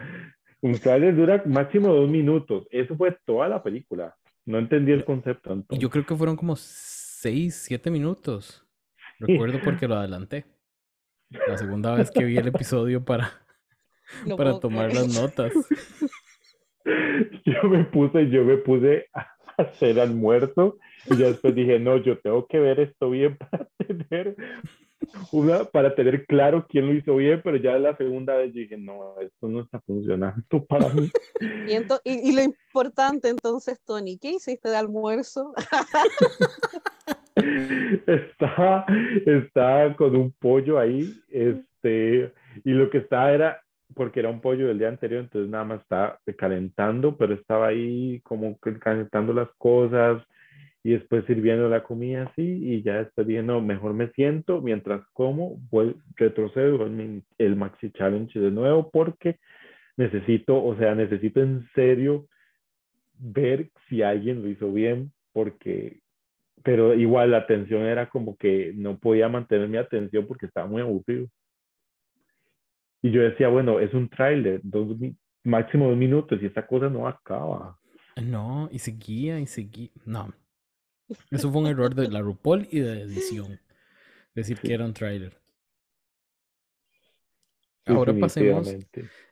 un 0.61 0.79
tráiler 0.79 1.15
dura 1.15 1.43
máximo 1.47 1.93
dos 1.93 2.09
minutos, 2.09 2.67
eso 2.71 2.97
fue 2.97 3.17
toda 3.27 3.49
la 3.49 3.63
película. 3.63 4.15
No 4.47 4.59
entendí 4.59 4.93
el 4.93 5.05
concepto. 5.05 5.65
Y 5.71 5.79
yo 5.79 5.89
creo 5.89 6.05
que 6.05 6.15
fueron 6.15 6.37
como 6.37 6.55
seis, 7.25 7.55
siete 7.55 7.91
minutos. 7.91 8.67
Recuerdo 9.19 9.59
porque 9.65 9.89
lo 9.89 9.95
adelanté. 9.95 10.45
La 11.49 11.57
segunda 11.57 11.95
vez 11.95 12.11
que 12.11 12.23
vi 12.23 12.37
el 12.37 12.49
episodio 12.49 13.03
para, 13.03 13.33
para 14.37 14.61
tomar 14.61 14.93
las 14.93 15.09
notas. 15.09 15.51
Yo 17.47 17.63
me 17.71 17.85
puse, 17.85 18.29
yo 18.29 18.45
me 18.45 18.59
puse 18.59 19.07
a 19.15 19.27
hacer 19.57 19.99
almuerzo 20.01 20.77
y 21.07 21.17
ya 21.17 21.29
después 21.29 21.55
dije, 21.55 21.79
no, 21.79 21.97
yo 21.97 22.19
tengo 22.19 22.47
que 22.47 22.59
ver 22.59 22.79
esto 22.81 23.09
bien 23.09 23.39
para 23.39 23.67
tener 23.79 24.37
una, 25.33 25.65
para 25.65 25.95
tener 25.95 26.27
claro 26.27 26.67
quién 26.69 26.87
lo 26.87 26.95
hizo 26.95 27.17
bien, 27.17 27.41
pero 27.43 27.57
ya 27.57 27.79
la 27.79 27.97
segunda 27.97 28.37
vez 28.37 28.53
dije, 28.53 28.77
no, 28.77 29.19
esto 29.21 29.49
no 29.49 29.61
está 29.61 29.81
funcionando 29.81 30.65
para 30.67 30.89
mí. 30.89 31.11
Y, 32.05 32.31
y 32.31 32.35
lo 32.35 32.43
importante 32.43 33.29
entonces, 33.29 33.81
Tony, 33.85 34.19
¿qué 34.19 34.33
hiciste 34.33 34.69
de 34.69 34.77
almuerzo? 34.77 35.55
estaba, 38.07 38.87
estaba 39.27 39.97
con 39.97 40.17
un 40.17 40.33
pollo 40.33 40.79
ahí, 40.79 41.13
este, 41.31 42.33
y 42.65 42.71
lo 42.71 42.91
que 42.91 42.99
estaba 42.99 43.33
era, 43.33 43.63
porque 43.95 44.21
era 44.21 44.31
un 44.31 44.41
pollo 44.41 44.69
del 44.69 44.79
día 44.79 44.89
anterior, 44.89 45.23
entonces 45.23 45.51
nada 45.51 45.65
más 45.65 45.81
estaba 45.81 46.19
calentando, 46.37 47.17
pero 47.17 47.35
estaba 47.35 47.69
ahí 47.69 48.21
como 48.23 48.57
calentando 48.59 49.33
las 49.33 49.49
cosas 49.59 50.23
y 50.85 50.93
después 50.93 51.25
sirviendo 51.25 51.69
la 51.69 51.83
comida 51.83 52.25
así, 52.25 52.43
y 52.43 52.83
ya 52.83 52.99
después 52.99 53.27
dije, 53.27 53.43
no, 53.43 53.63
mejor 53.63 53.95
me 53.95 54.11
siento 54.11 54.61
mientras 54.61 55.05
como, 55.15 55.57
voy, 55.71 55.97
retrocedo 56.15 56.87
en 56.87 57.25
el 57.39 57.57
Maxi 57.57 57.91
Challenge 57.91 58.39
de 58.39 58.51
nuevo, 58.51 58.91
porque 58.91 59.39
necesito, 59.97 60.63
o 60.63 60.77
sea, 60.77 60.95
necesito 60.95 61.41
en 61.41 61.67
serio 61.75 62.27
ver 63.19 63.71
si 63.89 64.03
alguien 64.03 64.43
lo 64.43 64.49
hizo 64.51 64.71
bien, 64.71 65.11
porque 65.33 66.01
pero 66.63 66.95
igual 66.95 67.33
la 67.33 67.39
atención 67.39 67.83
era 67.83 68.09
como 68.09 68.37
que 68.37 68.73
no 68.75 68.99
podía 68.99 69.29
mantener 69.29 69.69
mi 69.69 69.77
atención 69.77 70.27
porque 70.27 70.47
estaba 70.47 70.67
muy 70.67 70.81
aburrido. 70.81 71.29
Y 73.03 73.11
yo 73.11 73.21
decía, 73.21 73.49
bueno, 73.49 73.81
es 73.81 73.93
un 73.93 74.09
tráiler, 74.09 74.63
máximo 75.43 75.89
dos 75.89 75.97
minutos 75.97 76.39
y 76.41 76.47
esta 76.47 76.67
cosa 76.67 76.89
no 76.89 77.07
acaba. 77.07 77.79
No, 78.23 78.71
y 78.73 78.79
seguía 78.79 79.39
y 79.41 79.47
seguía. 79.47 79.91
No. 80.07 80.33
Eso 81.31 81.51
fue 81.51 81.61
un 81.63 81.67
error 81.67 81.95
de 81.95 82.09
la 82.09 82.21
RuPaul 82.21 82.67
y 82.71 82.81
de 82.81 83.03
edición. 83.03 83.61
Decir 84.35 84.59
que 84.59 84.75
era 84.75 84.85
un 84.85 84.95
tráiler. 84.95 85.39
Ahora 87.87 88.15
pasemos 88.19 88.69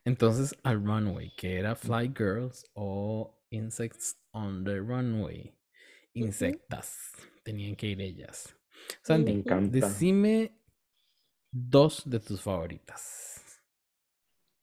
entonces 0.04 0.54
al 0.62 0.84
runway, 0.84 1.32
que 1.36 1.58
era 1.58 1.74
Fly 1.74 2.12
Girls 2.16 2.70
o 2.74 3.42
Insects 3.50 4.18
on 4.32 4.64
the 4.64 4.78
Runway 4.78 5.56
insectas. 6.14 7.12
Tenían 7.44 7.76
que 7.76 7.88
ir 7.88 8.00
ellas. 8.00 8.54
Sandy, 9.02 9.42
decime 9.70 10.58
dos 11.50 12.02
de 12.04 12.20
tus 12.20 12.40
favoritas. 12.40 13.40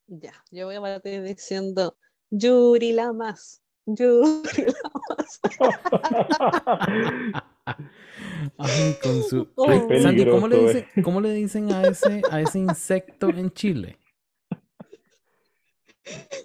Ya, 0.08 0.34
yo 0.52 0.66
voy 0.66 0.76
a 0.76 0.82
partir 0.82 1.22
diciendo 1.24 1.98
Yuri 2.32 2.94
la 2.94 3.14
más. 3.14 3.62
Yuri 3.86 4.66
la 4.66 4.92
más. 8.58 9.00
con 9.02 9.24
su... 9.24 9.48
Sandy, 10.02 10.30
¿cómo 10.30 10.48
le, 10.48 10.60
dicen. 10.60 10.86
¿cómo 11.04 11.22
le 11.22 11.34
dicen 11.34 11.72
a 11.72 11.84
ese, 11.84 12.22
a 12.32 12.42
ese 12.42 12.60
insecto 12.60 13.30
en 13.30 13.52
Chile? 13.52 13.98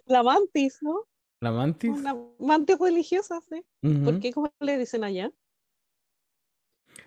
La 0.07 0.23
mantis, 0.23 0.79
¿no? 0.83 1.05
¿La 1.41 1.51
mantis? 1.51 1.91
Una 1.91 2.15
mantis 2.39 2.79
religiosa, 2.79 3.41
sí. 3.49 3.65
¿Por 4.05 4.21
qué? 4.21 4.33
¿Cómo 4.33 4.53
le 4.61 4.79
dicen 4.79 5.05
allá? 5.05 5.33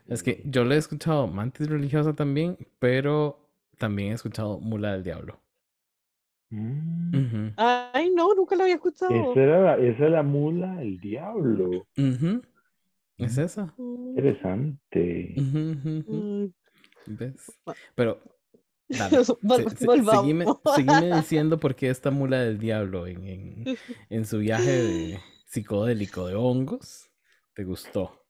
Es 0.07 0.23
que 0.23 0.41
yo 0.45 0.63
le 0.63 0.75
he 0.75 0.77
escuchado 0.77 1.27
mantis 1.27 1.67
religiosa 1.67 2.13
también, 2.13 2.57
pero 2.79 3.39
también 3.77 4.11
he 4.11 4.15
escuchado 4.15 4.59
mula 4.59 4.93
del 4.93 5.03
diablo. 5.03 5.39
Mm. 6.49 7.49
Ay, 7.57 8.09
no, 8.11 8.33
nunca 8.33 8.55
lo 8.55 8.63
había 8.63 8.75
escuchado. 8.75 9.31
Esa 9.31 9.41
era 9.41 9.61
la, 9.61 9.85
esa 9.85 10.05
es 10.05 10.11
la 10.11 10.23
mula 10.23 10.75
del 10.75 10.99
diablo. 10.99 11.87
Es 13.17 13.37
esa. 13.37 13.73
Mm. 13.77 14.09
Interesante. 14.09 15.33
Mm. 15.37 16.45
¿Ves? 17.07 17.51
Pero 17.95 18.19
Dale. 18.87 19.23
seguime, 20.05 20.45
diciendo 21.15 21.59
por 21.59 21.75
qué 21.75 21.89
esta 21.89 22.11
mula 22.11 22.41
del 22.41 22.57
diablo 22.57 23.07
en, 23.07 23.77
en, 24.09 24.25
su 24.25 24.39
viaje 24.39 24.71
de 24.71 25.19
psicodélico 25.45 26.27
de 26.27 26.35
hongos 26.35 27.09
te 27.53 27.63
gustó. 27.63 28.25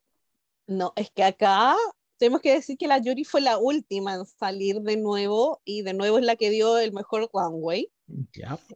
No, 0.66 0.94
es 0.96 1.12
que 1.12 1.24
acá 1.24 1.76
tenemos 2.18 2.42
que 2.42 2.54
decir 2.54 2.78
que 2.78 2.88
la 2.88 2.98
Yuri 2.98 3.24
fue 3.24 3.42
la 3.42 3.58
última 3.58 4.16
en 4.16 4.26
salir 4.26 4.82
de 4.82 4.98
nuevo 4.98 5.62
y 5.64 5.84
de 5.84 5.94
nuevo 5.94 6.18
es 6.18 6.26
la 6.26 6.36
que 6.36 6.50
dio 6.50 6.78
el 6.78 6.92
mejor 6.92 7.30
runway. 7.32 7.92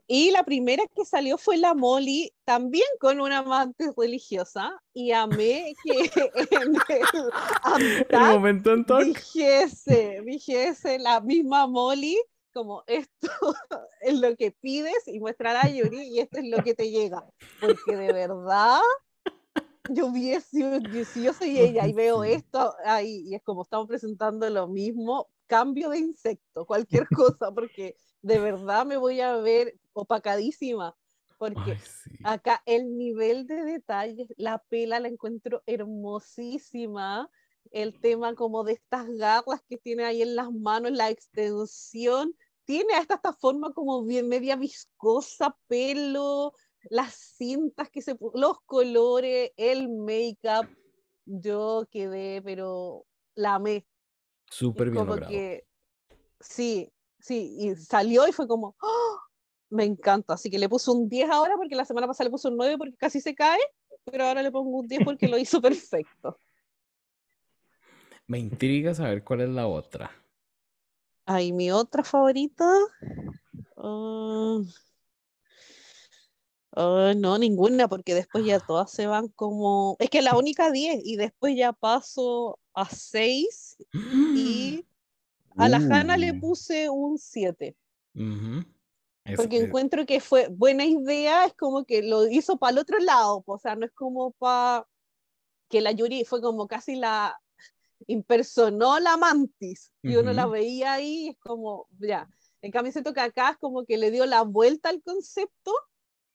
Y 0.06 0.30
la 0.30 0.44
primera 0.44 0.82
que 0.94 1.04
salió 1.04 1.38
fue 1.38 1.56
la 1.56 1.74
Molly, 1.74 2.32
también 2.44 2.86
con 3.00 3.20
una 3.20 3.38
amante 3.38 3.90
religiosa, 3.96 4.80
y 4.92 5.12
amé 5.12 5.74
que 5.84 5.92
en 6.50 6.74
el, 6.88 8.10
el 8.10 8.20
momento 8.20 8.72
en 8.72 9.12
dijese, 9.12 10.20
dijese 10.24 10.98
la 10.98 11.20
misma 11.20 11.66
Molly, 11.66 12.18
como 12.52 12.84
esto 12.86 13.28
es 14.02 14.18
lo 14.18 14.36
que 14.36 14.50
pides 14.52 15.06
y 15.06 15.18
muestrar 15.18 15.56
a 15.56 15.68
Yuri 15.68 16.02
y 16.08 16.20
esto 16.20 16.38
es 16.38 16.46
lo 16.46 16.62
que 16.62 16.74
te 16.74 16.90
llega. 16.90 17.24
Porque 17.60 17.96
de 17.96 18.12
verdad, 18.12 18.80
yo 19.90 20.12
vi, 20.12 20.34
si 20.40 21.22
yo 21.22 21.32
soy 21.32 21.58
ella 21.58 21.86
y 21.86 21.92
veo 21.92 22.22
esto 22.24 22.74
ahí 22.84 23.24
y 23.26 23.34
es 23.34 23.42
como 23.42 23.62
estamos 23.62 23.88
presentando 23.88 24.48
lo 24.50 24.68
mismo, 24.68 25.28
cambio 25.46 25.90
de 25.90 25.98
insecto, 25.98 26.66
cualquier 26.66 27.06
cosa, 27.08 27.50
porque 27.52 27.96
de 28.22 28.38
verdad 28.38 28.86
me 28.86 28.96
voy 28.96 29.20
a 29.20 29.36
ver 29.36 29.76
opacadísima, 29.92 30.96
porque 31.38 31.76
acá 32.24 32.62
el 32.66 32.96
nivel 32.96 33.46
de 33.46 33.64
detalles, 33.64 34.28
la 34.36 34.58
pela 34.58 35.00
la 35.00 35.08
encuentro 35.08 35.62
hermosísima, 35.66 37.28
el 37.72 37.98
tema 38.00 38.34
como 38.34 38.64
de 38.64 38.74
estas 38.74 39.08
garras 39.10 39.62
que 39.68 39.76
tiene 39.76 40.04
ahí 40.04 40.22
en 40.22 40.36
las 40.36 40.52
manos, 40.52 40.92
la 40.92 41.10
extensión, 41.10 42.34
tiene 42.64 42.94
hasta 42.94 43.14
esta 43.14 43.32
forma 43.32 43.72
como 43.72 44.04
bien 44.04 44.28
media 44.28 44.56
viscosa, 44.56 45.56
pelo, 45.66 46.52
las 46.90 47.14
cintas 47.36 47.90
que 47.90 48.02
se, 48.02 48.16
los 48.34 48.60
colores, 48.64 49.50
el 49.56 49.88
make-up, 49.88 50.68
yo 51.24 51.86
quedé, 51.90 52.40
pero 52.42 53.04
la 53.34 53.56
amé. 53.56 53.86
Súper 54.48 54.90
bien 54.90 55.06
logrado. 55.06 55.32
sí, 56.40 56.92
sí, 57.22 57.56
y 57.58 57.76
salió 57.76 58.28
y 58.28 58.32
fue 58.32 58.46
como, 58.46 58.76
¡oh! 58.82 59.18
me 59.72 59.84
encanta. 59.84 60.34
Así 60.34 60.50
que 60.50 60.58
le 60.58 60.68
puso 60.68 60.92
un 60.92 61.08
10 61.08 61.30
ahora 61.30 61.54
porque 61.56 61.74
la 61.74 61.84
semana 61.84 62.06
pasada 62.06 62.26
le 62.26 62.30
puso 62.30 62.48
un 62.48 62.56
9 62.56 62.76
porque 62.78 62.96
casi 62.96 63.20
se 63.20 63.34
cae, 63.34 63.60
pero 64.04 64.26
ahora 64.26 64.42
le 64.42 64.52
pongo 64.52 64.78
un 64.78 64.86
10 64.86 65.02
porque 65.04 65.28
lo 65.28 65.38
hizo 65.38 65.60
perfecto. 65.62 66.38
Me 68.26 68.38
intriga 68.38 68.94
saber 68.94 69.24
cuál 69.24 69.40
es 69.40 69.48
la 69.48 69.66
otra. 69.66 70.10
Ay, 71.24 71.52
mi 71.52 71.70
otra 71.70 72.04
favorita. 72.04 72.68
Ah, 73.76 74.60
ah, 76.76 77.12
no, 77.16 77.38
ninguna, 77.38 77.88
porque 77.88 78.14
después 78.14 78.44
ya 78.44 78.60
todas 78.60 78.90
se 78.90 79.06
van 79.06 79.28
como. 79.28 79.96
Es 79.98 80.10
que 80.10 80.22
la 80.22 80.36
única 80.36 80.70
10 80.70 81.00
y 81.04 81.16
después 81.16 81.56
ya 81.56 81.72
paso 81.72 82.58
a 82.74 82.88
6 82.88 83.76
y 84.34 84.84
a 85.56 85.68
la 85.68 85.76
Hanna 85.76 86.16
le 86.16 86.32
uh. 86.32 86.40
puse 86.40 86.88
un 86.88 87.18
7. 87.18 87.76
Porque 89.36 89.58
encuentro 89.58 90.04
que 90.04 90.20
fue 90.20 90.48
buena 90.48 90.84
idea, 90.84 91.46
es 91.46 91.54
como 91.54 91.84
que 91.84 92.02
lo 92.02 92.26
hizo 92.26 92.58
para 92.58 92.72
el 92.72 92.78
otro 92.78 92.98
lado, 92.98 93.42
o 93.46 93.58
sea, 93.58 93.76
no 93.76 93.86
es 93.86 93.92
como 93.92 94.32
para 94.32 94.86
que 95.68 95.80
la 95.80 95.92
Yuri 95.92 96.24
fue 96.24 96.42
como 96.42 96.66
casi 96.66 96.96
la 96.96 97.38
impersonó 98.08 98.98
la 98.98 99.16
mantis, 99.16 99.92
y 100.02 100.16
uno 100.16 100.32
la 100.32 100.46
veía 100.46 100.94
ahí, 100.94 101.28
es 101.28 101.38
como, 101.38 101.86
ya. 102.00 102.28
En 102.62 102.72
cambio, 102.72 102.92
siento 102.92 103.12
que 103.12 103.20
acá 103.20 103.50
es 103.50 103.58
como 103.58 103.84
que 103.84 103.96
le 103.96 104.10
dio 104.10 104.26
la 104.26 104.42
vuelta 104.42 104.88
al 104.88 105.02
concepto 105.02 105.72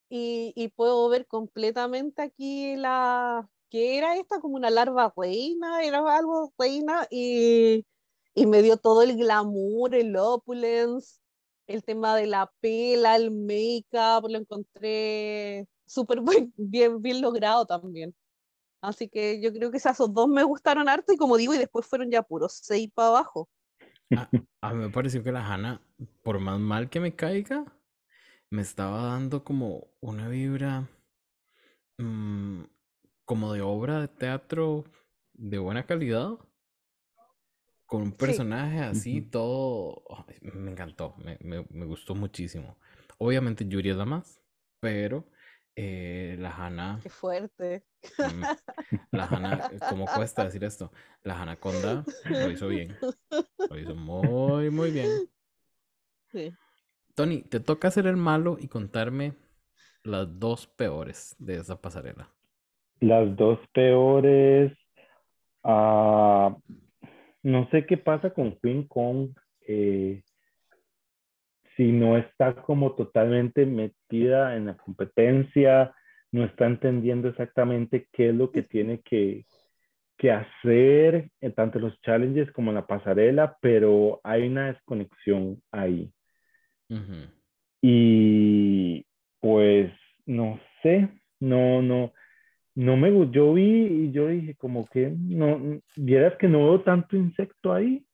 y, 0.10 0.54
y 0.56 0.70
puedo 0.70 1.10
ver 1.10 1.28
completamente 1.28 2.22
aquí 2.22 2.76
la, 2.78 3.50
que 3.70 3.98
era 3.98 4.16
esta 4.16 4.40
como 4.40 4.56
una 4.56 4.70
larva 4.70 5.14
reina, 5.16 5.84
era 5.84 6.00
algo 6.16 6.54
reina 6.58 7.08
y 7.10 7.86
y 8.38 8.46
me 8.46 8.62
dio 8.62 8.78
todo 8.78 9.02
el 9.02 9.18
glamour, 9.18 9.96
el 9.96 10.16
opulence, 10.16 11.20
el 11.66 11.84
tema 11.84 12.16
de 12.16 12.28
la 12.28 12.52
pela, 12.60 13.16
el 13.16 13.32
make-up, 13.32 14.30
lo 14.30 14.38
encontré 14.38 15.68
súper 15.88 16.20
bien, 16.56 17.02
bien 17.02 17.20
logrado 17.20 17.66
también. 17.66 18.16
Así 18.80 19.10
que 19.10 19.42
yo 19.42 19.52
creo 19.52 19.72
que 19.72 19.78
esos 19.78 20.14
dos 20.14 20.28
me 20.28 20.44
gustaron 20.44 20.88
harto 20.88 21.12
y 21.12 21.18
como 21.18 21.36
digo, 21.36 21.56
y 21.56 21.58
después 21.58 21.88
fueron 21.88 22.12
ya 22.12 22.22
puros 22.22 22.60
seis 22.62 22.92
para 22.94 23.08
abajo. 23.08 23.50
A, 24.62 24.74
mí 24.74 24.84
me 24.84 24.90
pareció 24.92 25.24
que 25.24 25.32
la 25.32 25.44
Hanna, 25.44 25.82
por 26.22 26.38
más 26.38 26.60
mal 26.60 26.92
que 26.92 27.00
me 27.00 27.16
caiga, 27.16 27.66
me 28.52 28.62
estaba 28.62 29.02
dando 29.02 29.44
como 29.44 29.88
una 30.00 30.28
vibra 30.28 30.88
mm, 31.98 32.66
como 33.26 33.52
de 33.54 33.64
obra 33.64 34.00
de 34.00 34.08
teatro 34.08 34.84
de 35.34 35.58
buena 35.58 35.88
calidad 35.88 36.38
con 37.88 38.02
un 38.02 38.12
personaje 38.12 38.80
así, 38.80 39.22
todo. 39.22 40.04
me 40.42 40.72
encantó, 40.72 41.16
me, 41.18 41.38
me, 41.42 41.86
gustó 41.86 42.14
muchísimo. 42.14 42.78
Obviamente 43.18 43.66
Yuri 43.68 43.90
es 43.90 43.96
la 43.96 44.06
más, 44.06 44.42
pero 44.80 45.26
eh, 45.76 46.36
la 46.38 46.52
Hanna. 46.52 47.00
Qué 47.02 47.10
fuerte. 47.10 47.86
Mm, 48.18 48.44
la 49.12 49.26
Hanna, 49.26 49.72
¿cómo 49.90 50.06
cuesta 50.06 50.44
decir 50.44 50.64
esto? 50.66 50.92
La 51.24 51.42
Anaconda 51.42 52.04
lo 52.30 52.52
hizo 52.52 52.68
bien. 52.68 52.96
Lo 53.70 53.80
hizo 53.80 53.96
muy, 53.96 54.70
muy 54.70 54.92
bien. 54.92 55.10
Sí. 56.32 56.54
Tony, 57.16 57.42
te 57.42 57.62
toca 57.62 57.90
ser 57.90 58.06
el 58.06 58.18
malo 58.18 58.58
y 58.60 58.68
contarme 58.68 59.34
las 60.04 60.40
dos 60.40 60.68
peores 60.68 61.36
de 61.40 61.56
esa 61.56 61.82
pasarela. 61.82 62.30
Las 63.00 63.36
dos 63.36 63.60
peores. 63.74 64.74
Uh, 65.64 66.56
no 67.48 67.70
sé 67.70 67.86
qué 67.86 67.96
pasa 67.96 68.32
con 68.32 68.58
Queen 68.60 68.88
Kong, 68.88 69.30
eh, 69.62 70.22
si 71.78 71.94
no 71.94 72.18
está 72.18 72.54
como 72.56 72.94
totalmente 72.94 73.66
metida 73.66 74.58
en 74.58 74.66
la 74.66 74.76
competencia, 74.76 75.96
no 76.34 76.44
está 76.44 76.66
entendiendo 76.66 77.30
exactamente 77.30 78.10
qué 78.12 78.30
es 78.30 78.36
lo 78.36 78.52
que 78.52 78.64
tiene 78.64 79.00
que, 79.00 79.46
que 80.18 80.30
hacer, 80.30 81.30
en 81.40 81.54
tanto 81.54 81.80
los 81.80 81.98
challenges 82.02 82.52
como 82.52 82.72
en 82.72 82.76
la 82.76 82.86
pasarela, 82.86 83.58
pero 83.62 84.20
hay 84.26 84.48
una 84.48 84.68
desconexión 84.74 85.62
ahí. 85.72 86.12
Y 87.82 89.06
pues 89.40 89.94
no 90.26 90.60
sé, 90.84 91.08
no, 91.40 91.82
no, 91.82 92.12
no 92.78 92.96
me 92.96 93.10
gustó, 93.10 93.32
yo 93.32 93.54
vi 93.54 93.88
y 93.88 94.12
yo 94.12 94.28
dije 94.28 94.54
como 94.56 94.86
que 94.86 95.10
no, 95.10 95.82
vieras 95.96 96.36
que 96.38 96.48
no 96.48 96.60
veo 96.60 96.84
tanto 96.84 97.16
insecto 97.16 97.74
ahí. 97.74 98.06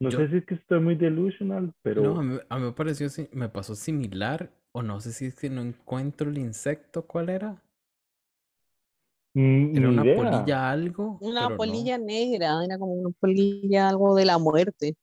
No 0.00 0.10
sé 0.10 0.28
si 0.28 0.36
es 0.38 0.46
que 0.46 0.54
estoy 0.54 0.80
muy 0.80 0.94
delusional, 0.94 1.70
pero... 1.82 2.02
No, 2.02 2.20
a 2.48 2.58
mí, 2.58 2.64
me 2.64 2.72
pareció, 2.72 3.06
me 3.32 3.50
pasó 3.50 3.74
similar, 3.74 4.50
o 4.72 4.82
no 4.82 4.98
sé 4.98 5.12
si 5.12 5.26
es 5.26 5.34
que 5.34 5.50
no 5.50 5.60
encuentro 5.60 6.30
el 6.30 6.38
insecto, 6.38 7.06
¿cuál 7.06 7.28
era? 7.28 7.62
Mm, 9.34 9.76
era 9.76 9.88
una 9.90 10.02
polilla 10.02 10.70
algo. 10.70 11.18
Una 11.20 11.54
polilla 11.54 11.98
negra, 11.98 12.64
era 12.64 12.78
como 12.78 12.94
una 12.94 13.10
polilla 13.20 13.90
algo 13.90 14.14
de 14.14 14.24
la 14.24 14.38
muerte. 14.38 14.96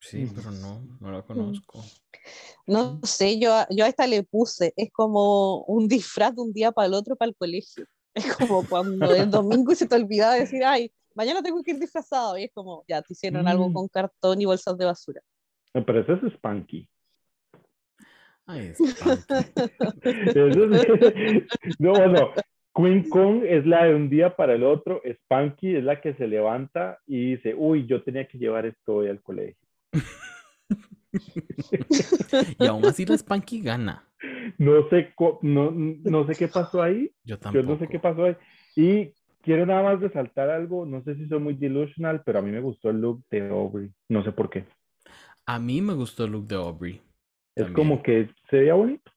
Sí, 0.00 0.30
pero 0.34 0.50
no, 0.50 0.82
no 1.00 1.12
la 1.12 1.22
conozco. 1.22 1.82
No 2.66 3.00
sé, 3.02 3.38
yo, 3.38 3.50
yo 3.70 3.84
a 3.84 3.88
esta 3.88 4.06
le 4.06 4.22
puse, 4.22 4.72
es 4.76 4.90
como 4.92 5.64
un 5.64 5.88
disfraz 5.88 6.34
de 6.36 6.42
un 6.42 6.52
día 6.52 6.72
para 6.72 6.86
el 6.86 6.94
otro 6.94 7.16
para 7.16 7.28
el 7.28 7.36
colegio. 7.36 7.84
Es 8.14 8.36
como 8.36 8.66
cuando 8.68 9.14
el 9.14 9.30
domingo 9.30 9.74
se 9.74 9.86
te 9.86 9.94
olvidaba 9.94 10.34
decir, 10.34 10.64
ay, 10.64 10.92
mañana 11.14 11.42
tengo 11.42 11.62
que 11.62 11.72
ir 11.72 11.78
disfrazado. 11.78 12.36
Y 12.38 12.44
es 12.44 12.50
como, 12.52 12.84
ya, 12.88 13.02
te 13.02 13.12
hicieron 13.12 13.46
algo 13.46 13.68
mm. 13.68 13.72
con 13.72 13.88
cartón 13.88 14.40
y 14.40 14.44
bolsas 14.46 14.76
de 14.76 14.84
basura. 14.84 15.20
pero 15.72 16.00
eso 16.00 16.14
es 16.26 16.32
Spanky. 16.34 16.88
Ay, 18.46 18.72
Spanky. 18.74 19.24
no, 21.78 22.06
no. 22.08 22.30
Queen 22.74 23.08
Kong 23.08 23.42
es 23.44 23.66
la 23.66 23.84
de 23.84 23.94
un 23.94 24.08
día 24.08 24.36
para 24.36 24.54
el 24.54 24.62
otro, 24.62 25.02
Spanky 25.04 25.76
es 25.76 25.84
la 25.84 26.00
que 26.00 26.14
se 26.14 26.26
levanta 26.26 26.98
y 27.06 27.32
dice, 27.32 27.54
uy, 27.56 27.86
yo 27.86 28.02
tenía 28.02 28.26
que 28.26 28.38
llevar 28.38 28.64
esto 28.64 28.96
hoy 28.96 29.08
al 29.08 29.20
colegio. 29.22 29.68
y 32.58 32.66
aún 32.66 32.84
así 32.86 33.04
la 33.06 33.16
Spanky 33.16 33.60
gana. 33.60 34.06
No 34.58 34.88
sé, 34.88 35.14
no, 35.42 35.70
no 35.70 36.26
sé 36.26 36.34
qué 36.34 36.48
pasó 36.48 36.82
ahí. 36.82 37.10
Yo 37.24 37.38
tampoco. 37.38 37.62
Yo 37.62 37.68
no 37.72 37.78
sé 37.78 37.88
qué 37.88 37.98
pasó 37.98 38.24
ahí. 38.24 38.36
Y 38.76 39.14
quiero 39.42 39.66
nada 39.66 39.82
más 39.82 40.00
resaltar 40.00 40.50
algo, 40.50 40.86
no 40.86 41.02
sé 41.02 41.14
si 41.16 41.26
soy 41.28 41.40
muy 41.40 41.54
delusional, 41.54 42.22
pero 42.24 42.38
a 42.38 42.42
mí 42.42 42.50
me 42.50 42.60
gustó 42.60 42.90
el 42.90 43.00
look 43.00 43.24
de 43.30 43.48
Aubrey, 43.48 43.90
no 44.08 44.22
sé 44.22 44.32
por 44.32 44.50
qué. 44.50 44.66
A 45.46 45.58
mí 45.58 45.80
me 45.80 45.94
gustó 45.94 46.24
el 46.24 46.32
look 46.32 46.46
de 46.46 46.56
Aubrey. 46.56 47.00
Es 47.56 47.70
como 47.72 48.02
que 48.02 48.30
se 48.48 48.58
veía 48.58 48.74
bonito. 48.74 49.10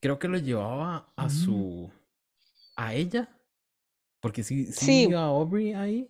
Creo 0.00 0.18
que 0.18 0.28
lo 0.28 0.38
llevaba 0.38 1.12
a 1.16 1.26
mm. 1.26 1.30
su... 1.30 1.90
a 2.76 2.94
ella. 2.94 3.28
Porque 4.20 4.42
sí, 4.42 4.66
sí, 4.66 5.12
a 5.12 5.24
Aubrey 5.24 5.72
ahí. 5.72 6.08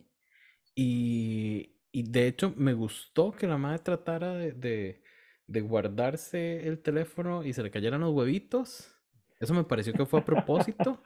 Y, 0.74 1.70
y, 1.98 2.02
de 2.02 2.26
hecho 2.26 2.52
me 2.56 2.74
gustó 2.74 3.32
que 3.32 3.46
la 3.46 3.58
madre 3.58 3.80
tratara 3.80 4.34
de, 4.34 5.02
de 5.46 5.60
guardarse 5.60 6.68
el 6.68 6.80
teléfono 6.80 7.44
y 7.44 7.52
se 7.52 7.62
le 7.62 7.70
cayeran 7.70 8.02
los 8.02 8.12
huevitos. 8.12 8.94
Eso 9.40 9.54
me 9.54 9.64
pareció 9.64 9.92
que 9.92 10.06
fue 10.06 10.20
a 10.20 10.24
propósito 10.24 11.02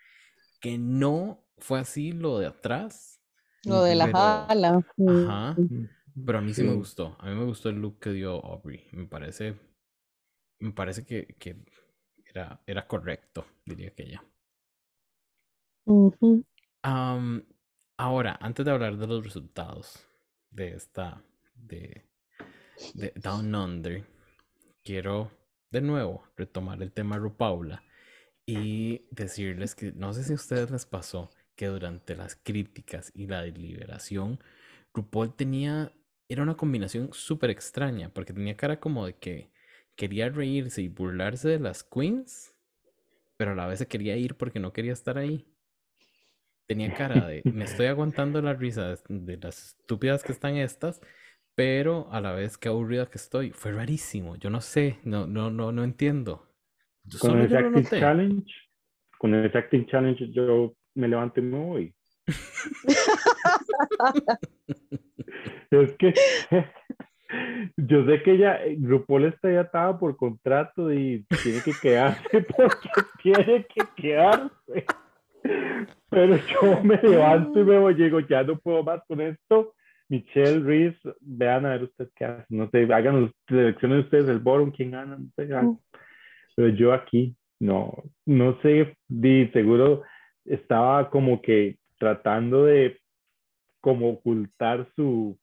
que 0.60 0.78
no 0.78 1.46
fue 1.58 1.80
así 1.80 2.12
lo 2.12 2.38
de 2.38 2.46
atrás. 2.46 3.20
Lo 3.64 3.82
de 3.82 3.94
las 3.94 4.10
alas. 4.14 4.84
Ajá. 5.08 5.56
Pero 6.26 6.38
a 6.38 6.40
mí 6.40 6.54
sí, 6.54 6.62
me 6.62 6.74
gustó. 6.74 7.16
A 7.18 7.28
mí 7.28 7.34
me 7.34 7.44
gustó 7.44 7.68
el 7.68 7.80
look 7.80 7.98
que 7.98 8.10
dio 8.10 8.44
Aubrey. 8.44 8.86
Me 8.92 9.06
parece. 9.06 9.56
Me 10.58 10.72
parece 10.72 11.04
que, 11.04 11.26
que 11.38 11.64
era, 12.26 12.62
era 12.66 12.86
correcto, 12.86 13.46
diría 13.64 13.94
que 13.94 14.02
ella. 14.02 14.24
ahora, 17.96 18.38
antes 18.40 18.64
de 18.64 18.70
hablar 18.70 18.96
de 18.96 19.06
los 19.06 19.24
resultados 19.24 20.09
de 20.50 20.74
esta. 20.74 21.22
de, 21.54 22.04
de 22.94 23.12
Down 23.16 23.54
Under, 23.54 24.04
quiero 24.82 25.30
de 25.70 25.80
nuevo 25.80 26.24
retomar 26.36 26.82
el 26.82 26.92
tema 26.92 27.18
Rupaula 27.18 27.82
y 28.46 29.06
decirles 29.10 29.74
que 29.74 29.92
no 29.92 30.12
sé 30.12 30.24
si 30.24 30.32
a 30.32 30.36
ustedes 30.36 30.70
les 30.70 30.86
pasó 30.86 31.30
que 31.54 31.66
durante 31.66 32.16
las 32.16 32.36
críticas 32.36 33.12
y 33.14 33.26
la 33.26 33.42
deliberación, 33.42 34.42
RuPaul 34.94 35.36
tenía, 35.36 35.92
era 36.28 36.42
una 36.42 36.56
combinación 36.56 37.10
súper 37.12 37.50
extraña, 37.50 38.08
porque 38.12 38.32
tenía 38.32 38.56
cara 38.56 38.80
como 38.80 39.06
de 39.06 39.14
que 39.18 39.52
quería 39.94 40.30
reírse 40.30 40.82
y 40.82 40.88
burlarse 40.88 41.48
de 41.48 41.60
las 41.60 41.84
queens, 41.84 42.54
pero 43.36 43.52
a 43.52 43.54
la 43.54 43.66
vez 43.66 43.78
se 43.78 43.88
quería 43.88 44.16
ir 44.16 44.36
porque 44.36 44.58
no 44.58 44.72
quería 44.72 44.94
estar 44.94 45.18
ahí. 45.18 45.46
Tenía 46.70 46.94
cara 46.94 47.26
de, 47.26 47.42
me 47.52 47.64
estoy 47.64 47.86
aguantando 47.86 48.40
la 48.40 48.54
risa 48.54 48.94
de, 49.08 49.36
las 49.38 49.76
estúpidas 49.80 50.22
que 50.22 50.30
están 50.30 50.56
estas, 50.56 51.00
pero 51.56 52.06
a 52.12 52.20
la 52.20 52.32
vez 52.32 52.56
que 52.56 52.68
aburrida 52.68 53.06
que 53.06 53.18
estoy. 53.18 53.50
Fue 53.50 53.72
rarísimo, 53.72 54.36
yo 54.36 54.50
no 54.50 54.60
sé, 54.60 55.00
no, 55.02 55.26
no, 55.26 55.50
no, 55.50 55.72
no 55.72 55.82
entiendo 55.82 56.46
con 57.18 57.40
el 57.40 57.56
acting 57.56 57.82
challenge, 57.82 58.54
con 59.18 59.34
el 59.34 59.50
acting 59.52 59.84
challenge 59.86 60.30
yo 60.30 60.76
me 60.94 61.08
levanto 61.08 61.40
y 61.40 61.42
me 61.42 61.58
voy. 61.58 61.92
es 65.72 65.96
que 65.96 66.14
yo 67.78 68.06
sé 68.06 68.22
que 68.22 68.38
ya 68.38 68.60
RuPaul 68.80 69.24
está 69.24 69.50
ya 69.50 69.62
atado 69.62 69.98
por 69.98 70.16
contrato 70.16 70.92
y 70.92 71.26
tiene 71.42 71.62
que 71.64 71.72
quedarse 71.82 72.42
porque 72.56 72.90
tiene 73.22 73.66
que 73.66 73.82
quedarse. 73.96 74.86
Pero 76.10 76.36
yo 76.36 76.80
me 76.84 76.96
levanto 76.96 77.60
y 77.60 77.64
me 77.64 77.78
voy, 77.78 77.94
digo, 77.94 78.20
ya 78.20 78.42
no 78.42 78.58
puedo 78.58 78.82
más 78.82 79.00
con 79.06 79.20
esto. 79.20 79.74
Michelle 80.08 80.60
Reese, 80.64 80.98
vean 81.20 81.64
a 81.66 81.70
ver 81.70 81.84
ustedes 81.84 82.10
qué 82.16 82.24
hacen. 82.24 82.58
No 82.58 82.68
sé, 82.70 82.92
hagan 82.92 83.32
seleccionen 83.48 84.00
ustedes 84.00 84.28
el 84.28 84.40
bottom, 84.40 84.72
quién 84.72 84.90
gana, 84.90 85.16
no 85.16 85.28
sé. 85.36 85.48
Pero 86.56 86.68
yo 86.68 86.92
aquí, 86.92 87.36
no, 87.60 88.02
no 88.26 88.60
sé, 88.60 88.96
di, 89.08 89.46
seguro 89.48 90.02
estaba 90.44 91.10
como 91.10 91.40
que 91.40 91.78
tratando 91.98 92.64
de 92.64 93.00
como 93.80 94.10
ocultar 94.10 94.88
su, 94.96 95.38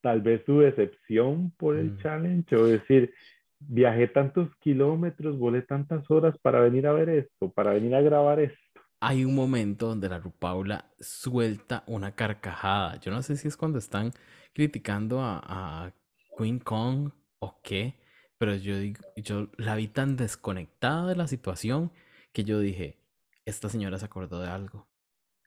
tal 0.00 0.22
vez 0.22 0.42
su 0.46 0.60
decepción 0.60 1.52
por 1.58 1.76
el 1.76 1.92
mm. 1.92 1.98
challenge, 1.98 2.56
o 2.56 2.66
decir, 2.66 3.12
viajé 3.60 4.08
tantos 4.08 4.54
kilómetros, 4.56 5.38
volé 5.38 5.62
tantas 5.62 6.10
horas 6.10 6.36
para 6.42 6.60
venir 6.60 6.86
a 6.86 6.92
ver 6.92 7.08
esto, 7.10 7.50
para 7.52 7.72
venir 7.72 7.94
a 7.94 8.00
grabar 8.00 8.40
esto. 8.40 8.58
Hay 9.00 9.24
un 9.24 9.34
momento 9.34 9.88
donde 9.88 10.08
la 10.08 10.18
Rupaula 10.18 10.90
suelta 10.98 11.84
una 11.86 12.14
carcajada. 12.14 12.98
Yo 13.00 13.10
no 13.10 13.22
sé 13.22 13.36
si 13.36 13.48
es 13.48 13.56
cuando 13.56 13.78
están 13.78 14.12
criticando 14.52 15.20
a, 15.20 15.40
a 15.42 15.92
Queen 16.36 16.58
Kong 16.58 17.10
o 17.38 17.60
qué, 17.62 17.98
pero 18.38 18.54
yo, 18.56 18.74
yo 19.16 19.48
la 19.56 19.76
vi 19.76 19.88
tan 19.88 20.16
desconectada 20.16 21.06
de 21.08 21.16
la 21.16 21.26
situación 21.28 21.92
que 22.32 22.44
yo 22.44 22.60
dije, 22.60 22.98
esta 23.44 23.68
señora 23.68 23.98
se 23.98 24.04
acordó 24.04 24.40
de 24.40 24.48
algo. 24.48 24.88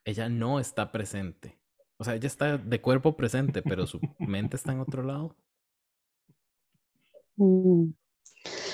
Ella 0.05 0.29
no 0.29 0.59
está 0.59 0.91
presente. 0.91 1.59
O 1.97 2.03
sea, 2.03 2.15
ella 2.15 2.27
está 2.27 2.57
de 2.57 2.81
cuerpo 2.81 3.15
presente, 3.15 3.61
pero 3.61 3.87
su 3.87 3.99
mente 4.19 4.57
está 4.57 4.73
en 4.73 4.79
otro 4.79 5.03
lado. 5.03 5.35
Mm. 7.37 7.93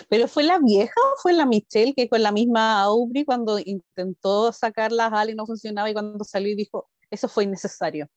Pero 0.09 0.27
fue 0.27 0.43
la 0.43 0.59
vieja 0.59 0.99
o 1.13 1.21
fue 1.21 1.33
la 1.33 1.45
Michelle 1.45 1.93
que 1.93 2.09
con 2.09 2.23
la 2.23 2.31
misma 2.31 2.81
Aubrey 2.81 3.25
cuando 3.25 3.59
intentó 3.59 4.51
sacar 4.51 4.91
las 4.91 5.11
alas 5.13 5.29
y 5.29 5.35
no 5.35 5.45
funcionaba 5.45 5.89
y 5.89 5.93
cuando 5.93 6.23
salió 6.23 6.51
y 6.51 6.55
dijo, 6.55 6.89
eso 7.11 7.27
fue 7.27 7.43
innecesario. 7.43 8.07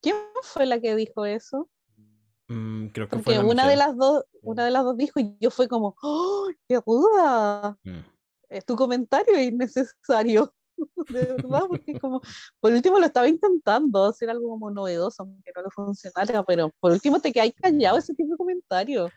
¿Quién 0.00 0.16
fue 0.42 0.66
la 0.66 0.80
que 0.80 0.96
dijo 0.96 1.24
eso? 1.24 1.68
Mm, 2.48 2.88
creo 2.88 3.08
que 3.08 3.16
Porque 3.16 3.38
una 3.38 3.68
de 3.68 3.76
las 3.76 3.96
dos, 3.96 4.24
una 4.42 4.64
de 4.64 4.70
las 4.70 4.84
dos 4.84 4.96
dijo 4.96 5.20
y 5.20 5.36
yo 5.40 5.50
fue 5.50 5.68
como, 5.68 5.94
¡Oh, 6.02 6.48
qué 6.68 6.80
ruda! 6.84 7.78
Mm. 7.84 8.00
Es 8.48 8.66
tu 8.66 8.76
comentario 8.76 9.34
es 9.34 9.48
innecesario. 9.48 10.52
De 11.08 11.26
verdad, 11.26 11.62
porque 11.68 11.98
como, 11.98 12.20
por 12.60 12.72
último 12.72 12.98
lo 12.98 13.06
estaba 13.06 13.28
intentando 13.28 14.04
hacer 14.06 14.28
algo 14.30 14.48
como 14.48 14.70
novedoso, 14.70 15.22
aunque 15.22 15.52
no 15.54 15.62
le 15.62 15.70
funcionara, 15.70 16.42
pero 16.42 16.70
por 16.80 16.92
último 16.92 17.20
te 17.20 17.32
quedas 17.32 17.52
callado 17.54 17.98
ese 17.98 18.14
tipo 18.14 18.32
de 18.32 18.36
comentario. 18.36 19.08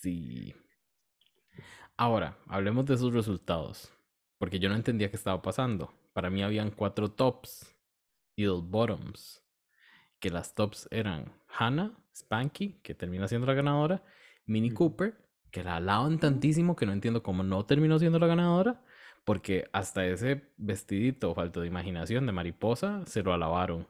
Sí. 0.00 0.54
Ahora, 1.96 2.36
hablemos 2.48 2.86
de 2.86 2.96
sus 2.96 3.12
resultados, 3.12 3.92
porque 4.38 4.58
yo 4.58 4.68
no 4.68 4.74
entendía 4.74 5.10
qué 5.10 5.16
estaba 5.16 5.40
pasando. 5.42 5.92
Para 6.12 6.28
mí 6.28 6.42
habían 6.42 6.70
cuatro 6.70 7.10
tops 7.10 7.72
y 8.36 8.44
dos 8.44 8.68
bottoms, 8.68 9.42
que 10.18 10.30
las 10.30 10.54
tops 10.54 10.88
eran 10.90 11.32
Hannah, 11.56 11.92
Spanky, 12.14 12.80
que 12.82 12.94
termina 12.94 13.28
siendo 13.28 13.46
la 13.46 13.54
ganadora, 13.54 14.02
Mini 14.46 14.70
Cooper, 14.70 15.16
que 15.50 15.62
la 15.62 15.76
alaban 15.76 16.18
tantísimo 16.18 16.74
que 16.74 16.84
no 16.84 16.92
entiendo 16.92 17.22
cómo 17.22 17.44
no 17.44 17.64
terminó 17.64 17.98
siendo 17.98 18.18
la 18.18 18.26
ganadora, 18.26 18.82
porque 19.24 19.68
hasta 19.72 20.04
ese 20.04 20.52
vestidito 20.56 21.32
falto 21.34 21.60
de 21.60 21.68
imaginación 21.68 22.26
de 22.26 22.32
mariposa 22.32 23.06
se 23.06 23.22
lo 23.22 23.32
alabaron. 23.32 23.86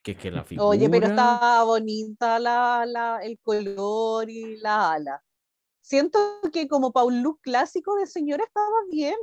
Que, 0.00 0.16
que 0.16 0.30
la 0.30 0.44
figura... 0.44 0.64
Oye, 0.68 0.88
pero 0.88 1.08
estaba 1.08 1.64
bonita 1.64 2.38
la, 2.38 2.86
la, 2.86 3.18
el 3.20 3.36
color 3.40 4.30
y 4.30 4.56
la 4.58 4.92
ala. 4.92 5.22
Siento 5.88 6.18
que 6.52 6.68
como 6.68 6.92
Paul 6.92 7.22
look 7.22 7.40
clásico 7.40 7.96
de 7.96 8.06
señora 8.06 8.44
estaba 8.44 8.76
bien. 8.90 9.16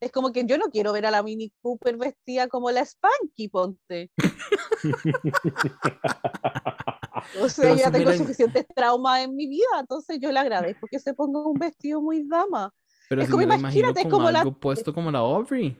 Es 0.00 0.10
como 0.10 0.32
que 0.32 0.46
yo 0.46 0.56
no 0.56 0.70
quiero 0.70 0.94
ver 0.94 1.04
a 1.04 1.10
la 1.10 1.22
Mini 1.22 1.52
Cooper 1.60 1.98
vestida 1.98 2.48
como 2.48 2.70
la 2.70 2.86
Spanky, 2.86 3.48
ponte. 3.48 4.10
O 7.40 7.48
sea, 7.48 7.74
ya 7.74 7.90
tengo 7.90 8.12
suficientes 8.12 8.66
traumas 8.74 9.24
en 9.24 9.34
mi 9.34 9.46
vida, 9.46 9.80
entonces 9.80 10.18
yo 10.20 10.30
le 10.30 10.38
agradezco 10.38 10.86
que 10.90 10.98
se 10.98 11.14
ponga 11.14 11.40
un 11.40 11.58
vestido 11.58 12.02
muy 12.02 12.28
dama. 12.28 12.70
Pero 13.08 13.22
es 13.22 13.30
como, 13.30 13.42
imagínate, 13.42 14.02
es 14.02 14.08
como 14.08 14.28
algo 14.28 14.52
puesto 14.52 14.92
como 14.92 15.10
la 15.10 15.20
Aubrey. 15.20 15.74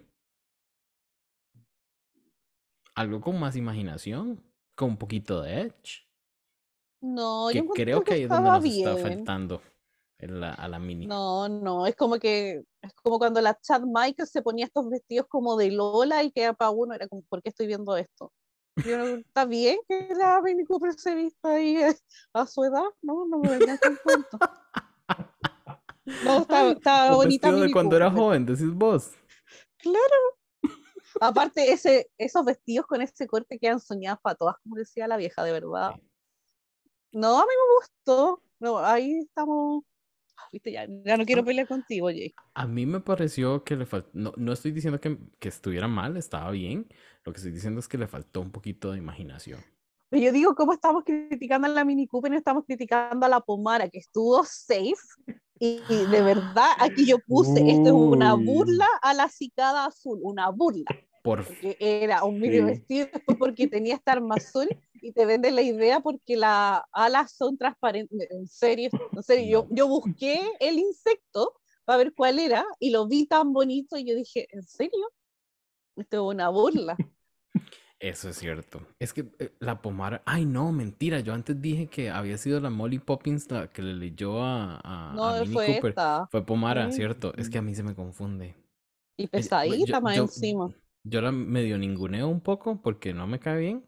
Algo 2.94 3.20
con 3.20 3.38
más 3.38 3.56
imaginación, 3.56 4.42
con 4.74 4.90
un 4.90 4.96
poquito 4.96 5.42
de 5.42 5.62
edge. 5.62 6.08
No, 7.02 7.50
yo 7.50 7.66
creo 7.66 8.02
que, 8.02 8.14
ahí 8.14 8.22
es 8.22 8.28
donde 8.30 8.50
nos 8.50 8.64
está 8.64 8.96
faltando 8.96 9.60
a 10.24 10.68
la 10.68 10.78
mini. 10.78 11.06
No, 11.06 11.48
no, 11.48 11.86
es 11.86 11.96
como 11.96 12.18
que 12.18 12.62
es 12.82 12.94
como 12.94 13.18
cuando 13.18 13.40
la 13.40 13.58
Chad 13.60 13.82
Michael 13.82 14.28
se 14.28 14.42
ponía 14.42 14.66
estos 14.66 14.88
vestidos 14.88 15.26
como 15.28 15.56
de 15.56 15.70
Lola 15.70 16.22
y 16.22 16.30
que 16.30 16.52
para 16.54 16.70
uno 16.70 16.94
era 16.94 17.08
como, 17.08 17.22
¿por 17.22 17.42
qué 17.42 17.50
estoy 17.50 17.66
viendo 17.66 17.96
esto? 17.96 18.32
está 18.76 19.44
bien 19.44 19.78
que 19.88 20.08
la 20.16 20.40
Mini 20.42 20.64
Cooper 20.64 20.94
se 20.94 21.14
vista 21.14 21.50
ahí 21.50 21.76
eh, 21.76 21.96
a 22.32 22.46
su 22.46 22.64
edad, 22.64 22.82
no, 23.02 23.26
no 23.26 23.38
me 23.38 23.58
venía 23.58 23.78
con 23.78 23.96
cuento. 24.02 24.38
No, 26.24 26.42
estaba, 26.42 26.72
estaba 26.72 27.14
bonita. 27.14 27.50
de 27.50 27.72
cuando 27.72 27.96
era 27.96 28.10
joven, 28.10 28.44
decís 28.44 28.72
vos. 28.74 29.12
Claro. 29.78 30.78
Aparte, 31.20 31.72
ese, 31.72 32.10
esos 32.18 32.44
vestidos 32.44 32.86
con 32.86 33.00
ese 33.00 33.26
corte 33.26 33.58
quedan 33.58 33.80
soñados 33.80 34.20
para 34.20 34.34
todas, 34.34 34.56
como 34.62 34.76
decía 34.76 35.06
la 35.06 35.16
vieja, 35.16 35.44
de 35.44 35.52
verdad. 35.52 35.94
No, 37.12 37.38
a 37.38 37.42
mí 37.42 37.48
me 37.48 37.74
gustó. 37.76 38.42
No, 38.58 38.78
ahí 38.78 39.20
estamos 39.20 39.84
viste, 40.52 40.72
ya, 40.72 40.86
ya 41.04 41.16
no 41.16 41.24
quiero 41.24 41.44
pelear 41.44 41.66
contigo, 41.66 42.06
oye. 42.06 42.34
A 42.54 42.66
mí 42.66 42.86
me 42.86 43.00
pareció 43.00 43.64
que 43.64 43.76
le 43.76 43.86
faltó, 43.86 44.10
no, 44.12 44.32
no 44.36 44.52
estoy 44.52 44.72
diciendo 44.72 45.00
que, 45.00 45.18
que 45.38 45.48
estuviera 45.48 45.88
mal, 45.88 46.16
estaba 46.16 46.50
bien, 46.50 46.86
lo 47.24 47.32
que 47.32 47.38
estoy 47.38 47.52
diciendo 47.52 47.80
es 47.80 47.88
que 47.88 47.98
le 47.98 48.06
faltó 48.06 48.40
un 48.40 48.50
poquito 48.50 48.92
de 48.92 48.98
imaginación. 48.98 49.60
Pero 50.10 50.26
yo 50.26 50.32
digo, 50.32 50.54
¿cómo 50.54 50.72
estamos 50.72 51.02
criticando 51.04 51.66
a 51.66 51.70
la 51.70 51.84
Mini 51.84 52.06
Cooper? 52.06 52.30
No 52.30 52.36
estamos 52.36 52.64
criticando 52.64 53.26
a 53.26 53.28
la 53.28 53.40
Pomara, 53.40 53.88
que 53.88 53.98
estuvo 53.98 54.44
safe. 54.44 54.94
Y, 55.58 55.80
de 55.88 56.22
verdad, 56.22 56.70
aquí 56.78 57.06
yo 57.06 57.18
puse, 57.26 57.58
esto 57.70 57.86
es 57.88 57.92
una 57.92 58.34
burla 58.34 58.86
a 59.02 59.14
la 59.14 59.28
cicada 59.28 59.86
azul, 59.86 60.20
una 60.22 60.50
burla. 60.50 60.84
porque 61.22 61.76
era 61.80 62.22
un 62.22 62.38
mini 62.38 62.60
vestido 62.60 63.08
porque 63.38 63.66
tenía 63.66 63.94
esta 63.94 64.12
arma 64.12 64.34
azul 64.34 64.68
y 65.04 65.12
te 65.12 65.26
vende 65.26 65.50
la 65.50 65.60
idea 65.60 66.00
porque 66.00 66.34
las 66.34 66.80
alas 66.90 67.32
son 67.36 67.58
transparentes. 67.58 68.26
En 68.30 68.46
serio, 68.46 68.88
en 69.12 69.22
serio 69.22 69.46
yo, 69.46 69.68
yo 69.70 69.86
busqué 69.86 70.40
el 70.60 70.78
insecto 70.78 71.52
para 71.84 71.98
ver 71.98 72.14
cuál 72.14 72.38
era 72.38 72.64
y 72.80 72.90
lo 72.90 73.06
vi 73.06 73.26
tan 73.26 73.52
bonito 73.52 73.98
y 73.98 74.06
yo 74.06 74.14
dije, 74.16 74.46
¿en 74.50 74.62
serio? 74.62 75.12
Esto 75.96 76.16
es 76.16 76.34
una 76.34 76.48
burla. 76.48 76.96
Eso 78.00 78.30
es 78.30 78.36
cierto. 78.36 78.80
Es 78.98 79.12
que 79.12 79.30
eh, 79.38 79.52
la 79.60 79.82
pomara. 79.82 80.22
Ay, 80.24 80.46
no, 80.46 80.72
mentira. 80.72 81.20
Yo 81.20 81.34
antes 81.34 81.60
dije 81.60 81.86
que 81.86 82.10
había 82.10 82.38
sido 82.38 82.58
la 82.60 82.70
Molly 82.70 82.98
Poppins 82.98 83.50
la 83.50 83.68
que 83.68 83.82
le 83.82 83.94
leyó 83.94 84.42
a, 84.42 84.80
a, 84.82 85.44
fue 85.52 85.80
Cooper. 85.80 85.94
Fue 86.30 86.44
pomara, 86.44 86.90
¿cierto? 86.92 87.34
Es 87.36 87.50
que 87.50 87.58
a 87.58 87.62
mí 87.62 87.74
se 87.74 87.82
me 87.82 87.94
confunde. 87.94 88.56
Y 89.16 89.26
pesadita 89.26 90.00
más 90.00 90.16
encima. 90.16 90.74
Yo 91.04 91.20
la 91.20 91.30
medio 91.30 91.76
ninguneo 91.78 92.28
un 92.28 92.40
poco 92.40 92.80
porque 92.80 93.12
no 93.12 93.26
me 93.26 93.38
cae 93.38 93.60
bien. 93.60 93.84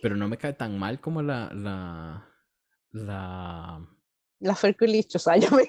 Pero 0.00 0.16
no 0.16 0.28
me 0.28 0.36
cae 0.36 0.52
tan 0.52 0.78
mal 0.78 1.00
como 1.00 1.22
la. 1.22 1.50
La. 1.54 2.26
La. 2.92 3.86
La 4.40 4.52
o 4.52 4.56
sea, 5.18 5.36
ya 5.36 5.50
me 5.50 5.68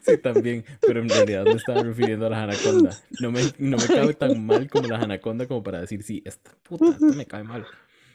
Sí, 0.00 0.18
también, 0.18 0.64
pero 0.80 1.00
en 1.00 1.08
realidad 1.08 1.44
me 1.44 1.52
estaba 1.52 1.82
refiriendo 1.82 2.26
a 2.26 2.30
las 2.30 2.38
anacondas. 2.38 3.04
No 3.20 3.32
me, 3.32 3.42
no 3.58 3.76
me 3.76 3.86
cabe 3.86 4.14
tan 4.14 4.46
mal 4.46 4.70
como 4.70 4.88
las 4.88 5.02
anacondas 5.02 5.48
como 5.48 5.62
para 5.62 5.80
decir, 5.80 6.02
sí, 6.02 6.22
esta 6.24 6.56
puta, 6.62 6.90
esta 6.90 7.06
me 7.06 7.26
cae 7.26 7.42
mal. 7.42 7.66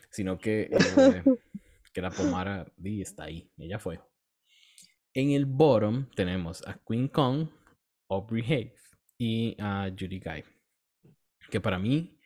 Sino 0.10 0.40
que, 0.40 0.70
eh, 0.72 1.24
que 1.94 2.02
la 2.02 2.12
pomara 2.12 2.66
di, 2.78 3.02
está 3.02 3.26
ahí, 3.26 3.52
ella 3.58 3.78
fue. 3.78 4.00
En 5.14 5.32
el 5.32 5.46
bottom 5.46 6.10
tenemos 6.16 6.66
a 6.66 6.80
Queen 6.88 7.10
Kong, 7.10 7.50
Aubrey 8.10 8.44
Hayes 8.44 8.98
y 9.18 9.56
a 9.60 9.90
Judy 9.90 10.20
Guy. 10.20 10.44
Que 11.52 11.62
para 11.62 11.78
mí, 11.78 12.20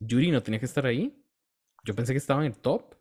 Judy 0.00 0.32
no 0.32 0.42
tenía 0.42 0.58
que 0.58 0.66
estar 0.66 0.86
ahí. 0.86 1.24
Yo 1.84 1.94
pensé 1.94 2.12
que 2.12 2.18
estaba 2.18 2.44
en 2.44 2.52
el 2.52 2.58
top, 2.58 2.96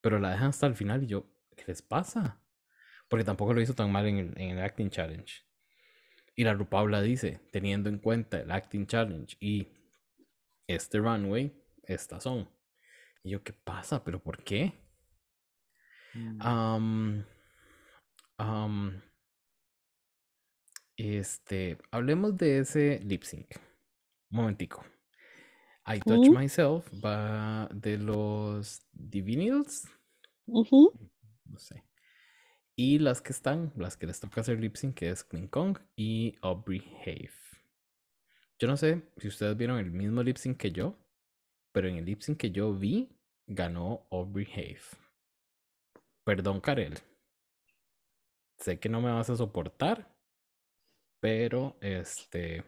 pero 0.00 0.20
la 0.20 0.30
dejan 0.30 0.50
hasta 0.50 0.68
el 0.68 0.76
final 0.76 1.02
y 1.02 1.06
yo, 1.08 1.26
¿qué 1.56 1.64
les 1.66 1.82
pasa? 1.82 2.40
porque 3.08 3.24
tampoco 3.24 3.54
lo 3.54 3.60
hizo 3.60 3.74
tan 3.74 3.90
mal 3.90 4.06
en 4.06 4.34
el, 4.36 4.60
Acting 4.60 4.90
Challenge. 4.90 5.44
Y 6.34 6.44
la 6.44 6.54
Rupaula 6.54 7.00
dice, 7.00 7.40
teniendo 7.50 7.88
en 7.88 7.98
cuenta 7.98 8.40
el 8.40 8.50
Acting 8.50 8.86
Challenge 8.86 9.36
y 9.40 9.68
este 10.66 10.98
runway, 10.98 11.52
estas 11.84 12.24
son. 12.24 12.48
Y 13.22 13.30
yo, 13.30 13.42
¿qué 13.42 13.52
pasa? 13.52 14.04
¿Pero 14.04 14.22
por 14.22 14.42
qué? 14.42 14.72
Mm. 16.14 17.20
este, 20.96 21.78
hablemos 21.90 22.36
de 22.36 22.58
ese 22.58 23.00
lip 23.04 23.22
sync. 23.22 23.46
Un 24.30 24.36
momentico. 24.36 24.84
I 25.86 26.00
Touch 26.00 26.28
Myself 26.30 26.88
va 27.04 27.68
de 27.72 27.96
los 27.98 28.84
Divinals. 28.92 29.88
No 31.44 31.58
sé. 31.58 31.84
Y 32.74 32.98
las 32.98 33.22
que 33.22 33.32
están, 33.32 33.72
las 33.76 33.96
que 33.96 34.06
les 34.06 34.20
toca 34.20 34.40
hacer 34.40 34.60
lip 34.60 34.76
sync, 34.76 34.94
que 34.94 35.10
es 35.10 35.24
King 35.24 35.46
Kong 35.46 35.78
y 35.94 36.34
Aubrey 36.42 36.82
Have. 37.06 37.30
Yo 38.58 38.68
no 38.68 38.76
sé 38.76 39.02
si 39.16 39.28
ustedes 39.28 39.56
vieron 39.56 39.78
el 39.78 39.90
mismo 39.90 40.22
lip 40.22 40.36
sync 40.36 40.56
que 40.56 40.72
yo, 40.72 40.98
pero 41.72 41.88
en 41.88 41.96
el 41.96 42.04
lip 42.04 42.20
sync 42.20 42.38
que 42.38 42.50
yo 42.50 42.74
vi, 42.74 43.08
ganó 43.46 44.06
Aubrey 44.10 44.46
Have. 44.52 44.98
Perdón, 46.24 46.60
Karel. 46.60 46.98
Sé 48.58 48.80
que 48.80 48.88
no 48.88 49.00
me 49.00 49.12
vas 49.12 49.30
a 49.30 49.36
soportar, 49.36 50.12
pero 51.20 51.76
este 51.80 52.64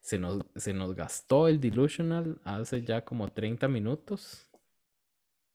se 0.00 0.18
nos, 0.18 0.42
se 0.56 0.72
nos 0.72 0.94
gastó 0.94 1.48
el 1.48 1.60
Delusional 1.60 2.40
hace 2.44 2.82
ya 2.82 3.04
como 3.04 3.28
30 3.32 3.68
minutos. 3.68 4.50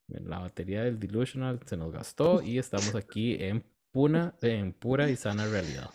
La 0.08 0.40
batería 0.40 0.84
del 0.84 1.00
Delusional 1.00 1.60
se 1.66 1.78
nos 1.78 1.92
gastó 1.92 2.42
y 2.42 2.60
estamos 2.60 2.94
aquí 2.96 3.36
en 3.40 3.64
en 4.42 4.74
pura 4.74 5.10
y 5.10 5.16
sana 5.16 5.48
realidad. 5.48 5.90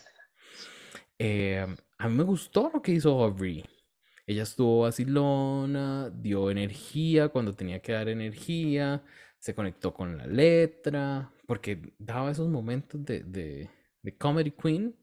Eh, 1.19 1.65
a 1.99 2.09
mí 2.09 2.15
me 2.15 2.23
gustó 2.23 2.71
lo 2.73 2.81
que 2.81 2.93
hizo 2.93 3.23
Aubrey. 3.23 3.63
Ella 4.25 4.43
estuvo 4.43 4.81
vacilona, 4.81 6.09
dio 6.09 6.49
energía 6.49 7.29
cuando 7.29 7.53
tenía 7.53 7.79
que 7.79 7.91
dar 7.91 8.09
energía, 8.09 9.03
se 9.37 9.53
conectó 9.53 9.93
con 9.93 10.17
la 10.17 10.25
letra, 10.25 11.31
porque 11.45 11.93
daba 11.99 12.31
esos 12.31 12.49
momentos 12.49 13.03
de, 13.05 13.19
de, 13.23 13.69
de 14.01 14.17
comedy 14.17 14.51
queen 14.51 14.95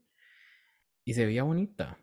y 1.05 1.13
se 1.13 1.25
veía 1.25 1.43
bonita. 1.43 1.97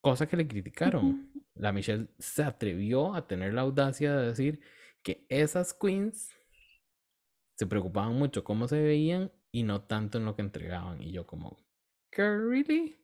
Cosa 0.00 0.26
que 0.26 0.36
le 0.36 0.46
criticaron. 0.46 1.30
La 1.54 1.72
Michelle 1.72 2.08
se 2.18 2.44
atrevió 2.44 3.14
a 3.14 3.26
tener 3.26 3.54
la 3.54 3.62
audacia 3.62 4.16
de 4.16 4.26
decir 4.28 4.60
que 5.02 5.26
esas 5.28 5.74
queens 5.74 6.30
se 7.56 7.66
preocupaban 7.66 8.14
mucho 8.14 8.44
cómo 8.44 8.68
se 8.68 8.80
veían 8.80 9.32
y 9.50 9.64
no 9.64 9.82
tanto 9.82 10.18
en 10.18 10.24
lo 10.24 10.36
que 10.36 10.42
entregaban. 10.42 11.02
Y 11.02 11.10
yo 11.10 11.26
como, 11.26 11.58
¿really? 12.12 12.96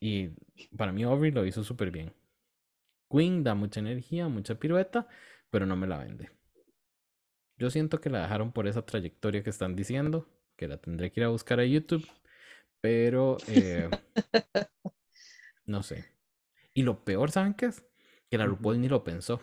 Y 0.00 0.28
para 0.76 0.92
mí 0.92 1.02
Aubrey 1.02 1.32
lo 1.32 1.44
hizo 1.44 1.64
súper 1.64 1.90
bien. 1.90 2.12
Queen 3.10 3.42
da 3.42 3.54
mucha 3.54 3.80
energía, 3.80 4.28
mucha 4.28 4.56
pirueta, 4.56 5.08
pero 5.50 5.66
no 5.66 5.76
me 5.76 5.86
la 5.86 5.98
vende. 5.98 6.30
Yo 7.58 7.70
siento 7.70 8.00
que 8.00 8.10
la 8.10 8.22
dejaron 8.22 8.52
por 8.52 8.66
esa 8.66 8.84
trayectoria 8.84 9.42
que 9.42 9.50
están 9.50 9.74
diciendo, 9.74 10.28
que 10.56 10.68
la 10.68 10.76
tendré 10.76 11.10
que 11.10 11.20
ir 11.20 11.24
a 11.24 11.30
buscar 11.30 11.60
a 11.60 11.64
YouTube, 11.64 12.06
pero 12.80 13.38
eh, 13.48 13.88
no 15.66 15.82
sé. 15.82 16.06
Y 16.72 16.82
lo 16.82 17.04
peor, 17.04 17.30
¿saben 17.30 17.54
qué 17.54 17.66
es? 17.66 17.84
Que 18.30 18.38
la 18.38 18.46
RuPaul 18.46 18.80
ni 18.80 18.88
lo 18.88 19.04
pensó. 19.04 19.40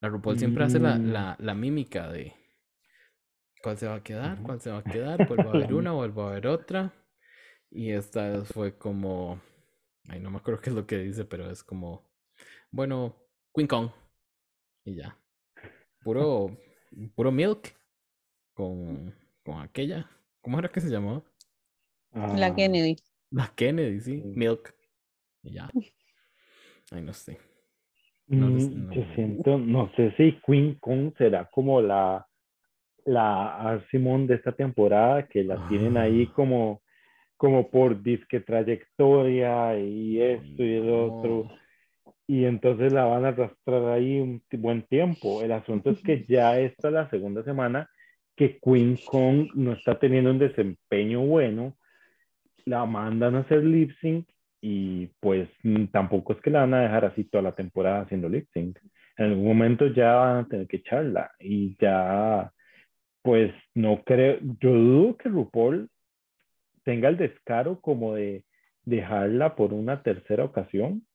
La 0.00 0.08
RuPaul 0.08 0.38
siempre 0.38 0.64
hace 0.64 0.78
la, 0.78 0.96
mm. 0.96 1.12
la, 1.12 1.36
la 1.38 1.54
mímica 1.54 2.08
de, 2.08 2.34
cuál 3.62 3.78
se 3.78 3.86
va 3.86 3.96
a 3.96 4.02
quedar, 4.02 4.42
cuál 4.42 4.60
se 4.60 4.70
va 4.70 4.78
a 4.78 4.84
quedar, 4.84 5.26
vuelvo 5.26 5.50
a 5.50 5.58
ver 5.58 5.74
una, 5.74 5.92
vuelvo 5.92 6.22
a 6.22 6.32
ver 6.32 6.46
otra. 6.46 6.92
Y 7.70 7.90
esta 7.90 8.44
fue 8.44 8.76
como, 8.76 9.40
ay, 10.08 10.20
no 10.20 10.30
me 10.30 10.38
acuerdo 10.38 10.60
qué 10.60 10.70
es 10.70 10.76
lo 10.76 10.86
que 10.86 10.98
dice, 10.98 11.24
pero 11.24 11.50
es 11.50 11.62
como, 11.62 12.10
bueno, 12.70 13.16
Queen 13.54 13.68
Kong. 13.68 13.90
Y 14.84 14.96
ya. 14.96 15.16
Puro, 16.02 16.56
puro 17.14 17.30
milk 17.30 17.76
con, 18.54 19.14
con 19.44 19.60
aquella. 19.60 20.10
¿Cómo 20.40 20.58
era 20.58 20.70
que 20.70 20.80
se 20.80 20.88
llamaba? 20.88 21.22
La 22.12 22.46
ah. 22.46 22.54
Kennedy. 22.54 22.96
La 23.30 23.52
Kennedy, 23.54 24.00
sí, 24.00 24.22
milk. 24.34 24.74
Y 25.42 25.52
ya. 25.52 25.70
Ay, 26.90 27.02
no 27.02 27.12
sé. 27.12 27.38
No, 28.26 28.48
mm, 28.48 28.92
Yo 28.92 29.04
siento, 29.14 29.58
no 29.58 29.90
sé 29.96 30.14
si 30.16 30.38
Queen 30.46 30.76
Kong 30.76 31.12
será 31.18 31.48
como 31.50 31.80
la 31.80 32.26
la 33.04 33.82
Simón 33.90 34.26
de 34.26 34.36
esta 34.36 34.52
temporada, 34.52 35.26
que 35.26 35.44
la 35.44 35.68
tienen 35.68 35.96
ahí 35.96 36.28
ah. 36.28 36.32
como, 36.34 36.82
como 37.36 37.68
por 37.70 38.02
disque 38.02 38.40
trayectoria 38.40 39.78
y 39.78 40.20
esto 40.20 40.62
y 40.62 40.74
el 40.74 40.90
otro. 40.90 41.50
Y 42.26 42.44
entonces 42.44 42.92
la 42.92 43.04
van 43.04 43.24
a 43.24 43.28
arrastrar 43.28 43.88
ahí 43.88 44.20
un 44.20 44.42
buen 44.52 44.82
tiempo. 44.82 45.42
El 45.42 45.52
asunto 45.52 45.90
es 45.90 46.00
que 46.02 46.24
ya 46.24 46.58
esta 46.60 46.88
es 46.88 46.94
la 46.94 47.10
segunda 47.10 47.42
semana 47.42 47.88
que 48.36 48.58
Queen 48.58 48.98
Kong 49.04 49.48
no 49.54 49.72
está 49.72 49.98
teniendo 49.98 50.30
un 50.30 50.38
desempeño 50.38 51.20
bueno. 51.22 51.76
La 52.64 52.84
mandan 52.86 53.34
a 53.34 53.40
hacer 53.40 53.64
lip 53.64 53.90
sync 54.00 54.28
y 54.60 55.06
pues 55.20 55.48
tampoco 55.92 56.34
es 56.34 56.40
que 56.40 56.50
la 56.50 56.60
van 56.60 56.74
a 56.74 56.82
dejar 56.82 57.04
así 57.06 57.24
toda 57.24 57.42
la 57.42 57.54
temporada 57.54 58.02
haciendo 58.02 58.28
lip 58.28 58.48
sync. 58.52 58.78
En 59.16 59.26
algún 59.26 59.46
momento 59.46 59.86
ya 59.88 60.14
van 60.14 60.36
a 60.38 60.48
tener 60.48 60.66
que 60.66 60.78
echarla 60.78 61.32
y 61.38 61.76
ya 61.80 62.52
pues 63.22 63.52
no 63.74 64.02
creo, 64.04 64.38
yo 64.60 64.72
dudo 64.72 65.16
que 65.16 65.28
RuPaul 65.28 65.90
tenga 66.84 67.08
el 67.08 67.16
descaro 67.16 67.80
como 67.80 68.14
de 68.14 68.44
dejarla 68.84 69.56
por 69.56 69.72
una 69.72 70.02
tercera 70.02 70.44
ocasión, 70.44 71.06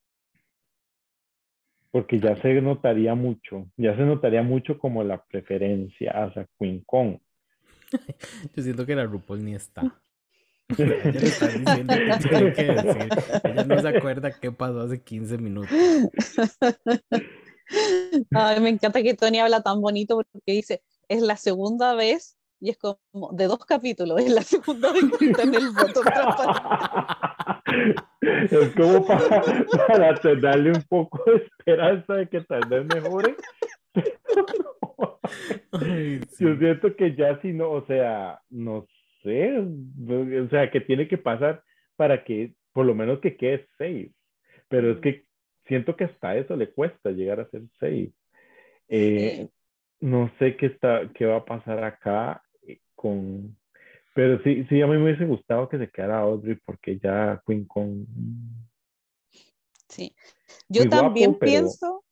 porque 1.92 2.20
ya 2.20 2.36
se 2.42 2.62
notaría 2.62 3.16
mucho, 3.16 3.68
ya 3.78 3.96
se 3.96 4.04
notaría 4.04 4.44
mucho 4.44 4.78
como 4.78 5.04
la 5.04 5.24
preferencia 5.24 6.12
hacia 6.12 6.48
Queen 6.60 6.84
Kong. 6.86 7.18
Yo 8.56 8.64
siento 8.64 8.86
que 8.86 8.96
la 8.96 9.06
RuPaul 9.06 9.44
ni 9.44 9.56
está. 9.56 9.82
Ella 10.78 11.20
está 11.22 11.48
diciendo 11.48 11.94
que 11.94 12.28
tiene 12.28 12.54
que 12.54 12.64
decir. 12.64 13.10
Ella 13.44 13.64
no 13.66 13.80
se 13.80 13.88
acuerda 13.88 14.40
qué 14.40 14.52
pasó 14.52 14.82
hace 14.82 15.02
15 15.02 15.38
minutos. 15.38 15.72
Ay, 18.32 18.60
me 18.60 18.70
encanta 18.70 19.02
que 19.02 19.14
Tony 19.14 19.40
habla 19.40 19.62
tan 19.62 19.82
bonito 19.82 20.16
porque 20.16 20.52
dice, 20.52 20.84
es 21.08 21.22
la 21.22 21.38
segunda 21.38 21.94
vez 21.94 22.38
y 22.60 22.70
es 22.70 22.78
como 22.78 23.32
de 23.34 23.46
dos 23.46 23.66
capítulos, 23.66 24.22
es 24.22 24.32
la 24.32 24.42
segunda 24.42 24.92
vez 24.92 25.04
que 25.20 25.26
está 25.26 25.44
en 25.44 25.56
el 25.56 25.70
botón 25.72 26.06
Es 28.22 28.70
como 28.76 29.06
para, 29.06 29.44
para 29.88 30.14
darle 30.42 30.72
un 30.72 30.82
poco 30.84 31.22
de 31.26 31.38
esperanza 31.38 32.14
de 32.14 32.30
que 32.30 32.42
tal 32.42 32.62
vez 32.68 32.86
mejore. 32.86 33.36
Yo 36.40 36.56
siento 36.58 36.96
que 36.96 37.16
ya 37.16 37.40
si 37.42 37.54
no, 37.54 37.72
o 37.72 37.86
sea, 37.86 38.42
no 38.50 38.86
sé, 39.26 39.60
o 39.60 40.50
sea, 40.50 40.72
que 40.72 40.80
tiene 40.80 41.08
que 41.08 41.18
pasar 41.18 41.62
para 41.98 42.24
que 42.24 42.54
por 42.72 42.86
lo 42.86 42.96
menos 42.96 43.20
que 43.20 43.36
quede 43.36 43.68
safe. 43.78 44.12
Pero 44.70 44.92
es 44.92 45.00
que 45.00 45.26
siento 45.68 45.96
que 45.96 46.06
hasta 46.06 46.38
eso 46.38 46.56
le 46.56 46.72
cuesta 46.72 47.12
llegar 47.12 47.40
a 47.40 47.50
ser 47.50 47.64
safe. 47.80 48.12
Eh, 48.88 49.48
no 50.00 50.32
sé 50.40 50.56
qué, 50.56 50.68
está, 50.68 51.10
qué 51.14 51.26
va 51.26 51.38
a 51.38 51.46
pasar 51.46 51.84
acá 51.84 52.44
eh, 52.68 52.80
con... 52.94 53.58
Pero 54.14 54.42
sí, 54.44 54.66
sí, 54.70 54.82
a 54.82 54.88
mí 54.88 54.98
me 54.98 55.04
hubiese 55.04 55.26
gustado 55.26 55.68
que 55.68 55.78
se 55.78 55.90
quedara 55.90 56.20
Audrey 56.20 56.58
porque 56.66 57.00
ya 57.00 57.42
Queen 57.46 57.66
con... 57.66 58.08
Sí, 59.90 60.16
yo 60.68 60.88
también 60.90 61.38
pienso, 61.38 62.04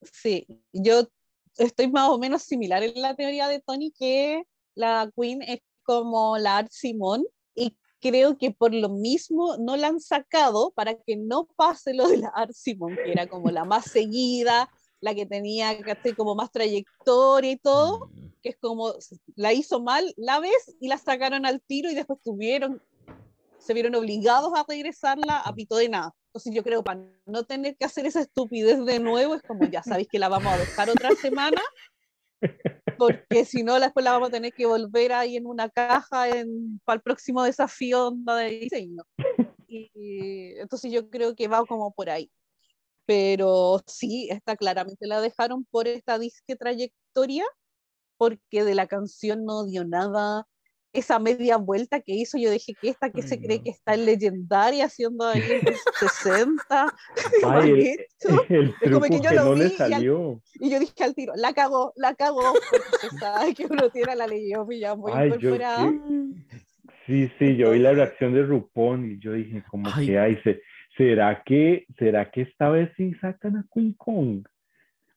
sí, 0.00 0.46
yo 0.72 1.08
estoy 1.56 1.88
más 1.90 2.08
o 2.08 2.18
menos 2.18 2.42
similar 2.42 2.82
en 2.82 3.00
la 3.00 3.14
teoría 3.14 3.48
de 3.48 3.60
Tony 3.60 3.92
que 3.96 4.44
la 4.74 5.10
Queen 5.14 5.42
es 5.42 5.60
como 5.88 6.36
la 6.36 6.58
Art 6.58 6.70
Simón 6.70 7.24
y 7.54 7.74
creo 7.98 8.36
que 8.36 8.50
por 8.50 8.74
lo 8.74 8.90
mismo 8.90 9.56
no 9.56 9.74
la 9.74 9.86
han 9.86 10.00
sacado 10.00 10.70
para 10.72 10.94
que 10.94 11.16
no 11.16 11.48
pase 11.56 11.94
lo 11.94 12.06
de 12.06 12.18
la 12.18 12.28
Art 12.28 12.52
Simón, 12.52 12.94
que 12.94 13.10
era 13.10 13.26
como 13.26 13.50
la 13.50 13.64
más 13.64 13.86
seguida, 13.86 14.70
la 15.00 15.14
que 15.14 15.24
tenía 15.24 15.78
como 16.14 16.34
más 16.34 16.52
trayectoria 16.52 17.52
y 17.52 17.56
todo, 17.56 18.10
mm. 18.12 18.28
que 18.42 18.50
es 18.50 18.58
como 18.58 18.92
la 19.34 19.54
hizo 19.54 19.80
mal 19.80 20.12
la 20.18 20.40
vez 20.40 20.76
y 20.78 20.88
la 20.88 20.98
sacaron 20.98 21.46
al 21.46 21.62
tiro 21.62 21.90
y 21.90 21.94
después 21.94 22.18
tuvieron, 22.22 22.82
se 23.56 23.72
vieron 23.72 23.94
obligados 23.94 24.52
a 24.54 24.66
regresarla 24.68 25.38
a 25.38 25.54
pito 25.54 25.76
de 25.76 25.88
nada. 25.88 26.14
Entonces 26.26 26.52
yo 26.52 26.62
creo 26.62 26.84
para 26.84 27.00
no 27.24 27.44
tener 27.44 27.78
que 27.78 27.86
hacer 27.86 28.04
esa 28.04 28.20
estupidez 28.20 28.84
de 28.84 28.98
nuevo 28.98 29.36
es 29.36 29.42
como 29.42 29.64
ya 29.64 29.82
sabéis 29.82 30.08
que 30.08 30.18
la 30.18 30.28
vamos 30.28 30.52
a 30.52 30.58
dejar 30.58 30.90
otra 30.90 31.12
semana 31.16 31.62
porque 32.98 33.44
si 33.44 33.62
no 33.62 33.78
después 33.78 34.04
la 34.04 34.12
vamos 34.12 34.28
a 34.28 34.32
tener 34.32 34.52
que 34.52 34.66
volver 34.66 35.12
ahí 35.12 35.36
en 35.36 35.46
una 35.46 35.68
caja 35.68 36.28
en, 36.28 36.80
para 36.84 36.96
el 36.96 37.02
próximo 37.02 37.42
desafío 37.42 38.10
de 38.10 38.50
diseño. 38.60 39.02
Y, 39.66 40.54
entonces 40.58 40.90
yo 40.90 41.10
creo 41.10 41.34
que 41.34 41.46
va 41.46 41.64
como 41.66 41.92
por 41.92 42.08
ahí 42.10 42.30
pero 43.08 43.82
sí, 43.86 44.28
esta 44.30 44.54
claramente 44.54 45.06
la 45.06 45.22
dejaron 45.22 45.64
por 45.64 45.88
esta 45.88 46.18
disque 46.18 46.56
trayectoria, 46.56 47.42
porque 48.18 48.64
de 48.64 48.74
la 48.74 48.86
canción 48.86 49.46
no 49.46 49.64
dio 49.64 49.86
nada. 49.86 50.46
Esa 50.92 51.18
media 51.18 51.56
vuelta 51.58 52.00
que 52.00 52.12
hizo, 52.12 52.38
yo 52.38 52.50
dije 52.50 52.74
que 52.80 52.88
esta 52.88 53.10
que 53.10 53.22
se 53.22 53.38
cree 53.40 53.62
que 53.62 53.70
está 53.70 53.94
en 53.94 54.06
legendaria 54.06 54.86
haciendo 54.86 55.26
ahí 55.26 55.42
en 55.42 55.60
los 55.66 55.82
60. 55.98 56.62
Ay, 57.44 57.96
el, 58.48 58.74
el 58.80 58.92
como 58.92 59.06
que 59.06 59.20
yo 59.20 59.30
lo 59.32 59.54
vi 59.54 59.72
Y, 60.60 60.70
yo 60.70 60.80
dije 60.80 61.04
al 61.04 61.14
tiro, 61.14 61.34
la 61.36 61.52
cagó, 61.52 61.92
la 61.96 62.14
cagó, 62.14 62.54
porque 62.70 62.98
se 63.00 63.18
sabe 63.18 63.54
que 63.54 63.66
uno 63.66 63.90
tiene 63.90 64.16
la 64.16 64.26
leyenda 64.26 64.48
ya 64.78 64.94
muy 64.94 65.12
incorporada. 65.12 65.92
Sí, 67.06 67.30
sí, 67.38 67.56
yo 67.56 67.70
vi 67.70 67.78
la 67.78 67.92
reacción 67.92 68.34
de 68.34 68.42
RuPaul 68.42 69.12
y 69.12 69.18
yo 69.18 69.32
dije 69.32 69.62
como 69.70 69.90
que 69.94 70.18
ay, 70.18 70.38
se, 70.44 70.60
¿será 70.96 71.42
que, 71.44 71.86
¿será 71.98 72.30
que 72.30 72.42
esta 72.42 72.68
vez 72.68 72.90
sí 72.96 73.14
sacan 73.20 73.56
a 73.56 73.66
Queen 73.72 73.94
Kong? 73.94 74.46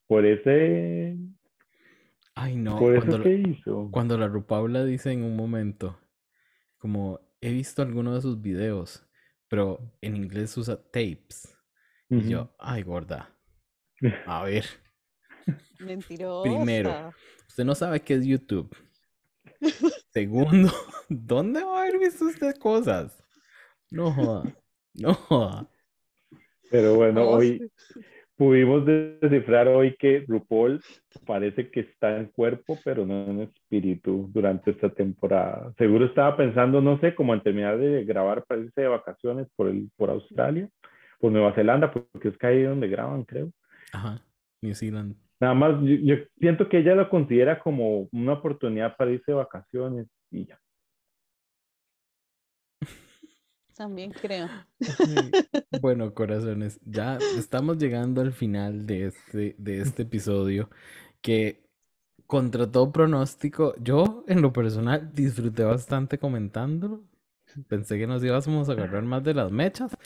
Por 0.08 0.26
ese... 0.26 1.18
Ay, 2.36 2.56
no. 2.56 2.80
Por 2.80 2.96
eso 2.96 3.22
que 3.22 3.36
hizo. 3.36 3.90
Cuando 3.92 4.18
la 4.18 4.28
Rupaula 4.28 4.84
dice 4.84 5.12
en 5.12 5.24
un 5.24 5.36
momento, 5.36 6.00
como 6.78 7.20
he 7.42 7.52
visto 7.52 7.82
algunos 7.82 8.16
de 8.16 8.22
sus 8.22 8.42
videos, 8.42 9.06
pero 9.48 9.80
en 10.02 10.16
inglés 10.16 10.56
usa 10.58 10.82
tapes. 10.82 11.58
Y 12.10 12.30
yo, 12.30 12.54
ay, 12.60 12.84
gorda. 12.84 13.34
A 14.26 14.44
ver. 14.44 14.66
Mentirosa. 15.80 16.50
Primero, 16.50 17.14
usted 17.48 17.64
no 17.64 17.74
sabe 17.76 18.02
qué 18.02 18.16
es 18.16 18.26
YouTube. 18.26 18.76
Segundo, 20.12 20.72
¿dónde 21.10 21.64
va 21.64 21.80
a 21.80 21.82
haber 21.84 22.00
visto 22.00 22.26
usted 22.26 22.56
cosas? 22.58 23.24
No 23.90 24.12
joda. 24.12 24.44
No. 24.94 25.70
Pero 26.70 26.96
bueno, 26.96 27.30
hoy 27.30 27.72
pudimos 28.42 28.84
descifrar 28.88 29.68
hoy 29.68 29.96
que 30.00 30.26
RuPaul 30.28 30.82
parece 31.28 31.70
que 31.70 31.82
está 31.82 32.18
en 32.18 32.26
cuerpo, 32.26 32.76
pero 32.84 33.06
no 33.06 33.26
en 33.26 33.42
espíritu 33.42 34.32
durante 34.34 34.72
esta 34.72 34.90
temporada. 34.90 35.72
Seguro 35.78 36.06
estaba 36.06 36.36
pensando, 36.36 36.82
no 36.82 37.00
sé, 37.02 37.14
como 37.14 37.36
en 37.36 37.44
terminar 37.44 37.78
de 37.78 38.04
grabar 38.04 38.44
para 38.46 38.62
irse 38.62 38.82
de 38.82 38.88
vacaciones 38.88 39.48
por, 39.56 39.68
el, 39.68 39.92
por 39.96 40.10
Australia, 40.10 40.68
por 41.20 41.32
Nueva 41.32 41.54
Zelanda, 41.54 41.92
porque 41.92 42.30
es 42.30 42.38
que 42.40 42.48
ahí 42.48 42.64
donde 42.64 42.88
graban, 42.88 43.26
creo. 43.26 43.52
Ajá, 43.94 44.20
New 44.64 44.74
Zealand. 44.74 45.16
Nada 45.40 45.54
más, 45.54 45.80
yo 45.84 46.16
siento 46.40 46.68
que 46.68 46.80
ella 46.80 46.96
lo 46.96 47.12
considera 47.12 47.60
como 47.60 48.10
una 48.12 48.34
oportunidad 48.34 48.98
para 48.98 49.12
irse 49.12 49.34
de 49.34 49.36
vacaciones 49.36 50.08
y 50.32 50.46
ya. 50.46 50.60
También 53.82 54.12
creo. 54.12 54.48
Bueno, 55.82 56.14
corazones, 56.14 56.80
ya 56.86 57.18
estamos 57.36 57.80
llegando 57.80 58.22
al 58.22 58.32
final 58.32 58.86
de 58.86 59.08
este, 59.08 59.56
de 59.58 59.82
este 59.82 60.04
episodio 60.04 60.70
que 61.22 61.68
contra 62.28 62.70
todo 62.70 62.92
pronóstico, 62.92 63.74
yo 63.80 64.24
en 64.28 64.44
lo 64.44 64.54
personal 64.54 65.12
disfruté 65.12 65.64
bastante 65.64 66.20
comentándolo. 66.20 67.04
Pensé 67.68 67.98
que 67.98 68.06
nos 68.06 68.24
íbamos 68.24 68.70
a 68.70 68.74
agarrar 68.74 69.02
más 69.02 69.24
de 69.24 69.34
las 69.34 69.52
mechas. 69.52 69.98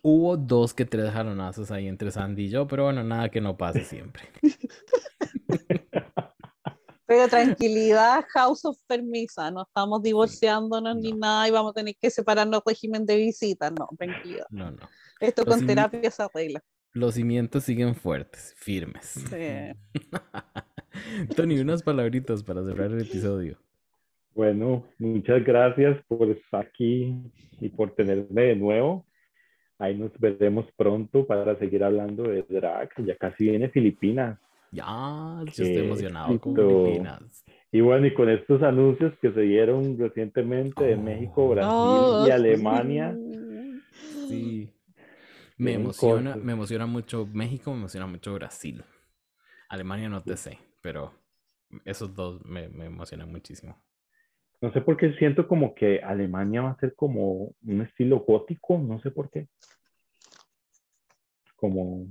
Hubo 0.00 0.36
dos 0.36 0.72
que 0.72 0.84
tres 0.84 1.10
jalonazos 1.10 1.72
ahí 1.72 1.88
entre 1.88 2.12
Sandy 2.12 2.44
y 2.44 2.50
yo, 2.50 2.68
pero 2.68 2.84
bueno, 2.84 3.02
nada 3.02 3.30
que 3.30 3.40
no 3.40 3.56
pase 3.56 3.82
siempre. 3.82 4.22
Pero 7.14 7.28
tranquilidad, 7.28 8.24
House 8.30 8.64
of 8.64 8.76
Permisa, 8.88 9.48
no 9.52 9.62
estamos 9.62 10.02
divorciándonos 10.02 10.96
ni 10.96 11.12
nada 11.12 11.46
y 11.46 11.52
vamos 11.52 11.70
a 11.70 11.74
tener 11.74 11.94
que 11.94 12.10
separarnos 12.10 12.60
régimen 12.66 13.06
de 13.06 13.16
visitas, 13.16 13.70
no, 13.70 13.88
tranquilidad. 13.96 14.46
No, 14.50 14.72
no. 14.72 14.80
Esto 15.20 15.44
con 15.44 15.64
terapia 15.64 16.10
se 16.10 16.24
arregla. 16.24 16.60
Los 16.92 17.14
cimientos 17.14 17.62
siguen 17.62 17.94
fuertes, 17.94 18.52
firmes. 18.56 19.04
Sí. 19.30 19.94
Tony, 21.36 21.60
unas 21.60 21.84
palabritas 21.84 22.42
para 22.42 22.64
cerrar 22.64 22.90
el 22.90 23.02
episodio. 23.02 23.58
Bueno, 24.34 24.84
muchas 24.98 25.44
gracias 25.44 25.96
por 26.08 26.28
estar 26.30 26.66
aquí 26.66 27.16
y 27.60 27.68
por 27.68 27.94
tenerme 27.94 28.42
de 28.42 28.56
nuevo. 28.56 29.06
Ahí 29.78 29.96
nos 29.96 30.10
veremos 30.18 30.66
pronto 30.76 31.24
para 31.28 31.56
seguir 31.60 31.84
hablando 31.84 32.24
de 32.24 32.42
drag. 32.42 32.90
Ya 33.06 33.16
casi 33.16 33.44
viene 33.44 33.68
Filipinas. 33.68 34.36
Ya, 34.74 35.40
yo 35.44 35.64
estoy 35.64 35.84
emocionado 35.84 36.40
con 36.40 36.56
Filipinas. 36.56 37.44
Y 37.70 37.80
bueno, 37.80 38.06
y 38.06 38.14
con 38.14 38.28
estos 38.28 38.62
anuncios 38.62 39.16
que 39.20 39.32
se 39.32 39.40
dieron 39.42 39.96
recientemente 39.98 40.84
de 40.84 40.96
México, 40.96 41.44
oh. 41.44 41.48
Brasil 41.50 42.28
y 42.28 42.30
Alemania. 42.30 43.16
Sí. 44.28 44.70
Me 45.56 45.74
emociona, 45.74 46.34
me 46.34 46.52
emociona 46.52 46.86
mucho 46.86 47.28
México, 47.32 47.70
me 47.70 47.78
emociona 47.78 48.06
mucho 48.08 48.34
Brasil. 48.34 48.84
Alemania 49.68 50.08
no 50.08 50.22
te 50.22 50.36
sé, 50.36 50.58
pero 50.82 51.12
esos 51.84 52.14
dos 52.14 52.44
me, 52.44 52.68
me 52.68 52.86
emocionan 52.86 53.30
muchísimo. 53.30 53.80
No 54.60 54.72
sé 54.72 54.80
por 54.80 54.96
qué 54.96 55.12
siento 55.14 55.46
como 55.46 55.74
que 55.74 56.00
Alemania 56.00 56.62
va 56.62 56.70
a 56.70 56.78
ser 56.80 56.94
como 56.96 57.54
un 57.64 57.82
estilo 57.82 58.20
gótico, 58.20 58.78
no 58.78 59.00
sé 59.00 59.12
por 59.12 59.30
qué. 59.30 59.46
Como 61.54 62.08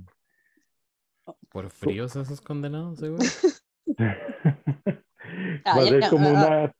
por 1.54 1.70
fríos 1.70 2.16
esos 2.16 2.40
condenados, 2.40 2.98
seguro. 2.98 3.22
Va 5.64 5.72
a 5.72 5.86
ser 5.86 6.10
como 6.10 6.28
una 6.28 6.74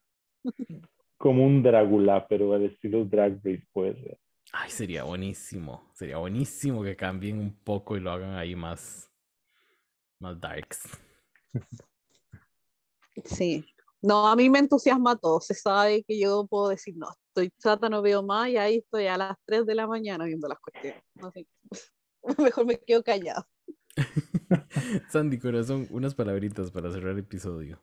como 1.17 1.47
un 1.47 1.63
Drácula, 1.63 2.27
pero 2.29 2.53
al 2.53 2.65
estilo 2.65 3.05
Drag 3.05 3.37
Race 3.37 3.67
puede 3.73 3.95
ser. 3.95 4.19
Ay, 4.53 4.71
sería 4.71 5.05
buenísimo. 5.05 5.89
Sería 5.95 6.17
buenísimo 6.19 6.83
que 6.83 6.97
cambien 6.97 7.39
un 7.39 7.55
poco 7.55 7.97
y 7.97 8.01
lo 8.01 8.11
hagan 8.11 8.35
ahí 8.37 8.57
más, 8.57 9.09
más 10.19 10.39
darks. 10.41 10.83
Sí. 13.25 13.65
No, 14.03 14.27
a 14.27 14.35
mí 14.35 14.51
me 14.51 14.59
entusiasma 14.59 15.17
todo. 15.17 15.41
Se 15.41 15.55
sabe 15.55 16.03
que 16.03 16.19
yo 16.19 16.47
puedo 16.49 16.69
decir, 16.69 16.95
no, 16.97 17.09
estoy 17.29 17.51
chata, 17.59 17.89
no 17.89 18.03
veo 18.03 18.25
más, 18.25 18.49
y 18.49 18.57
ahí 18.57 18.77
estoy 18.79 19.07
a 19.07 19.17
las 19.17 19.37
3 19.47 19.67
de 19.67 19.75
la 19.77 19.87
mañana 19.87 20.25
viendo 20.25 20.49
las 20.49 20.59
cuestiones. 20.59 21.03
Mejor 22.39 22.67
me 22.67 22.79
quedo 22.79 23.05
callado. 23.05 23.47
Sandy 25.11 25.39
Corazón, 25.39 25.87
unas 25.91 26.15
palabritas 26.15 26.71
para 26.71 26.91
cerrar 26.91 27.13
el 27.13 27.21
episodio. 27.21 27.81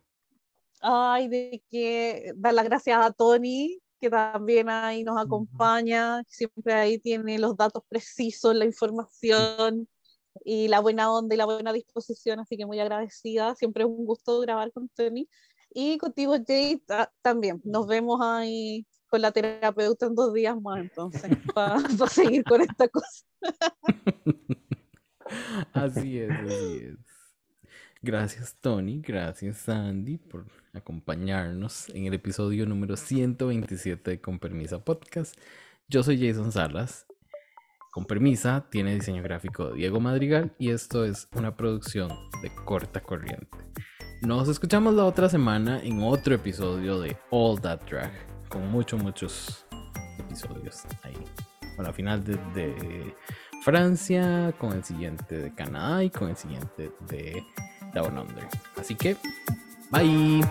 Ay, 0.81 1.27
de 1.27 1.63
que 1.69 2.33
dar 2.35 2.53
las 2.53 2.65
gracias 2.65 2.99
a 2.99 3.11
Tony, 3.11 3.79
que 3.99 4.09
también 4.09 4.69
ahí 4.69 5.03
nos 5.03 5.21
acompaña, 5.21 6.23
siempre 6.27 6.73
ahí 6.73 6.97
tiene 6.97 7.37
los 7.37 7.55
datos 7.55 7.83
precisos, 7.87 8.55
la 8.55 8.65
información 8.65 9.87
y 10.43 10.67
la 10.67 10.79
buena 10.79 11.11
onda 11.11 11.35
y 11.35 11.37
la 11.37 11.45
buena 11.45 11.71
disposición, 11.71 12.39
así 12.39 12.57
que 12.57 12.65
muy 12.65 12.79
agradecida. 12.79 13.55
Siempre 13.55 13.83
es 13.83 13.89
un 13.89 14.05
gusto 14.05 14.39
grabar 14.39 14.71
con 14.71 14.89
Tony. 14.89 15.29
Y 15.73 15.97
contigo, 15.99 16.35
Jay, 16.45 16.81
también. 17.21 17.61
Nos 17.63 17.87
vemos 17.87 18.19
ahí 18.21 18.85
con 19.07 19.21
la 19.21 19.31
terapeuta 19.31 20.07
en 20.07 20.15
dos 20.15 20.33
días 20.33 20.59
más, 20.59 20.79
entonces, 20.79 21.21
para 21.55 21.79
seguir 22.09 22.43
con 22.43 22.61
esta 22.61 22.87
cosa. 22.87 23.25
así 25.73 26.19
es, 26.19 26.31
así 26.31 26.85
es. 26.85 26.97
Gracias, 28.01 28.57
Tony. 28.59 28.99
Gracias, 28.99 29.57
Sandy, 29.57 30.17
por 30.17 30.47
acompañarnos 30.73 31.89
en 31.89 32.05
el 32.05 32.13
episodio 32.15 32.65
número 32.65 32.97
127 32.97 34.11
de 34.11 34.21
Con 34.21 34.39
Permisa 34.39 34.83
Podcast. 34.83 35.37
Yo 35.87 36.01
soy 36.01 36.19
Jason 36.25 36.51
Salas. 36.51 37.05
Con 37.91 38.05
Permisa 38.05 38.67
tiene 38.71 38.95
diseño 38.95 39.21
gráfico 39.21 39.73
Diego 39.73 39.99
Madrigal 39.99 40.53
y 40.57 40.69
esto 40.69 41.03
es 41.03 41.27
una 41.33 41.57
producción 41.57 42.09
de 42.41 42.49
corta 42.65 43.01
corriente. 43.01 43.57
Nos 44.21 44.47
escuchamos 44.47 44.93
la 44.93 45.03
otra 45.03 45.27
semana 45.27 45.81
en 45.83 46.01
otro 46.01 46.35
episodio 46.35 47.01
de 47.01 47.17
All 47.31 47.59
That 47.59 47.81
Drag, 47.89 48.11
con 48.47 48.71
muchos, 48.71 49.03
muchos 49.03 49.65
episodios 50.19 50.83
ahí. 51.03 51.17
La 51.77 51.91
final 51.91 52.23
de, 52.23 53.15
Francia, 53.61 54.53
con 54.57 54.73
el 54.73 54.83
siguiente 54.83 55.37
de 55.37 55.53
Canadá 55.53 56.03
y 56.03 56.09
con 56.09 56.29
el 56.29 56.37
siguiente 56.37 56.91
de 57.07 57.43
Down 57.93 58.17
Under. 58.17 58.47
Así 58.75 58.95
que, 58.95 59.15
bye. 59.91 60.41